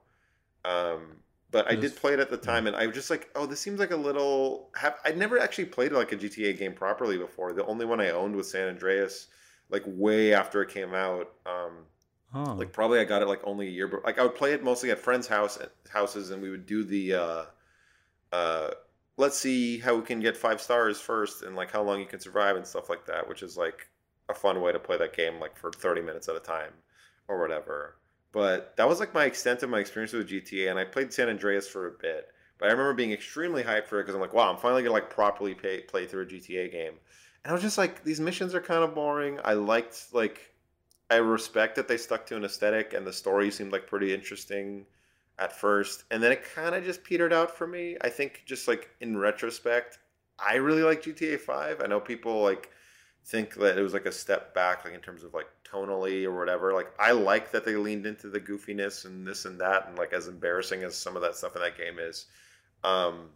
Um, 0.65 1.17
but 1.51 1.67
I 1.69 1.75
did 1.75 1.95
play 1.95 2.13
it 2.13 2.19
at 2.19 2.29
the 2.29 2.37
time, 2.37 2.67
and 2.67 2.75
I 2.75 2.87
was 2.87 2.95
just 2.95 3.09
like, 3.09 3.29
oh, 3.35 3.45
this 3.45 3.59
seems 3.59 3.79
like 3.79 3.91
a 3.91 3.95
little. 3.97 4.69
Have 4.75 4.95
I'd 5.05 5.17
never 5.17 5.39
actually 5.39 5.65
played 5.65 5.91
like 5.91 6.11
a 6.11 6.15
GTA 6.17 6.53
game 6.53 6.73
properly 6.73 7.17
before. 7.17 7.53
The 7.53 7.65
only 7.65 7.85
one 7.85 8.01
I 8.01 8.11
owned 8.11 8.35
was 8.35 8.49
San 8.51 8.69
Andreas, 8.69 9.27
like 9.69 9.83
way 9.87 10.33
after 10.33 10.61
it 10.61 10.69
came 10.69 10.93
out. 10.93 11.31
Um, 11.45 11.85
Oh, 12.33 12.53
like 12.57 12.73
probably 12.73 12.99
I 12.99 13.05
got 13.05 13.21
it 13.21 13.27
like 13.27 13.41
only 13.45 13.67
a 13.67 13.71
year, 13.71 13.87
but 13.87 14.03
like 14.05 14.19
I 14.19 14.23
would 14.23 14.35
play 14.35 14.53
it 14.53 14.63
mostly 14.63 14.91
at 14.91 14.99
friends' 14.99 15.27
house 15.27 15.59
houses, 15.89 16.31
and 16.31 16.41
we 16.41 16.49
would 16.49 16.65
do 16.65 16.83
the 16.83 17.13
uh, 17.15 17.45
uh, 18.31 18.71
let's 19.17 19.37
see 19.37 19.79
how 19.79 19.95
we 19.95 20.03
can 20.03 20.19
get 20.19 20.37
five 20.37 20.61
stars 20.61 20.99
first, 20.99 21.43
and 21.43 21.55
like 21.55 21.71
how 21.71 21.81
long 21.83 21.99
you 21.99 22.05
can 22.05 22.19
survive 22.19 22.55
and 22.55 22.65
stuff 22.65 22.89
like 22.89 23.05
that, 23.07 23.27
which 23.27 23.43
is 23.43 23.57
like 23.57 23.87
a 24.29 24.33
fun 24.33 24.61
way 24.61 24.71
to 24.71 24.79
play 24.79 24.97
that 24.97 25.15
game 25.15 25.39
like 25.39 25.57
for 25.57 25.71
thirty 25.71 26.01
minutes 26.01 26.29
at 26.29 26.35
a 26.35 26.39
time 26.39 26.73
or 27.27 27.39
whatever. 27.39 27.95
But 28.31 28.75
that 28.77 28.87
was 28.87 28.99
like 28.99 29.13
my 29.13 29.25
extent 29.25 29.61
of 29.63 29.69
my 29.69 29.79
experience 29.79 30.13
with 30.13 30.29
GTA, 30.29 30.69
and 30.69 30.79
I 30.79 30.85
played 30.85 31.13
San 31.13 31.29
Andreas 31.29 31.67
for 31.67 31.87
a 31.87 31.91
bit. 31.91 32.29
But 32.57 32.69
I 32.69 32.71
remember 32.71 32.93
being 32.93 33.11
extremely 33.11 33.63
hyped 33.63 33.87
for 33.87 33.99
it 33.99 34.03
because 34.03 34.15
I'm 34.15 34.21
like, 34.21 34.33
wow, 34.33 34.51
I'm 34.51 34.57
finally 34.57 34.83
gonna 34.83 34.93
like 34.93 35.09
properly 35.09 35.55
pay, 35.55 35.81
play 35.81 36.05
through 36.05 36.23
a 36.23 36.27
GTA 36.27 36.71
game. 36.71 36.93
And 37.43 37.51
I 37.51 37.53
was 37.53 37.61
just 37.63 37.77
like, 37.77 38.03
these 38.03 38.19
missions 38.19 38.53
are 38.53 38.61
kind 38.61 38.83
of 38.83 38.93
boring. 38.93 39.39
I 39.43 39.53
liked 39.53 40.13
like 40.13 40.53
I 41.09 41.15
respect 41.15 41.75
that 41.75 41.87
they 41.87 41.97
stuck 41.97 42.25
to 42.27 42.37
an 42.37 42.45
aesthetic 42.45 42.93
and 42.93 43.05
the 43.05 43.11
story 43.11 43.51
seemed 43.51 43.73
like 43.73 43.87
pretty 43.87 44.13
interesting 44.13 44.85
at 45.39 45.51
first. 45.51 46.03
And 46.11 46.21
then 46.21 46.31
it 46.31 46.43
kind 46.55 46.75
of 46.75 46.85
just 46.85 47.03
petered 47.03 47.33
out 47.33 47.57
for 47.57 47.67
me. 47.67 47.97
I 48.01 48.09
think 48.09 48.43
just 48.45 48.67
like 48.67 48.89
in 49.01 49.17
retrospect, 49.17 49.99
I 50.39 50.55
really 50.55 50.83
like 50.83 51.03
GTA 51.03 51.39
5. 51.39 51.81
I 51.81 51.87
know 51.87 51.99
people 51.99 52.41
like 52.41 52.69
think 53.25 53.55
that 53.55 53.77
it 53.77 53.81
was 53.81 53.93
like 53.93 54.05
a 54.05 54.11
step 54.11 54.53
back 54.53 54.83
like 54.83 54.93
in 54.93 54.99
terms 54.99 55.23
of 55.23 55.33
like 55.33 55.47
tonally 55.63 56.25
or 56.25 56.37
whatever. 56.37 56.73
Like 56.73 56.91
I 56.99 57.11
like 57.11 57.51
that 57.51 57.65
they 57.65 57.75
leaned 57.75 58.05
into 58.05 58.29
the 58.29 58.39
goofiness 58.39 59.05
and 59.05 59.25
this 59.25 59.45
and 59.45 59.59
that 59.61 59.87
and 59.87 59.97
like 59.97 60.13
as 60.13 60.27
embarrassing 60.27 60.83
as 60.83 60.95
some 60.95 61.15
of 61.15 61.21
that 61.21 61.35
stuff 61.35 61.55
in 61.55 61.61
that 61.61 61.77
game 61.77 61.99
is. 61.99 62.25
Um 62.83 63.29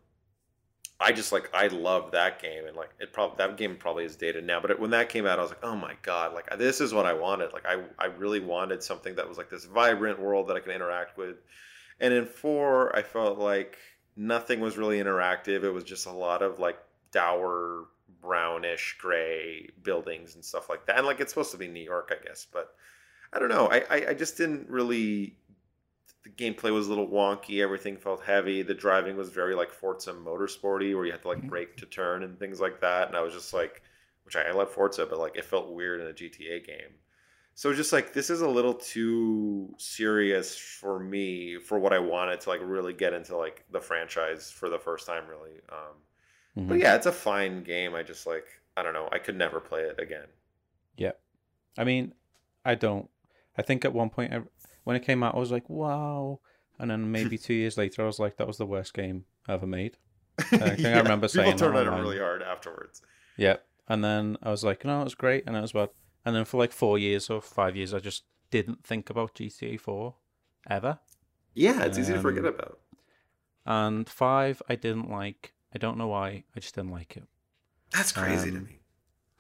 I 1.00 1.12
just 1.12 1.32
like 1.32 1.50
I 1.54 1.68
love 1.68 2.12
that 2.12 2.42
game 2.42 2.66
and 2.66 2.76
like 2.76 2.90
it 3.00 3.14
probably 3.14 3.36
that 3.38 3.58
game 3.58 3.76
probably 3.76 4.06
is 4.06 4.16
dated 4.16 4.46
now, 4.46 4.62
but 4.62 4.72
it, 4.72 4.80
when 4.80 4.92
that 4.92 5.10
came 5.10 5.26
out, 5.26 5.40
I 5.40 5.42
was 5.42 5.52
like, 5.52 5.64
oh 5.64 5.76
my 5.76 5.94
god, 6.02 6.34
like 6.34 6.58
this 6.58 6.80
is 6.80 6.94
what 6.94 7.06
I 7.06 7.14
wanted. 7.14 7.54
Like 7.54 7.66
I 7.66 7.84
I 8.00 8.06
really 8.06 8.40
wanted 8.40 8.82
something 8.82 9.16
that 9.16 9.28
was 9.28 9.38
like 9.38 9.50
this 9.50 9.66
vibrant 9.66 10.20
world 10.20 10.48
that 10.48 10.56
I 10.56 10.62
can 10.62 10.72
interact 10.72 11.18
with. 11.18 11.38
And 12.00 12.14
in 12.14 12.26
four, 12.26 12.96
I 12.96 13.02
felt 13.04 13.38
like 13.38 13.78
nothing 14.16 14.62
was 14.62 14.78
really 14.78 15.00
interactive. 15.00 15.64
It 15.64 15.72
was 15.72 15.84
just 15.84 16.06
a 16.06 16.12
lot 16.12 16.42
of 16.42 16.60
like 16.60 16.78
dour 17.12 17.86
brownish 18.26 18.98
gray 19.00 19.70
buildings 19.84 20.36
and 20.36 20.44
stuff 20.44 20.70
like 20.70 20.86
that. 20.88 20.98
And 20.98 21.06
like 21.06 21.20
it's 21.20 21.32
supposed 21.32 21.52
to 21.52 21.58
be 21.58 21.68
New 21.68 21.84
York, 21.84 22.12
I 22.12 22.26
guess, 22.26 22.48
but 22.52 22.76
I 23.32 23.40
don't 23.40 23.50
know. 23.50 23.70
I 23.72 23.84
I, 23.90 24.06
I 24.10 24.14
just 24.14 24.38
didn't 24.38 24.70
really 24.70 25.38
the 26.24 26.30
gameplay 26.32 26.74
was 26.74 26.88
a 26.88 26.90
little 26.90 27.08
wonky. 27.08 27.62
Everything 27.62 27.98
felt 27.98 28.24
heavy. 28.24 28.64
The 28.64 28.74
driving 28.74 29.16
was 29.16 29.30
very 29.30 29.54
like 29.54 29.72
Forza 29.72 30.12
Motorsporty, 30.12 30.96
where 30.96 31.06
you 31.06 31.12
had 31.12 31.22
to 31.22 31.28
like 31.28 31.48
brake 31.48 31.78
to 31.78 31.86
turn 31.86 32.24
and 32.24 32.40
things 32.40 32.60
like 32.60 32.82
that. 32.82 33.08
And 33.08 33.16
I 33.16 33.22
was 33.22 33.34
just 33.34 33.54
like, 33.54 33.84
which 34.24 34.36
I, 34.36 34.42
I 34.42 34.52
love 34.52 34.72
Forza, 34.72 35.06
but 35.06 35.20
like 35.20 35.36
it 35.36 35.46
felt 35.46 35.72
weird 35.72 36.02
in 36.02 36.08
a 36.08 36.14
GTA 36.14 36.66
game. 36.66 36.96
So 37.54 37.74
just 37.74 37.94
like 37.94 38.12
this 38.12 38.30
is 38.30 38.42
a 38.42 38.50
little 38.50 38.74
too 38.74 39.74
serious 39.78 40.58
for 40.58 41.00
me 41.00 41.58
for 41.58 41.80
what 41.80 41.94
I 41.94 42.00
wanted 42.00 42.42
to 42.42 42.50
like 42.50 42.60
really 42.64 42.92
get 42.92 43.14
into 43.14 43.38
like 43.38 43.64
the 43.72 43.80
franchise 43.80 44.52
for 44.52 44.70
the 44.70 44.80
first 44.80 45.06
time, 45.06 45.24
really. 45.30 45.62
Um, 45.72 45.96
But 46.56 46.78
mhm. 46.78 46.82
yeah, 46.82 46.96
it's 46.96 47.06
a 47.06 47.12
fine 47.12 47.64
game. 47.64 47.96
I 47.96 48.04
just 48.04 48.26
like 48.26 48.46
I 48.78 48.84
don't 48.84 48.94
know. 48.94 49.10
I 49.12 49.20
could 49.20 49.38
never 49.38 49.60
play 49.60 49.82
it 49.82 50.00
again. 50.00 50.28
Yeah. 50.98 51.12
I 51.78 51.84
mean, 51.84 52.14
I 52.64 52.76
don't. 52.76 53.10
I 53.58 53.62
think 53.62 53.86
at 53.86 53.94
one 53.94 54.10
point, 54.10 54.34
I, 54.34 54.42
when 54.84 54.96
it 54.96 55.06
came 55.06 55.24
out, 55.24 55.36
I 55.36 55.40
was 55.40 55.52
like, 55.52 55.70
wow. 55.70 56.40
And 56.80 56.92
then 56.92 57.12
maybe 57.18 57.38
two 57.38 57.54
years 57.54 57.78
later, 57.78 58.04
I 58.04 58.06
was 58.06 58.20
like, 58.20 58.38
that 58.38 58.48
was 58.48 58.58
the 58.58 58.66
worst 58.66 58.94
game 58.94 59.26
ever 59.48 59.68
made. 59.68 59.98
I 60.40 60.76
think 60.76 60.86
I 60.86 60.98
remember 60.98 61.28
saying 61.28 61.54
people 61.54 61.68
turned 61.68 61.78
that 61.78 61.88
on 61.88 62.00
it 62.00 62.02
really 62.02 62.20
hard 62.20 62.44
afterwards. 62.44 63.02
Yeah. 63.38 63.58
And 63.88 64.04
then 64.04 64.38
I 64.44 64.50
was 64.50 64.64
like, 64.64 64.84
no, 64.84 65.02
it 65.02 65.06
was 65.06 65.16
great. 65.16 65.44
And 65.48 65.56
it 65.56 65.62
was 65.62 65.74
bad. 65.74 65.90
And 66.26 66.36
then 66.36 66.46
for 66.46 66.58
like 66.58 66.72
four 66.72 66.98
years 66.98 67.30
or 67.30 67.42
five 67.42 67.76
years, 67.76 67.94
I 67.94 68.00
just 68.00 68.24
didn't 68.52 68.84
think 68.84 69.10
about 69.10 69.36
GTA 69.36 69.80
4 69.80 70.16
ever. 70.70 71.00
Yeah, 71.54 71.84
it's 71.84 71.98
easy 71.98 72.14
to 72.14 72.22
forget 72.22 72.46
Um, 72.46 72.54
about. 72.54 72.80
And 73.66 74.10
five, 74.10 74.62
I 74.68 74.76
didn't 74.76 75.10
like. 75.10 75.54
I 75.76 75.78
don't 75.78 75.98
know 75.98 76.08
why. 76.08 76.46
I 76.56 76.60
just 76.60 76.74
didn't 76.74 76.92
like 76.92 77.18
it. 77.18 77.26
That's 77.92 78.14
crazy 78.14 78.50
to 78.52 78.58
um, 78.58 78.64
me. 78.64 78.80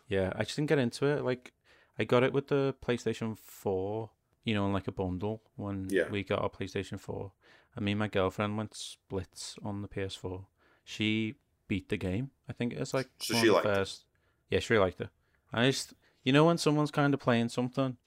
Yeah, 0.09 0.33
I 0.35 0.43
just 0.43 0.57
didn't 0.57 0.69
get 0.69 0.79
into 0.79 1.05
it. 1.05 1.23
Like, 1.23 1.53
I 1.97 2.03
got 2.03 2.23
it 2.23 2.33
with 2.33 2.49
the 2.49 2.75
PlayStation 2.85 3.37
4, 3.37 4.09
you 4.43 4.53
know, 4.53 4.65
in 4.67 4.73
like 4.73 4.87
a 4.87 4.91
bundle 4.91 5.41
when 5.55 5.87
Yeah. 5.89 6.09
we 6.09 6.23
got 6.23 6.41
our 6.41 6.49
PlayStation 6.49 6.99
4. 6.99 7.31
And 7.75 7.85
me 7.85 7.93
and 7.93 7.99
my 7.99 8.09
girlfriend 8.09 8.57
went 8.57 8.75
splits 8.75 9.55
on 9.63 9.81
the 9.81 9.87
PS4. 9.87 10.45
She 10.83 11.35
beat 11.67 11.89
the 11.89 11.97
game. 11.97 12.31
I 12.49 12.53
think 12.53 12.73
it's 12.73 12.93
like 12.93 13.09
So 13.19 13.33
she 13.35 13.49
liked 13.49 13.65
it. 13.65 13.69
first. 13.69 14.05
Yeah, 14.49 14.59
she 14.59 14.73
really 14.73 14.85
liked 14.85 15.01
it. 15.01 15.09
I 15.53 15.65
just, 15.67 15.93
you 16.23 16.33
know, 16.33 16.45
when 16.45 16.57
someone's 16.57 16.91
kind 16.91 17.13
of 17.13 17.19
playing 17.19 17.49
something, 17.49 17.97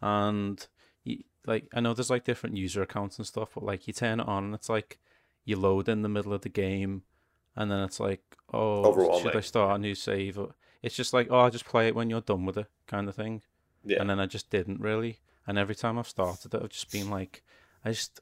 and 0.00 0.66
you, 1.04 1.24
like 1.46 1.68
I 1.74 1.80
know 1.80 1.94
there's 1.94 2.10
like 2.10 2.24
different 2.24 2.56
user 2.56 2.82
accounts 2.82 3.18
and 3.18 3.26
stuff, 3.26 3.50
but 3.54 3.64
like 3.64 3.86
you 3.86 3.92
turn 3.92 4.20
it 4.20 4.28
on 4.28 4.44
and 4.44 4.54
it's 4.54 4.68
like 4.68 4.98
you 5.44 5.56
load 5.56 5.88
in 5.88 6.02
the 6.02 6.08
middle 6.08 6.32
of 6.34 6.42
the 6.42 6.48
game, 6.48 7.02
and 7.58 7.70
then 7.70 7.80
it's 7.80 7.98
like, 7.98 8.22
oh, 8.54 9.20
should 9.20 9.36
I 9.36 9.40
start 9.40 9.74
a 9.74 9.78
new 9.78 9.96
save? 9.96 10.38
It's 10.80 10.94
just 10.94 11.12
like, 11.12 11.26
oh, 11.28 11.40
I'll 11.40 11.50
just 11.50 11.64
play 11.64 11.88
it 11.88 11.94
when 11.94 12.08
you're 12.08 12.20
done 12.20 12.46
with 12.46 12.56
it, 12.56 12.68
kind 12.86 13.08
of 13.08 13.16
thing. 13.16 13.42
Yeah. 13.84 14.00
And 14.00 14.08
then 14.08 14.20
I 14.20 14.26
just 14.26 14.48
didn't 14.48 14.80
really. 14.80 15.18
And 15.44 15.58
every 15.58 15.74
time 15.74 15.98
I've 15.98 16.08
started 16.08 16.54
it, 16.54 16.62
I've 16.62 16.70
just 16.70 16.92
been 16.92 17.10
like, 17.10 17.42
I 17.84 17.90
just, 17.90 18.20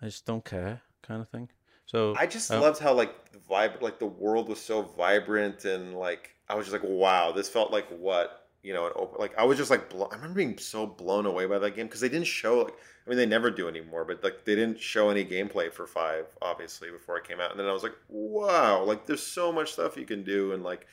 I 0.00 0.06
just 0.06 0.24
don't 0.24 0.44
care, 0.44 0.80
kind 1.02 1.20
of 1.20 1.28
thing. 1.28 1.50
So 1.84 2.14
I 2.16 2.26
just 2.26 2.50
uh, 2.50 2.58
loved 2.58 2.80
how 2.80 2.94
like 2.94 3.32
the 3.32 3.38
vibe, 3.38 3.82
like 3.82 3.98
the 3.98 4.06
world 4.06 4.48
was 4.48 4.60
so 4.60 4.80
vibrant 4.82 5.66
and 5.66 5.94
like 5.94 6.34
I 6.48 6.54
was 6.54 6.66
just 6.66 6.72
like, 6.72 6.90
wow, 6.90 7.32
this 7.32 7.50
felt 7.50 7.70
like 7.70 7.86
what 7.90 8.39
you 8.62 8.74
know, 8.74 8.86
an 8.86 8.92
open. 8.96 9.18
Like 9.20 9.36
I 9.38 9.44
was 9.44 9.58
just 9.58 9.70
like, 9.70 9.90
blo- 9.90 10.08
I 10.10 10.16
remember 10.16 10.36
being 10.36 10.58
so 10.58 10.86
blown 10.86 11.26
away 11.26 11.46
by 11.46 11.58
that 11.58 11.76
game 11.76 11.86
because 11.86 12.00
they 12.00 12.08
didn't 12.08 12.26
show 12.26 12.60
like, 12.62 12.74
I 13.06 13.08
mean, 13.10 13.16
they 13.18 13.26
never 13.26 13.50
do 13.50 13.68
anymore, 13.68 14.04
but 14.04 14.22
like 14.22 14.44
they 14.44 14.54
didn't 14.54 14.80
show 14.80 15.10
any 15.10 15.24
gameplay 15.24 15.72
for 15.72 15.86
five, 15.86 16.26
obviously, 16.42 16.90
before 16.90 17.16
it 17.18 17.24
came 17.28 17.40
out, 17.40 17.50
and 17.52 17.60
then 17.60 17.66
I 17.66 17.72
was 17.72 17.82
like, 17.82 17.96
wow, 18.08 18.84
like 18.84 19.06
there's 19.06 19.22
so 19.22 19.52
much 19.52 19.72
stuff 19.72 19.96
you 19.96 20.06
can 20.06 20.22
do, 20.24 20.52
and 20.52 20.62
like 20.62 20.86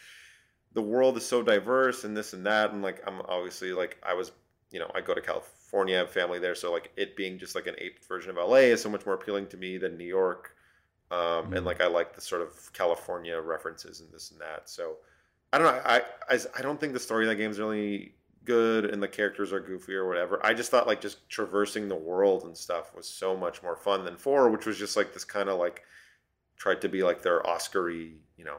the 0.74 0.82
world 0.82 1.18
is 1.18 1.26
so 1.26 1.42
diverse 1.42 2.04
and 2.04 2.16
this 2.16 2.34
and 2.34 2.46
that, 2.46 2.72
and 2.72 2.82
like 2.82 3.02
I'm 3.08 3.22
obviously 3.22 3.74
like 3.74 3.98
I 4.04 4.14
was, 4.14 4.32
you 4.72 4.80
know, 4.80 4.92
I 4.94 5.02
go 5.02 5.14
to 5.14 5.22
California, 5.22 5.98
have 5.98 6.12
family 6.12 6.40
there, 6.40 6.56
so 6.56 6.72
like 6.72 6.92
it 6.98 7.16
being 7.16 7.40
just 7.40 7.56
like 7.56 7.68
an 7.68 7.76
ape 7.80 8.04
version 8.08 8.32
of 8.32 8.38
LA 8.38 8.72
is 8.72 8.82
so 8.82 8.90
much 8.90 9.06
more 9.06 9.16
appealing 9.16 9.48
to 9.48 9.58
me 9.58 9.78
than 9.78 9.98
New 9.98 10.06
York 10.06 10.56
um, 11.12 11.50
Mhm. 11.50 11.54
and 11.54 11.66
like 11.66 11.82
I 11.82 11.88
like 11.88 12.16
the 12.16 12.22
sort 12.22 12.42
of 12.42 12.72
California 12.74 13.40
references 13.42 14.02
and 14.02 14.12
this 14.14 14.32
and 14.32 14.42
that. 14.42 14.70
So 14.70 14.98
I 15.54 15.58
don't 15.58 15.68
know. 15.68 15.82
I 15.86 16.02
I, 16.30 16.40
I 16.58 16.62
don't 16.62 16.80
think 16.80 16.94
the 16.94 17.00
story 17.00 17.26
of 17.26 17.30
that 17.30 17.36
game 17.36 17.52
is 17.52 17.60
really 17.60 18.14
good, 18.44 18.86
and 18.86 19.02
the 19.02 19.08
characters 19.08 19.52
are 19.54 19.60
goofy 19.60 19.94
or 19.96 20.08
whatever. 20.08 20.46
I 20.46 20.54
just 20.54 20.72
thought 20.72 20.88
like 20.88 21.02
just 21.02 21.30
traversing 21.30 21.88
the 21.88 21.96
world 21.96 22.44
and 22.44 22.56
stuff 22.56 22.94
was 22.96 23.08
so 23.08 23.36
much 23.36 23.64
more 23.64 23.76
fun 23.76 24.06
than 24.06 24.18
four, 24.18 24.50
which 24.50 24.66
was 24.66 24.78
just 24.78 24.96
like 24.98 25.14
this 25.14 25.24
kind 25.26 25.50
of 25.50 25.58
like 25.60 25.84
tried 26.58 26.82
to 26.82 26.90
be 26.90 27.04
like 27.04 27.22
their 27.22 27.46
Oscar-y, 27.48 28.12
you 28.38 28.44
know, 28.46 28.58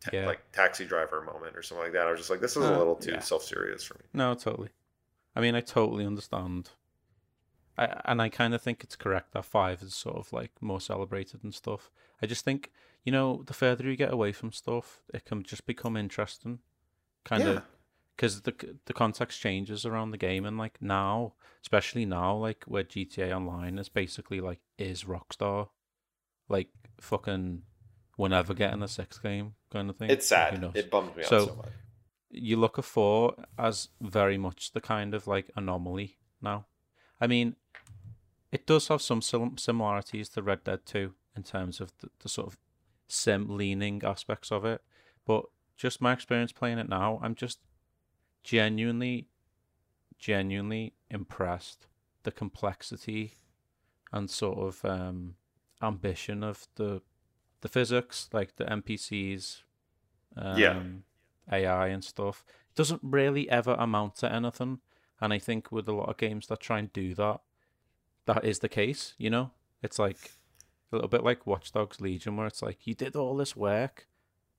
ta- 0.00 0.10
Yeah. 0.12 0.26
like 0.26 0.40
taxi 0.52 0.84
driver 0.84 1.22
moment 1.22 1.56
or 1.56 1.62
something 1.62 1.84
like 1.84 1.92
that. 1.92 2.06
I 2.06 2.10
was 2.10 2.18
just 2.20 2.30
like, 2.30 2.40
this 2.40 2.56
is 2.56 2.64
a 2.64 2.74
Uh, 2.74 2.78
little 2.78 2.96
too 2.96 3.12
yeah. 3.12 3.20
self-serious 3.20 3.84
for 3.84 3.94
me. 3.94 4.04
No, 4.12 4.34
totally. 4.34 4.70
I 5.36 5.40
mean, 5.40 5.54
I 5.54 5.60
totally 5.60 6.04
understand. 6.04 6.70
I 7.78 8.00
and 8.04 8.20
I 8.20 8.28
kind 8.28 8.54
of 8.54 8.60
think 8.62 8.82
it's 8.84 8.96
correct 8.96 9.32
that 9.32 9.44
five 9.44 9.82
is 9.82 9.94
sort 9.94 10.16
of 10.16 10.32
like 10.32 10.50
more 10.60 10.80
celebrated 10.80 11.44
and 11.44 11.54
stuff. 11.54 11.90
I 12.22 12.26
just 12.26 12.44
think 12.44 12.70
you 13.04 13.12
know 13.12 13.42
the 13.46 13.54
further 13.54 13.84
you 13.88 13.96
get 13.96 14.12
away 14.12 14.32
from 14.32 14.52
stuff, 14.52 15.02
it 15.14 15.24
can 15.24 15.42
just 15.42 15.66
become 15.66 15.96
interesting, 15.96 16.60
kind 17.24 17.42
Yeah. 17.44 17.50
of, 17.50 17.62
because 18.16 18.42
the 18.42 18.54
the 18.84 18.92
context 18.92 19.40
changes 19.40 19.86
around 19.86 20.10
the 20.10 20.18
game 20.18 20.44
and 20.44 20.58
like 20.58 20.80
now, 20.82 21.34
especially 21.62 22.04
now, 22.04 22.34
like 22.36 22.64
where 22.64 22.84
GTA 22.84 23.32
Online 23.34 23.78
is 23.78 23.88
basically 23.88 24.40
like 24.40 24.60
is 24.78 25.04
Rockstar, 25.04 25.68
like 26.48 26.68
fucking, 27.00 27.62
we're 28.18 28.28
never 28.28 28.52
getting 28.54 28.82
a 28.82 28.88
sixth 28.88 29.22
game 29.22 29.54
kind 29.72 29.88
of 29.88 29.96
thing. 29.96 30.10
It's 30.10 30.26
sad. 30.26 30.70
It 30.74 30.90
bums 30.90 31.16
me 31.16 31.22
So- 31.22 31.36
out 31.42 31.48
so 31.48 31.54
much. 31.56 31.68
you 32.30 32.56
look 32.56 32.78
at 32.78 32.84
four 32.84 33.34
as 33.58 33.88
very 34.00 34.36
much 34.38 34.72
the 34.72 34.80
kind 34.80 35.14
of 35.14 35.26
like 35.26 35.50
anomaly 35.56 36.18
now. 36.42 36.66
I 37.20 37.26
mean, 37.26 37.56
it 38.52 38.66
does 38.66 38.88
have 38.88 39.00
some 39.02 39.22
similarities 39.22 40.28
to 40.30 40.42
Red 40.42 40.64
Dead 40.64 40.84
2 40.86 41.14
in 41.36 41.42
terms 41.42 41.80
of 41.80 41.92
the, 41.98 42.10
the 42.20 42.28
sort 42.28 42.48
of 42.48 42.58
sim 43.10 43.56
leaning 43.56 44.02
aspects 44.04 44.50
of 44.52 44.64
it, 44.64 44.82
but 45.26 45.44
just 45.76 46.00
my 46.00 46.12
experience 46.12 46.52
playing 46.52 46.78
it 46.78 46.88
now, 46.88 47.18
I'm 47.22 47.34
just 47.34 47.58
genuinely, 48.42 49.28
genuinely 50.18 50.94
impressed. 51.10 51.86
The 52.22 52.30
complexity 52.30 53.34
and 54.12 54.28
sort 54.28 54.58
of 54.58 54.84
um, 54.84 55.36
ambition 55.82 56.42
of 56.44 56.68
the 56.74 57.00
the 57.62 57.68
physics, 57.68 58.28
like 58.32 58.56
the 58.56 58.64
NPCs, 58.64 59.62
um, 60.36 60.58
Yeah. 60.58 60.80
AI 61.52 61.88
and 61.88 62.02
stuff, 62.04 62.44
It 62.70 62.74
doesn't 62.74 63.00
really 63.02 63.48
ever 63.50 63.74
amount 63.74 64.16
to 64.16 64.32
anything. 64.32 64.80
And 65.20 65.32
I 65.32 65.38
think 65.38 65.70
with 65.70 65.86
a 65.88 65.92
lot 65.92 66.08
of 66.08 66.16
games 66.16 66.46
that 66.46 66.60
try 66.60 66.78
and 66.78 66.92
do 66.92 67.14
that, 67.14 67.40
that 68.24 68.44
is 68.44 68.60
the 68.60 68.68
case. 68.68 69.14
You 69.18 69.28
know, 69.30 69.50
it's 69.82 69.98
like 69.98 70.32
a 70.90 70.96
little 70.96 71.08
bit 71.08 71.24
like 71.24 71.46
Watch 71.46 71.72
Dogs 71.72 72.00
Legion, 72.00 72.36
where 72.36 72.46
it's 72.46 72.62
like 72.62 72.86
you 72.86 72.94
did 72.94 73.16
all 73.16 73.36
this 73.36 73.56
work, 73.56 74.06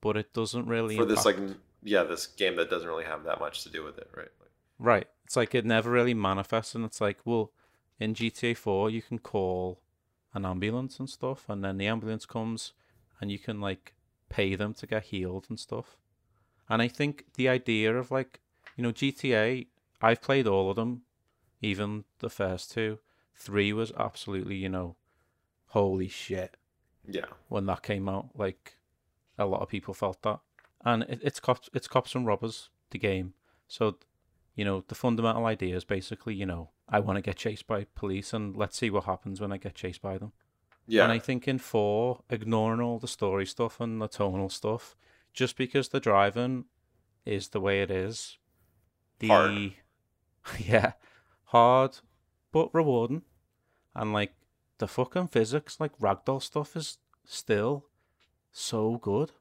but 0.01 0.17
it 0.17 0.33
doesn't 0.33 0.67
really 0.67 0.95
For 0.95 1.05
this 1.05 1.25
like 1.25 1.37
yeah, 1.83 2.03
this 2.03 2.27
game 2.27 2.55
that 2.57 2.69
doesn't 2.69 2.87
really 2.87 3.05
have 3.05 3.23
that 3.23 3.39
much 3.39 3.63
to 3.63 3.69
do 3.69 3.83
with 3.83 3.97
it, 3.97 4.09
right? 4.15 4.29
Like, 4.39 4.51
Right. 4.79 5.07
It's 5.25 5.35
like 5.35 5.53
it 5.53 5.65
never 5.65 5.91
really 5.91 6.13
manifests, 6.13 6.75
and 6.75 6.83
it's 6.85 7.01
like, 7.01 7.19
well, 7.25 7.51
in 7.99 8.15
GTA 8.15 8.57
4, 8.57 8.89
you 8.89 9.01
can 9.01 9.19
call 9.19 9.81
an 10.33 10.45
ambulance 10.45 10.99
and 10.99 11.09
stuff, 11.09 11.45
and 11.47 11.63
then 11.63 11.77
the 11.77 11.87
ambulance 11.87 12.25
comes, 12.25 12.73
and 13.19 13.31
you 13.31 13.39
can 13.39 13.61
like 13.61 13.93
pay 14.29 14.55
them 14.55 14.73
to 14.73 14.87
get 14.87 15.03
healed 15.03 15.45
and 15.49 15.59
stuff. 15.59 15.97
And 16.67 16.81
I 16.81 16.87
think 16.87 17.25
the 17.35 17.49
idea 17.49 17.95
of 17.95 18.11
like, 18.11 18.39
you 18.75 18.83
know, 18.83 18.91
GTA, 18.91 19.67
I've 20.01 20.21
played 20.21 20.47
all 20.47 20.69
of 20.69 20.77
them, 20.77 21.03
even 21.61 22.05
the 22.19 22.29
first 22.29 22.71
two. 22.71 22.99
Three 23.35 23.73
was 23.73 23.91
absolutely, 23.97 24.55
you 24.55 24.69
know, 24.69 24.95
holy 25.71 26.09
shit 26.09 26.57
yeah. 27.07 27.25
when 27.47 27.65
that 27.65 27.81
came 27.81 28.07
out. 28.09 28.29
Like 28.35 28.77
a 29.37 29.45
lot 29.45 29.61
of 29.61 29.69
people 29.69 29.93
felt 29.93 30.21
that, 30.23 30.39
and 30.83 31.03
it, 31.03 31.19
it's 31.23 31.39
cops, 31.39 31.69
it's 31.73 31.87
cops 31.87 32.13
and 32.15 32.25
robbers, 32.25 32.69
the 32.91 32.99
game. 32.99 33.33
So, 33.67 33.97
you 34.55 34.65
know, 34.65 34.83
the 34.87 34.95
fundamental 34.95 35.45
idea 35.45 35.75
is 35.75 35.85
basically, 35.85 36.35
you 36.35 36.45
know, 36.45 36.69
I 36.89 36.99
want 36.99 37.17
to 37.17 37.21
get 37.21 37.37
chased 37.37 37.67
by 37.67 37.85
police, 37.95 38.33
and 38.33 38.55
let's 38.55 38.77
see 38.77 38.89
what 38.89 39.05
happens 39.05 39.39
when 39.39 39.51
I 39.51 39.57
get 39.57 39.75
chased 39.75 40.01
by 40.01 40.17
them. 40.17 40.33
Yeah. 40.87 41.03
And 41.03 41.11
I 41.11 41.19
think 41.19 41.47
in 41.47 41.57
four, 41.57 42.23
ignoring 42.29 42.81
all 42.81 42.99
the 42.99 43.07
story 43.07 43.45
stuff 43.45 43.79
and 43.79 44.01
the 44.01 44.07
tonal 44.07 44.49
stuff, 44.49 44.95
just 45.33 45.55
because 45.55 45.89
the 45.89 45.99
driving 45.99 46.65
is 47.25 47.49
the 47.49 47.61
way 47.61 47.81
it 47.81 47.89
is, 47.91 48.37
the 49.19 49.27
Hard. 49.27 49.73
yeah, 50.59 50.93
hard 51.45 51.97
but 52.51 52.73
rewarding, 52.73 53.21
and 53.95 54.11
like 54.11 54.33
the 54.81 54.87
fucking 54.87 55.27
physics, 55.27 55.79
like 55.79 55.95
ragdoll 55.99 56.41
stuff, 56.41 56.75
is 56.75 56.97
still 57.23 57.85
so 58.51 58.97
good, 58.97 59.31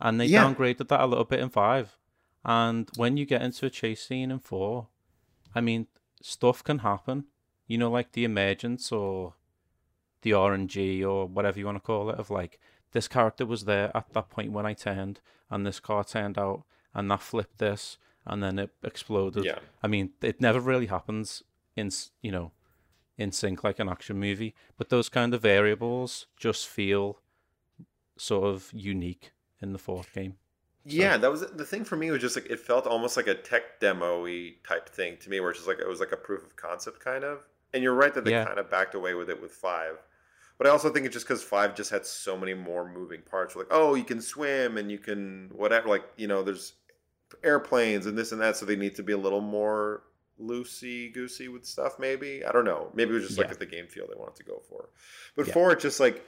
and 0.00 0.20
they 0.20 0.26
Yeah. 0.26 0.44
downgraded 0.44 0.86
that 0.88 1.00
a 1.00 1.06
little 1.06 1.24
bit 1.24 1.40
in 1.40 1.50
five. 1.50 1.98
And 2.44 2.88
when 2.96 3.16
you 3.16 3.26
get 3.26 3.42
into 3.42 3.66
a 3.66 3.70
chase 3.70 4.06
scene 4.06 4.30
in 4.30 4.38
four, 4.38 4.88
I 5.54 5.60
mean, 5.60 5.88
stuff 6.22 6.62
can 6.62 6.78
happen. 6.78 7.26
You 7.66 7.76
know, 7.78 7.90
like 7.90 8.12
the 8.12 8.24
emergence 8.24 8.92
or 8.92 9.34
the 10.22 10.32
RNG 10.32 11.04
or 11.04 11.26
whatever 11.26 11.58
you 11.58 11.66
want 11.66 11.76
to 11.76 11.80
call 11.80 12.08
it, 12.10 12.18
of 12.18 12.30
like 12.30 12.60
this 12.92 13.08
character 13.08 13.44
was 13.44 13.64
there 13.64 13.94
at 13.96 14.12
that 14.14 14.30
point 14.30 14.52
when 14.52 14.64
I 14.64 14.74
turned, 14.74 15.20
and 15.50 15.66
this 15.66 15.80
car 15.80 16.04
turned 16.04 16.38
out, 16.38 16.62
and 16.94 17.10
that 17.10 17.20
flipped 17.20 17.58
this, 17.58 17.98
and 18.24 18.42
then 18.42 18.60
it 18.60 18.70
exploded. 18.84 19.44
Yeah. 19.44 19.58
I 19.82 19.88
mean, 19.88 20.12
it 20.22 20.40
never 20.40 20.60
really 20.60 20.86
happens 20.86 21.42
in 21.74 21.90
you 22.22 22.30
know, 22.30 22.52
in 23.18 23.32
sync 23.32 23.64
like 23.64 23.78
an 23.78 23.88
action 23.88 24.18
movie, 24.18 24.54
but 24.78 24.88
those 24.88 25.08
kind 25.10 25.34
of 25.34 25.42
variables 25.42 26.26
just 26.36 26.66
feel 26.68 27.20
sort 28.16 28.44
of 28.46 28.70
unique 28.72 29.32
in 29.60 29.72
the 29.72 29.78
fourth 29.78 30.12
game. 30.12 30.36
Yeah, 30.84 31.18
that 31.18 31.30
was 31.30 31.42
the 31.42 31.64
thing 31.66 31.84
for 31.84 31.96
me 31.96 32.10
was 32.10 32.20
just 32.22 32.36
like 32.36 32.46
it 32.48 32.60
felt 32.60 32.86
almost 32.86 33.16
like 33.16 33.26
a 33.26 33.34
tech 33.34 33.80
demo-y 33.80 34.54
type 34.66 34.88
thing 34.88 35.18
to 35.18 35.28
me, 35.28 35.40
where 35.40 35.50
it's 35.50 35.58
just 35.58 35.68
like 35.68 35.80
it 35.80 35.88
was 35.88 36.00
like 36.00 36.12
a 36.12 36.16
proof 36.16 36.44
of 36.44 36.56
concept 36.56 37.00
kind 37.00 37.24
of. 37.24 37.40
And 37.74 37.82
you're 37.82 37.94
right 37.94 38.14
that 38.14 38.24
they 38.24 38.30
Yeah. 38.30 38.44
kind 38.46 38.58
of 38.58 38.70
backed 38.70 38.94
away 38.94 39.12
with 39.14 39.28
it 39.28 39.42
with 39.42 39.52
five, 39.52 39.98
but 40.56 40.66
I 40.66 40.70
also 40.70 40.90
think 40.90 41.04
it's 41.04 41.12
just 41.12 41.26
because 41.26 41.42
five 41.42 41.74
just 41.74 41.90
had 41.90 42.06
so 42.06 42.36
many 42.38 42.54
more 42.54 42.88
moving 42.88 43.20
parts. 43.22 43.54
Like, 43.54 43.66
oh, 43.70 43.94
you 43.94 44.04
can 44.04 44.22
swim 44.22 44.78
and 44.78 44.90
you 44.90 44.98
can 44.98 45.50
whatever. 45.52 45.88
Like, 45.88 46.04
you 46.16 46.26
know, 46.28 46.42
there's 46.42 46.74
airplanes 47.44 48.06
and 48.06 48.16
this 48.16 48.32
and 48.32 48.40
that, 48.40 48.56
so 48.56 48.64
they 48.64 48.76
need 48.76 48.94
to 48.96 49.02
be 49.02 49.12
a 49.12 49.18
little 49.18 49.42
more 49.42 50.04
loosey 50.40 51.12
goosey 51.12 51.48
with 51.48 51.64
stuff. 51.66 51.98
Maybe 51.98 52.44
I 52.44 52.52
don't 52.52 52.64
know. 52.64 52.90
Maybe 52.94 53.10
it 53.10 53.14
was 53.14 53.26
just 53.26 53.38
Yeah. 53.38 53.46
like 53.48 53.58
the 53.58 53.66
game 53.66 53.86
feel 53.86 54.06
they 54.06 54.14
wanted 54.18 54.36
to 54.36 54.44
go 54.44 54.62
for. 54.68 54.88
But 55.36 55.46
Yeah. 55.48 55.52
four, 55.54 55.72
it's 55.72 55.82
just 55.82 56.00
like 56.00 56.24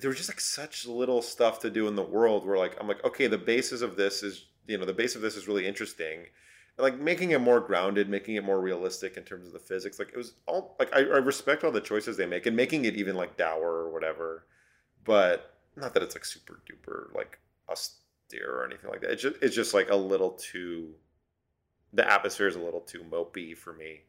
there 0.00 0.08
was 0.10 0.16
just 0.16 0.28
like 0.28 0.40
such 0.40 0.86
little 0.86 1.22
stuff 1.22 1.58
to 1.60 1.70
do 1.70 1.88
in 1.88 1.96
the 1.96 2.02
world 2.02 2.46
where 2.46 2.58
like 2.58 2.76
I'm 2.80 2.86
like 2.88 3.04
okay 3.04 3.26
the 3.26 3.38
basis 3.38 3.80
of 3.82 3.96
this 3.96 4.22
is 4.22 4.46
you 4.66 4.78
know 4.78 4.84
the 4.84 4.92
base 4.92 5.16
of 5.16 5.22
this 5.22 5.36
is 5.36 5.48
really 5.48 5.66
interesting 5.66 6.20
and 6.20 6.84
like 6.84 6.98
making 7.00 7.32
it 7.32 7.40
more 7.40 7.58
grounded 7.58 8.08
making 8.08 8.36
it 8.36 8.44
more 8.44 8.60
realistic 8.60 9.16
in 9.16 9.24
terms 9.24 9.46
of 9.48 9.52
the 9.52 9.58
physics 9.58 9.98
like 9.98 10.08
it 10.10 10.16
was 10.16 10.34
all 10.46 10.76
like 10.78 10.94
I, 10.94 10.98
I 11.00 11.18
respect 11.18 11.64
all 11.64 11.72
the 11.72 11.80
choices 11.80 12.16
they 12.16 12.26
make 12.26 12.46
and 12.46 12.54
making 12.54 12.84
it 12.84 12.94
even 12.94 13.16
like 13.16 13.36
dour 13.36 13.66
or 13.72 13.90
whatever 13.90 14.46
but 15.04 15.54
not 15.74 15.94
that 15.94 16.02
it's 16.04 16.14
like 16.14 16.24
super 16.24 16.60
duper 16.70 17.12
like 17.14 17.38
austere 17.68 18.52
or 18.54 18.64
anything 18.66 18.90
like 18.90 19.00
that 19.00 19.10
it's 19.10 19.22
just, 19.22 19.36
it's 19.42 19.56
just 19.56 19.74
like 19.74 19.90
a 19.90 19.96
little 19.96 20.32
too 20.32 20.94
the 21.92 22.10
atmosphere 22.10 22.46
is 22.48 22.56
a 22.56 22.60
little 22.60 22.80
too 22.80 23.04
mopey 23.10 23.56
for 23.56 23.72
me 23.72 24.00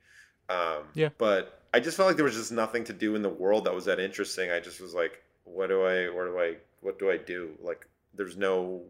um 0.50 0.84
Yeah. 0.94 1.10
but 1.18 1.62
i 1.74 1.80
just 1.80 1.96
felt 1.98 2.08
like 2.08 2.16
there 2.16 2.26
was 2.26 2.36
just 2.36 2.52
nothing 2.52 2.84
to 2.86 2.94
do 2.94 3.16
in 3.16 3.22
the 3.22 3.30
world 3.30 3.66
that 3.66 3.74
was 3.74 3.86
that 3.86 4.00
interesting 4.00 4.52
i 4.52 4.60
just 4.60 4.82
was 4.82 4.94
like 4.94 5.24
what 5.46 5.68
do 5.68 5.82
I 5.84 6.10
where 6.10 6.28
do 6.28 6.40
I 6.40 6.56
what 6.82 7.00
do 7.00 7.10
I 7.10 7.18
do? 7.18 7.58
Like 7.62 7.88
there's 8.14 8.38
no 8.38 8.84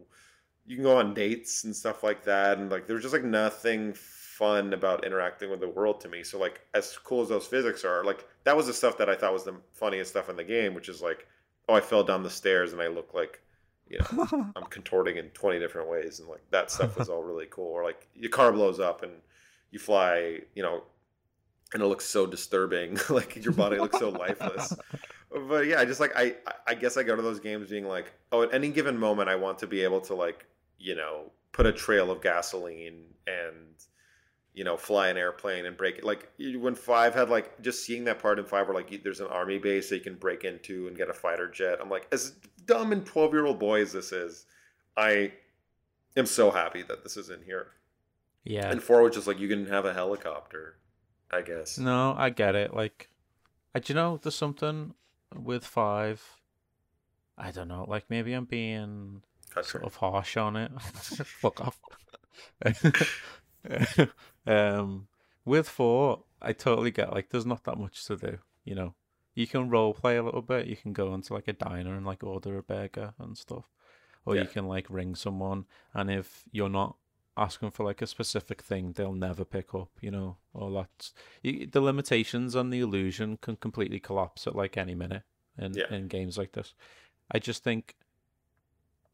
you 0.66 0.76
can 0.76 0.84
go 0.84 0.98
on 0.98 1.14
dates 1.14 1.64
and 1.64 1.74
stuff 1.74 2.02
like 2.02 2.22
that 2.24 2.58
and 2.58 2.70
like 2.70 2.86
there's 2.86 3.02
just 3.02 3.14
like 3.14 3.24
nothing 3.24 3.94
fun 3.94 4.72
about 4.74 5.04
interacting 5.04 5.50
with 5.50 5.60
the 5.60 5.68
world 5.68 6.00
to 6.02 6.08
me. 6.08 6.22
So 6.22 6.38
like 6.38 6.60
as 6.74 6.96
cool 6.98 7.22
as 7.22 7.28
those 7.30 7.46
physics 7.46 7.84
are, 7.84 8.04
like 8.04 8.26
that 8.44 8.56
was 8.56 8.66
the 8.66 8.74
stuff 8.74 8.98
that 8.98 9.08
I 9.08 9.14
thought 9.16 9.32
was 9.32 9.44
the 9.44 9.56
funniest 9.72 10.10
stuff 10.10 10.28
in 10.28 10.36
the 10.36 10.44
game, 10.44 10.74
which 10.74 10.88
is 10.88 11.00
like, 11.02 11.26
oh 11.68 11.74
I 11.74 11.80
fell 11.80 12.04
down 12.04 12.22
the 12.22 12.30
stairs 12.30 12.72
and 12.72 12.82
I 12.82 12.88
look 12.88 13.14
like 13.14 13.40
you 13.90 13.98
know, 13.98 14.52
I'm 14.56 14.64
contorting 14.70 15.16
in 15.16 15.26
20 15.30 15.58
different 15.58 15.90
ways 15.90 16.20
and 16.20 16.28
like 16.28 16.42
that 16.50 16.70
stuff 16.70 16.96
was 16.96 17.08
all 17.08 17.22
really 17.22 17.46
cool. 17.50 17.72
Or 17.72 17.84
like 17.84 18.06
your 18.14 18.30
car 18.30 18.52
blows 18.52 18.80
up 18.80 19.02
and 19.02 19.12
you 19.70 19.78
fly, 19.78 20.38
you 20.54 20.62
know, 20.62 20.84
and 21.74 21.82
it 21.82 21.86
looks 21.86 22.06
so 22.06 22.26
disturbing. 22.26 22.98
like 23.10 23.42
your 23.44 23.52
body 23.52 23.78
looks 23.78 23.98
so 23.98 24.08
lifeless 24.10 24.74
but 25.30 25.66
yeah, 25.66 25.80
I 25.80 25.84
just 25.84 26.00
like 26.00 26.12
I 26.16 26.36
I 26.66 26.74
guess 26.74 26.96
I 26.96 27.02
go 27.02 27.14
to 27.14 27.22
those 27.22 27.40
games 27.40 27.70
being 27.70 27.86
like, 27.86 28.12
oh, 28.32 28.42
at 28.42 28.52
any 28.52 28.70
given 28.70 28.98
moment, 28.98 29.28
I 29.28 29.36
want 29.36 29.58
to 29.60 29.66
be 29.66 29.82
able 29.82 30.00
to 30.02 30.14
like 30.14 30.46
you 30.78 30.94
know 30.94 31.30
put 31.52 31.66
a 31.66 31.72
trail 31.72 32.10
of 32.10 32.20
gasoline 32.20 33.04
and 33.26 33.56
you 34.54 34.64
know 34.64 34.76
fly 34.76 35.08
an 35.08 35.16
airplane 35.16 35.66
and 35.66 35.76
break 35.76 35.98
it. 35.98 36.04
Like 36.04 36.28
when 36.38 36.74
five 36.74 37.14
had 37.14 37.30
like 37.30 37.60
just 37.62 37.84
seeing 37.84 38.04
that 38.04 38.18
part 38.18 38.38
in 38.38 38.44
five 38.44 38.66
where 38.66 38.74
like 38.74 39.02
there's 39.04 39.20
an 39.20 39.28
army 39.28 39.58
base 39.58 39.88
that 39.90 39.96
you 39.96 40.02
can 40.02 40.16
break 40.16 40.44
into 40.44 40.88
and 40.88 40.96
get 40.96 41.08
a 41.08 41.14
fighter 41.14 41.48
jet. 41.48 41.78
I'm 41.80 41.90
like, 41.90 42.08
as 42.10 42.34
dumb 42.70 42.92
and 42.92 43.04
twelve 43.04 43.32
year 43.32 43.46
old 43.46 43.58
boy 43.58 43.82
as 43.82 43.92
this 43.92 44.12
is, 44.12 44.46
I 44.96 45.32
am 46.16 46.26
so 46.26 46.50
happy 46.50 46.82
that 46.82 47.02
this 47.02 47.16
is 47.16 47.28
in 47.28 47.42
here. 47.42 47.68
Yeah. 48.44 48.70
And 48.70 48.82
four 48.82 49.02
was 49.02 49.14
just 49.14 49.26
like 49.26 49.40
you 49.40 49.48
can 49.48 49.66
have 49.66 49.84
a 49.84 49.92
helicopter, 49.92 50.76
I 51.30 51.42
guess. 51.42 51.78
No, 51.78 52.14
I 52.16 52.30
get 52.30 52.54
it. 52.54 52.72
Like, 52.72 53.10
I, 53.74 53.80
do 53.80 53.92
you 53.92 53.94
know, 53.94 54.18
there's 54.22 54.34
something 54.34 54.94
with 55.36 55.64
five. 55.64 56.22
I 57.36 57.50
don't 57.50 57.68
know. 57.68 57.84
Like, 57.88 58.04
maybe 58.08 58.32
I'm 58.32 58.44
being 58.44 59.22
Country. 59.50 59.70
sort 59.70 59.84
of 59.84 59.96
harsh 59.96 60.36
on 60.36 60.56
it. 60.56 60.70
Fuck 60.80 61.60
off. 61.60 61.78
um, 64.46 65.08
with 65.44 65.68
four, 65.68 66.22
I 66.40 66.52
totally 66.52 66.90
get 66.90 67.12
like 67.12 67.30
there's 67.30 67.46
not 67.46 67.64
that 67.64 67.78
much 67.78 68.06
to 68.06 68.16
do. 68.16 68.38
You 68.64 68.74
know, 68.74 68.94
you 69.40 69.46
can 69.46 69.70
role 69.70 69.94
play 69.94 70.16
a 70.18 70.22
little 70.22 70.42
bit. 70.42 70.66
You 70.66 70.76
can 70.76 70.92
go 70.92 71.14
into 71.14 71.32
like 71.32 71.48
a 71.48 71.54
diner 71.54 71.94
and 71.94 72.04
like 72.04 72.22
order 72.22 72.58
a 72.58 72.62
burger 72.62 73.14
and 73.18 73.38
stuff, 73.38 73.64
or 74.26 74.36
you 74.36 74.46
can 74.46 74.66
like 74.68 74.86
ring 74.90 75.14
someone, 75.14 75.64
and 75.94 76.10
if 76.10 76.44
you're 76.52 76.68
not 76.68 76.96
asking 77.36 77.70
for 77.70 77.84
like 77.86 78.02
a 78.02 78.06
specific 78.06 78.60
thing, 78.60 78.92
they'll 78.92 79.14
never 79.14 79.44
pick 79.46 79.74
up. 79.74 79.88
You 80.02 80.10
know, 80.10 80.36
or 80.52 80.70
that's 80.70 81.14
the 81.42 81.80
limitations 81.80 82.54
on 82.54 82.68
the 82.70 82.80
illusion 82.80 83.38
can 83.40 83.56
completely 83.56 83.98
collapse 83.98 84.46
at 84.46 84.54
like 84.54 84.76
any 84.76 84.94
minute 84.94 85.22
in 85.56 85.74
Yeah. 85.74 85.90
in 85.90 86.08
games 86.08 86.36
like 86.36 86.52
this. 86.52 86.74
I 87.30 87.38
just 87.38 87.64
think 87.64 87.94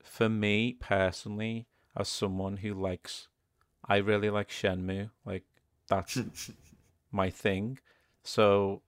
for 0.03 0.28
me 0.28 0.77
personally, 0.81 1.66
as 1.97 2.09
someone 2.09 2.57
who 2.59 2.74
likes, 2.74 3.28
I 3.85 3.98
really 3.98 4.31
like 4.31 4.48
Shenmue. 4.48 5.11
Like 5.24 5.44
that's 5.89 6.19
my 7.12 7.31
thing. 7.31 7.78
So 8.24 8.82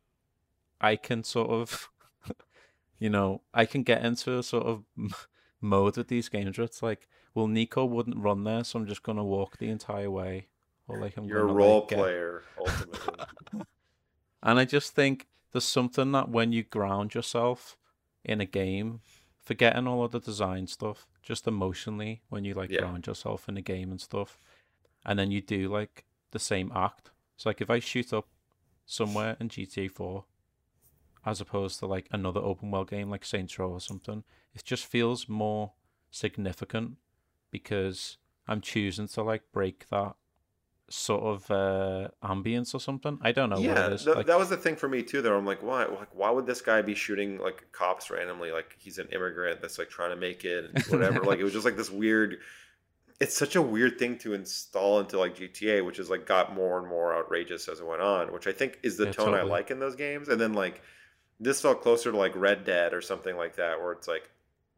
I 0.81 0.97
can 0.97 1.25
sort 1.25 1.51
of, 1.51 1.91
you 2.99 3.11
know, 3.11 3.43
I 3.53 3.65
can 3.67 3.83
get 3.83 4.05
into 4.05 4.39
a 4.39 4.43
sort 4.43 4.67
of 4.67 4.85
mode 5.61 5.97
with 5.97 6.09
these 6.09 6.29
games 6.29 6.59
where 6.59 6.65
it's 6.65 6.83
like, 6.83 7.09
well, 7.35 7.47
Niko 7.47 7.89
wouldn't 7.89 8.17
run 8.19 8.45
there, 8.45 8.65
so 8.65 8.79
I'm 8.79 8.87
just 8.87 9.03
gonna 9.03 9.25
walk 9.25 9.59
the 9.59 9.69
entire 9.69 10.11
way, 10.11 10.49
or 10.87 10.97
like 10.97 11.17
I'm 11.17 11.27
You're 11.27 11.41
a 11.43 11.47
gonna, 11.47 11.55
role 11.55 11.81
like, 11.81 11.89
get- 11.89 11.99
player 11.99 12.45
ultimately. 12.59 13.15
and 14.43 14.59
I 14.59 14.65
just 14.65 14.95
think 14.95 15.27
there's 15.53 15.65
something 15.65 16.13
that 16.13 16.29
when 16.29 16.53
you 16.53 16.63
ground 16.63 17.15
yourself 17.15 17.77
in 18.25 18.41
a 18.41 18.47
game, 18.47 19.01
forgetting 19.43 19.87
all 19.87 20.05
of 20.05 20.13
the 20.13 20.21
design 20.21 20.67
stuff, 20.67 21.07
just 21.23 21.47
emotionally, 21.47 22.23
when 22.29 22.45
you 22.45 22.55
like 22.55 22.71
Yeah. 22.71 22.81
ground 22.81 23.07
yourself 23.07 23.49
in 23.49 23.57
a 23.57 23.63
game 23.63 23.91
and 23.91 24.01
stuff, 24.01 24.39
and 25.05 25.19
then 25.19 25.31
you 25.31 25.41
do 25.41 25.69
like 25.69 26.05
the 26.33 26.39
same 26.39 26.71
act. 26.75 27.11
So 27.37 27.49
like 27.49 27.61
if 27.61 27.71
I 27.71 27.79
shoot 27.79 28.13
up 28.13 28.27
somewhere 28.87 29.37
in 29.41 29.49
GTA 29.49 29.89
4, 29.91 30.25
as 31.29 31.41
opposed 31.41 31.79
to 31.81 31.87
like 31.87 32.09
another 32.11 32.41
open 32.41 32.71
world 32.71 32.91
game 32.91 33.11
like 33.11 33.25
Saints 33.25 33.59
Row 33.59 33.71
or 33.71 33.81
something, 33.81 34.25
it 34.55 34.65
just 34.65 34.87
feels 34.87 35.29
more 35.29 35.73
significant 36.11 36.97
because 37.51 38.19
I'm 38.47 38.61
choosing 38.61 39.09
to 39.09 39.23
like 39.23 39.43
break 39.53 39.89
that 39.91 40.15
sort 40.91 41.23
of 41.23 41.51
uh, 41.51 42.09
ambience 42.23 42.75
or 42.75 42.81
something. 42.81 43.19
I 43.23 43.33
don't 43.33 43.51
know 43.51 43.61
yeah, 43.61 43.75
what 43.75 43.79
it 43.79 43.89
is. 43.89 44.07
th- 44.07 44.17
like, 44.17 44.27
that 44.27 44.39
was 44.39 44.51
the 44.51 44.57
thing 44.57 44.77
for 44.77 44.89
me 44.89 45.03
too. 45.03 45.23
Though 45.23 45.37
I'm 45.37 45.47
like, 45.47 45.63
why? 45.63 45.85
Like, 45.87 46.15
why 46.15 46.31
would 46.31 46.47
this 46.47 46.61
guy 46.61 46.83
be 46.83 46.95
shooting 46.95 47.39
like 47.39 47.65
cops 47.73 48.11
randomly? 48.11 48.53
Like 48.53 48.77
he's 48.79 48.99
an 48.99 49.09
immigrant 49.13 49.61
that's 49.61 49.79
like 49.79 49.89
trying 49.91 50.11
to 50.11 50.17
make 50.17 50.45
it 50.45 50.65
and 50.65 50.81
whatever. 50.87 51.25
like 51.25 51.39
it 51.39 51.45
was 51.45 51.53
just 51.53 51.65
like 51.65 51.77
this 51.77 51.91
weird. 51.91 52.39
It's 53.21 53.37
such 53.37 53.57
a 53.57 53.63
weird 53.63 53.99
thing 53.99 54.19
to 54.19 54.35
install 54.35 55.01
into 55.01 55.19
like 55.19 55.37
GTA, 55.37 55.83
which 55.83 55.99
is 55.99 56.11
like 56.11 56.27
got 56.27 56.55
more 56.55 56.79
and 56.79 56.89
more 56.89 57.17
outrageous 57.17 57.69
as 57.69 57.81
it 57.81 57.87
went 57.87 58.03
on. 58.03 58.33
Which 58.33 58.47
I 58.47 58.53
think 58.53 58.79
is 58.83 58.97
the 58.97 59.07
Yeah, 59.07 59.13
tone 59.13 59.35
I 59.35 59.43
like 59.43 59.71
in 59.71 59.81
those 59.81 59.97
games. 59.97 60.29
And 60.29 60.41
then 60.41 60.53
like 60.55 60.83
this 61.41 61.61
felt 61.61 61.83
closer 61.83 62.11
to 62.11 62.17
like 62.17 62.35
Red 62.35 62.65
Dead 62.65 62.93
or 62.93 63.01
something 63.01 63.37
like 63.37 63.57
that, 63.57 63.81
where 63.81 63.93
it's 63.93 64.09
like 64.09 64.31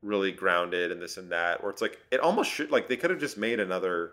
really 0.03 0.32
grounded 0.32 0.93
and 0.93 1.01
this 1.01 1.16
and 1.16 1.32
that. 1.32 1.62
Where 1.62 1.70
it's 1.70 1.82
like 1.82 1.99
it 2.11 2.20
almost 2.20 2.51
should 2.51 2.70
like 2.70 2.89
they 2.89 2.97
could 2.97 3.11
have 3.11 3.20
just 3.20 3.39
made 3.39 3.61
another 3.61 4.12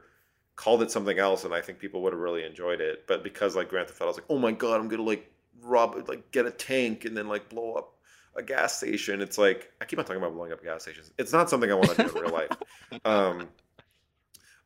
called 0.55 0.81
it 0.81 0.89
something 0.89 1.19
else 1.19 1.45
and 1.45 1.53
I 1.53 1.61
think 1.61 1.77
people 1.77 2.01
would 2.01 2.13
have 2.13 2.21
really 2.21 2.43
enjoyed 2.43 2.81
it. 2.81 3.05
But 3.07 3.23
because 3.23 3.55
like 3.55 3.69
Grand 3.69 3.87
Theft 3.87 4.01
Auto 4.01 4.07
was 4.07 4.17
like, 4.17 4.25
oh 4.29 4.39
my 4.39 4.51
god, 4.51 4.79
I'm 4.79 4.87
gonna 4.87 5.03
like 5.03 5.31
rob 5.61 6.07
like 6.07 6.31
get 6.31 6.45
a 6.45 6.51
tank 6.51 7.05
and 7.05 7.15
then 7.15 7.27
like 7.27 7.49
blow 7.49 7.73
up 7.73 7.93
a 8.35 8.43
gas 8.43 8.77
station. 8.77 9.21
It's 9.21 9.37
like 9.37 9.71
I 9.81 9.85
keep 9.85 9.99
on 9.99 10.05
talking 10.05 10.21
about 10.21 10.33
blowing 10.33 10.51
up 10.51 10.63
gas 10.63 10.83
stations. 10.83 11.11
It's 11.17 11.33
not 11.33 11.49
something 11.49 11.71
I 11.71 11.75
want 11.75 11.89
to 11.91 12.03
do 12.03 12.09
in 12.09 12.23
real 12.23 12.33
life. 12.33 12.49
Um 13.03 13.49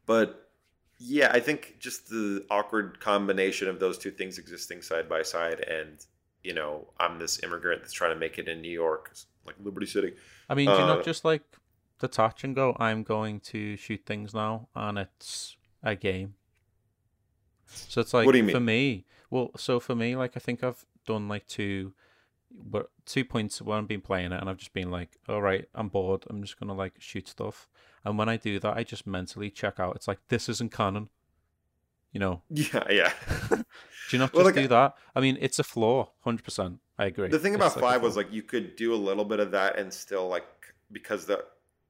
but 0.05 0.49
yeah, 0.99 1.31
I 1.33 1.39
think 1.39 1.77
just 1.79 2.09
the 2.09 2.45
awkward 2.51 2.99
combination 2.99 3.67
of 3.67 3.79
those 3.79 3.97
two 3.97 4.11
things 4.11 4.37
existing 4.37 4.83
side 4.83 5.09
by 5.09 5.23
side 5.23 5.59
and 5.61 5.97
you 6.43 6.53
know, 6.53 6.87
I'm 6.99 7.19
this 7.19 7.41
immigrant 7.43 7.81
that's 7.81 7.93
trying 7.93 8.13
to 8.13 8.19
make 8.19 8.37
it 8.39 8.47
in 8.47 8.61
New 8.61 8.71
York, 8.71 9.13
like 9.45 9.55
Liberty 9.63 9.85
City. 9.85 10.13
I 10.49 10.55
mean, 10.55 10.67
do 10.67 10.73
you 10.73 10.79
uh, 10.79 10.87
not 10.87 11.05
just 11.05 11.23
like 11.25 11.43
detach 11.99 12.43
and 12.43 12.55
go? 12.55 12.75
I'm 12.79 13.03
going 13.03 13.39
to 13.41 13.77
shoot 13.77 14.01
things 14.05 14.33
now, 14.33 14.67
and 14.75 14.97
it's 14.97 15.55
a 15.83 15.95
game. 15.95 16.35
So 17.67 18.01
it's 18.01 18.13
like 18.13 18.25
What 18.25 18.33
do 18.33 18.39
you 18.39 18.43
mean? 18.43 18.55
for 18.55 18.59
me. 18.59 19.05
Well, 19.29 19.51
so 19.55 19.79
for 19.79 19.95
me, 19.95 20.15
like 20.15 20.33
I 20.35 20.39
think 20.39 20.63
I've 20.63 20.85
done 21.07 21.27
like 21.27 21.47
two, 21.47 21.93
two 23.05 23.23
points 23.25 23.61
where 23.61 23.77
I've 23.77 23.87
been 23.87 24.01
playing 24.01 24.31
it, 24.31 24.41
and 24.41 24.49
I've 24.49 24.57
just 24.57 24.73
been 24.73 24.91
like, 24.91 25.17
all 25.29 25.41
right, 25.41 25.65
I'm 25.73 25.87
bored. 25.87 26.25
I'm 26.29 26.41
just 26.41 26.59
gonna 26.59 26.73
like 26.73 26.93
shoot 26.99 27.27
stuff, 27.27 27.69
and 28.03 28.17
when 28.17 28.29
I 28.29 28.37
do 28.37 28.59
that, 28.59 28.75
I 28.75 28.83
just 28.83 29.07
mentally 29.07 29.49
check 29.49 29.79
out. 29.79 29.95
It's 29.95 30.07
like 30.07 30.19
this 30.27 30.49
isn't 30.49 30.71
canon. 30.71 31.09
You 32.11 32.19
know, 32.19 32.41
Yeah, 32.49 32.83
yeah. 32.89 33.13
do 34.11 34.17
you 34.17 34.19
not 34.19 34.27
just 34.27 34.35
Well, 34.35 34.45
like, 34.45 34.55
do 34.55 34.67
that? 34.67 34.95
I 35.15 35.21
mean, 35.21 35.37
it's 35.39 35.57
a 35.57 35.63
flaw, 35.63 36.11
hundred 36.19 36.43
percent. 36.43 36.79
I 36.97 37.05
agree. 37.05 37.29
The 37.29 37.39
thing 37.39 37.53
It's 37.53 37.63
about 37.63 37.75
like 37.77 37.81
five 37.81 38.01
was 38.03 38.17
like 38.17 38.31
you 38.31 38.43
could 38.43 38.75
do 38.75 38.93
a 38.93 38.95
little 38.95 39.23
bit 39.23 39.39
of 39.39 39.51
that 39.51 39.79
and 39.79 39.91
still 39.91 40.27
like 40.27 40.45
because 40.91 41.25
the 41.25 41.45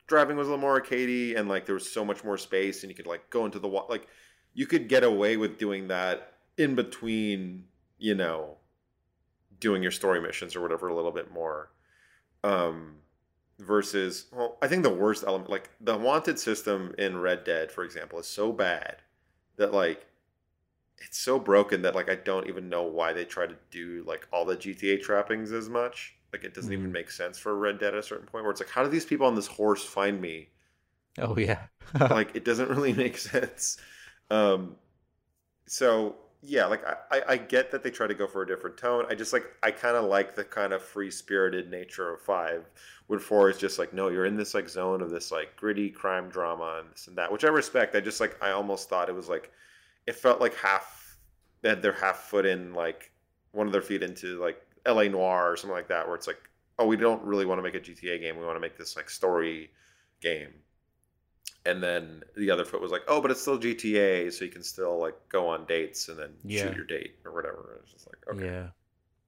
driving 0.06 0.38
was 0.38 0.48
a 0.48 0.52
little 0.52 0.61
more 0.61 0.80
arcadey 0.80 1.35
and 1.35 1.49
like 1.49 1.65
there 1.65 1.73
was 1.73 1.91
so 1.91 2.06
much 2.06 2.23
more 2.23 2.38
space 2.38 2.84
and 2.84 2.91
you 2.91 2.95
could 2.95 3.07
like 3.07 3.27
go 3.31 3.45
into 3.45 3.57
the 3.57 3.68
wa- 3.68 3.88
like 3.89 4.07
you 4.53 4.68
could 4.68 4.88
get 4.88 5.03
away 5.03 5.35
with 5.35 5.57
doing 5.57 5.88
that 5.88 6.34
in 6.57 6.76
between 6.76 7.64
you 7.98 8.14
know 8.14 8.57
doing 9.60 9.81
your 9.81 9.91
story 9.91 10.22
missions 10.22 10.56
or 10.56 10.61
whatever 10.61 10.89
a 10.89 10.95
little 10.95 11.11
bit 11.11 11.31
more 11.31 11.72
um 12.43 12.95
versus 13.57 14.26
well 14.34 14.57
i 14.61 14.68
think 14.68 14.84
the 14.84 14.89
worst 14.89 15.23
element 15.26 15.49
like 15.49 15.69
the 15.80 15.95
wanted 15.98 16.38
system 16.38 16.93
in 16.98 17.18
red 17.18 17.43
dead 17.43 17.72
for 17.72 17.84
example 17.84 18.19
is 18.19 18.27
so 18.27 18.52
bad 18.52 18.98
that 19.56 19.73
like 19.73 20.06
it's 21.06 21.18
so 21.18 21.40
broken 21.40 21.82
that 21.84 21.95
like 21.95 22.10
I 22.10 22.15
don't 22.15 22.48
even 22.48 22.69
know 22.69 22.84
why 22.84 23.14
they 23.14 23.26
try 23.26 23.48
to 23.48 23.56
do 23.72 24.03
like 24.07 24.28
all 24.32 24.45
the 24.45 24.56
GTA 24.56 24.98
trappings 24.98 25.52
as 25.52 25.69
much. 25.69 26.15
Like 26.34 26.44
it 26.44 26.53
doesn't 26.53 26.73
even 26.73 26.91
Mhm. 26.91 26.94
make 26.94 27.11
sense 27.11 27.38
for 27.38 27.56
Red 27.57 27.80
Dead 27.80 27.94
at 27.94 27.99
a 27.99 28.03
certain 28.03 28.26
point 28.28 28.44
where 28.45 28.52
it's 28.52 28.61
like, 28.61 28.69
how 28.69 28.84
do 28.84 28.90
these 28.90 29.06
people 29.06 29.28
on 29.28 29.36
this 29.36 29.48
horse 29.48 29.84
find 29.84 30.22
me? 30.22 30.49
oh 31.19 31.38
yeah, 31.38 31.68
like 32.10 32.36
it 32.36 32.45
doesn't 32.45 32.69
really 32.76 32.94
make 32.94 33.18
sense. 33.18 33.78
Um, 34.30 34.76
so 35.68 36.15
yeah, 36.44 36.65
like 36.68 36.84
I, 37.11 37.23
I, 37.30 37.38
get 37.38 37.72
that 37.72 37.84
they 37.84 37.91
try 37.91 38.07
to 38.07 38.15
go 38.15 38.28
for 38.28 38.41
a 38.44 38.48
different 38.48 38.78
tone. 38.78 39.06
I 39.10 39.15
just 39.15 39.34
like 39.34 39.45
I 39.64 39.72
kind 39.72 39.98
of 39.98 40.06
like 40.06 40.36
the 40.36 40.44
kind 40.44 40.73
of 40.73 40.84
free 40.84 41.11
spirited 41.11 41.69
nature 41.72 42.14
of 42.14 42.22
five. 42.22 42.65
When 43.07 43.19
four 43.19 43.49
is 43.49 43.57
just 43.57 43.80
like, 43.80 43.94
no, 43.94 44.10
you're 44.10 44.26
in 44.26 44.38
this 44.38 44.53
like 44.56 44.69
zone 44.69 45.02
of 45.02 45.10
this 45.11 45.32
like 45.32 45.56
gritty 45.57 45.90
crime 45.90 46.30
drama 46.30 46.82
and 46.84 46.91
this 46.94 47.07
and 47.07 47.18
that, 47.18 47.32
which 47.32 47.45
I 47.45 47.49
respect. 47.49 47.95
I 47.95 48.02
just 48.02 48.22
like 48.22 48.38
I 48.44 48.52
almost 48.52 48.90
thought 48.90 49.10
it 49.10 49.15
was 49.15 49.30
like 49.30 49.52
it 50.07 50.15
felt 50.15 50.41
like 50.41 50.56
half 50.56 51.18
they 51.61 51.69
had 51.69 51.82
their 51.82 51.94
half 51.94 52.18
foot 52.18 52.45
in 52.45 52.73
like 52.73 53.11
one 53.52 53.68
of 53.68 53.73
their 53.73 53.82
feet 53.82 54.03
into 54.03 54.40
like 54.40 54.61
LA 54.86 55.03
Noire 55.07 55.52
or 55.52 55.57
something 55.57 55.76
like 55.76 55.90
that, 55.90 56.07
where 56.07 56.15
it's 56.15 56.28
like, 56.28 56.40
oh, 56.80 56.86
we 56.88 56.98
don't 56.98 57.23
really 57.23 57.45
want 57.45 57.60
to 57.60 57.64
make 57.64 57.76
a 57.76 57.80
GTA 57.80 58.18
game. 58.19 58.38
We 58.38 58.45
want 58.45 58.56
to 58.56 58.61
make 58.61 58.78
this 58.78 58.95
like 58.95 59.10
story 59.10 59.72
game. 60.22 60.53
And 61.65 61.82
then 61.84 62.23
the 62.36 62.49
other 62.49 62.65
foot 62.65 62.82
was 62.82 62.91
like, 62.91 63.03
oh, 63.07 63.22
but 63.22 63.30
it's 63.30 63.41
still 63.41 63.57
GTA, 63.60 64.32
so 64.32 64.45
you 64.45 64.52
can 64.52 64.64
still 64.64 64.99
like 64.99 65.15
go 65.30 65.48
on 65.48 65.65
dates 65.65 66.10
and 66.10 66.18
then 66.18 66.34
Yeah. 66.44 66.64
shoot 66.64 66.76
your 66.76 66.86
date 66.86 67.18
or 67.23 67.32
whatever. 67.34 67.80
It's 67.84 67.91
just 67.91 68.07
like, 68.07 68.18
okay. 68.36 68.48
Yeah. 68.48 68.68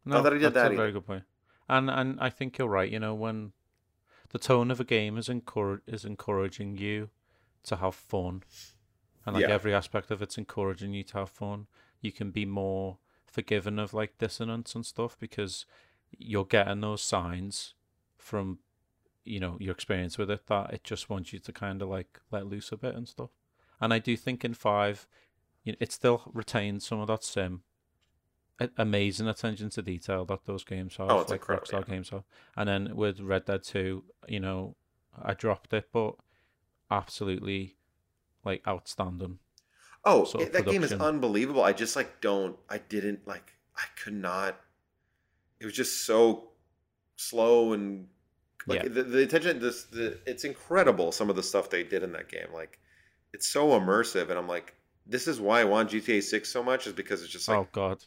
Not 0.05 0.23
that 0.23 0.33
I 0.33 0.37
did 0.37 0.53
that's 0.53 0.55
that 0.55 0.71
a 0.71 0.75
very 0.75 0.91
good 0.91 1.05
point. 1.05 1.23
And 1.69 1.89
and 1.89 2.19
I 2.19 2.29
think 2.29 2.57
you're 2.57 2.67
right. 2.67 2.91
You 2.91 2.99
know, 2.99 3.13
when 3.13 3.53
the 4.31 4.39
tone 4.39 4.71
of 4.71 4.79
a 4.79 4.83
game 4.83 5.17
is 5.17 5.29
encourage 5.29 5.81
is 5.87 6.05
encouraging 6.05 6.77
you 6.77 7.09
to 7.65 7.77
have 7.77 7.95
fun, 7.95 8.43
and 9.25 9.35
like 9.35 9.43
Yeah. 9.43 9.53
every 9.53 9.73
aspect 9.73 10.11
of 10.11 10.21
it's 10.21 10.37
encouraging 10.37 10.93
you 10.93 11.03
to 11.05 11.19
have 11.19 11.29
fun, 11.29 11.67
you 12.01 12.11
can 12.11 12.31
be 12.31 12.45
more 12.45 12.97
forgiven 13.25 13.79
of 13.79 13.93
like 13.93 14.17
dissonance 14.17 14.75
and 14.75 14.85
stuff 14.85 15.17
because 15.19 15.65
you're 16.17 16.45
getting 16.45 16.81
those 16.81 17.01
signs 17.01 17.73
from 18.17 18.59
you 19.25 19.39
know 19.39 19.57
your 19.59 19.73
experience 19.73 20.17
with 20.17 20.29
it 20.29 20.45
that 20.47 20.73
it 20.73 20.83
just 20.83 21.09
wants 21.09 21.31
you 21.33 21.39
to 21.39 21.51
kind 21.51 21.81
of 21.81 21.87
like 21.89 22.19
let 22.31 22.45
loose 22.45 22.71
a 22.71 22.77
bit 22.77 22.93
and 22.95 23.07
stuff. 23.07 23.29
And 23.81 23.93
I 23.93 23.99
do 23.99 24.15
think 24.15 24.45
in 24.45 24.53
five, 24.53 25.07
you 25.63 25.71
know, 25.71 25.77
it 25.79 25.91
still 25.91 26.29
retains 26.33 26.85
some 26.85 26.99
of 26.99 27.07
that 27.07 27.23
sim 27.23 27.63
amazing 28.77 29.27
attention 29.27 29.69
to 29.71 29.81
detail 29.81 30.25
that 30.25 30.45
those 30.45 30.63
games 30.63 30.95
have. 30.97 31.09
Oh, 31.09 31.17
like 31.17 31.31
incredible, 31.31 31.67
Rockstar 31.67 31.87
yeah. 31.87 31.93
games 31.95 32.09
have. 32.09 32.23
And 32.55 32.69
then 32.69 32.95
with 32.95 33.19
Red 33.19 33.45
Dead 33.45 33.63
Two, 33.63 34.03
you 34.27 34.39
know, 34.39 34.75
I 35.19 35.33
dropped 35.33 35.73
it, 35.73 35.89
but 35.91 36.15
absolutely 36.91 37.75
like 38.45 38.65
outstanding. 38.67 39.39
Oh, 40.05 40.33
it- 40.37 40.53
that 40.53 40.65
game 40.67 40.83
is 40.83 40.93
unbelievable. 40.93 41.63
I 41.63 41.73
just 41.73 41.95
like 41.95 42.21
don't. 42.21 42.57
I 42.69 42.77
didn't 42.77 43.27
like. 43.27 43.53
I 43.75 43.83
could 44.01 44.13
not. 44.13 44.59
It 45.59 45.65
was 45.65 45.73
just 45.73 46.05
so 46.05 46.51
slow 47.17 47.73
and 47.73 48.07
like 48.67 48.83
Yeah. 48.83 48.89
the, 48.89 49.03
the 49.03 49.23
attention. 49.23 49.59
This 49.59 49.85
the 49.85 50.19
it's 50.25 50.43
incredible. 50.43 51.11
Some 51.11 51.29
of 51.29 51.35
the 51.35 51.43
stuff 51.43 51.69
they 51.69 51.83
did 51.83 52.03
in 52.03 52.11
that 52.13 52.29
game, 52.29 52.47
like 52.53 52.79
it's 53.33 53.49
so 53.49 53.69
immersive, 53.79 54.29
and 54.29 54.39
I'm 54.39 54.47
like, 54.47 54.75
this 55.05 55.27
is 55.27 55.39
why 55.41 55.61
I 55.61 55.65
want 55.65 55.91
GTA 55.91 56.21
Six 56.21 56.49
so 56.51 56.63
much, 56.63 56.87
is 56.87 56.93
because 56.93 57.23
it's 57.23 57.31
just 57.31 57.47
like 57.47 57.59
oh 57.59 57.67
God, 57.71 58.03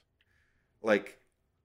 like 0.82 1.18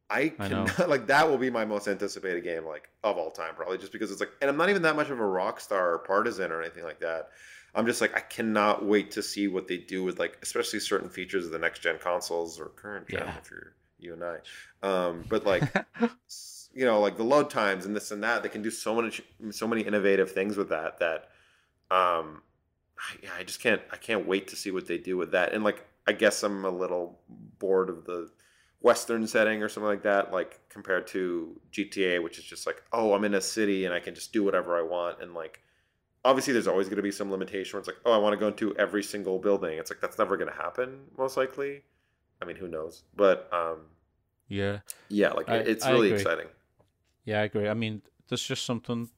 I 0.10 0.34
I 0.40 0.50
like 0.88 1.08
that 1.08 1.30
will 1.30 1.38
be 1.38 1.50
my 1.50 1.66
most 1.66 1.88
anticipated 1.88 2.44
game 2.44 2.66
like 2.66 2.90
of 3.04 3.18
all 3.18 3.32
time 3.32 3.56
probably 3.56 3.78
just 3.78 3.92
because 3.94 4.12
it's 4.12 4.20
like 4.20 4.32
and 4.42 4.50
I'm 4.50 4.58
not 4.58 4.70
even 4.70 4.82
that 4.84 4.96
much 4.96 5.10
of 5.10 5.20
a 5.20 5.24
Rockstar 5.24 5.94
or 5.96 6.00
partisan 6.00 6.52
or 6.52 6.62
anything 6.62 6.84
like 6.84 7.00
that. 7.02 7.30
I'm 7.74 7.86
just 7.86 8.02
like 8.02 8.16
I 8.16 8.20
cannot 8.20 8.86
wait 8.86 9.12
to 9.12 9.24
see 9.24 9.48
what 9.48 9.68
they 9.68 9.78
do 9.78 10.04
with 10.04 10.20
like 10.20 10.38
especially 10.42 10.80
certain 10.80 11.10
features 11.10 11.46
of 11.46 11.52
the 11.52 11.60
next 11.60 11.80
gen 11.82 11.98
consoles 12.00 12.60
or 12.60 12.66
current 12.70 13.08
gen 13.08 13.22
Yeah. 13.28 13.38
if 13.42 13.50
you're 13.52 13.74
you 14.00 14.14
and 14.14 14.24
I. 14.24 14.38
Um, 14.84 15.26
but 15.30 15.46
like 15.46 15.64
you 16.74 16.86
know 16.86 17.00
like 17.00 17.18
the 17.18 17.24
load 17.24 17.50
times 17.50 17.86
and 17.86 17.96
this 17.96 18.12
and 18.12 18.24
that 18.24 18.44
they 18.44 18.50
can 18.50 18.62
do 18.62 18.72
so 18.72 18.96
many 18.96 19.12
so 19.52 19.68
many 19.68 19.82
innovative 19.82 20.32
things 20.32 20.58
with 20.58 20.70
that 20.70 21.00
that 21.00 21.30
um 21.90 22.42
I, 22.98 23.16
yeah, 23.24 23.30
I 23.38 23.44
just 23.44 23.62
can't 23.62 23.82
I 23.92 23.98
can't 23.98 24.28
wait 24.28 24.48
to 24.50 24.56
see 24.56 24.72
what 24.72 24.88
they 24.88 24.98
do 24.98 25.18
with 25.18 25.32
that 25.32 25.54
and 25.54 25.64
like 25.64 25.86
I 26.08 26.14
guess 26.14 26.44
I'm 26.44 26.66
a 26.66 26.70
little 26.70 27.20
bored 27.60 27.90
of 27.90 28.06
the 28.06 28.30
western 28.82 29.28
setting 29.28 29.62
or 29.62 29.70
something 29.70 29.88
like 29.88 30.04
that 30.04 30.32
like 30.32 30.60
compared 30.70 31.06
to 31.08 31.60
GTA 31.72 32.24
which 32.24 32.40
is 32.40 32.44
just 32.44 32.66
like 32.66 32.82
oh 32.92 33.14
I'm 33.14 33.24
in 33.24 33.36
a 33.36 33.42
city 33.42 33.86
and 33.86 33.94
I 33.94 34.00
can 34.00 34.16
just 34.16 34.34
do 34.34 34.44
whatever 34.44 34.78
I 34.78 34.82
want 34.82 35.22
and 35.22 35.34
like 35.34 35.62
obviously 36.24 36.54
there's 36.54 36.68
always 36.68 36.88
going 36.88 36.98
to 36.98 37.02
be 37.04 37.12
some 37.12 37.32
limitation 37.32 37.74
where 37.74 37.80
it's 37.80 37.88
like 37.88 37.98
oh 38.06 38.12
I 38.12 38.18
want 38.18 38.34
to 38.34 38.38
go 38.38 38.48
into 38.48 38.76
every 38.78 39.04
single 39.04 39.40
building 39.40 39.78
it's 39.78 39.92
like 39.92 40.02
that's 40.02 40.18
never 40.18 40.38
going 40.38 40.50
to 40.50 40.56
happen 40.56 41.00
most 41.18 41.38
likely 41.38 41.82
I 42.42 42.46
mean 42.46 42.56
who 42.56 42.68
knows 42.68 43.04
but 43.16 43.50
um 43.52 43.80
yeah, 44.48 44.80
yeah 45.10 45.32
like 45.32 45.50
I- 45.50 45.58
it's 45.58 45.86
I 45.86 45.92
really 45.92 46.08
agree. 46.08 46.22
exciting 46.22 46.48
yeah, 47.26 47.42
I 47.42 47.44
agree. 47.44 47.68
I 47.70 47.74
mean, 47.74 48.02
there's 48.28 48.44
just 48.44 48.66
something. 48.66 49.10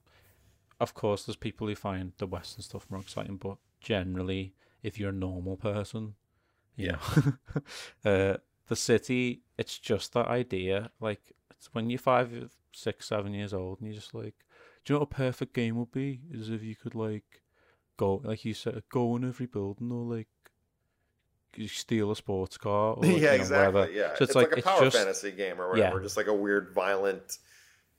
Of 0.80 0.94
course, 0.94 1.24
there's 1.24 1.36
people 1.36 1.66
who 1.68 1.74
find 1.74 2.12
the 2.18 2.26
Western 2.26 2.62
stuff 2.62 2.86
more 2.90 3.00
exciting, 3.00 3.36
but 3.36 3.56
generally, 3.80 4.54
if 4.82 4.98
you're 4.98 5.10
a 5.10 5.12
normal 5.12 5.56
person, 5.56 6.14
know, 6.92 6.98
uh, 8.04 8.36
the 8.68 8.76
city, 8.76 9.42
it's 9.58 9.78
just 9.78 10.12
that 10.14 10.28
idea. 10.28 10.90
Like, 11.00 11.32
it's 11.50 11.72
when 11.74 11.90
you're 11.90 11.98
five, 11.98 12.50
six, 12.72 13.06
seven 13.08 13.34
years 13.34 13.54
old, 13.54 13.80
and 13.80 13.88
you're 13.88 14.00
just 14.00 14.14
like, 14.14 14.34
do 14.84 14.92
you 14.92 14.96
know 14.96 15.00
what 15.00 15.12
a 15.12 15.14
perfect 15.14 15.54
game 15.54 15.76
would 15.76 15.92
be? 15.92 16.20
Is 16.30 16.50
if 16.50 16.62
you 16.62 16.76
could 16.76 16.94
like 16.94 17.42
go, 17.96 18.20
like 18.24 18.44
you 18.44 18.54
said, 18.54 18.82
go 18.90 19.16
in 19.16 19.26
every 19.26 19.46
building 19.46 19.90
or 19.92 20.04
like 20.16 20.28
you 21.56 21.68
steal 21.68 22.10
a 22.10 22.16
sports 22.16 22.58
car. 22.58 22.94
Or, 22.96 23.02
like, 23.02 23.10
yeah 23.12 23.16
you 23.16 23.22
know, 23.26 23.32
exactly 23.34 23.74
whatever. 23.80 23.92
yeah 23.92 24.14
So 24.16 24.24
it's, 24.24 24.34
like, 24.34 24.52
a 24.52 24.56
it's 24.56 24.66
power 24.66 24.82
just- 24.84 24.96
fantasy 24.96 25.30
game 25.32 25.60
or 25.60 25.76
Yeah. 25.76 25.84
whatever 25.84 26.00
just 26.02 26.16
like 26.16 26.26
a 26.26 26.34
weird 26.34 26.70
violent 26.74 27.38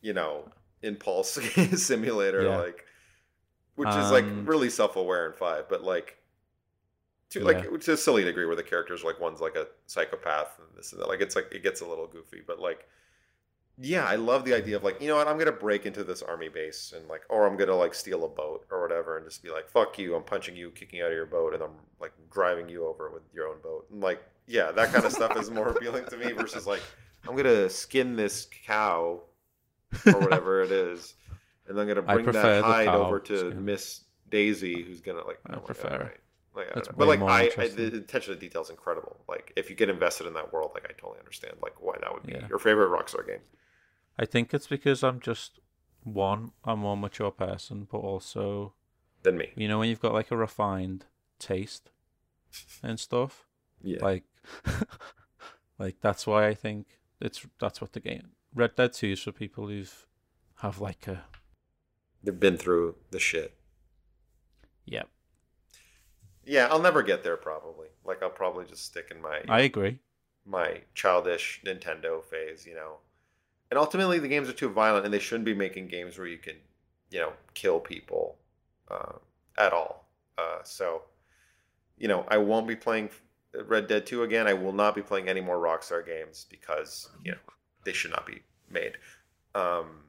you 0.02 0.14
know 0.14 0.50
impulse 0.84 1.32
simulator 1.76 2.44
Yeah. 2.44 2.58
like 2.58 2.86
which 3.76 3.90
is 3.90 4.12
like 4.12 4.24
Um, 4.26 4.46
really 4.46 4.70
self-aware 4.70 5.26
in 5.28 5.34
five 5.34 5.68
but 5.70 5.84
like 5.84 6.18
to 7.32 7.44
like 7.44 7.64
Yeah. 7.64 7.78
to 7.78 7.94
a 7.94 7.98
silly 7.98 8.24
degree 8.24 8.46
where 8.46 8.56
the 8.56 8.64
characters 8.64 9.04
like 9.04 9.20
one's 9.20 9.42
like 9.42 9.56
a 9.56 9.68
psychopath 9.88 10.60
and 10.60 10.68
this 10.78 10.92
and 10.94 11.02
that. 11.02 11.08
Like 11.08 11.22
it's 11.22 11.36
like 11.36 11.48
it 11.52 11.64
gets 11.64 11.82
a 11.82 11.86
little 11.88 12.08
goofy, 12.08 12.42
but 12.46 12.60
like 12.60 12.88
yeah, 13.78 14.06
I 14.06 14.16
love 14.16 14.46
the 14.46 14.54
idea 14.54 14.78
of 14.78 14.84
like, 14.84 15.02
you 15.02 15.08
know 15.08 15.16
what, 15.18 15.28
I'm 15.28 15.38
gonna 15.38 15.52
break 15.52 15.86
into 15.86 16.04
this 16.04 16.22
army 16.22 16.50
base 16.50 16.94
and 16.96 17.08
like 17.08 17.22
or 17.30 17.46
I'm 17.48 17.58
gonna 17.58 17.76
like 17.76 17.94
steal 17.94 18.24
a 18.26 18.30
boat 18.30 18.66
or 18.72 18.82
whatever 18.82 19.18
and 19.18 19.26
just 19.26 19.44
be 19.44 19.50
like, 19.50 19.68
fuck 19.70 19.98
you, 20.00 20.16
I'm 20.16 20.24
punching 20.24 20.56
you, 20.56 20.72
kicking 20.72 21.02
out 21.02 21.08
of 21.08 21.14
your 21.14 21.26
boat, 21.26 21.54
and 21.54 21.62
I'm 21.64 21.72
like 22.00 22.14
driving 22.32 22.70
you 22.70 22.86
over 22.88 23.10
with 23.12 23.24
your 23.34 23.48
own 23.48 23.58
boat. 23.62 23.88
And 23.92 24.02
like, 24.02 24.24
yeah, 24.48 24.72
that 24.72 24.94
kind 24.94 25.06
of 25.06 25.12
stuff 25.12 25.36
is 25.38 25.52
more 25.52 25.70
appealing 25.70 26.06
to 26.06 26.18
me 26.18 26.32
versus 26.32 26.66
like, 26.66 26.82
I'm 27.28 27.36
gonna 27.36 27.70
skin 27.70 28.16
this 28.16 28.48
cow 28.66 29.22
or 30.06 30.20
whatever 30.20 30.62
it 30.62 30.72
is, 30.72 31.14
and 31.68 31.80
I'm 31.80 31.88
gonna 31.88 32.02
bring 32.02 32.26
that 32.26 32.64
hide 32.64 32.86
cow 32.88 33.02
over 33.04 33.20
to 33.20 33.38
skin. 33.38 33.66
Miss 33.66 34.02
Daisy, 34.30 34.84
who's 34.84 35.02
gonna 35.02 35.26
like. 35.26 35.40
I 35.48 35.50
oh 35.50 35.52
my 35.54 35.56
God, 35.58 35.66
prefer- 35.66 35.90
right. 36.00 36.18
Like, 36.56 36.68
I 36.72 36.76
don't 36.76 36.88
know. 36.88 36.94
but 36.98 37.08
like 37.10 37.20
I, 37.22 37.62
I, 37.62 37.68
the 37.68 37.88
attention 37.98 38.34
to 38.34 38.40
detail 38.40 38.62
is 38.62 38.70
incredible. 38.70 39.18
Like 39.28 39.52
if 39.58 39.70
you 39.70 39.76
get 39.76 39.90
invested 39.90 40.26
in 40.28 40.34
that 40.36 40.54
world, 40.54 40.72
like 40.74 40.86
I 40.90 40.94
totally 40.94 41.20
understand 41.20 41.56
like 41.62 41.82
why 41.82 41.96
that 42.00 42.14
would 42.14 42.24
be 42.24 42.32
Yeah. 42.32 42.48
your 42.48 42.60
favorite 42.60 42.90
Rockstar 42.90 43.28
game. 43.28 43.40
I 44.18 44.26
think 44.26 44.54
it's 44.54 44.68
because 44.68 45.04
I'm 45.04 45.20
just 45.20 45.60
one, 46.04 46.52
I'm 46.64 46.80
a 46.80 46.82
more 46.82 46.98
mature 46.98 47.32
person, 47.32 47.88
but 47.92 47.98
also, 47.98 48.74
Than 49.24 49.38
me. 49.38 49.52
you 49.56 49.68
know, 49.68 49.80
when 49.80 49.90
you've 49.90 50.00
got 50.02 50.14
like 50.14 50.32
a 50.32 50.38
refined 50.38 51.06
taste 51.40 51.92
and 52.84 53.00
stuff, 53.00 53.48
Yeah. 53.84 54.04
like, 54.04 54.24
like 55.80 55.98
that's 56.02 56.26
why 56.26 56.48
I 56.48 56.54
think 56.54 57.00
it's 57.20 57.46
that's 57.60 57.82
what 57.82 57.94
the 57.94 58.00
game 58.00 58.30
Red 58.54 58.76
Dead 58.76 58.94
Two 58.94 59.08
is 59.14 59.22
for 59.22 59.32
people 59.32 59.68
who've 59.68 60.08
have 60.58 60.80
like 60.80 61.08
a 61.08 61.24
They've 62.24 62.40
been 62.40 62.58
through 62.58 62.96
the 63.12 63.20
shit. 63.20 63.56
Yep. 64.86 65.10
Yeah, 66.46 66.68
I'll 66.70 66.82
never 66.82 67.02
get 67.04 67.24
there 67.24 67.38
probably. 67.38 67.88
Like 68.06 68.22
I'll 68.24 68.30
probably 68.30 68.66
just 68.66 68.86
stick 68.86 69.08
in 69.12 69.22
my 69.22 69.42
I 69.50 69.62
agree. 69.62 70.00
my 70.46 70.82
childish 70.94 71.62
Nintendo 71.66 72.24
phase, 72.24 72.66
you 72.66 72.76
know. 72.76 72.98
And 73.72 73.80
ultimately, 73.80 74.20
the 74.20 74.28
games 74.28 74.48
are 74.48 74.54
too 74.54 74.70
violent, 74.70 75.06
and 75.06 75.14
they 75.14 75.20
shouldn't 75.20 75.46
be 75.46 75.54
making 75.54 75.88
games 75.88 76.18
where 76.18 76.28
you 76.28 76.38
can, 76.38 76.56
you 77.10 77.20
know, 77.20 77.34
kill 77.54 77.80
people 77.80 78.38
uh, 78.92 79.14
at 79.58 79.74
all. 79.74 80.08
Uh, 80.38 80.60
so, 80.64 81.04
you 81.98 82.08
know, 82.08 82.26
I 82.28 82.38
won't 82.38 82.68
be 82.68 82.76
playing 82.76 83.10
Red 83.66 83.88
Dead 83.88 84.06
2 84.06 84.24
again. 84.24 84.48
I 84.48 84.54
will 84.54 84.74
not 84.74 84.96
be 84.96 85.02
playing 85.02 85.28
any 85.28 85.42
more 85.42 85.58
Rockstar 85.58 86.06
games 86.06 86.46
because, 86.50 87.10
you 87.24 87.32
know, 87.32 87.38
they 87.86 87.94
should 87.94 88.12
not 88.12 88.26
be 88.26 88.42
made. 88.70 88.98
Um, 89.56 90.02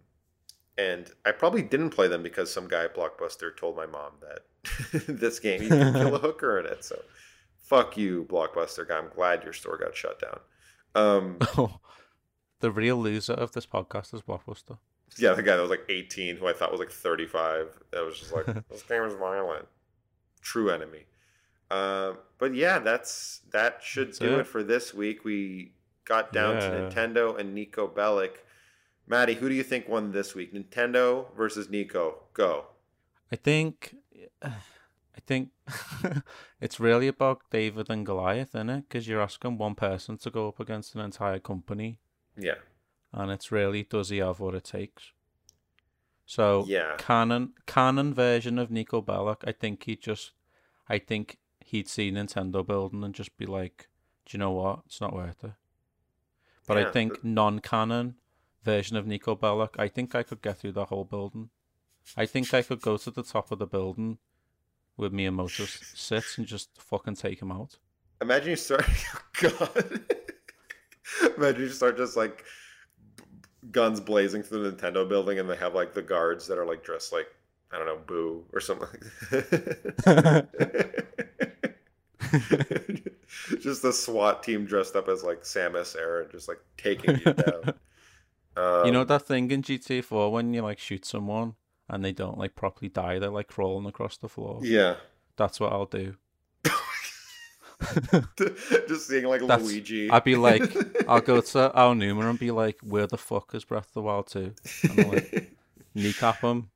and 0.79 1.11
I 1.25 1.33
probably 1.33 1.63
didn't 1.63 1.91
play 1.91 2.09
them 2.09 2.23
because 2.23 2.53
some 2.53 2.69
guy 2.69 2.85
at 2.85 2.95
Blockbuster 2.95 3.57
told 3.57 3.77
my 3.77 3.87
mom 3.87 4.13
that 4.21 5.07
this 5.07 5.39
game, 5.39 5.63
you 5.63 5.69
can 5.69 5.95
kill 5.95 6.15
a 6.15 6.19
hooker 6.27 6.59
in 6.59 6.67
it. 6.67 6.85
So, 6.85 7.01
fuck 7.59 7.97
you, 7.97 8.27
Blockbuster 8.29 8.87
guy. 8.87 8.99
I'm 8.99 9.09
glad 9.15 9.45
your 9.45 9.53
store 9.53 9.79
got 9.79 9.97
shut 9.97 10.21
down. 10.21 10.41
Um, 10.95 11.39
the 12.61 12.71
real 12.71 12.97
loser 12.97 13.35
of 13.35 13.53
this 13.53 13.67
podcast 13.67 14.15
is 14.15 14.23
Blockbuster. 14.23 14.79
yeah, 15.19 15.33
the 15.35 15.43
guy 15.43 15.57
that 15.57 15.63
was 15.63 15.71
like 15.71 15.85
18, 15.89 16.37
who 16.37 16.47
I 16.47 16.53
thought 16.53 16.71
was 16.71 16.81
like 16.81 16.91
35. 16.91 17.69
That 17.93 18.05
was 18.05 18.19
just 18.19 18.33
like, 18.33 18.47
this 18.71 18.83
game 18.83 19.03
is 19.05 19.15
violent. 19.15 19.67
True 20.41 20.71
enemy. 20.71 21.07
Um, 21.71 22.19
but 22.39 22.55
yeah, 22.55 22.79
that's 22.79 23.41
that 23.51 23.81
should 23.83 24.09
That's 24.09 24.19
do 24.21 24.35
it. 24.35 24.41
it. 24.41 24.47
for 24.47 24.63
this 24.63 24.95
week. 24.95 25.25
We 25.25 25.73
got 26.05 26.33
down 26.33 26.61
to 26.61 26.69
Nintendo 26.69 27.37
and 27.39 27.57
Niko 27.57 27.93
Bellic. 27.93 28.37
Maddie, 29.09 29.35
who 29.35 29.49
do 29.49 29.55
you 29.55 29.63
think 29.65 29.89
won 29.89 30.13
this 30.13 30.35
week? 30.35 30.55
Nintendo 30.55 31.27
versus 31.37 31.67
Niko. 31.69 32.15
Go. 32.35 32.67
I 33.33 33.37
think, 33.37 33.97
I 34.43 34.51
think 35.27 35.51
it's 36.61 36.79
really 36.79 37.09
about 37.09 37.43
David 37.51 37.91
and 37.91 38.07
Goliath, 38.07 38.51
isn't 38.55 38.71
it? 38.71 38.85
Because 38.89 39.09
you're 39.09 39.21
asking 39.21 39.59
one 39.59 39.75
person 39.75 40.17
to 40.19 40.31
go 40.31 40.49
up 40.49 40.61
against 40.61 40.95
an 40.95 41.01
entire 41.01 41.41
company, 41.41 41.99
Yeah. 42.37 42.57
and 43.13 43.31
it's 43.31 43.51
really 43.53 43.83
does 43.85 44.09
he 44.11 44.19
have 44.19 44.41
what 44.41 44.55
it 44.55 44.65
takes? 44.65 45.13
So 46.25 46.65
Yeah. 46.67 46.97
canon 46.99 47.53
canon 47.67 48.13
version 48.15 48.59
of 48.59 48.69
Niko 48.69 49.05
Bellic, 49.05 49.43
I 49.47 49.53
think 49.53 49.85
he 49.85 49.97
just, 49.97 50.33
I 50.89 50.99
think 50.99 51.39
he'd 51.65 51.89
see 51.89 52.11
Nintendo 52.11 52.67
building 52.67 53.03
and 53.05 53.15
just 53.15 53.37
be 53.37 53.47
like, 53.47 53.89
do 54.25 54.37
you 54.37 54.39
know 54.39 54.53
what? 54.53 54.81
It's 54.87 55.01
not 55.01 55.15
worth 55.15 55.45
it. 55.45 55.53
But 56.67 56.79
Yeah, 56.79 56.89
I 56.89 56.91
think 56.91 57.23
non-canon 57.25 58.17
version 58.65 58.97
of 58.97 59.07
Niko 59.07 59.39
Bellic, 59.39 59.79
I 59.79 59.87
think 59.89 60.15
I 60.17 60.23
could 60.25 60.43
get 60.43 60.59
through 60.59 60.73
the 60.73 60.87
whole 60.87 61.05
building. 61.05 61.51
I 62.17 62.27
think 62.27 62.53
I 62.53 62.63
could 62.63 62.81
go 62.81 62.97
to 62.97 63.11
the 63.11 63.23
top 63.23 63.51
of 63.53 63.59
the 63.61 63.67
building 63.67 64.19
with 64.97 65.13
Miyamoto 65.13 65.63
s- 65.65 65.93
sits 65.95 66.39
and 66.39 66.47
just 66.47 66.71
fucking 66.81 67.15
take 67.17 67.41
him 67.41 67.53
out. 67.53 67.79
Imagine 68.21 68.51
you 68.51 68.57
start. 68.57 68.85
Oh, 69.43 69.51
God. 69.59 70.05
Imagine 71.37 71.63
you 71.63 71.69
start 71.69 71.97
just 71.97 72.17
like 72.17 72.45
guns 73.71 74.01
blazing 74.01 74.43
through 74.43 74.71
the 74.71 74.77
Nintendo 74.77 75.09
building, 75.09 75.39
and 75.39 75.49
they 75.49 75.57
have 75.57 75.75
like 75.75 75.95
the 75.95 76.03
guards 76.03 76.47
that 76.49 76.59
are 76.59 76.67
like 76.67 76.85
dressed 76.85 77.13
like 77.13 77.29
I 77.73 77.79
don't 77.79 77.87
know, 77.87 77.99
Boo 78.07 78.45
or 78.53 78.61
something. 78.61 78.89
just 83.61 83.83
the 83.83 83.93
SWAT 83.93 84.43
team 84.43 84.65
dressed 84.65 84.97
up 84.97 85.09
as 85.09 85.23
like 85.23 85.43
Samus 85.43 85.97
Aran, 85.97 86.29
just 86.31 86.49
like 86.49 86.61
taking 86.77 87.21
you 87.25 87.33
down. 87.33 87.75
Um, 88.57 88.83
you 88.87 88.93
know 88.93 89.05
that 89.05 89.27
thing 89.27 89.51
in 89.51 89.63
GTA 89.63 90.05
4 90.05 90.33
when 90.33 90.55
you 90.55 90.63
like 90.63 90.79
shoot 90.79 91.05
someone 91.05 91.55
and 91.89 92.05
they 92.05 92.13
don't 92.13 92.39
like 92.39 92.55
properly 92.55 92.89
die, 92.89 93.19
they're 93.19 93.31
like 93.31 93.49
crawling 93.49 93.87
across 93.87 94.17
the 94.17 94.29
floor. 94.29 94.61
Yeah. 94.63 94.97
That's 95.37 95.61
what 95.61 95.73
I'll 95.73 95.87
do. 95.87 96.15
just 98.89 99.07
seeing 99.09 99.27
like 99.27 99.41
That's- 99.41 99.63
Luigi. 99.67 100.11
I'd 100.11 100.25
be 100.25 100.37
like, 100.37 100.63
I'll 101.09 101.21
go 101.21 101.41
to 101.41 101.73
Aonuma 101.75 102.31
and 102.31 102.39
be 102.39 102.51
like, 102.51 102.79
where 102.83 103.07
the 103.07 103.19
fuck 103.19 103.55
is 103.55 103.65
Breath 103.65 103.89
of 103.89 103.93
the 103.95 104.03
Wild 104.03 104.27
2? 104.29 104.55
And 104.91 105.01
I'll 105.01 105.09
like 105.13 105.53
kneecap 105.95 106.41
him. 106.41 106.71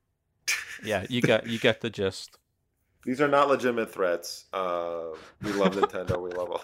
Yeah, 0.83 1.05
you 1.09 1.21
get 1.21 1.47
you 1.47 1.59
get 1.59 1.81
the 1.81 1.89
gist. 1.89 2.37
These 3.05 3.21
are 3.21 3.27
not 3.27 3.47
legitimate 3.49 3.91
threats. 3.91 4.45
Uh, 4.53 5.05
we 5.41 5.51
love 5.53 5.75
Nintendo. 5.75 6.21
We 6.21 6.31
love 6.31 6.51
all. 6.51 6.63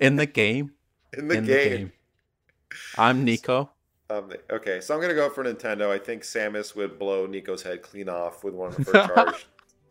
In 0.00 0.16
the 0.16 0.26
game. 0.26 0.72
In 1.16 1.28
the 1.28 1.38
in 1.38 1.44
game. 1.44 1.92
I'm 2.96 3.26
Niko. 3.26 3.70
Um, 4.10 4.30
okay, 4.50 4.80
so 4.80 4.94
I'm 4.94 5.00
gonna 5.00 5.14
go 5.14 5.28
for 5.28 5.44
Nintendo. 5.44 5.90
I 5.90 5.98
think 5.98 6.22
Samus 6.22 6.74
would 6.74 6.98
blow 6.98 7.26
Niko's 7.26 7.62
head 7.62 7.82
clean 7.82 8.08
off 8.08 8.44
with 8.44 8.54
one 8.54 8.68
of 8.70 8.86
her 8.86 8.92
charged 9.06 9.44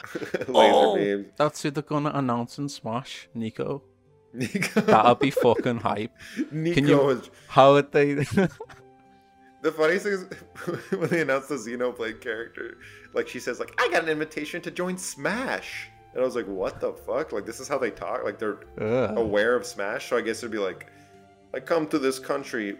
Oh, 0.47 0.51
laser 0.51 0.73
Oh, 0.75 0.95
beams. 0.95 1.27
that's 1.37 1.61
who 1.63 1.71
they're 1.71 1.83
gonna 1.83 2.11
announce 2.13 2.57
in 2.57 2.69
Smash, 2.69 3.27
Niko. 3.35 3.81
Niko, 4.35 4.85
That'll 4.85 5.15
be 5.15 5.31
fucking 5.45 5.77
hype. 5.77 6.11
Niko 6.53 6.73
Can 6.73 6.87
you? 6.87 7.09
is 7.09 7.29
How 7.47 7.73
would 7.73 7.91
they? 7.91 8.13
the 9.63 9.71
funniest 9.71 10.05
thing 10.05 10.13
is 10.13 10.91
when 10.91 11.09
they 11.09 11.21
announced 11.21 11.49
the 11.49 11.55
Xenoblade 11.55 12.21
character. 12.21 12.77
Like 13.13 13.27
she 13.27 13.39
says, 13.39 13.59
like 13.59 13.73
I 13.81 13.89
got 13.89 14.03
an 14.03 14.09
invitation 14.09 14.61
to 14.61 14.71
join 14.71 14.97
Smash, 14.97 15.89
and 16.13 16.21
I 16.21 16.25
was 16.25 16.35
like, 16.35 16.45
what 16.47 16.79
the 16.79 16.93
fuck? 16.93 17.31
Like 17.31 17.45
this 17.45 17.59
is 17.59 17.67
how 17.67 17.77
they 17.77 17.91
talk. 17.91 18.23
Like 18.23 18.37
they're 18.37 18.59
Ugh. 18.79 19.17
aware 19.17 19.55
of 19.55 19.65
Smash. 19.65 20.09
So 20.09 20.17
I 20.17 20.21
guess 20.21 20.39
it'd 20.39 20.51
be 20.51 20.59
like, 20.59 20.87
I 21.53 21.59
come 21.59 21.87
to 21.87 21.97
this 21.99 22.19
country 22.19 22.77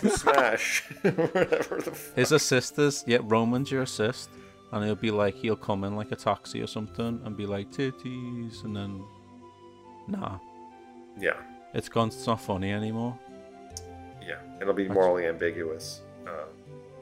to 0.00 0.10
Smash, 0.10 0.82
whatever 1.02 1.80
the. 1.80 1.90
Fuck. 1.90 2.16
His 2.16 2.30
assisters, 2.32 3.02
yeah, 3.06 3.18
Roman's 3.22 3.70
your 3.72 3.82
assist, 3.82 4.30
and 4.72 4.84
he'll 4.84 4.94
be 4.94 5.10
like, 5.10 5.34
he'll 5.36 5.56
come 5.56 5.84
in 5.84 5.96
like 5.96 6.12
a 6.12 6.16
taxi 6.16 6.60
or 6.62 6.66
something 6.66 7.20
and 7.24 7.36
be 7.36 7.46
like 7.46 7.70
titties, 7.70 8.64
and 8.64 8.76
then, 8.76 9.04
nah, 10.08 10.38
Yeah. 11.18 11.36
it's 11.74 11.88
gone. 11.88 12.08
It's 12.08 12.26
not 12.26 12.40
funny 12.40 12.72
anymore. 12.72 13.18
Yeah, 14.26 14.40
it'll 14.60 14.72
be 14.74 14.88
morally 14.88 15.26
ambiguous 15.26 16.00
uh, 16.26 16.46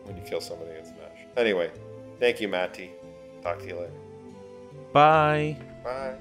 when 0.05 0.17
you 0.17 0.23
kill 0.25 0.41
somebody 0.41 0.79
in 0.79 0.85
Smash. 0.85 1.27
Anyway, 1.37 1.71
thank 2.19 2.41
you, 2.41 2.49
Matty. 2.49 2.91
Talk 3.43 3.59
to 3.61 3.67
you 3.67 3.77
later. 3.77 3.93
Bye. 4.93 5.57
Bye. 5.85 6.17